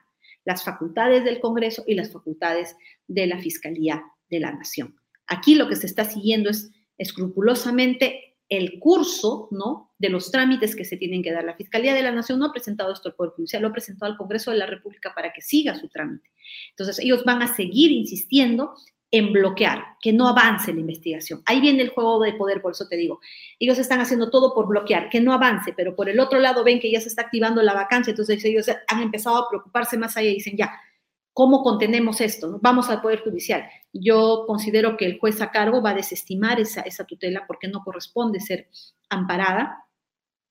las 0.44 0.64
facultades 0.64 1.24
del 1.24 1.40
Congreso 1.40 1.84
y 1.86 1.94
las 1.94 2.10
facultades 2.12 2.76
de 3.06 3.26
la 3.26 3.38
Fiscalía 3.38 4.02
de 4.30 4.40
la 4.40 4.52
Nación. 4.52 4.96
Aquí 5.26 5.56
lo 5.56 5.68
que 5.68 5.76
se 5.76 5.86
está 5.86 6.04
siguiendo 6.04 6.48
es 6.48 6.70
escrupulosamente 6.96 8.36
el 8.48 8.78
curso, 8.78 9.48
¿no? 9.50 9.85
De 9.98 10.10
los 10.10 10.30
trámites 10.30 10.76
que 10.76 10.84
se 10.84 10.96
tienen 10.96 11.22
que 11.22 11.32
dar. 11.32 11.44
La 11.44 11.56
Fiscalía 11.56 11.94
de 11.94 12.02
la 12.02 12.12
Nación 12.12 12.38
no 12.38 12.46
ha 12.46 12.52
presentado 12.52 12.92
esto 12.92 13.08
al 13.08 13.14
Poder 13.14 13.32
Judicial, 13.32 13.62
lo 13.62 13.68
ha 13.68 13.72
presentado 13.72 14.12
al 14.12 14.18
Congreso 14.18 14.50
de 14.50 14.58
la 14.58 14.66
República 14.66 15.12
para 15.14 15.32
que 15.32 15.40
siga 15.40 15.74
su 15.74 15.88
trámite. 15.88 16.30
Entonces, 16.70 16.98
ellos 16.98 17.24
van 17.24 17.42
a 17.42 17.54
seguir 17.54 17.92
insistiendo 17.92 18.74
en 19.10 19.32
bloquear, 19.32 19.82
que 20.00 20.12
no 20.12 20.28
avance 20.28 20.72
la 20.72 20.80
investigación. 20.80 21.42
Ahí 21.46 21.60
viene 21.60 21.82
el 21.82 21.90
juego 21.90 22.20
de 22.20 22.32
poder, 22.34 22.60
por 22.60 22.72
eso 22.72 22.88
te 22.88 22.96
digo. 22.96 23.20
Ellos 23.58 23.78
están 23.78 24.00
haciendo 24.00 24.30
todo 24.30 24.54
por 24.54 24.66
bloquear, 24.66 25.08
que 25.08 25.20
no 25.20 25.32
avance, 25.32 25.72
pero 25.76 25.94
por 25.94 26.08
el 26.08 26.18
otro 26.20 26.40
lado 26.40 26.64
ven 26.64 26.80
que 26.80 26.90
ya 26.90 27.00
se 27.00 27.08
está 27.08 27.22
activando 27.22 27.62
la 27.62 27.72
vacancia, 27.72 28.10
entonces 28.10 28.44
ellos 28.44 28.66
han 28.68 29.02
empezado 29.02 29.36
a 29.36 29.48
preocuparse 29.48 29.96
más 29.96 30.16
allá 30.16 30.30
y 30.30 30.34
dicen, 30.34 30.56
ya, 30.56 30.72
¿cómo 31.32 31.62
contenemos 31.62 32.20
esto? 32.20 32.58
Vamos 32.60 32.88
al 32.88 33.00
Poder 33.00 33.22
Judicial. 33.22 33.64
Yo 33.92 34.44
considero 34.46 34.96
que 34.96 35.06
el 35.06 35.18
juez 35.18 35.40
a 35.40 35.50
cargo 35.50 35.80
va 35.80 35.90
a 35.90 35.94
desestimar 35.94 36.60
esa, 36.60 36.80
esa 36.82 37.04
tutela 37.04 37.44
porque 37.46 37.68
no 37.68 37.84
corresponde 37.84 38.40
ser 38.40 38.68
amparada. 39.08 39.85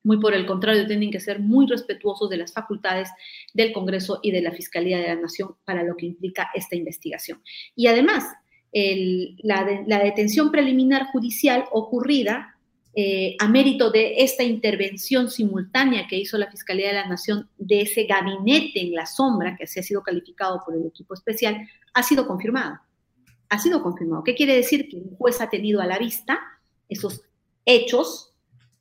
Muy 0.05 0.19
por 0.19 0.35
el 0.35 0.45
contrario, 0.45 0.85
tienen 0.85 1.09
que 1.09 1.19
ser 1.19 1.39
muy 1.39 1.65
respetuosos 1.65 2.29
de 2.29 2.37
las 2.37 2.53
facultades 2.53 3.09
del 3.55 3.73
Congreso 3.73 4.19
y 4.21 4.29
de 4.29 4.41
la 4.41 4.51
Fiscalía 4.51 4.99
de 4.99 5.07
la 5.07 5.15
Nación 5.15 5.55
para 5.65 5.81
lo 5.81 5.97
que 5.97 6.05
implica 6.05 6.51
esta 6.53 6.75
investigación. 6.75 7.41
Y 7.75 7.87
además, 7.87 8.23
la, 9.41 10.03
detención 10.03 10.51
preliminar 10.51 11.07
judicial 11.07 11.65
ocurrida 11.71 12.55
eh, 12.93 13.35
a 13.39 13.47
mérito 13.47 13.89
de 13.89 14.21
esta 14.21 14.43
intervención 14.43 15.31
simultánea 15.31 16.05
que 16.07 16.19
hizo 16.19 16.37
la 16.37 16.51
Fiscalía 16.51 16.89
de 16.89 16.93
la 16.93 17.07
Nación 17.07 17.49
de 17.57 17.81
ese 17.81 18.03
gabinete 18.03 18.81
en 18.81 18.93
la 18.93 19.07
sombra, 19.07 19.55
que 19.57 19.63
así 19.63 19.79
ha 19.79 19.83
sido 19.83 20.03
calificado 20.03 20.61
por 20.63 20.75
el 20.75 20.85
equipo 20.85 21.15
especial, 21.15 21.67
ha 21.95 22.03
sido 22.03 22.27
confirmado. 22.27 22.79
Ha 23.49 23.57
sido 23.57 23.81
confirmado. 23.81 24.23
¿Qué 24.23 24.35
quiere 24.35 24.55
decir? 24.55 24.87
Que 24.87 24.97
un 24.97 25.15
juez 25.17 25.41
ha 25.41 25.49
tenido 25.49 25.81
a 25.81 25.87
la 25.87 25.97
vista 25.97 26.39
esos 26.87 27.23
hechos 27.65 28.34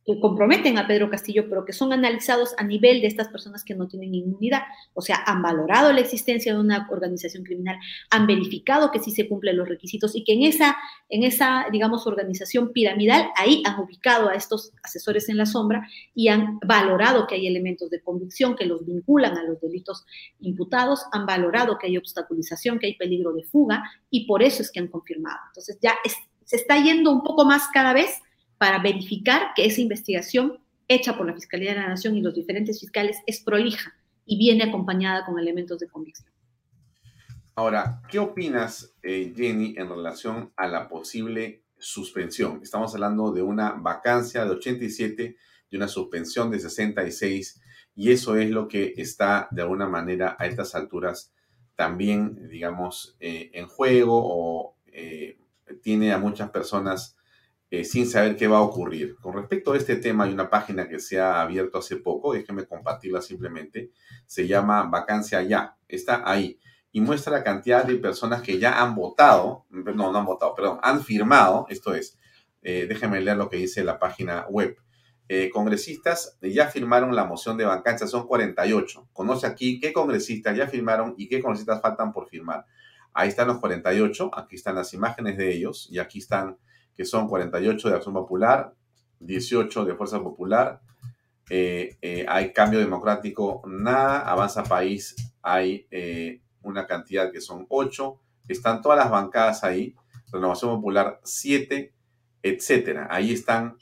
que 0.04 0.20
comprometen 0.20 0.78
a 0.78 0.86
Pedro 0.86 1.08
Castillo, 1.08 1.46
pero 1.48 1.64
que 1.64 1.72
son 1.72 1.92
analizados 1.92 2.54
a 2.58 2.64
nivel 2.64 3.00
de 3.00 3.06
estas 3.06 3.28
personas 3.28 3.64
que 3.64 3.74
no 3.74 3.88
tienen 3.88 4.14
inmunidad. 4.14 4.62
O 4.92 5.00
sea, 5.00 5.22
han 5.26 5.40
valorado 5.40 5.92
la 5.92 6.00
existencia 6.00 6.52
de 6.52 6.60
una 6.60 6.86
organización 6.90 7.42
criminal, 7.42 7.78
han 8.10 8.26
verificado 8.26 8.90
que 8.90 8.98
sí 8.98 9.10
se 9.10 9.28
cumplen 9.28 9.56
los 9.56 9.68
requisitos 9.68 10.14
y 10.14 10.24
que 10.24 10.34
en 10.34 10.42
esa, 10.42 10.76
en 11.08 11.22
esa, 11.22 11.66
digamos, 11.72 12.06
organización 12.06 12.72
piramidal, 12.72 13.28
ahí 13.36 13.62
han 13.64 13.80
ubicado 13.80 14.28
a 14.28 14.34
estos 14.34 14.72
asesores 14.82 15.28
en 15.28 15.38
la 15.38 15.46
sombra 15.46 15.88
y 16.14 16.28
han 16.28 16.58
valorado 16.60 17.26
que 17.26 17.36
hay 17.36 17.46
elementos 17.46 17.88
de 17.90 18.02
convicción 18.02 18.56
que 18.56 18.66
los 18.66 18.84
vinculan 18.84 19.36
a 19.38 19.44
los 19.44 19.60
delitos 19.60 20.04
imputados, 20.40 21.04
han 21.12 21.24
valorado 21.24 21.78
que 21.78 21.86
hay 21.86 21.96
obstaculización, 21.96 22.78
que 22.78 22.88
hay 22.88 22.96
peligro 22.96 23.32
de 23.32 23.44
fuga 23.44 23.82
y 24.10 24.26
por 24.26 24.42
eso 24.42 24.62
es 24.62 24.70
que 24.70 24.80
han 24.80 24.88
confirmado. 24.88 25.38
Entonces 25.48 25.78
ya 25.80 25.94
se 26.44 26.56
está 26.56 26.76
yendo 26.82 27.10
un 27.10 27.22
poco 27.22 27.44
más 27.44 27.68
cada 27.72 27.94
vez 27.94 28.20
para 28.58 28.80
verificar 28.82 29.52
que 29.54 29.66
esa 29.66 29.80
investigación 29.80 30.58
hecha 30.88 31.16
por 31.16 31.26
la 31.26 31.34
Fiscalía 31.34 31.70
de 31.70 31.80
la 31.80 31.88
Nación 31.88 32.16
y 32.16 32.22
los 32.22 32.34
diferentes 32.34 32.80
fiscales 32.80 33.18
es 33.26 33.40
prolija 33.40 33.94
y 34.26 34.38
viene 34.38 34.64
acompañada 34.64 35.24
con 35.24 35.38
elementos 35.38 35.78
de 35.78 35.88
convicción. 35.88 36.28
Ahora, 37.56 38.02
¿qué 38.08 38.18
opinas, 38.18 38.94
eh, 39.02 39.32
Jenny, 39.36 39.74
en 39.76 39.88
relación 39.88 40.52
a 40.56 40.66
la 40.66 40.88
posible 40.88 41.62
suspensión? 41.78 42.60
Estamos 42.62 42.92
hablando 42.94 43.32
de 43.32 43.42
una 43.42 43.72
vacancia 43.72 44.44
de 44.44 44.50
87 44.50 45.36
y 45.70 45.76
una 45.76 45.86
suspensión 45.86 46.50
de 46.50 46.58
66, 46.58 47.60
y 47.94 48.10
eso 48.10 48.36
es 48.36 48.50
lo 48.50 48.66
que 48.66 48.94
está 48.96 49.46
de 49.52 49.62
alguna 49.62 49.86
manera 49.86 50.36
a 50.38 50.46
estas 50.46 50.74
alturas 50.74 51.32
también, 51.76 52.48
digamos, 52.48 53.16
eh, 53.20 53.50
en 53.54 53.66
juego 53.66 54.20
o 54.22 54.76
eh, 54.86 55.38
tiene 55.82 56.12
a 56.12 56.18
muchas 56.18 56.50
personas 56.50 57.16
eh, 57.80 57.84
sin 57.84 58.06
saber 58.06 58.36
qué 58.36 58.46
va 58.46 58.58
a 58.58 58.62
ocurrir. 58.62 59.16
Con 59.16 59.34
respecto 59.34 59.72
a 59.72 59.76
este 59.76 59.96
tema, 59.96 60.24
hay 60.24 60.32
una 60.32 60.48
página 60.48 60.88
que 60.88 61.00
se 61.00 61.18
ha 61.18 61.40
abierto 61.40 61.78
hace 61.78 61.96
poco, 61.96 62.32
déjenme 62.32 62.66
compartirla 62.66 63.20
simplemente, 63.20 63.90
se 64.26 64.46
llama 64.46 64.84
Vacancia 64.84 65.42
Ya, 65.42 65.76
está 65.88 66.22
ahí 66.24 66.60
y 66.92 67.00
muestra 67.00 67.32
la 67.32 67.42
cantidad 67.42 67.84
de 67.84 67.96
personas 67.96 68.40
que 68.40 68.60
ya 68.60 68.80
han 68.80 68.94
votado, 68.94 69.66
no, 69.70 70.12
no 70.12 70.16
han 70.16 70.24
votado, 70.24 70.54
perdón, 70.54 70.78
han 70.80 71.02
firmado, 71.02 71.66
esto 71.68 71.92
es, 71.92 72.16
eh, 72.62 72.86
déjenme 72.88 73.20
leer 73.20 73.36
lo 73.36 73.50
que 73.50 73.56
dice 73.56 73.82
la 73.82 73.98
página 73.98 74.46
web. 74.48 74.76
Eh, 75.28 75.50
congresistas 75.52 76.38
ya 76.40 76.68
firmaron 76.68 77.16
la 77.16 77.24
moción 77.24 77.56
de 77.56 77.64
vacancia, 77.64 78.06
son 78.06 78.28
48. 78.28 79.08
Conoce 79.12 79.48
aquí 79.48 79.80
qué 79.80 79.92
congresistas 79.92 80.56
ya 80.56 80.68
firmaron 80.68 81.14
y 81.18 81.26
qué 81.26 81.42
congresistas 81.42 81.82
faltan 81.82 82.12
por 82.12 82.28
firmar. 82.28 82.66
Ahí 83.12 83.30
están 83.30 83.48
los 83.48 83.58
48, 83.58 84.30
aquí 84.32 84.54
están 84.54 84.76
las 84.76 84.94
imágenes 84.94 85.36
de 85.36 85.52
ellos 85.52 85.88
y 85.90 85.98
aquí 85.98 86.20
están 86.20 86.58
que 86.96 87.04
son 87.04 87.28
48 87.28 87.88
de 87.88 87.94
Acción 87.94 88.14
Popular, 88.14 88.74
18 89.20 89.84
de 89.84 89.94
Fuerza 89.94 90.22
Popular, 90.22 90.80
eh, 91.50 91.96
eh, 92.00 92.24
hay 92.28 92.52
Cambio 92.52 92.78
Democrático, 92.78 93.62
nada, 93.66 94.20
Avanza 94.20 94.64
País, 94.64 95.14
hay 95.42 95.86
eh, 95.90 96.40
una 96.62 96.86
cantidad 96.86 97.30
que 97.30 97.40
son 97.40 97.66
8, 97.68 98.18
están 98.48 98.80
todas 98.80 98.98
las 98.98 99.10
bancadas 99.10 99.64
ahí, 99.64 99.94
Renovación 100.32 100.76
Popular 100.76 101.20
7, 101.22 101.92
etcétera. 102.42 103.08
Ahí 103.10 103.32
están 103.32 103.76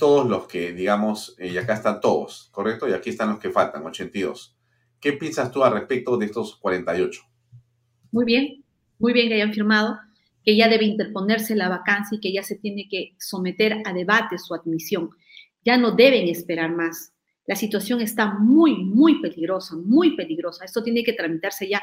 todos 0.00 0.28
los 0.28 0.48
que, 0.48 0.72
digamos, 0.72 1.36
y 1.38 1.56
acá 1.58 1.74
están 1.74 2.00
todos, 2.00 2.48
¿correcto? 2.50 2.88
Y 2.88 2.92
aquí 2.92 3.10
están 3.10 3.28
los 3.28 3.38
que 3.38 3.52
faltan, 3.52 3.86
82. 3.86 4.58
¿Qué 4.98 5.12
piensas 5.12 5.52
tú 5.52 5.62
al 5.62 5.74
respecto 5.74 6.16
de 6.16 6.26
estos 6.26 6.56
48? 6.56 7.22
Muy 8.10 8.24
bien, 8.24 8.64
muy 8.98 9.12
bien 9.12 9.28
que 9.28 9.34
hayan 9.34 9.52
firmado 9.52 9.96
que 10.44 10.56
ya 10.56 10.68
debe 10.68 10.84
interponerse 10.84 11.56
la 11.56 11.68
vacancia 11.68 12.16
y 12.16 12.20
que 12.20 12.32
ya 12.32 12.42
se 12.42 12.56
tiene 12.56 12.86
que 12.88 13.14
someter 13.18 13.82
a 13.84 13.92
debate 13.92 14.38
su 14.38 14.54
admisión. 14.54 15.10
Ya 15.64 15.76
no 15.76 15.92
deben 15.92 16.28
esperar 16.28 16.70
más. 16.70 17.12
La 17.46 17.56
situación 17.56 18.00
está 18.00 18.34
muy, 18.34 18.74
muy 18.76 19.20
peligrosa, 19.20 19.76
muy 19.76 20.16
peligrosa. 20.16 20.64
Esto 20.64 20.82
tiene 20.82 21.02
que 21.02 21.12
tramitarse 21.12 21.68
ya. 21.68 21.82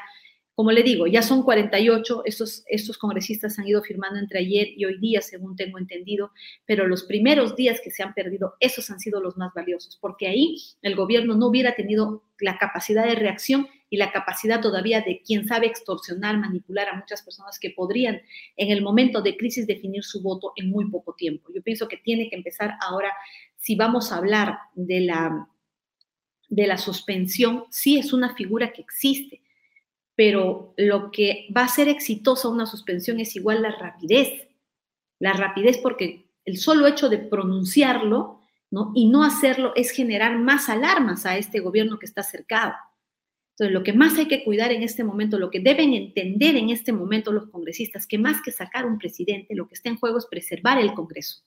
Como 0.54 0.72
le 0.72 0.84
digo, 0.84 1.08
ya 1.08 1.22
son 1.22 1.44
48, 1.44 2.24
estos, 2.26 2.64
estos 2.68 2.98
congresistas 2.98 3.58
han 3.58 3.68
ido 3.68 3.82
firmando 3.82 4.20
entre 4.20 4.40
ayer 4.40 4.68
y 4.76 4.86
hoy 4.86 5.00
día, 5.00 5.22
según 5.22 5.56
tengo 5.56 5.80
entendido, 5.80 6.32
pero 6.66 6.88
los 6.88 7.04
primeros 7.04 7.56
días 7.56 7.80
que 7.82 7.90
se 7.90 8.04
han 8.04 8.14
perdido, 8.14 8.56
esos 8.60 8.90
han 8.92 9.00
sido 9.00 9.22
los 9.22 9.38
más 9.38 9.54
valiosos, 9.56 9.98
porque 10.00 10.28
ahí 10.28 10.58
el 10.82 10.96
gobierno 10.96 11.36
no 11.36 11.48
hubiera 11.48 11.74
tenido 11.74 12.26
la 12.40 12.58
capacidad 12.58 13.06
de 13.06 13.16
reacción 13.16 13.68
y 13.92 13.98
la 13.98 14.12
capacidad 14.14 14.62
todavía 14.62 15.02
de 15.02 15.22
quien 15.22 15.46
sabe 15.46 15.68
extorsionar, 15.68 16.38
manipular 16.38 16.88
a 16.88 16.96
muchas 16.96 17.22
personas 17.22 17.60
que 17.60 17.72
podrían 17.72 18.22
en 18.56 18.72
el 18.72 18.82
momento 18.82 19.22
de 19.22 19.36
crisis 19.36 19.68
definir 19.68 20.06
su 20.06 20.24
voto 20.24 20.54
en 20.56 20.70
muy 20.70 20.90
poco 20.90 21.14
tiempo. 21.14 21.52
Yo 21.54 21.62
pienso 21.62 21.90
que 21.90 21.98
tiene 21.98 22.30
que 22.30 22.38
empezar 22.38 22.78
ahora, 22.80 23.12
si 23.58 23.76
vamos 23.76 24.12
a 24.12 24.18
hablar 24.18 24.60
de 24.76 25.02
la, 25.02 25.46
de 26.48 26.68
la 26.68 26.78
suspensión, 26.78 27.66
sí 27.70 27.98
es 27.98 28.14
una 28.14 28.34
figura 28.34 28.72
que 28.72 28.82
existe, 28.82 29.42
pero 30.16 30.74
lo 30.78 31.12
que 31.12 31.50
va 31.56 31.64
a 31.66 31.68
ser 31.68 31.90
exitosa 31.90 32.48
una 32.48 32.66
suspensión 32.66 33.20
es 33.20 33.36
igual 33.36 33.62
la 33.62 33.72
rapidez. 33.72 34.48
La 35.20 35.34
rapidez 35.34 35.78
porque 35.80 36.30
el 36.46 36.58
solo 36.58 36.88
hecho 36.88 37.10
de 37.10 37.18
pronunciarlo 37.18 38.40
¿no? 38.70 38.94
y 38.96 39.10
no 39.10 39.26
hacerlo 39.26 39.74
es 39.76 39.92
generar 39.92 40.40
más 40.40 40.70
alarmas 40.70 41.26
a 41.26 41.38
este 41.38 41.60
gobierno 41.60 42.00
que 42.00 42.06
está 42.06 42.24
cercado. 42.24 42.74
Entonces, 43.52 43.74
lo 43.74 43.84
que 43.84 43.94
más 43.94 44.18
hay 44.18 44.28
que 44.28 44.44
cuidar 44.44 44.72
en 44.72 44.82
este 44.82 45.04
momento, 45.04 45.38
lo 45.38 45.52
que 45.52 45.60
deben 45.60 45.94
entender 45.94 46.56
en 46.56 46.70
este 46.70 46.94
momento 46.94 47.32
los 47.32 47.50
congresistas, 47.50 48.08
que 48.08 48.18
más 48.18 48.42
que 48.42 48.52
sacar 48.52 48.86
un 48.86 48.98
presidente, 48.98 49.56
lo 49.56 49.68
que 49.68 49.76
está 49.76 49.90
en 49.90 49.98
juego 49.98 50.18
es 50.18 50.26
preservar 50.26 50.80
el 50.80 50.94
Congreso. 50.94 51.44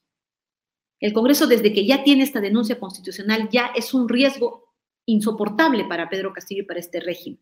El 1.01 1.13
Congreso, 1.13 1.47
desde 1.47 1.73
que 1.73 1.85
ya 1.85 2.05
tiene 2.05 2.23
esta 2.23 2.41
denuncia 2.41 2.79
constitucional, 2.79 3.49
ya 3.51 3.73
es 3.75 3.95
un 3.95 4.09
riesgo 4.09 4.75
insoportable 5.07 5.85
para 5.85 6.09
Pedro 6.09 6.33
Castillo 6.33 6.63
y 6.63 6.67
para 6.67 6.81
este 6.81 7.01
régimen. 7.01 7.41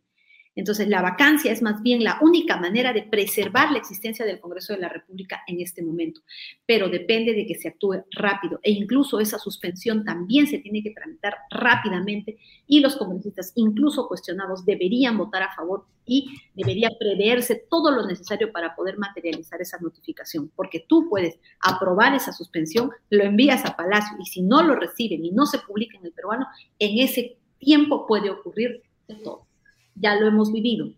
Entonces, 0.55 0.89
la 0.89 1.01
vacancia 1.01 1.51
es 1.51 1.63
más 1.63 1.83
bien 1.83 2.05
la 2.05 2.19
única 2.21 2.59
manera 2.59 2.93
de 2.93 3.03
preservar 3.03 3.73
la 3.73 3.79
existencia 3.79 4.27
del 4.27 4.39
Congreso 4.39 4.75
de 4.75 4.81
la 4.81 4.89
República 4.91 5.43
en 5.47 5.61
este 5.61 5.83
momento, 5.83 6.21
pero 6.67 6.91
depende 6.91 7.33
de 7.33 7.47
que 7.47 7.55
se 7.55 7.69
actúe 7.69 8.05
rápido 8.11 8.61
e 8.63 8.71
incluso 8.71 9.19
esa 9.19 9.39
suspensión 9.39 10.05
también 10.05 10.47
se 10.47 10.59
tiene 10.59 10.83
que 10.83 10.91
tramitar 10.91 11.37
rápidamente 11.51 12.37
y 12.67 12.81
los 12.81 12.97
congresistas, 12.97 13.53
incluso 13.55 14.07
cuestionados, 14.09 14.67
deberían 14.67 15.17
votar 15.17 15.43
a 15.43 15.55
favor 15.55 15.87
y 16.05 16.37
debería 16.55 16.91
preverse 16.99 17.65
todo 17.71 17.91
lo 17.91 18.07
necesario 18.07 18.53
para 18.53 18.75
poder 18.75 18.99
materializar 18.99 19.63
esa 19.63 19.79
notificación, 19.79 20.51
porque 20.55 20.85
tú 20.87 21.09
puedes 21.09 21.39
aprobar 21.61 22.15
esa 22.15 22.33
suspensión, 22.33 22.91
lo 23.09 23.25
envías 23.25 23.65
a 23.65 23.75
Palacio 23.75 24.19
y 24.21 24.27
si 24.27 24.43
no 24.43 24.63
lo 24.63 24.75
reciben 24.75 25.25
y 25.25 25.31
no 25.31 25.47
se 25.47 25.61
publica 25.61 25.97
en 25.97 26.05
el 26.05 26.13
peruano, 26.13 26.47
en 26.79 26.99
ese 26.99 27.39
tiempo 27.59 28.07
puede 28.07 28.29
ocurrir 28.29 28.83
de 29.09 29.15
todo 29.15 29.47
ya 29.95 30.17
lo 30.17 30.27
hemos 30.27 30.53
vivido, 30.53 30.93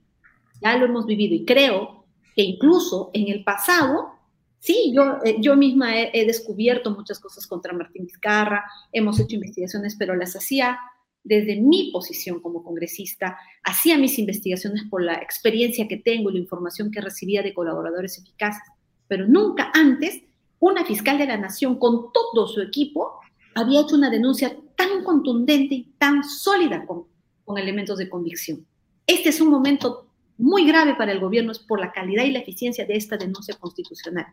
ya 0.62 0.76
lo 0.76 0.86
hemos 0.86 1.06
vivido 1.06 1.34
y 1.34 1.44
creo 1.44 2.04
que 2.34 2.42
incluso 2.42 3.10
en 3.12 3.28
el 3.28 3.44
pasado, 3.44 4.10
sí, 4.58 4.92
yo, 4.94 5.18
eh, 5.24 5.36
yo 5.40 5.56
misma 5.56 5.96
he, 5.96 6.26
descubierto 6.26 6.90
muchas 6.90 7.20
cosas 7.20 7.46
contra 7.46 7.72
Martín 7.72 8.06
Vizcarra, 8.06 8.64
hemos 8.92 9.20
hecho 9.20 9.36
investigaciones, 9.36 9.96
pero 9.98 10.16
las 10.16 10.34
hacía 10.36 10.78
desde 11.22 11.56
mi 11.56 11.90
posición 11.90 12.40
como 12.40 12.62
congresista, 12.62 13.38
hacía 13.62 13.96
mis 13.96 14.18
investigaciones 14.18 14.84
por 14.90 15.02
la 15.02 15.14
experiencia 15.14 15.88
que 15.88 15.96
tengo 15.96 16.30
y 16.30 16.34
la 16.34 16.40
información 16.40 16.90
que 16.90 17.00
recibía 17.00 17.42
de 17.42 17.54
colaboradores 17.54 18.18
eficaces, 18.18 18.62
pero 19.08 19.26
nunca 19.26 19.70
antes 19.74 20.22
una 20.58 20.84
fiscal 20.84 21.18
de 21.18 21.26
la 21.26 21.36
nación 21.36 21.78
con 21.78 22.12
todo 22.12 22.46
su 22.46 22.60
equipo 22.60 23.20
había 23.54 23.82
hecho 23.82 23.96
una 23.96 24.10
denuncia 24.10 24.56
tan 24.76 25.04
contundente 25.04 25.74
y 25.74 25.94
tan 25.98 26.24
sólida 26.24 26.84
con, 26.86 27.04
con 27.44 27.58
elementos 27.58 27.98
de 27.98 28.08
convicción. 28.08 28.66
Este 29.06 29.28
es 29.28 29.40
un 29.40 29.50
momento 29.50 30.06
muy 30.36 30.66
grave 30.66 30.94
para 30.96 31.12
el 31.12 31.20
gobierno 31.20 31.52
es 31.52 31.58
por 31.58 31.80
la 31.80 31.92
calidad 31.92 32.24
y 32.24 32.32
la 32.32 32.40
eficiencia 32.40 32.84
de 32.86 32.96
esta 32.96 33.16
denuncia 33.16 33.54
constitucional. 33.56 34.26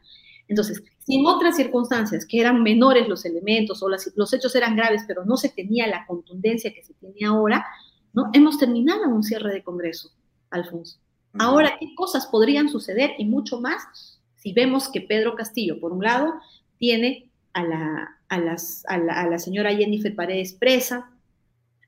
Entonces, 0.48 0.84
si 1.06 1.20
en 1.20 1.26
otras 1.26 1.56
circunstancias, 1.56 2.26
que 2.26 2.40
eran 2.40 2.64
menores 2.64 3.08
los 3.08 3.24
elementos 3.26 3.84
o 3.84 3.90
los 3.90 4.34
hechos 4.34 4.56
eran 4.56 4.76
graves, 4.76 5.04
pero 5.08 5.24
no 5.26 5.38
se 5.38 5.50
tenía 5.50 5.88
la 5.88 6.06
contundencia 6.08 6.74
que 6.74 6.84
se 6.84 6.94
tiene 6.96 7.26
ahora, 7.26 7.66
¿no? 8.14 8.30
Hemos 8.34 8.58
terminado 8.58 9.08
un 9.08 9.24
cierre 9.24 9.54
de 9.54 9.64
Congreso, 9.64 10.12
Alfonso. 10.50 10.98
Ahora, 11.40 11.78
¿qué 11.80 11.94
cosas 11.96 12.28
podrían 12.28 12.68
suceder 12.68 13.12
y 13.18 13.26
mucho 13.26 13.62
más 13.62 14.20
si 14.36 14.54
vemos 14.54 14.90
que 14.90 15.02
Pedro 15.02 15.36
Castillo, 15.36 15.80
por 15.80 15.94
un 15.94 16.04
lado, 16.04 16.34
tiene 16.78 17.30
a 17.54 17.64
la, 17.64 18.18
a 18.28 18.40
las, 18.40 18.84
a 18.88 18.98
la, 18.98 19.14
a 19.22 19.30
la 19.30 19.38
señora 19.38 19.76
Jennifer 19.76 20.16
Paredes 20.16 20.54
presa, 20.54 21.11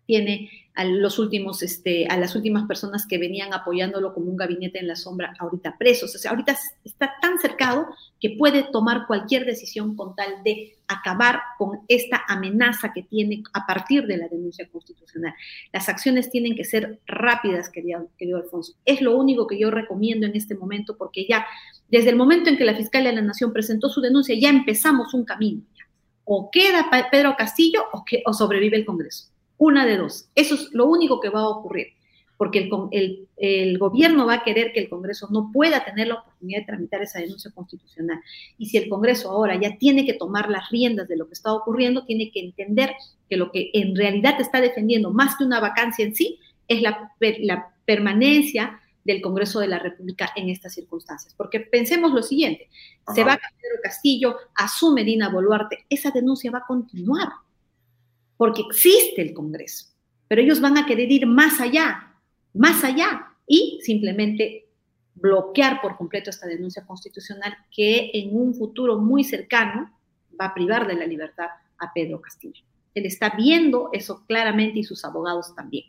tiene 0.05 0.49
a 0.75 0.85
los 0.85 1.19
últimos, 1.19 1.61
este, 1.61 2.07
a 2.07 2.17
las 2.17 2.35
últimas 2.35 2.65
personas 2.65 3.05
que 3.05 3.19
venían 3.19 3.53
apoyándolo 3.53 4.13
como 4.13 4.31
un 4.31 4.37
gabinete 4.37 4.79
en 4.79 4.87
la 4.87 4.95
sombra, 4.95 5.33
ahorita 5.37 5.77
presos. 5.77 6.15
O 6.15 6.17
sea, 6.17 6.31
ahorita 6.31 6.57
está 6.83 7.13
tan 7.21 7.37
cercado 7.37 7.87
que 8.19 8.31
puede 8.31 8.63
tomar 8.63 9.05
cualquier 9.05 9.45
decisión 9.45 9.95
con 9.95 10.15
tal 10.15 10.43
de 10.43 10.77
acabar 10.87 11.41
con 11.57 11.81
esta 11.87 12.23
amenaza 12.27 12.91
que 12.91 13.03
tiene 13.03 13.43
a 13.53 13.67
partir 13.67 14.07
de 14.07 14.17
la 14.17 14.27
denuncia 14.27 14.67
constitucional. 14.69 15.33
Las 15.71 15.89
acciones 15.89 16.31
tienen 16.31 16.55
que 16.55 16.65
ser 16.65 16.99
rápidas, 17.05 17.69
querido, 17.69 18.09
querido 18.17 18.39
Alfonso. 18.39 18.73
Es 18.83 19.01
lo 19.01 19.15
único 19.15 19.45
que 19.45 19.59
yo 19.59 19.69
recomiendo 19.69 20.25
en 20.25 20.35
este 20.35 20.55
momento, 20.55 20.97
porque 20.97 21.27
ya 21.27 21.45
desde 21.89 22.09
el 22.09 22.15
momento 22.15 22.49
en 22.49 22.57
que 22.57 22.65
la 22.65 22.75
Fiscalía 22.75 23.09
de 23.09 23.17
la 23.17 23.21
Nación 23.21 23.53
presentó 23.53 23.89
su 23.89 24.01
denuncia, 24.01 24.35
ya 24.39 24.49
empezamos 24.49 25.13
un 25.13 25.23
camino. 25.23 25.61
O 26.25 26.49
queda 26.51 26.89
Pedro 27.11 27.35
Castillo 27.37 27.83
o, 27.91 28.03
que, 28.05 28.23
o 28.25 28.33
sobrevive 28.33 28.77
el 28.77 28.85
Congreso. 28.85 29.32
Una 29.57 29.85
de 29.85 29.97
dos. 29.97 30.29
Eso 30.35 30.55
es 30.55 30.69
lo 30.73 30.87
único 30.87 31.19
que 31.19 31.29
va 31.29 31.41
a 31.41 31.49
ocurrir, 31.49 31.87
porque 32.37 32.59
el, 32.59 32.69
el, 32.91 33.27
el, 33.37 33.77
gobierno 33.77 34.25
va 34.25 34.35
a 34.35 34.43
querer 34.43 34.73
que 34.73 34.79
el 34.81 34.89
Congreso 34.89 35.27
no 35.31 35.51
pueda 35.51 35.85
tener 35.85 36.07
la 36.07 36.15
oportunidad 36.15 36.59
de 36.59 36.65
tramitar 36.65 37.01
esa 37.01 37.19
denuncia 37.19 37.51
constitucional. 37.51 38.19
Y 38.57 38.67
si 38.67 38.77
el 38.77 38.89
Congreso 38.89 39.29
ahora 39.29 39.59
ya 39.59 39.77
tiene 39.77 40.05
que 40.05 40.13
tomar 40.13 40.49
las 40.49 40.69
riendas 40.69 41.07
de 41.07 41.17
lo 41.17 41.27
que 41.27 41.33
está 41.33 41.53
ocurriendo, 41.53 42.05
tiene 42.05 42.31
que 42.31 42.39
entender 42.39 42.95
que 43.29 43.37
lo 43.37 43.51
que 43.51 43.69
en 43.73 43.95
realidad 43.95 44.39
está 44.41 44.59
defendiendo, 44.59 45.11
más 45.11 45.37
que 45.37 45.43
una 45.43 45.59
vacancia 45.59 46.03
en 46.03 46.15
sí, 46.15 46.39
es 46.67 46.81
la, 46.81 47.11
la 47.19 47.73
permanencia 47.85 48.79
del 49.03 49.21
Congreso 49.21 49.59
de 49.59 49.67
la 49.67 49.79
República 49.79 50.31
en 50.35 50.49
estas 50.49 50.73
circunstancias. 50.73 51.33
Porque 51.37 51.59
pensemos 51.59 52.11
lo 52.11 52.23
siguiente, 52.23 52.69
Ajá. 53.05 53.15
se 53.15 53.23
va 53.23 53.33
a 53.33 53.37
Pedro 53.37 53.81
Castillo, 53.83 54.37
asume 54.55 55.03
Dina 55.03 55.29
Boluarte, 55.29 55.85
esa 55.89 56.11
denuncia 56.11 56.51
va 56.51 56.59
a 56.59 56.65
continuar 56.65 57.29
porque 58.37 58.61
existe 58.61 59.21
el 59.21 59.33
Congreso, 59.33 59.87
pero 60.27 60.41
ellos 60.41 60.61
van 60.61 60.77
a 60.77 60.85
querer 60.85 61.11
ir 61.11 61.25
más 61.25 61.59
allá, 61.59 62.15
más 62.53 62.83
allá, 62.83 63.33
y 63.47 63.79
simplemente 63.83 64.67
bloquear 65.15 65.81
por 65.81 65.97
completo 65.97 66.29
esta 66.29 66.47
denuncia 66.47 66.85
constitucional 66.85 67.55
que 67.71 68.11
en 68.13 68.35
un 68.35 68.55
futuro 68.55 68.97
muy 68.99 69.23
cercano 69.23 69.91
va 70.39 70.47
a 70.47 70.53
privar 70.53 70.87
de 70.87 70.95
la 70.95 71.05
libertad 71.05 71.47
a 71.77 71.93
Pedro 71.93 72.19
Castillo. 72.21 72.63
Él 72.95 73.05
está 73.05 73.31
viendo 73.35 73.89
eso 73.93 74.23
claramente 74.27 74.79
y 74.79 74.83
sus 74.83 75.03
abogados 75.05 75.53
también. 75.55 75.85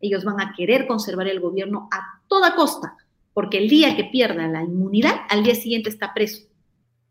Ellos 0.00 0.24
van 0.24 0.40
a 0.40 0.52
querer 0.56 0.86
conservar 0.86 1.28
el 1.28 1.40
gobierno 1.40 1.88
a 1.92 2.20
toda 2.28 2.54
costa, 2.54 2.96
porque 3.32 3.58
el 3.58 3.68
día 3.68 3.96
que 3.96 4.04
pierda 4.04 4.46
la 4.48 4.62
inmunidad, 4.62 5.14
al 5.28 5.42
día 5.42 5.54
siguiente 5.54 5.88
está 5.88 6.14
preso. 6.14 6.46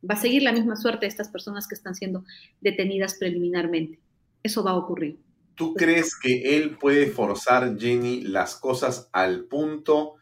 Va 0.10 0.16
a 0.16 0.22
seguir 0.22 0.44
la 0.44 0.52
misma 0.52 0.76
suerte 0.76 1.06
de 1.06 1.10
estas 1.10 1.30
personas 1.30 1.68
que 1.68 1.76
están 1.76 1.96
siendo 1.96 2.24
detenidas 2.62 3.16
preliminarmente 3.16 4.00
eso 4.44 4.64
va 4.64 4.72
a 4.72 4.76
ocurrir. 4.76 5.18
¿Tú 5.56 5.74
crees 5.74 6.18
que 6.18 6.58
él 6.58 6.78
puede 6.78 7.08
forzar, 7.08 7.78
Jenny, 7.80 8.22
las 8.22 8.56
cosas 8.56 9.10
al 9.14 9.46
punto 9.46 10.16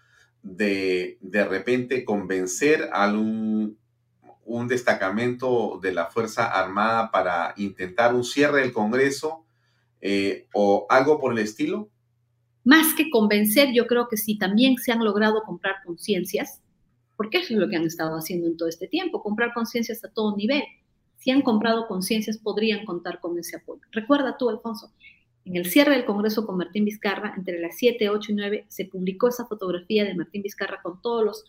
de 0.43 1.17
de 1.21 1.45
repente 1.45 2.03
convencer 2.03 2.89
a 2.93 3.11
un, 3.11 3.77
un 4.45 4.67
destacamento 4.67 5.79
de 5.81 5.93
la 5.93 6.07
Fuerza 6.07 6.45
Armada 6.47 7.11
para 7.11 7.53
intentar 7.57 8.13
un 8.13 8.23
cierre 8.23 8.61
del 8.61 8.73
Congreso 8.73 9.45
eh, 10.01 10.47
o 10.53 10.85
algo 10.89 11.19
por 11.19 11.31
el 11.31 11.39
estilo? 11.39 11.89
Más 12.63 12.93
que 12.93 13.09
convencer, 13.09 13.69
yo 13.73 13.87
creo 13.87 14.07
que 14.07 14.17
sí 14.17 14.37
también 14.37 14.77
se 14.77 14.91
han 14.91 15.03
logrado 15.03 15.41
comprar 15.43 15.75
conciencias, 15.85 16.59
porque 17.15 17.39
eso 17.39 17.53
es 17.53 17.59
lo 17.59 17.69
que 17.69 17.77
han 17.77 17.85
estado 17.85 18.15
haciendo 18.17 18.47
en 18.47 18.57
todo 18.57 18.67
este 18.67 18.87
tiempo, 18.87 19.23
comprar 19.23 19.53
conciencias 19.53 20.03
a 20.03 20.09
todo 20.09 20.35
nivel 20.35 20.63
si 21.21 21.29
han 21.29 21.43
comprado 21.43 21.87
conciencias, 21.87 22.39
podrían 22.39 22.83
contar 22.83 23.19
con 23.19 23.37
ese 23.37 23.57
apoyo. 23.57 23.81
Recuerda 23.91 24.37
tú, 24.37 24.49
Alfonso, 24.49 24.91
en 25.45 25.55
el 25.55 25.67
cierre 25.67 25.93
del 25.93 26.05
Congreso 26.05 26.47
con 26.47 26.57
Martín 26.57 26.83
Vizcarra, 26.83 27.35
entre 27.37 27.59
las 27.59 27.77
7, 27.77 28.09
8 28.09 28.31
y 28.31 28.35
9, 28.35 28.65
se 28.67 28.85
publicó 28.85 29.27
esa 29.27 29.45
fotografía 29.45 30.03
de 30.03 30.15
Martín 30.15 30.41
Vizcarra 30.41 30.81
con 30.81 30.99
todos 30.99 31.23
los 31.23 31.45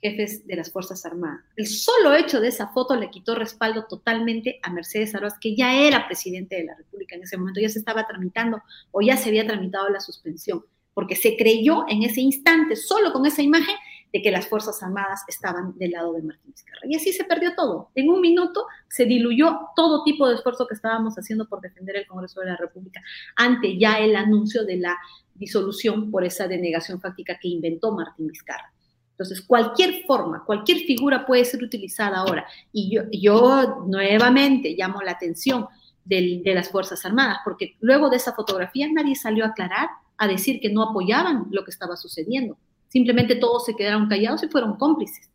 jefes 0.00 0.46
de 0.46 0.54
las 0.54 0.70
Fuerzas 0.70 1.04
Armadas. 1.04 1.44
El 1.56 1.66
solo 1.66 2.14
hecho 2.14 2.40
de 2.40 2.48
esa 2.48 2.68
foto 2.68 2.94
le 2.94 3.10
quitó 3.10 3.34
respaldo 3.34 3.86
totalmente 3.88 4.60
a 4.62 4.72
Mercedes 4.72 5.12
Aroas, 5.16 5.38
que 5.40 5.56
ya 5.56 5.74
era 5.74 6.06
presidente 6.06 6.54
de 6.54 6.64
la 6.66 6.76
República 6.76 7.16
en 7.16 7.24
ese 7.24 7.36
momento, 7.36 7.60
ya 7.60 7.68
se 7.68 7.80
estaba 7.80 8.06
tramitando 8.06 8.62
o 8.92 9.00
ya 9.00 9.16
se 9.16 9.30
había 9.30 9.44
tramitado 9.44 9.88
la 9.88 9.98
suspensión, 9.98 10.64
porque 10.94 11.16
se 11.16 11.36
creyó 11.36 11.84
en 11.88 12.04
ese 12.04 12.20
instante, 12.20 12.76
solo 12.76 13.12
con 13.12 13.26
esa 13.26 13.42
imagen, 13.42 13.74
de 14.12 14.22
que 14.22 14.30
las 14.30 14.48
Fuerzas 14.48 14.82
Armadas 14.82 15.22
estaban 15.28 15.76
del 15.76 15.92
lado 15.92 16.12
de 16.14 16.22
Martín 16.22 16.52
Vizcarra. 16.52 16.80
Y 16.84 16.96
así 16.96 17.12
se 17.12 17.24
perdió 17.24 17.54
todo. 17.54 17.90
En 17.94 18.10
un 18.10 18.20
minuto 18.20 18.66
se 18.88 19.04
diluyó 19.04 19.58
todo 19.74 20.04
tipo 20.04 20.28
de 20.28 20.36
esfuerzo 20.36 20.66
que 20.66 20.74
estábamos 20.74 21.14
haciendo 21.16 21.48
por 21.48 21.60
defender 21.60 21.96
el 21.96 22.06
Congreso 22.06 22.40
de 22.40 22.46
la 22.46 22.56
República 22.56 23.02
ante 23.36 23.78
ya 23.78 23.98
el 23.98 24.16
anuncio 24.16 24.64
de 24.64 24.76
la 24.76 24.96
disolución 25.34 26.10
por 26.10 26.24
esa 26.24 26.48
denegación 26.48 27.00
fáctica 27.00 27.38
que 27.40 27.48
inventó 27.48 27.92
Martín 27.92 28.28
Vizcarra. 28.28 28.72
Entonces, 29.10 29.40
cualquier 29.40 30.04
forma, 30.06 30.44
cualquier 30.44 30.78
figura 30.80 31.24
puede 31.24 31.44
ser 31.46 31.62
utilizada 31.62 32.18
ahora. 32.18 32.46
Y 32.70 32.98
yo, 33.18 33.84
nuevamente 33.86 34.74
llamo 34.76 35.00
la 35.00 35.12
atención 35.12 35.66
de, 36.04 36.42
de 36.44 36.54
las 36.54 36.68
Fuerzas 36.68 37.02
Armadas, 37.04 37.38
porque 37.42 37.76
luego 37.80 38.10
de 38.10 38.16
esa 38.16 38.34
fotografía 38.34 38.86
nadie 38.92 39.14
salió 39.14 39.44
a 39.44 39.48
aclarar, 39.48 39.88
a 40.18 40.28
decir 40.28 40.60
que 40.60 40.70
no 40.70 40.82
apoyaban 40.82 41.46
lo 41.50 41.64
que 41.64 41.70
estaba 41.70 41.96
sucediendo. 41.96 42.58
Simplemente 42.88 43.36
todos 43.36 43.64
se 43.64 43.74
quedaron 43.74 44.08
callados 44.08 44.42
y 44.42 44.48
fueron 44.48 44.76
cómplices. 44.76 45.30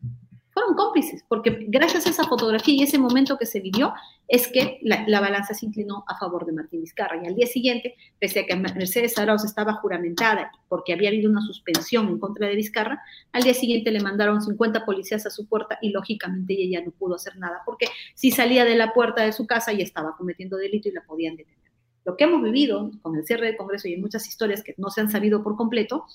Fueron 0.54 0.76
cómplices, 0.76 1.24
porque 1.30 1.66
gracias 1.70 2.06
a 2.06 2.10
esa 2.10 2.26
fotografía 2.26 2.76
y 2.76 2.84
ese 2.84 2.98
momento 2.98 3.38
que 3.38 3.46
se 3.46 3.62
vivió, 3.62 3.94
es 4.28 4.48
que 4.50 4.80
la, 4.82 5.06
la 5.08 5.22
balanza 5.22 5.54
se 5.54 5.66
inclinó 5.66 6.04
a 6.08 6.18
favor 6.18 6.46
de 6.46 6.52
Martín 6.54 6.82
Vizcarra. 6.82 7.22
Y 7.22 7.28
al 7.28 7.36
día 7.36 7.48
siguiente, 7.48 7.96
pese 8.20 8.42
a 8.42 8.46
que 8.46 8.56
Mercedes 8.56 9.18
Arauz 9.18 9.46
estaba 9.46 9.74
juramentada 9.76 10.52
porque 10.70 10.94
había 10.94 11.10
habido 11.10 11.30
una 11.30 11.42
suspensión 11.42 12.08
en 12.08 12.20
contra 12.20 12.48
de 12.48 12.56
Vizcarra, 12.56 13.02
al 13.32 13.44
día 13.44 13.54
siguiente 13.54 13.92
le 13.92 14.02
mandaron 14.02 14.42
50 14.42 14.86
policías 14.86 15.26
a 15.26 15.30
su 15.30 15.48
puerta 15.48 15.78
y 15.82 15.92
lógicamente 15.92 16.54
ella 16.54 16.80
ya 16.80 16.86
no 16.86 16.92
pudo 16.92 17.16
hacer 17.16 17.38
nada, 17.38 17.62
porque 17.66 17.88
si 18.14 18.32
salía 18.32 18.66
de 18.66 18.76
la 18.76 18.94
puerta 18.94 19.24
de 19.24 19.32
su 19.34 19.48
casa 19.48 19.74
ya 19.74 19.84
estaba 19.84 20.16
cometiendo 20.18 20.58
delito 20.58 20.90
y 20.90 20.94
la 20.94 21.02
podían 21.02 21.36
detener. 21.36 21.71
Lo 22.04 22.18
que 22.18 22.24
hemos 22.24 22.42
vivido 22.42 22.92
con 23.02 23.16
el 23.16 23.26
cierre 23.26 23.48
del 23.48 23.58
Congreso 23.58 23.88
y 23.88 23.94
en 23.94 24.02
muchas 24.02 24.28
historias 24.28 24.64
que 24.64 24.74
no 24.78 24.90
se 24.90 25.02
han 25.02 25.10
sabido 25.12 25.44
por 25.44 25.56
completo, 25.56 26.06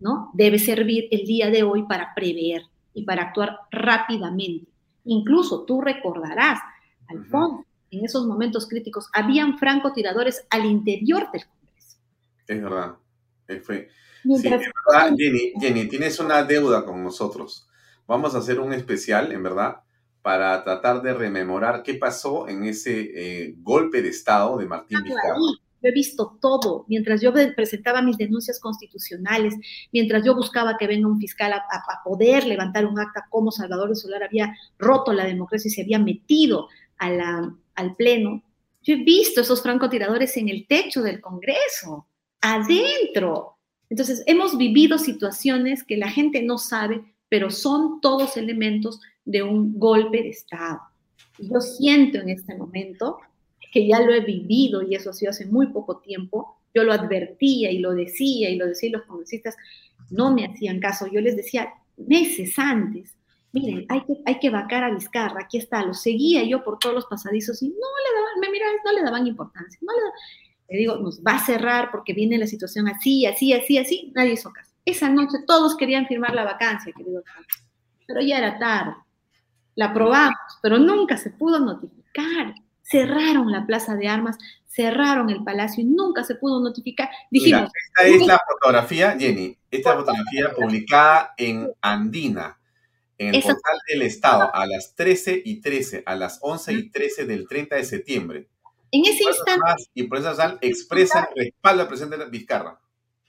¿no? 0.00 0.30
Debe 0.34 0.58
servir 0.58 1.08
el 1.10 1.24
día 1.26 1.50
de 1.50 1.62
hoy 1.62 1.82
para 1.84 2.14
prever 2.14 2.62
y 2.94 3.04
para 3.04 3.24
actuar 3.24 3.58
rápidamente. 3.70 4.70
Incluso 5.04 5.64
tú 5.64 5.80
recordarás, 5.80 6.60
Alfonso, 7.08 7.56
uh 7.56 7.60
-huh. 7.60 7.64
en 7.90 8.04
esos 8.04 8.26
momentos 8.26 8.66
críticos, 8.66 9.08
habían 9.12 9.58
francotiradores 9.58 10.46
al 10.50 10.64
interior 10.64 11.30
del 11.30 11.44
Congreso. 11.46 11.98
Es 12.46 12.62
verdad. 12.62 12.94
Sí, 13.46 13.54
es 13.54 14.48
verdad, 14.48 15.14
Jenny, 15.16 15.52
Jenny, 15.60 15.86
tienes 15.86 16.18
una 16.18 16.42
deuda 16.44 16.84
con 16.86 17.04
nosotros. 17.04 17.68
Vamos 18.06 18.34
a 18.34 18.38
hacer 18.38 18.58
un 18.58 18.72
especial, 18.72 19.32
en 19.32 19.42
verdad, 19.42 19.83
para 20.24 20.64
tratar 20.64 21.02
de 21.02 21.12
rememorar 21.12 21.82
qué 21.82 21.96
pasó 21.96 22.48
en 22.48 22.64
ese 22.64 23.10
eh, 23.14 23.54
golpe 23.58 24.00
de 24.00 24.08
Estado 24.08 24.56
de 24.56 24.64
Martín 24.64 25.02
Vizcarra. 25.02 25.36
Yo 25.36 25.88
he 25.90 25.92
visto 25.92 26.38
todo, 26.40 26.86
mientras 26.88 27.20
yo 27.20 27.30
presentaba 27.54 28.00
mis 28.00 28.16
denuncias 28.16 28.58
constitucionales, 28.58 29.54
mientras 29.92 30.24
yo 30.24 30.34
buscaba 30.34 30.78
que 30.78 30.86
venga 30.86 31.08
un 31.08 31.20
fiscal 31.20 31.52
a, 31.52 31.56
a, 31.56 31.76
a 31.76 32.02
poder 32.02 32.46
levantar 32.46 32.86
un 32.86 32.98
acta 32.98 33.26
como 33.28 33.52
Salvador 33.52 33.90
de 33.90 33.96
Solar 33.96 34.22
había 34.22 34.56
roto 34.78 35.12
la 35.12 35.26
democracia 35.26 35.68
y 35.68 35.72
se 35.72 35.82
había 35.82 35.98
metido 35.98 36.68
a 36.96 37.10
la, 37.10 37.54
al 37.74 37.94
Pleno. 37.94 38.42
Yo 38.82 38.94
he 38.94 39.04
visto 39.04 39.42
esos 39.42 39.62
francotiradores 39.62 40.38
en 40.38 40.48
el 40.48 40.66
techo 40.66 41.02
del 41.02 41.20
Congreso, 41.20 42.08
adentro. 42.40 43.58
Entonces, 43.90 44.22
hemos 44.24 44.56
vivido 44.56 44.96
situaciones 44.96 45.84
que 45.84 45.98
la 45.98 46.08
gente 46.08 46.40
no 46.40 46.56
sabe, 46.56 47.14
pero 47.28 47.50
son 47.50 48.00
todos 48.00 48.38
elementos 48.38 49.00
de 49.24 49.42
un 49.42 49.78
golpe 49.78 50.22
de 50.22 50.30
Estado. 50.30 50.80
Yo 51.38 51.60
siento 51.60 52.18
en 52.18 52.28
este 52.28 52.56
momento 52.56 53.18
que 53.72 53.86
ya 53.86 54.00
lo 54.00 54.14
he 54.14 54.20
vivido 54.20 54.82
y 54.82 54.94
eso 54.94 55.10
ha 55.10 55.12
sido 55.12 55.30
hace 55.30 55.46
muy 55.46 55.66
poco 55.68 55.98
tiempo. 55.98 56.60
Yo 56.74 56.84
lo 56.84 56.92
advertía 56.92 57.70
y 57.70 57.78
lo 57.78 57.92
decía 57.92 58.50
y 58.50 58.56
lo 58.56 58.66
decía 58.66 58.88
y 58.88 58.92
los 58.92 59.02
congresistas 59.02 59.56
no 60.10 60.32
me 60.32 60.46
hacían 60.46 60.80
caso. 60.80 61.06
Yo 61.06 61.20
les 61.20 61.36
decía 61.36 61.72
meses 61.96 62.58
antes, 62.58 63.16
miren, 63.52 63.86
hay 63.88 64.38
que, 64.38 64.50
vacar 64.50 64.84
a 64.84 64.90
Vizcarra, 64.90 65.42
aquí 65.42 65.58
está, 65.58 65.84
lo 65.84 65.94
seguía 65.94 66.42
yo 66.42 66.64
por 66.64 66.78
todos 66.78 66.94
los 66.94 67.06
pasadizos 67.06 67.62
y 67.62 67.68
no 67.68 67.74
le 67.74 68.20
daban, 68.20 68.40
me 68.40 68.58
no 68.84 68.92
le 68.92 69.02
daban 69.02 69.26
importancia. 69.26 69.78
No 69.82 69.92
le, 69.92 70.74
le 70.74 70.78
digo, 70.78 70.96
nos 70.96 71.20
va 71.20 71.36
a 71.36 71.44
cerrar 71.44 71.90
porque 71.90 72.12
viene 72.12 72.38
la 72.38 72.46
situación 72.46 72.88
así, 72.88 73.26
así, 73.26 73.52
así, 73.52 73.78
así, 73.78 74.12
nadie 74.14 74.32
hizo 74.32 74.52
caso. 74.52 74.72
Esa 74.84 75.08
noche 75.08 75.38
todos 75.46 75.76
querían 75.76 76.06
firmar 76.06 76.34
la 76.34 76.44
vacancia, 76.44 76.92
querido 76.92 77.22
pero 78.06 78.20
ya 78.20 78.38
era 78.38 78.58
tarde. 78.58 78.94
La 79.74 79.86
aprobamos, 79.86 80.38
pero 80.62 80.78
nunca 80.78 81.16
se 81.16 81.30
pudo 81.30 81.58
notificar. 81.60 82.54
Cerraron 82.82 83.50
la 83.50 83.66
plaza 83.66 83.96
de 83.96 84.08
armas, 84.08 84.36
cerraron 84.66 85.30
el 85.30 85.42
palacio 85.42 85.82
y 85.82 85.86
nunca 85.86 86.24
se 86.24 86.34
pudo 86.34 86.60
notificar. 86.60 87.08
Dijimos. 87.30 87.70
esta 87.96 88.08
es 88.08 88.26
la 88.26 88.40
fotografía, 88.46 89.16
Jenny. 89.18 89.56
Esta 89.70 89.94
fotografía 89.94 90.52
publicada 90.54 91.34
en 91.36 91.72
Andina, 91.80 92.58
en 93.18 93.34
el 93.34 93.42
portal 93.42 93.78
del 93.88 94.02
Estado, 94.02 94.54
a 94.54 94.66
las 94.66 94.94
13 94.94 95.42
y 95.44 95.60
13, 95.60 96.02
a 96.04 96.14
las 96.14 96.38
11 96.42 96.72
y 96.72 96.90
13 96.90 97.26
del 97.26 97.48
30 97.48 97.76
de 97.76 97.84
septiembre. 97.84 98.48
En 98.90 99.04
ese 99.06 99.24
instante. 99.24 99.88
y 99.94 100.04
por 100.04 100.18
eso 100.18 100.32
expresa 100.60 101.28
respaldo 101.34 101.82
al 101.82 101.88
presidente 101.88 102.24
Vizcarra. 102.30 102.78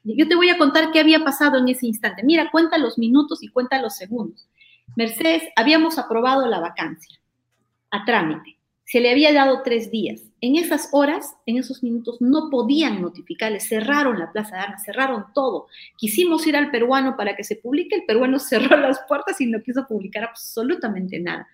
Yo 0.03 0.27
te 0.27 0.35
voy 0.35 0.49
a 0.49 0.57
contar 0.59 0.91
qué 0.91 0.99
había 0.99 1.23
pasado 1.23 1.57
en 1.57 1.67
ese 1.67 1.87
instante. 1.87 2.21
Mira, 2.23 2.51
cuenta 2.51 2.77
los 2.77 2.99
minutos 2.99 3.41
y 3.41 3.47
cuenta 3.47 3.81
los 3.81 3.95
segundos. 3.95 4.47
Mercedes, 4.95 5.43
habíamos 5.55 5.97
aprobado 5.97 6.47
la 6.47 6.59
vacancia 6.59 7.19
a 7.91 8.05
trámite. 8.05 8.57
Se 8.85 8.99
le 8.99 9.09
había 9.09 9.33
dado 9.33 9.61
tres 9.63 9.89
días. 9.89 10.21
En 10.41 10.55
esas 10.55 10.89
horas, 10.91 11.35
en 11.47 11.57
esos 11.57 11.81
minutos, 11.81 12.17
no 12.21 12.49
podían 12.51 13.01
notificarle. 13.01 13.59
Cerraron 13.59 14.19
la 14.19 14.31
plaza 14.31 14.55
de 14.55 14.61
armas, 14.61 14.83
cerraron 14.83 15.25
todo. 15.33 15.67
Quisimos 15.97 16.45
ir 16.45 16.55
al 16.55 16.69
peruano 16.69 17.17
para 17.17 17.35
que 17.35 17.43
se 17.43 17.55
publique. 17.55 17.95
El 17.95 18.05
peruano 18.05 18.37
cerró 18.39 18.77
las 18.77 18.99
puertas 19.07 19.41
y 19.41 19.47
no 19.47 19.61
quiso 19.61 19.87
publicar 19.87 20.25
absolutamente 20.25 21.19
nada. 21.19 21.47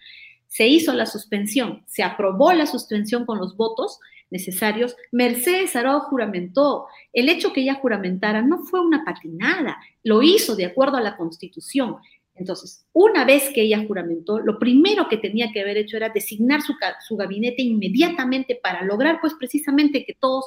Se 0.47 0.67
hizo 0.67 0.93
la 0.93 1.05
suspensión, 1.05 1.83
se 1.87 2.03
aprobó 2.03 2.51
la 2.51 2.65
suspensión 2.65 3.25
con 3.25 3.37
los 3.37 3.55
votos 3.55 3.99
necesarios. 4.31 4.95
Mercedes 5.11 5.75
Arau 5.75 6.01
juramentó. 6.01 6.87
El 7.13 7.29
hecho 7.29 7.53
que 7.53 7.61
ella 7.61 7.75
juramentara 7.75 8.41
no 8.41 8.59
fue 8.59 8.81
una 8.81 9.05
patinada, 9.05 9.77
lo 10.03 10.23
hizo 10.23 10.55
de 10.55 10.65
acuerdo 10.65 10.97
a 10.97 11.01
la 11.01 11.15
Constitución. 11.15 11.97
Entonces, 12.41 12.87
una 12.91 13.23
vez 13.23 13.51
que 13.53 13.61
ella 13.61 13.85
juramentó, 13.85 14.39
lo 14.39 14.57
primero 14.57 15.07
que 15.07 15.17
tenía 15.17 15.51
que 15.53 15.61
haber 15.61 15.77
hecho 15.77 15.95
era 15.95 16.09
designar 16.09 16.61
su, 16.63 17.15
gabinete 17.15 17.61
inmediatamente 17.61 18.59
para 18.61 18.83
lograr, 18.83 19.21
pues, 19.21 19.35
precisamente 19.35 20.03
que 20.03 20.15
todos 20.19 20.45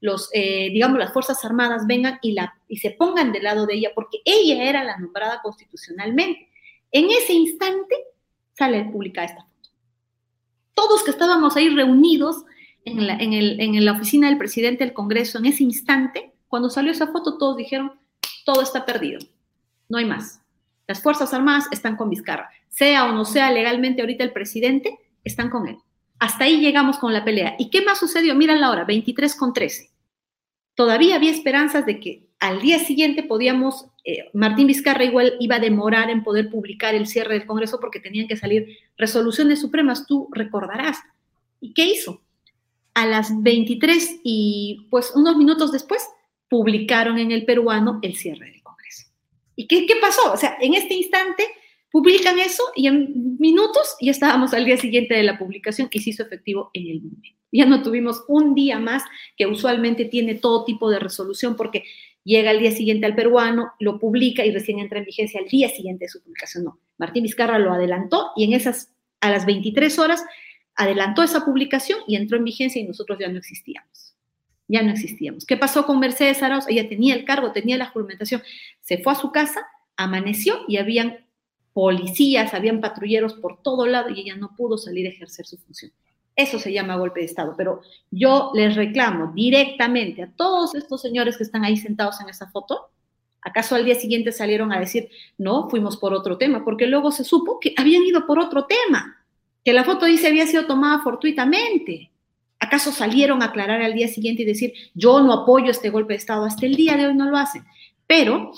los, 0.00 0.30
eh, 0.32 0.70
digamos, 0.72 0.98
las 0.98 1.12
Fuerzas 1.12 1.44
Armadas 1.44 1.86
vengan 1.86 2.18
y, 2.22 2.34
se 2.78 2.92
pongan 2.92 3.30
del 3.30 3.42
lado 3.42 3.66
de 3.66 3.74
ella, 3.74 3.90
porque 3.94 4.20
ella 4.24 4.64
era 4.64 4.84
la 4.84 4.96
nombrada 4.96 5.42
constitucionalmente. 5.42 6.48
En 6.90 7.10
ese 7.10 7.34
instante 7.34 7.94
sale 8.54 8.82
publicada 8.86 9.26
esta 9.26 9.42
foto. 9.42 9.68
Todos 10.72 11.02
que 11.02 11.10
estábamos 11.10 11.56
ahí 11.56 11.68
reunidos 11.68 12.44
en 12.86 13.06
la, 13.06 13.18
en 13.18 13.84
la 13.84 13.92
oficina 13.92 14.28
del 14.30 14.38
presidente 14.38 14.82
del 14.82 14.94
Congreso 14.94 15.36
en 15.36 15.44
ese 15.44 15.62
instante, 15.62 16.32
cuando 16.48 16.70
salió 16.70 16.90
esa 16.90 17.08
foto, 17.08 17.36
todos 17.36 17.58
dijeron, 17.58 17.92
todo 18.46 18.62
está 18.62 18.86
perdido, 18.86 19.20
no 19.90 19.98
hay 19.98 20.06
más 20.06 20.40
las 20.86 21.02
Fuerzas 21.02 21.32
Armadas 21.32 21.66
están 21.70 21.96
con 21.96 22.10
Vizcarra. 22.10 22.50
Sea 22.68 23.06
o 23.06 23.12
no 23.12 23.24
sea 23.24 23.50
legalmente 23.50 24.02
ahorita 24.02 24.24
el 24.24 24.32
presidente, 24.32 24.98
están 25.22 25.50
con 25.50 25.68
él. 25.68 25.78
Hasta 26.18 26.44
ahí 26.44 26.60
llegamos 26.60 26.98
con 26.98 27.12
la 27.12 27.24
pelea. 27.24 27.56
¿Y 27.58 27.70
qué 27.70 27.82
más 27.82 27.98
sucedió? 27.98 28.34
Mira 28.34 28.56
la 28.56 28.70
hora, 28.70 28.84
23 28.84 29.34
con 29.36 29.52
13. 29.52 29.90
Todavía 30.74 31.16
había 31.16 31.30
esperanzas 31.30 31.86
de 31.86 32.00
que 32.00 32.26
al 32.40 32.60
día 32.60 32.78
siguiente 32.78 33.22
podíamos, 33.22 33.86
eh, 34.04 34.30
Martín 34.34 34.66
Vizcarra 34.66 35.04
igual 35.04 35.34
iba 35.40 35.56
a 35.56 35.60
demorar 35.60 36.10
en 36.10 36.22
poder 36.22 36.50
publicar 36.50 36.94
el 36.94 37.06
cierre 37.06 37.34
del 37.34 37.46
Congreso 37.46 37.80
porque 37.80 38.00
tenían 38.00 38.28
que 38.28 38.36
salir 38.36 38.68
resoluciones 38.98 39.60
supremas, 39.60 40.06
tú 40.06 40.28
recordarás. 40.32 40.98
¿Y 41.60 41.72
qué 41.72 41.86
hizo? 41.86 42.20
A 42.92 43.06
las 43.06 43.42
23 43.42 44.20
y 44.22 44.86
pues 44.90 45.12
unos 45.14 45.36
minutos 45.36 45.72
después 45.72 46.06
publicaron 46.48 47.18
en 47.18 47.32
el 47.32 47.44
peruano 47.44 47.98
el 48.02 48.16
cierre 48.16 48.50
del 48.50 48.62
¿Y 49.56 49.66
qué, 49.66 49.86
pasó? 50.00 50.32
O 50.32 50.36
sea, 50.36 50.56
en 50.60 50.74
este 50.74 50.94
instante 50.94 51.46
publican 51.90 52.38
eso 52.38 52.62
y 52.74 52.88
en 52.88 53.36
minutos 53.38 53.96
ya 54.00 54.10
estábamos 54.10 54.52
al 54.52 54.64
día 54.64 54.76
siguiente 54.76 55.14
de 55.14 55.22
la 55.22 55.38
publicación 55.38 55.88
y 55.92 56.00
se 56.00 56.10
hizo 56.10 56.24
efectivo 56.24 56.70
en 56.72 56.88
el 56.88 57.02
momento. 57.02 57.38
Ya 57.52 57.66
no 57.66 57.82
tuvimos 57.82 58.24
un 58.26 58.54
día 58.54 58.80
más 58.80 59.04
que 59.36 59.46
usualmente 59.46 60.06
tiene 60.06 60.34
todo 60.34 60.64
tipo 60.64 60.90
de 60.90 60.98
resolución 60.98 61.54
porque 61.54 61.84
llega 62.24 62.50
al 62.50 62.58
día 62.58 62.72
siguiente 62.72 63.06
al 63.06 63.14
peruano, 63.14 63.72
lo 63.78 64.00
publica 64.00 64.44
y 64.44 64.50
recién 64.50 64.80
entra 64.80 64.98
en 64.98 65.04
vigencia 65.04 65.40
al 65.40 65.46
día 65.46 65.68
siguiente 65.68 66.06
de 66.06 66.08
su 66.08 66.20
publicación. 66.20 66.64
No, 66.64 66.80
Martín 66.98 67.22
Vizcarra 67.22 67.60
lo 67.60 67.72
adelantó 67.72 68.32
y 68.34 68.44
en 68.44 68.54
esas, 68.54 68.92
a 69.20 69.30
las 69.30 69.46
23 69.46 69.96
horas, 70.00 70.24
adelantó 70.74 71.22
esa 71.22 71.44
publicación 71.44 72.00
y 72.08 72.16
entró 72.16 72.36
en 72.36 72.44
vigencia 72.44 72.82
y 72.82 72.84
nosotros 72.84 73.18
ya 73.20 73.28
no 73.28 73.38
existíamos 73.38 74.03
ya 74.68 74.82
no 74.82 74.90
existíamos. 74.90 75.44
¿Qué 75.44 75.56
pasó 75.56 75.86
con 75.86 76.00
Mercedes 76.00 76.42
Arauz? 76.42 76.66
Ella 76.68 76.88
tenía 76.88 77.14
el 77.14 77.24
cargo, 77.24 77.52
tenía 77.52 77.76
la 77.76 77.86
juramentación, 77.86 78.42
se 78.80 78.98
fue 78.98 79.12
a 79.12 79.16
su 79.16 79.30
casa, 79.30 79.66
amaneció 79.96 80.60
y 80.68 80.78
habían 80.78 81.24
policías, 81.72 82.54
habían 82.54 82.80
patrulleros 82.80 83.34
por 83.34 83.60
todo 83.62 83.86
lado 83.86 84.08
y 84.08 84.20
ella 84.20 84.36
no 84.36 84.54
pudo 84.56 84.78
salir 84.78 85.06
a 85.06 85.10
ejercer 85.10 85.46
su 85.46 85.58
función. 85.58 85.92
Eso 86.36 86.58
se 86.58 86.72
llama 86.72 86.96
golpe 86.96 87.20
de 87.20 87.26
Estado, 87.26 87.54
pero 87.56 87.82
yo 88.10 88.50
les 88.54 88.74
reclamo 88.74 89.32
directamente 89.34 90.22
a 90.22 90.32
todos 90.32 90.74
estos 90.74 91.00
señores 91.02 91.36
que 91.36 91.44
están 91.44 91.64
ahí 91.64 91.76
sentados 91.76 92.20
en 92.20 92.28
esa 92.28 92.48
foto, 92.48 92.90
¿acaso 93.40 93.76
al 93.76 93.84
día 93.84 93.94
siguiente 93.94 94.32
salieron 94.32 94.72
a 94.72 94.80
decir, 94.80 95.10
no, 95.38 95.68
fuimos 95.68 95.96
por 95.96 96.12
otro 96.12 96.38
tema? 96.38 96.64
Porque 96.64 96.86
luego 96.86 97.12
se 97.12 97.22
supo 97.22 97.60
que 97.60 97.74
habían 97.76 98.02
ido 98.02 98.26
por 98.26 98.40
otro 98.40 98.66
tema, 98.66 99.24
que 99.64 99.72
la 99.72 99.84
foto 99.84 100.06
dice 100.06 100.26
había 100.26 100.46
sido 100.46 100.66
tomada 100.66 101.02
fortuitamente. 101.02 102.10
¿Acaso 102.64 102.92
salieron 102.92 103.42
a 103.42 103.46
aclarar 103.46 103.82
al 103.82 103.92
día 103.92 104.08
siguiente 104.08 104.42
y 104.42 104.46
decir, 104.46 104.72
yo 104.94 105.20
no 105.20 105.34
apoyo 105.34 105.70
este 105.70 105.90
golpe 105.90 106.14
de 106.14 106.18
Estado? 106.18 106.46
Hasta 106.46 106.64
el 106.64 106.76
día 106.76 106.96
de 106.96 107.06
hoy 107.06 107.14
no 107.14 107.28
lo 107.28 107.36
hacen. 107.36 107.62
Pero 108.06 108.52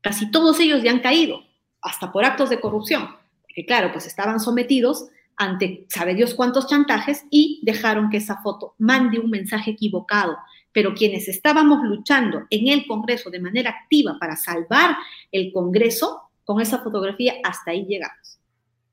casi 0.00 0.30
todos 0.30 0.58
ellos 0.58 0.82
ya 0.82 0.90
han 0.90 1.00
caído, 1.00 1.42
hasta 1.82 2.10
por 2.10 2.24
actos 2.24 2.48
de 2.48 2.60
corrupción. 2.60 3.10
Porque 3.42 3.66
claro, 3.66 3.92
pues 3.92 4.06
estaban 4.06 4.40
sometidos 4.40 5.08
ante 5.36 5.84
sabe 5.88 6.14
Dios 6.14 6.32
cuántos 6.34 6.66
chantajes 6.66 7.24
y 7.30 7.60
dejaron 7.62 8.08
que 8.08 8.16
esa 8.16 8.40
foto 8.42 8.74
mande 8.78 9.18
un 9.18 9.28
mensaje 9.28 9.72
equivocado. 9.72 10.38
Pero 10.72 10.94
quienes 10.94 11.28
estábamos 11.28 11.82
luchando 11.82 12.46
en 12.48 12.68
el 12.68 12.86
Congreso 12.86 13.28
de 13.28 13.40
manera 13.40 13.70
activa 13.70 14.16
para 14.18 14.36
salvar 14.36 14.96
el 15.30 15.52
Congreso, 15.52 16.22
con 16.44 16.60
esa 16.60 16.78
fotografía 16.78 17.34
hasta 17.44 17.72
ahí 17.72 17.84
llegamos. 17.84 18.39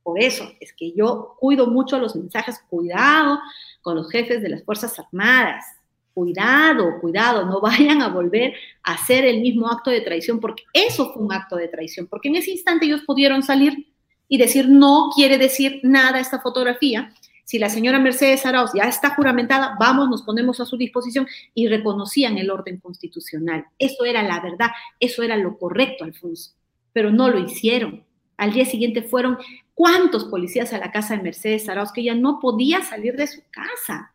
Por 0.07 0.23
eso 0.23 0.49
es 0.61 0.71
que 0.71 0.93
yo 0.93 1.35
cuido 1.37 1.67
mucho 1.67 1.99
los 1.99 2.15
mensajes, 2.15 2.63
cuidado 2.69 3.41
con 3.81 3.97
los 3.97 4.09
jefes 4.09 4.41
de 4.41 4.47
las 4.47 4.63
Fuerzas 4.63 4.97
Armadas, 4.97 5.65
cuidado, 6.13 7.01
cuidado, 7.01 7.45
no 7.45 7.59
vayan 7.59 8.01
a 8.01 8.07
volver 8.07 8.53
a 8.83 8.93
hacer 8.93 9.25
el 9.25 9.41
mismo 9.41 9.67
acto 9.69 9.89
de 9.89 9.99
traición, 9.99 10.39
porque 10.39 10.63
eso 10.71 11.11
fue 11.11 11.21
un 11.21 11.33
acto 11.33 11.57
de 11.57 11.67
traición, 11.67 12.07
porque 12.07 12.29
en 12.29 12.37
ese 12.37 12.51
instante 12.51 12.85
ellos 12.85 13.01
pudieron 13.05 13.43
salir 13.43 13.91
y 14.29 14.37
decir, 14.37 14.69
no 14.69 15.09
quiere 15.13 15.37
decir 15.37 15.81
nada 15.83 16.21
esta 16.21 16.39
fotografía. 16.39 17.13
Si 17.43 17.59
la 17.59 17.67
señora 17.67 17.99
Mercedes 17.99 18.45
Arauz 18.45 18.71
ya 18.73 18.83
está 18.83 19.09
juramentada, 19.09 19.75
vamos, 19.77 20.07
nos 20.07 20.23
ponemos 20.23 20.61
a 20.61 20.65
su 20.65 20.77
disposición 20.77 21.27
y 21.53 21.67
reconocían 21.67 22.37
el 22.37 22.49
orden 22.49 22.79
constitucional. 22.79 23.65
Eso 23.77 24.05
era 24.05 24.23
la 24.23 24.39
verdad, 24.39 24.69
eso 25.01 25.21
era 25.21 25.35
lo 25.35 25.57
correcto, 25.57 26.05
Alfonso, 26.05 26.51
pero 26.93 27.11
no 27.11 27.27
lo 27.27 27.39
hicieron. 27.39 28.06
Al 28.37 28.53
día 28.53 28.65
siguiente 28.65 29.01
fueron 29.01 29.37
cuántos 29.73 30.25
policías 30.25 30.71
a 30.71 30.77
la 30.77 30.91
casa 30.91 31.17
de 31.17 31.23
Mercedes 31.23 31.67
Arauz 31.67 31.91
que 31.91 32.01
ella 32.01 32.13
no 32.13 32.39
podía 32.39 32.83
salir 32.83 33.15
de 33.15 33.25
su 33.25 33.41
casa. 33.49 34.13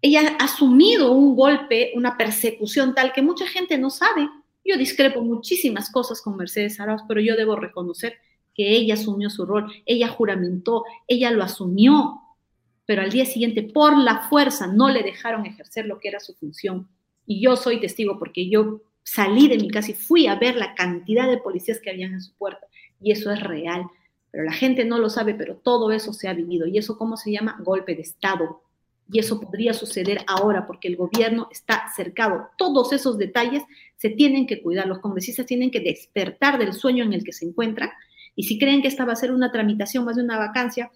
Ella 0.00 0.36
ha 0.38 0.44
asumido 0.44 1.12
un 1.12 1.36
golpe, 1.36 1.92
una 1.94 2.16
persecución 2.16 2.94
tal 2.94 3.12
que 3.12 3.22
mucha 3.22 3.46
gente 3.46 3.76
no 3.78 3.90
sabe. 3.90 4.28
Yo 4.64 4.76
discrepo 4.78 5.20
muchísimas 5.20 5.90
cosas 5.90 6.22
con 6.22 6.36
Mercedes 6.36 6.80
Arauz, 6.80 7.02
pero 7.06 7.20
yo 7.20 7.36
debo 7.36 7.56
reconocer 7.56 8.14
que 8.54 8.70
ella 8.70 8.94
asumió 8.94 9.28
su 9.28 9.44
rol, 9.44 9.70
ella 9.84 10.08
juramentó, 10.08 10.84
ella 11.06 11.30
lo 11.30 11.42
asumió, 11.42 12.20
pero 12.86 13.02
al 13.02 13.10
día 13.10 13.26
siguiente 13.26 13.62
por 13.62 13.98
la 13.98 14.28
fuerza 14.28 14.66
no 14.66 14.88
le 14.88 15.02
dejaron 15.02 15.44
ejercer 15.44 15.86
lo 15.86 15.98
que 16.00 16.08
era 16.08 16.20
su 16.20 16.34
función. 16.34 16.88
Y 17.26 17.42
yo 17.42 17.56
soy 17.56 17.80
testigo 17.80 18.18
porque 18.18 18.48
yo 18.48 18.82
salí 19.02 19.48
de 19.48 19.58
mi 19.58 19.70
casa 19.70 19.90
y 19.90 19.94
fui 19.94 20.26
a 20.26 20.36
ver 20.36 20.56
la 20.56 20.74
cantidad 20.74 21.28
de 21.28 21.38
policías 21.38 21.80
que 21.80 21.90
habían 21.90 22.12
en 22.12 22.22
su 22.22 22.34
puerta 22.34 22.66
y 23.00 23.12
eso 23.12 23.30
es 23.30 23.40
real. 23.40 23.86
Pero 24.30 24.44
la 24.44 24.52
gente 24.52 24.84
no 24.84 24.98
lo 24.98 25.10
sabe, 25.10 25.34
pero 25.34 25.56
todo 25.56 25.92
eso 25.92 26.12
se 26.12 26.28
ha 26.28 26.34
vivido. 26.34 26.66
¿Y 26.66 26.78
eso 26.78 26.98
cómo 26.98 27.16
se 27.16 27.30
llama? 27.30 27.56
Golpe 27.62 27.94
de 27.94 28.02
Estado. 28.02 28.62
Y 29.10 29.18
eso 29.18 29.40
podría 29.40 29.74
suceder 29.74 30.24
ahora 30.26 30.66
porque 30.66 30.88
el 30.88 30.96
gobierno 30.96 31.48
está 31.52 31.84
cercado. 31.94 32.48
Todos 32.56 32.92
esos 32.92 33.18
detalles 33.18 33.62
se 33.96 34.10
tienen 34.10 34.46
que 34.46 34.62
cuidar. 34.62 34.86
Los 34.86 34.98
congresistas 34.98 35.46
tienen 35.46 35.70
que 35.70 35.80
despertar 35.80 36.58
del 36.58 36.72
sueño 36.72 37.04
en 37.04 37.12
el 37.12 37.22
que 37.22 37.32
se 37.32 37.44
encuentran. 37.44 37.90
Y 38.34 38.44
si 38.44 38.58
creen 38.58 38.82
que 38.82 38.88
esta 38.88 39.04
va 39.04 39.12
a 39.12 39.16
ser 39.16 39.30
una 39.30 39.52
tramitación 39.52 40.04
más 40.04 40.16
de 40.16 40.22
una 40.22 40.38
vacancia, 40.38 40.90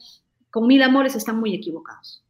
con 0.51 0.67
mil 0.67 0.83
amores 0.83 1.15
están 1.15 1.39
muy 1.39 1.55
equivocados. 1.55 2.25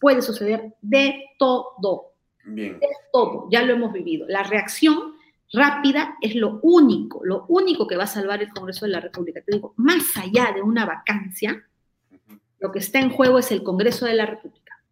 Puede 0.00 0.22
suceder 0.22 0.74
de 0.80 1.24
todo. 1.38 2.12
Bien. 2.44 2.78
De 2.78 2.88
todo. 3.12 3.48
Ya 3.50 3.62
lo 3.62 3.74
hemos 3.74 3.92
vivido. 3.92 4.26
La 4.28 4.44
reacción 4.44 5.13
rápida 5.54 6.16
es 6.20 6.34
lo 6.34 6.60
único, 6.62 7.24
lo 7.24 7.46
único 7.48 7.86
que 7.86 7.96
va 7.96 8.04
a 8.04 8.08
salvar 8.08 8.42
el 8.42 8.50
Congreso 8.50 8.84
de 8.84 8.92
la 8.92 9.00
República. 9.00 9.40
Te 9.40 9.52
digo, 9.52 9.74
más 9.76 10.16
allá 10.16 10.52
de 10.52 10.62
una 10.62 10.84
vacancia, 10.84 11.66
lo 12.58 12.72
que 12.72 12.80
está 12.80 12.98
en 12.98 13.10
juego 13.10 13.38
es 13.38 13.50
el 13.52 13.62
Congreso 13.62 14.06
de 14.06 14.14
la 14.14 14.26
República. 14.26 14.82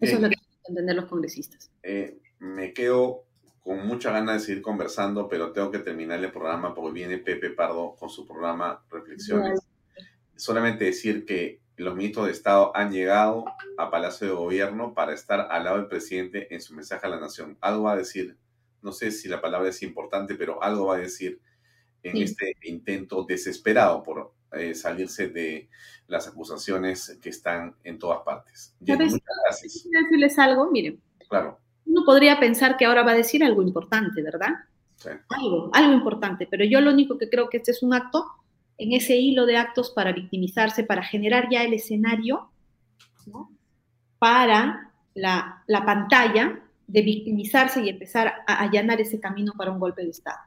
Eso 0.00 0.16
es 0.16 0.20
lo 0.20 0.28
que 0.28 0.36
tienen 0.36 0.60
que 0.62 0.70
entender 0.70 0.96
los 0.96 1.06
congresistas. 1.06 1.70
Eh, 1.82 2.18
me 2.38 2.72
quedo 2.72 3.24
con 3.62 3.86
mucha 3.86 4.12
ganas 4.12 4.40
de 4.40 4.46
seguir 4.46 4.62
conversando, 4.62 5.26
pero 5.26 5.52
tengo 5.52 5.70
que 5.70 5.78
terminar 5.78 6.22
el 6.22 6.30
programa 6.30 6.74
porque 6.74 6.92
viene 6.92 7.18
Pepe 7.18 7.50
Pardo 7.50 7.96
con 7.98 8.10
su 8.10 8.26
programa 8.26 8.84
Reflexiones. 8.90 9.60
Solamente 10.36 10.84
decir 10.84 11.24
que 11.24 11.60
los 11.76 11.96
ministros 11.96 12.26
de 12.26 12.32
Estado 12.32 12.76
han 12.76 12.92
llegado 12.92 13.46
a 13.78 13.90
Palacio 13.90 14.26
de 14.26 14.34
Gobierno 14.34 14.92
para 14.92 15.14
estar 15.14 15.48
al 15.50 15.64
lado 15.64 15.78
del 15.78 15.86
presidente 15.86 16.54
en 16.54 16.60
su 16.60 16.74
mensaje 16.74 17.06
a 17.06 17.10
la 17.10 17.20
nación. 17.20 17.56
Algo 17.60 17.84
va 17.84 17.92
a 17.92 17.96
decir, 17.96 18.36
no 18.84 18.92
sé 18.92 19.10
si 19.10 19.28
la 19.28 19.40
palabra 19.40 19.70
es 19.70 19.82
importante, 19.82 20.34
pero 20.34 20.62
algo 20.62 20.86
va 20.86 20.96
a 20.96 20.98
decir 20.98 21.40
en 22.02 22.18
este 22.18 22.54
intento 22.64 23.24
desesperado 23.24 24.02
por 24.02 24.34
eh, 24.52 24.74
salirse 24.74 25.28
de 25.28 25.70
las 26.06 26.28
acusaciones 26.28 27.18
que 27.22 27.30
están 27.30 27.74
en 27.82 27.98
todas 27.98 28.20
partes. 28.24 28.76
muchas 28.80 29.20
gracias. 29.46 29.86
decirles 29.90 30.38
algo, 30.38 30.70
miren. 30.70 31.00
Claro. 31.28 31.58
Uno 31.86 32.04
podría 32.04 32.38
pensar 32.38 32.76
que 32.76 32.84
ahora 32.84 33.02
va 33.02 33.12
a 33.12 33.16
decir 33.16 33.42
algo 33.42 33.62
importante, 33.62 34.22
¿verdad? 34.22 34.50
Sí. 34.96 35.08
Algo, 35.30 35.70
algo 35.72 35.92
importante, 35.92 36.46
pero 36.48 36.64
yo 36.64 36.80
lo 36.82 36.92
único 36.92 37.16
que 37.16 37.30
creo 37.30 37.48
que 37.48 37.56
este 37.56 37.70
es 37.70 37.82
un 37.82 37.94
acto 37.94 38.26
en 38.76 38.92
ese 38.92 39.16
hilo 39.16 39.46
de 39.46 39.56
actos 39.56 39.90
para 39.90 40.12
victimizarse, 40.12 40.84
para 40.84 41.02
generar 41.02 41.48
ya 41.50 41.62
el 41.64 41.72
escenario 41.72 42.50
para 44.18 44.92
la, 45.14 45.62
la, 45.66 45.84
pantalla 45.86 46.63
de 46.86 47.02
victimizarse 47.02 47.82
y 47.82 47.88
empezar 47.88 48.32
a 48.46 48.62
allanar 48.62 49.00
ese 49.00 49.20
camino 49.20 49.52
para 49.56 49.70
un 49.70 49.78
golpe 49.78 50.02
de 50.02 50.10
Estado. 50.10 50.38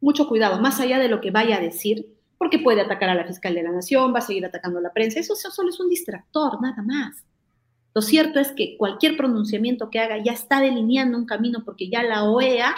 Mucho 0.00 0.28
cuidado, 0.28 0.60
más 0.60 0.80
allá 0.80 0.98
de 0.98 1.08
lo 1.08 1.20
que 1.20 1.30
vaya 1.30 1.56
a 1.56 1.60
decir, 1.60 2.14
porque 2.38 2.58
puede 2.58 2.80
atacar 2.80 3.08
a 3.10 3.14
la 3.14 3.26
fiscal 3.26 3.54
de 3.54 3.62
la 3.62 3.72
nación, 3.72 4.12
va 4.14 4.18
a 4.18 4.22
seguir 4.22 4.44
atacando 4.44 4.78
a 4.78 4.82
la 4.82 4.92
prensa, 4.92 5.20
eso 5.20 5.34
solo 5.34 5.70
es 5.70 5.80
un 5.80 5.88
distractor, 5.88 6.60
nada 6.60 6.82
más. 6.82 7.24
Lo 7.94 8.02
cierto 8.02 8.40
es 8.40 8.52
que 8.52 8.76
cualquier 8.76 9.16
pronunciamiento 9.16 9.88
que 9.88 10.00
haga 10.00 10.18
ya 10.22 10.32
está 10.32 10.60
delineando 10.60 11.16
un 11.16 11.26
camino 11.26 11.64
porque 11.64 11.88
ya 11.88 12.02
la 12.02 12.24
OEA 12.24 12.74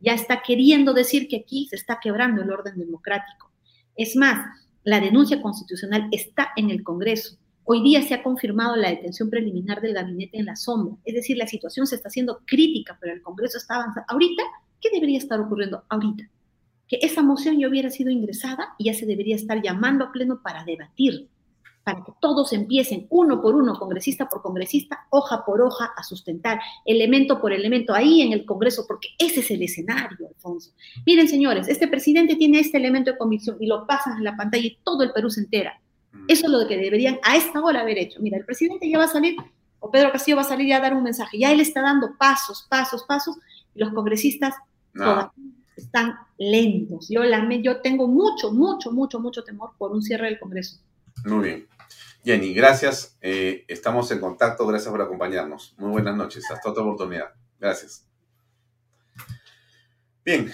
ya 0.00 0.14
está 0.14 0.42
queriendo 0.42 0.94
decir 0.94 1.28
que 1.28 1.36
aquí 1.36 1.66
se 1.68 1.76
está 1.76 2.00
quebrando 2.02 2.42
el 2.42 2.50
orden 2.50 2.76
democrático. 2.76 3.50
Es 3.96 4.16
más, 4.16 4.46
la 4.82 5.00
denuncia 5.00 5.40
constitucional 5.40 6.08
está 6.10 6.50
en 6.56 6.70
el 6.70 6.82
Congreso. 6.82 7.36
Hoy 7.70 7.82
día 7.82 8.00
se 8.00 8.14
ha 8.14 8.22
confirmado 8.22 8.76
la 8.76 8.88
detención 8.88 9.28
preliminar 9.28 9.82
del 9.82 9.92
gabinete 9.92 10.38
en 10.38 10.46
la 10.46 10.56
sombra. 10.56 10.96
Es 11.04 11.14
decir, 11.14 11.36
la 11.36 11.46
situación 11.46 11.86
se 11.86 11.96
está 11.96 12.08
haciendo 12.08 12.40
crítica, 12.46 12.96
pero 12.98 13.12
el 13.12 13.20
Congreso 13.20 13.58
está 13.58 13.74
avanzando. 13.74 14.06
Ahorita, 14.08 14.42
¿qué 14.80 14.88
debería 14.90 15.18
estar 15.18 15.38
ocurriendo 15.38 15.84
ahorita? 15.90 16.30
Que 16.86 16.98
esa 17.02 17.22
moción 17.22 17.58
ya 17.58 17.68
hubiera 17.68 17.90
sido 17.90 18.10
ingresada 18.10 18.74
y 18.78 18.84
ya 18.84 18.94
se 18.94 19.04
debería 19.04 19.36
estar 19.36 19.60
llamando 19.60 20.06
a 20.06 20.12
pleno 20.12 20.40
para 20.42 20.64
debatir 20.64 21.28
para 21.84 22.04
que 22.04 22.12
todos 22.20 22.54
empiecen 22.54 23.06
uno 23.10 23.40
por 23.40 23.54
uno, 23.54 23.78
congresista 23.78 24.28
por 24.28 24.40
congresista, 24.42 25.06
hoja 25.10 25.42
por 25.44 25.60
hoja, 25.60 25.90
a 25.96 26.02
sustentar, 26.02 26.60
elemento 26.86 27.38
por 27.38 27.52
elemento, 27.52 27.94
ahí 27.94 28.20
en 28.20 28.32
el 28.32 28.44
Congreso, 28.44 28.84
porque 28.86 29.08
ese 29.18 29.40
es 29.40 29.50
el 29.50 29.62
escenario, 29.62 30.28
Alfonso. 30.28 30.72
Miren, 31.06 31.28
señores, 31.28 31.66
este 31.66 31.88
presidente 31.88 32.36
tiene 32.36 32.60
este 32.60 32.76
elemento 32.76 33.12
de 33.12 33.18
convicción 33.18 33.56
y 33.60 33.66
lo 33.66 33.86
pasan 33.86 34.18
en 34.18 34.24
la 34.24 34.36
pantalla 34.36 34.66
y 34.66 34.78
todo 34.84 35.02
el 35.02 35.12
Perú 35.12 35.30
se 35.30 35.40
entera. 35.40 35.80
Mm. 36.12 36.24
Eso 36.28 36.46
es 36.46 36.52
lo 36.52 36.68
que 36.68 36.76
deberían 36.76 37.18
a 37.22 37.36
esta 37.36 37.60
hora 37.60 37.80
haber 37.80 37.98
hecho. 37.98 38.20
Mira, 38.20 38.38
el 38.38 38.44
presidente 38.44 38.88
ya 38.88 38.98
va 38.98 39.04
a 39.04 39.08
salir, 39.08 39.36
o 39.80 39.90
Pedro 39.90 40.12
Castillo 40.12 40.36
va 40.36 40.42
a 40.42 40.46
salir 40.46 40.68
ya 40.68 40.78
a 40.78 40.80
dar 40.80 40.94
un 40.94 41.02
mensaje, 41.02 41.38
ya 41.38 41.52
él 41.52 41.60
está 41.60 41.82
dando 41.82 42.16
pasos, 42.16 42.66
pasos, 42.68 43.04
pasos, 43.04 43.36
y 43.74 43.80
los 43.80 43.92
congresistas 43.92 44.54
están 45.76 46.14
lentos. 46.38 47.08
Yo, 47.08 47.22
la, 47.22 47.48
yo 47.62 47.80
tengo 47.80 48.08
mucho, 48.08 48.50
mucho, 48.50 48.90
mucho, 48.90 49.20
mucho 49.20 49.44
temor 49.44 49.72
por 49.78 49.92
un 49.92 50.02
cierre 50.02 50.26
del 50.26 50.38
Congreso. 50.38 50.80
Muy 51.24 51.44
bien. 51.44 51.68
Jenny, 52.24 52.52
gracias. 52.52 53.16
Eh, 53.20 53.64
estamos 53.68 54.10
en 54.10 54.20
contacto. 54.20 54.66
Gracias 54.66 54.90
por 54.90 55.00
acompañarnos. 55.00 55.74
Muy 55.78 55.90
buenas 55.90 56.16
noches. 56.16 56.44
Hasta 56.50 56.70
otra 56.70 56.82
oportunidad. 56.82 57.32
Gracias. 57.58 58.04
Bien, 60.24 60.52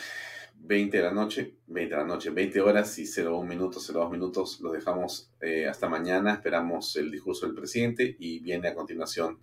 20 0.67 0.97
de 0.97 1.03
la 1.03 1.13
noche, 1.13 1.55
20 1.67 1.95
de 1.95 2.01
la 2.01 2.07
noche, 2.07 2.31
20 2.31 2.61
horas 2.61 2.99
y 2.99 3.05
01 3.05 3.45
minutos, 3.45 3.91
02 3.93 4.11
minutos. 4.11 4.61
Los 4.61 4.73
dejamos 4.73 5.31
eh, 5.41 5.67
hasta 5.69 5.89
mañana. 5.89 6.35
Esperamos 6.35 6.97
el 6.97 7.11
discurso 7.11 7.47
del 7.47 7.55
presidente 7.55 8.17
y 8.19 8.41
viene 8.41 8.69
a 8.69 8.75
continuación 8.75 9.39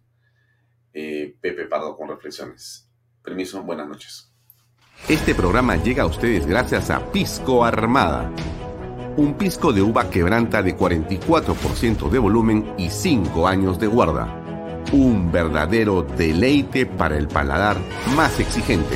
eh, 0.94 1.36
Pepe 1.40 1.66
Pardo 1.66 1.96
con 1.96 2.10
reflexiones. 2.10 2.90
Permiso, 3.24 3.62
buenas 3.64 3.88
noches. 3.88 4.32
Este 5.08 5.34
programa 5.36 5.76
llega 5.78 6.04
a 6.04 6.08
ustedes 6.08 6.46
gracias 6.46 6.90
a 6.90 7.12
Pisco 7.12 7.64
Armada 7.64 8.32
un 9.18 9.34
pisco 9.34 9.74
de 9.74 9.82
uva 9.82 10.10
quebranta 10.10 10.64
de 10.64 10.76
44% 10.78 12.10
de 12.10 12.20
volumen 12.20 12.74
y 12.78 12.90
5 12.90 13.48
años 13.48 13.78
de 13.80 13.88
guarda. 13.88 14.38
Un 14.94 15.32
verdadero 15.32 16.04
deleite 16.04 16.86
para 16.86 17.18
el 17.18 17.28
paladar 17.28 17.78
más 18.16 18.40
exigente. 18.40 18.96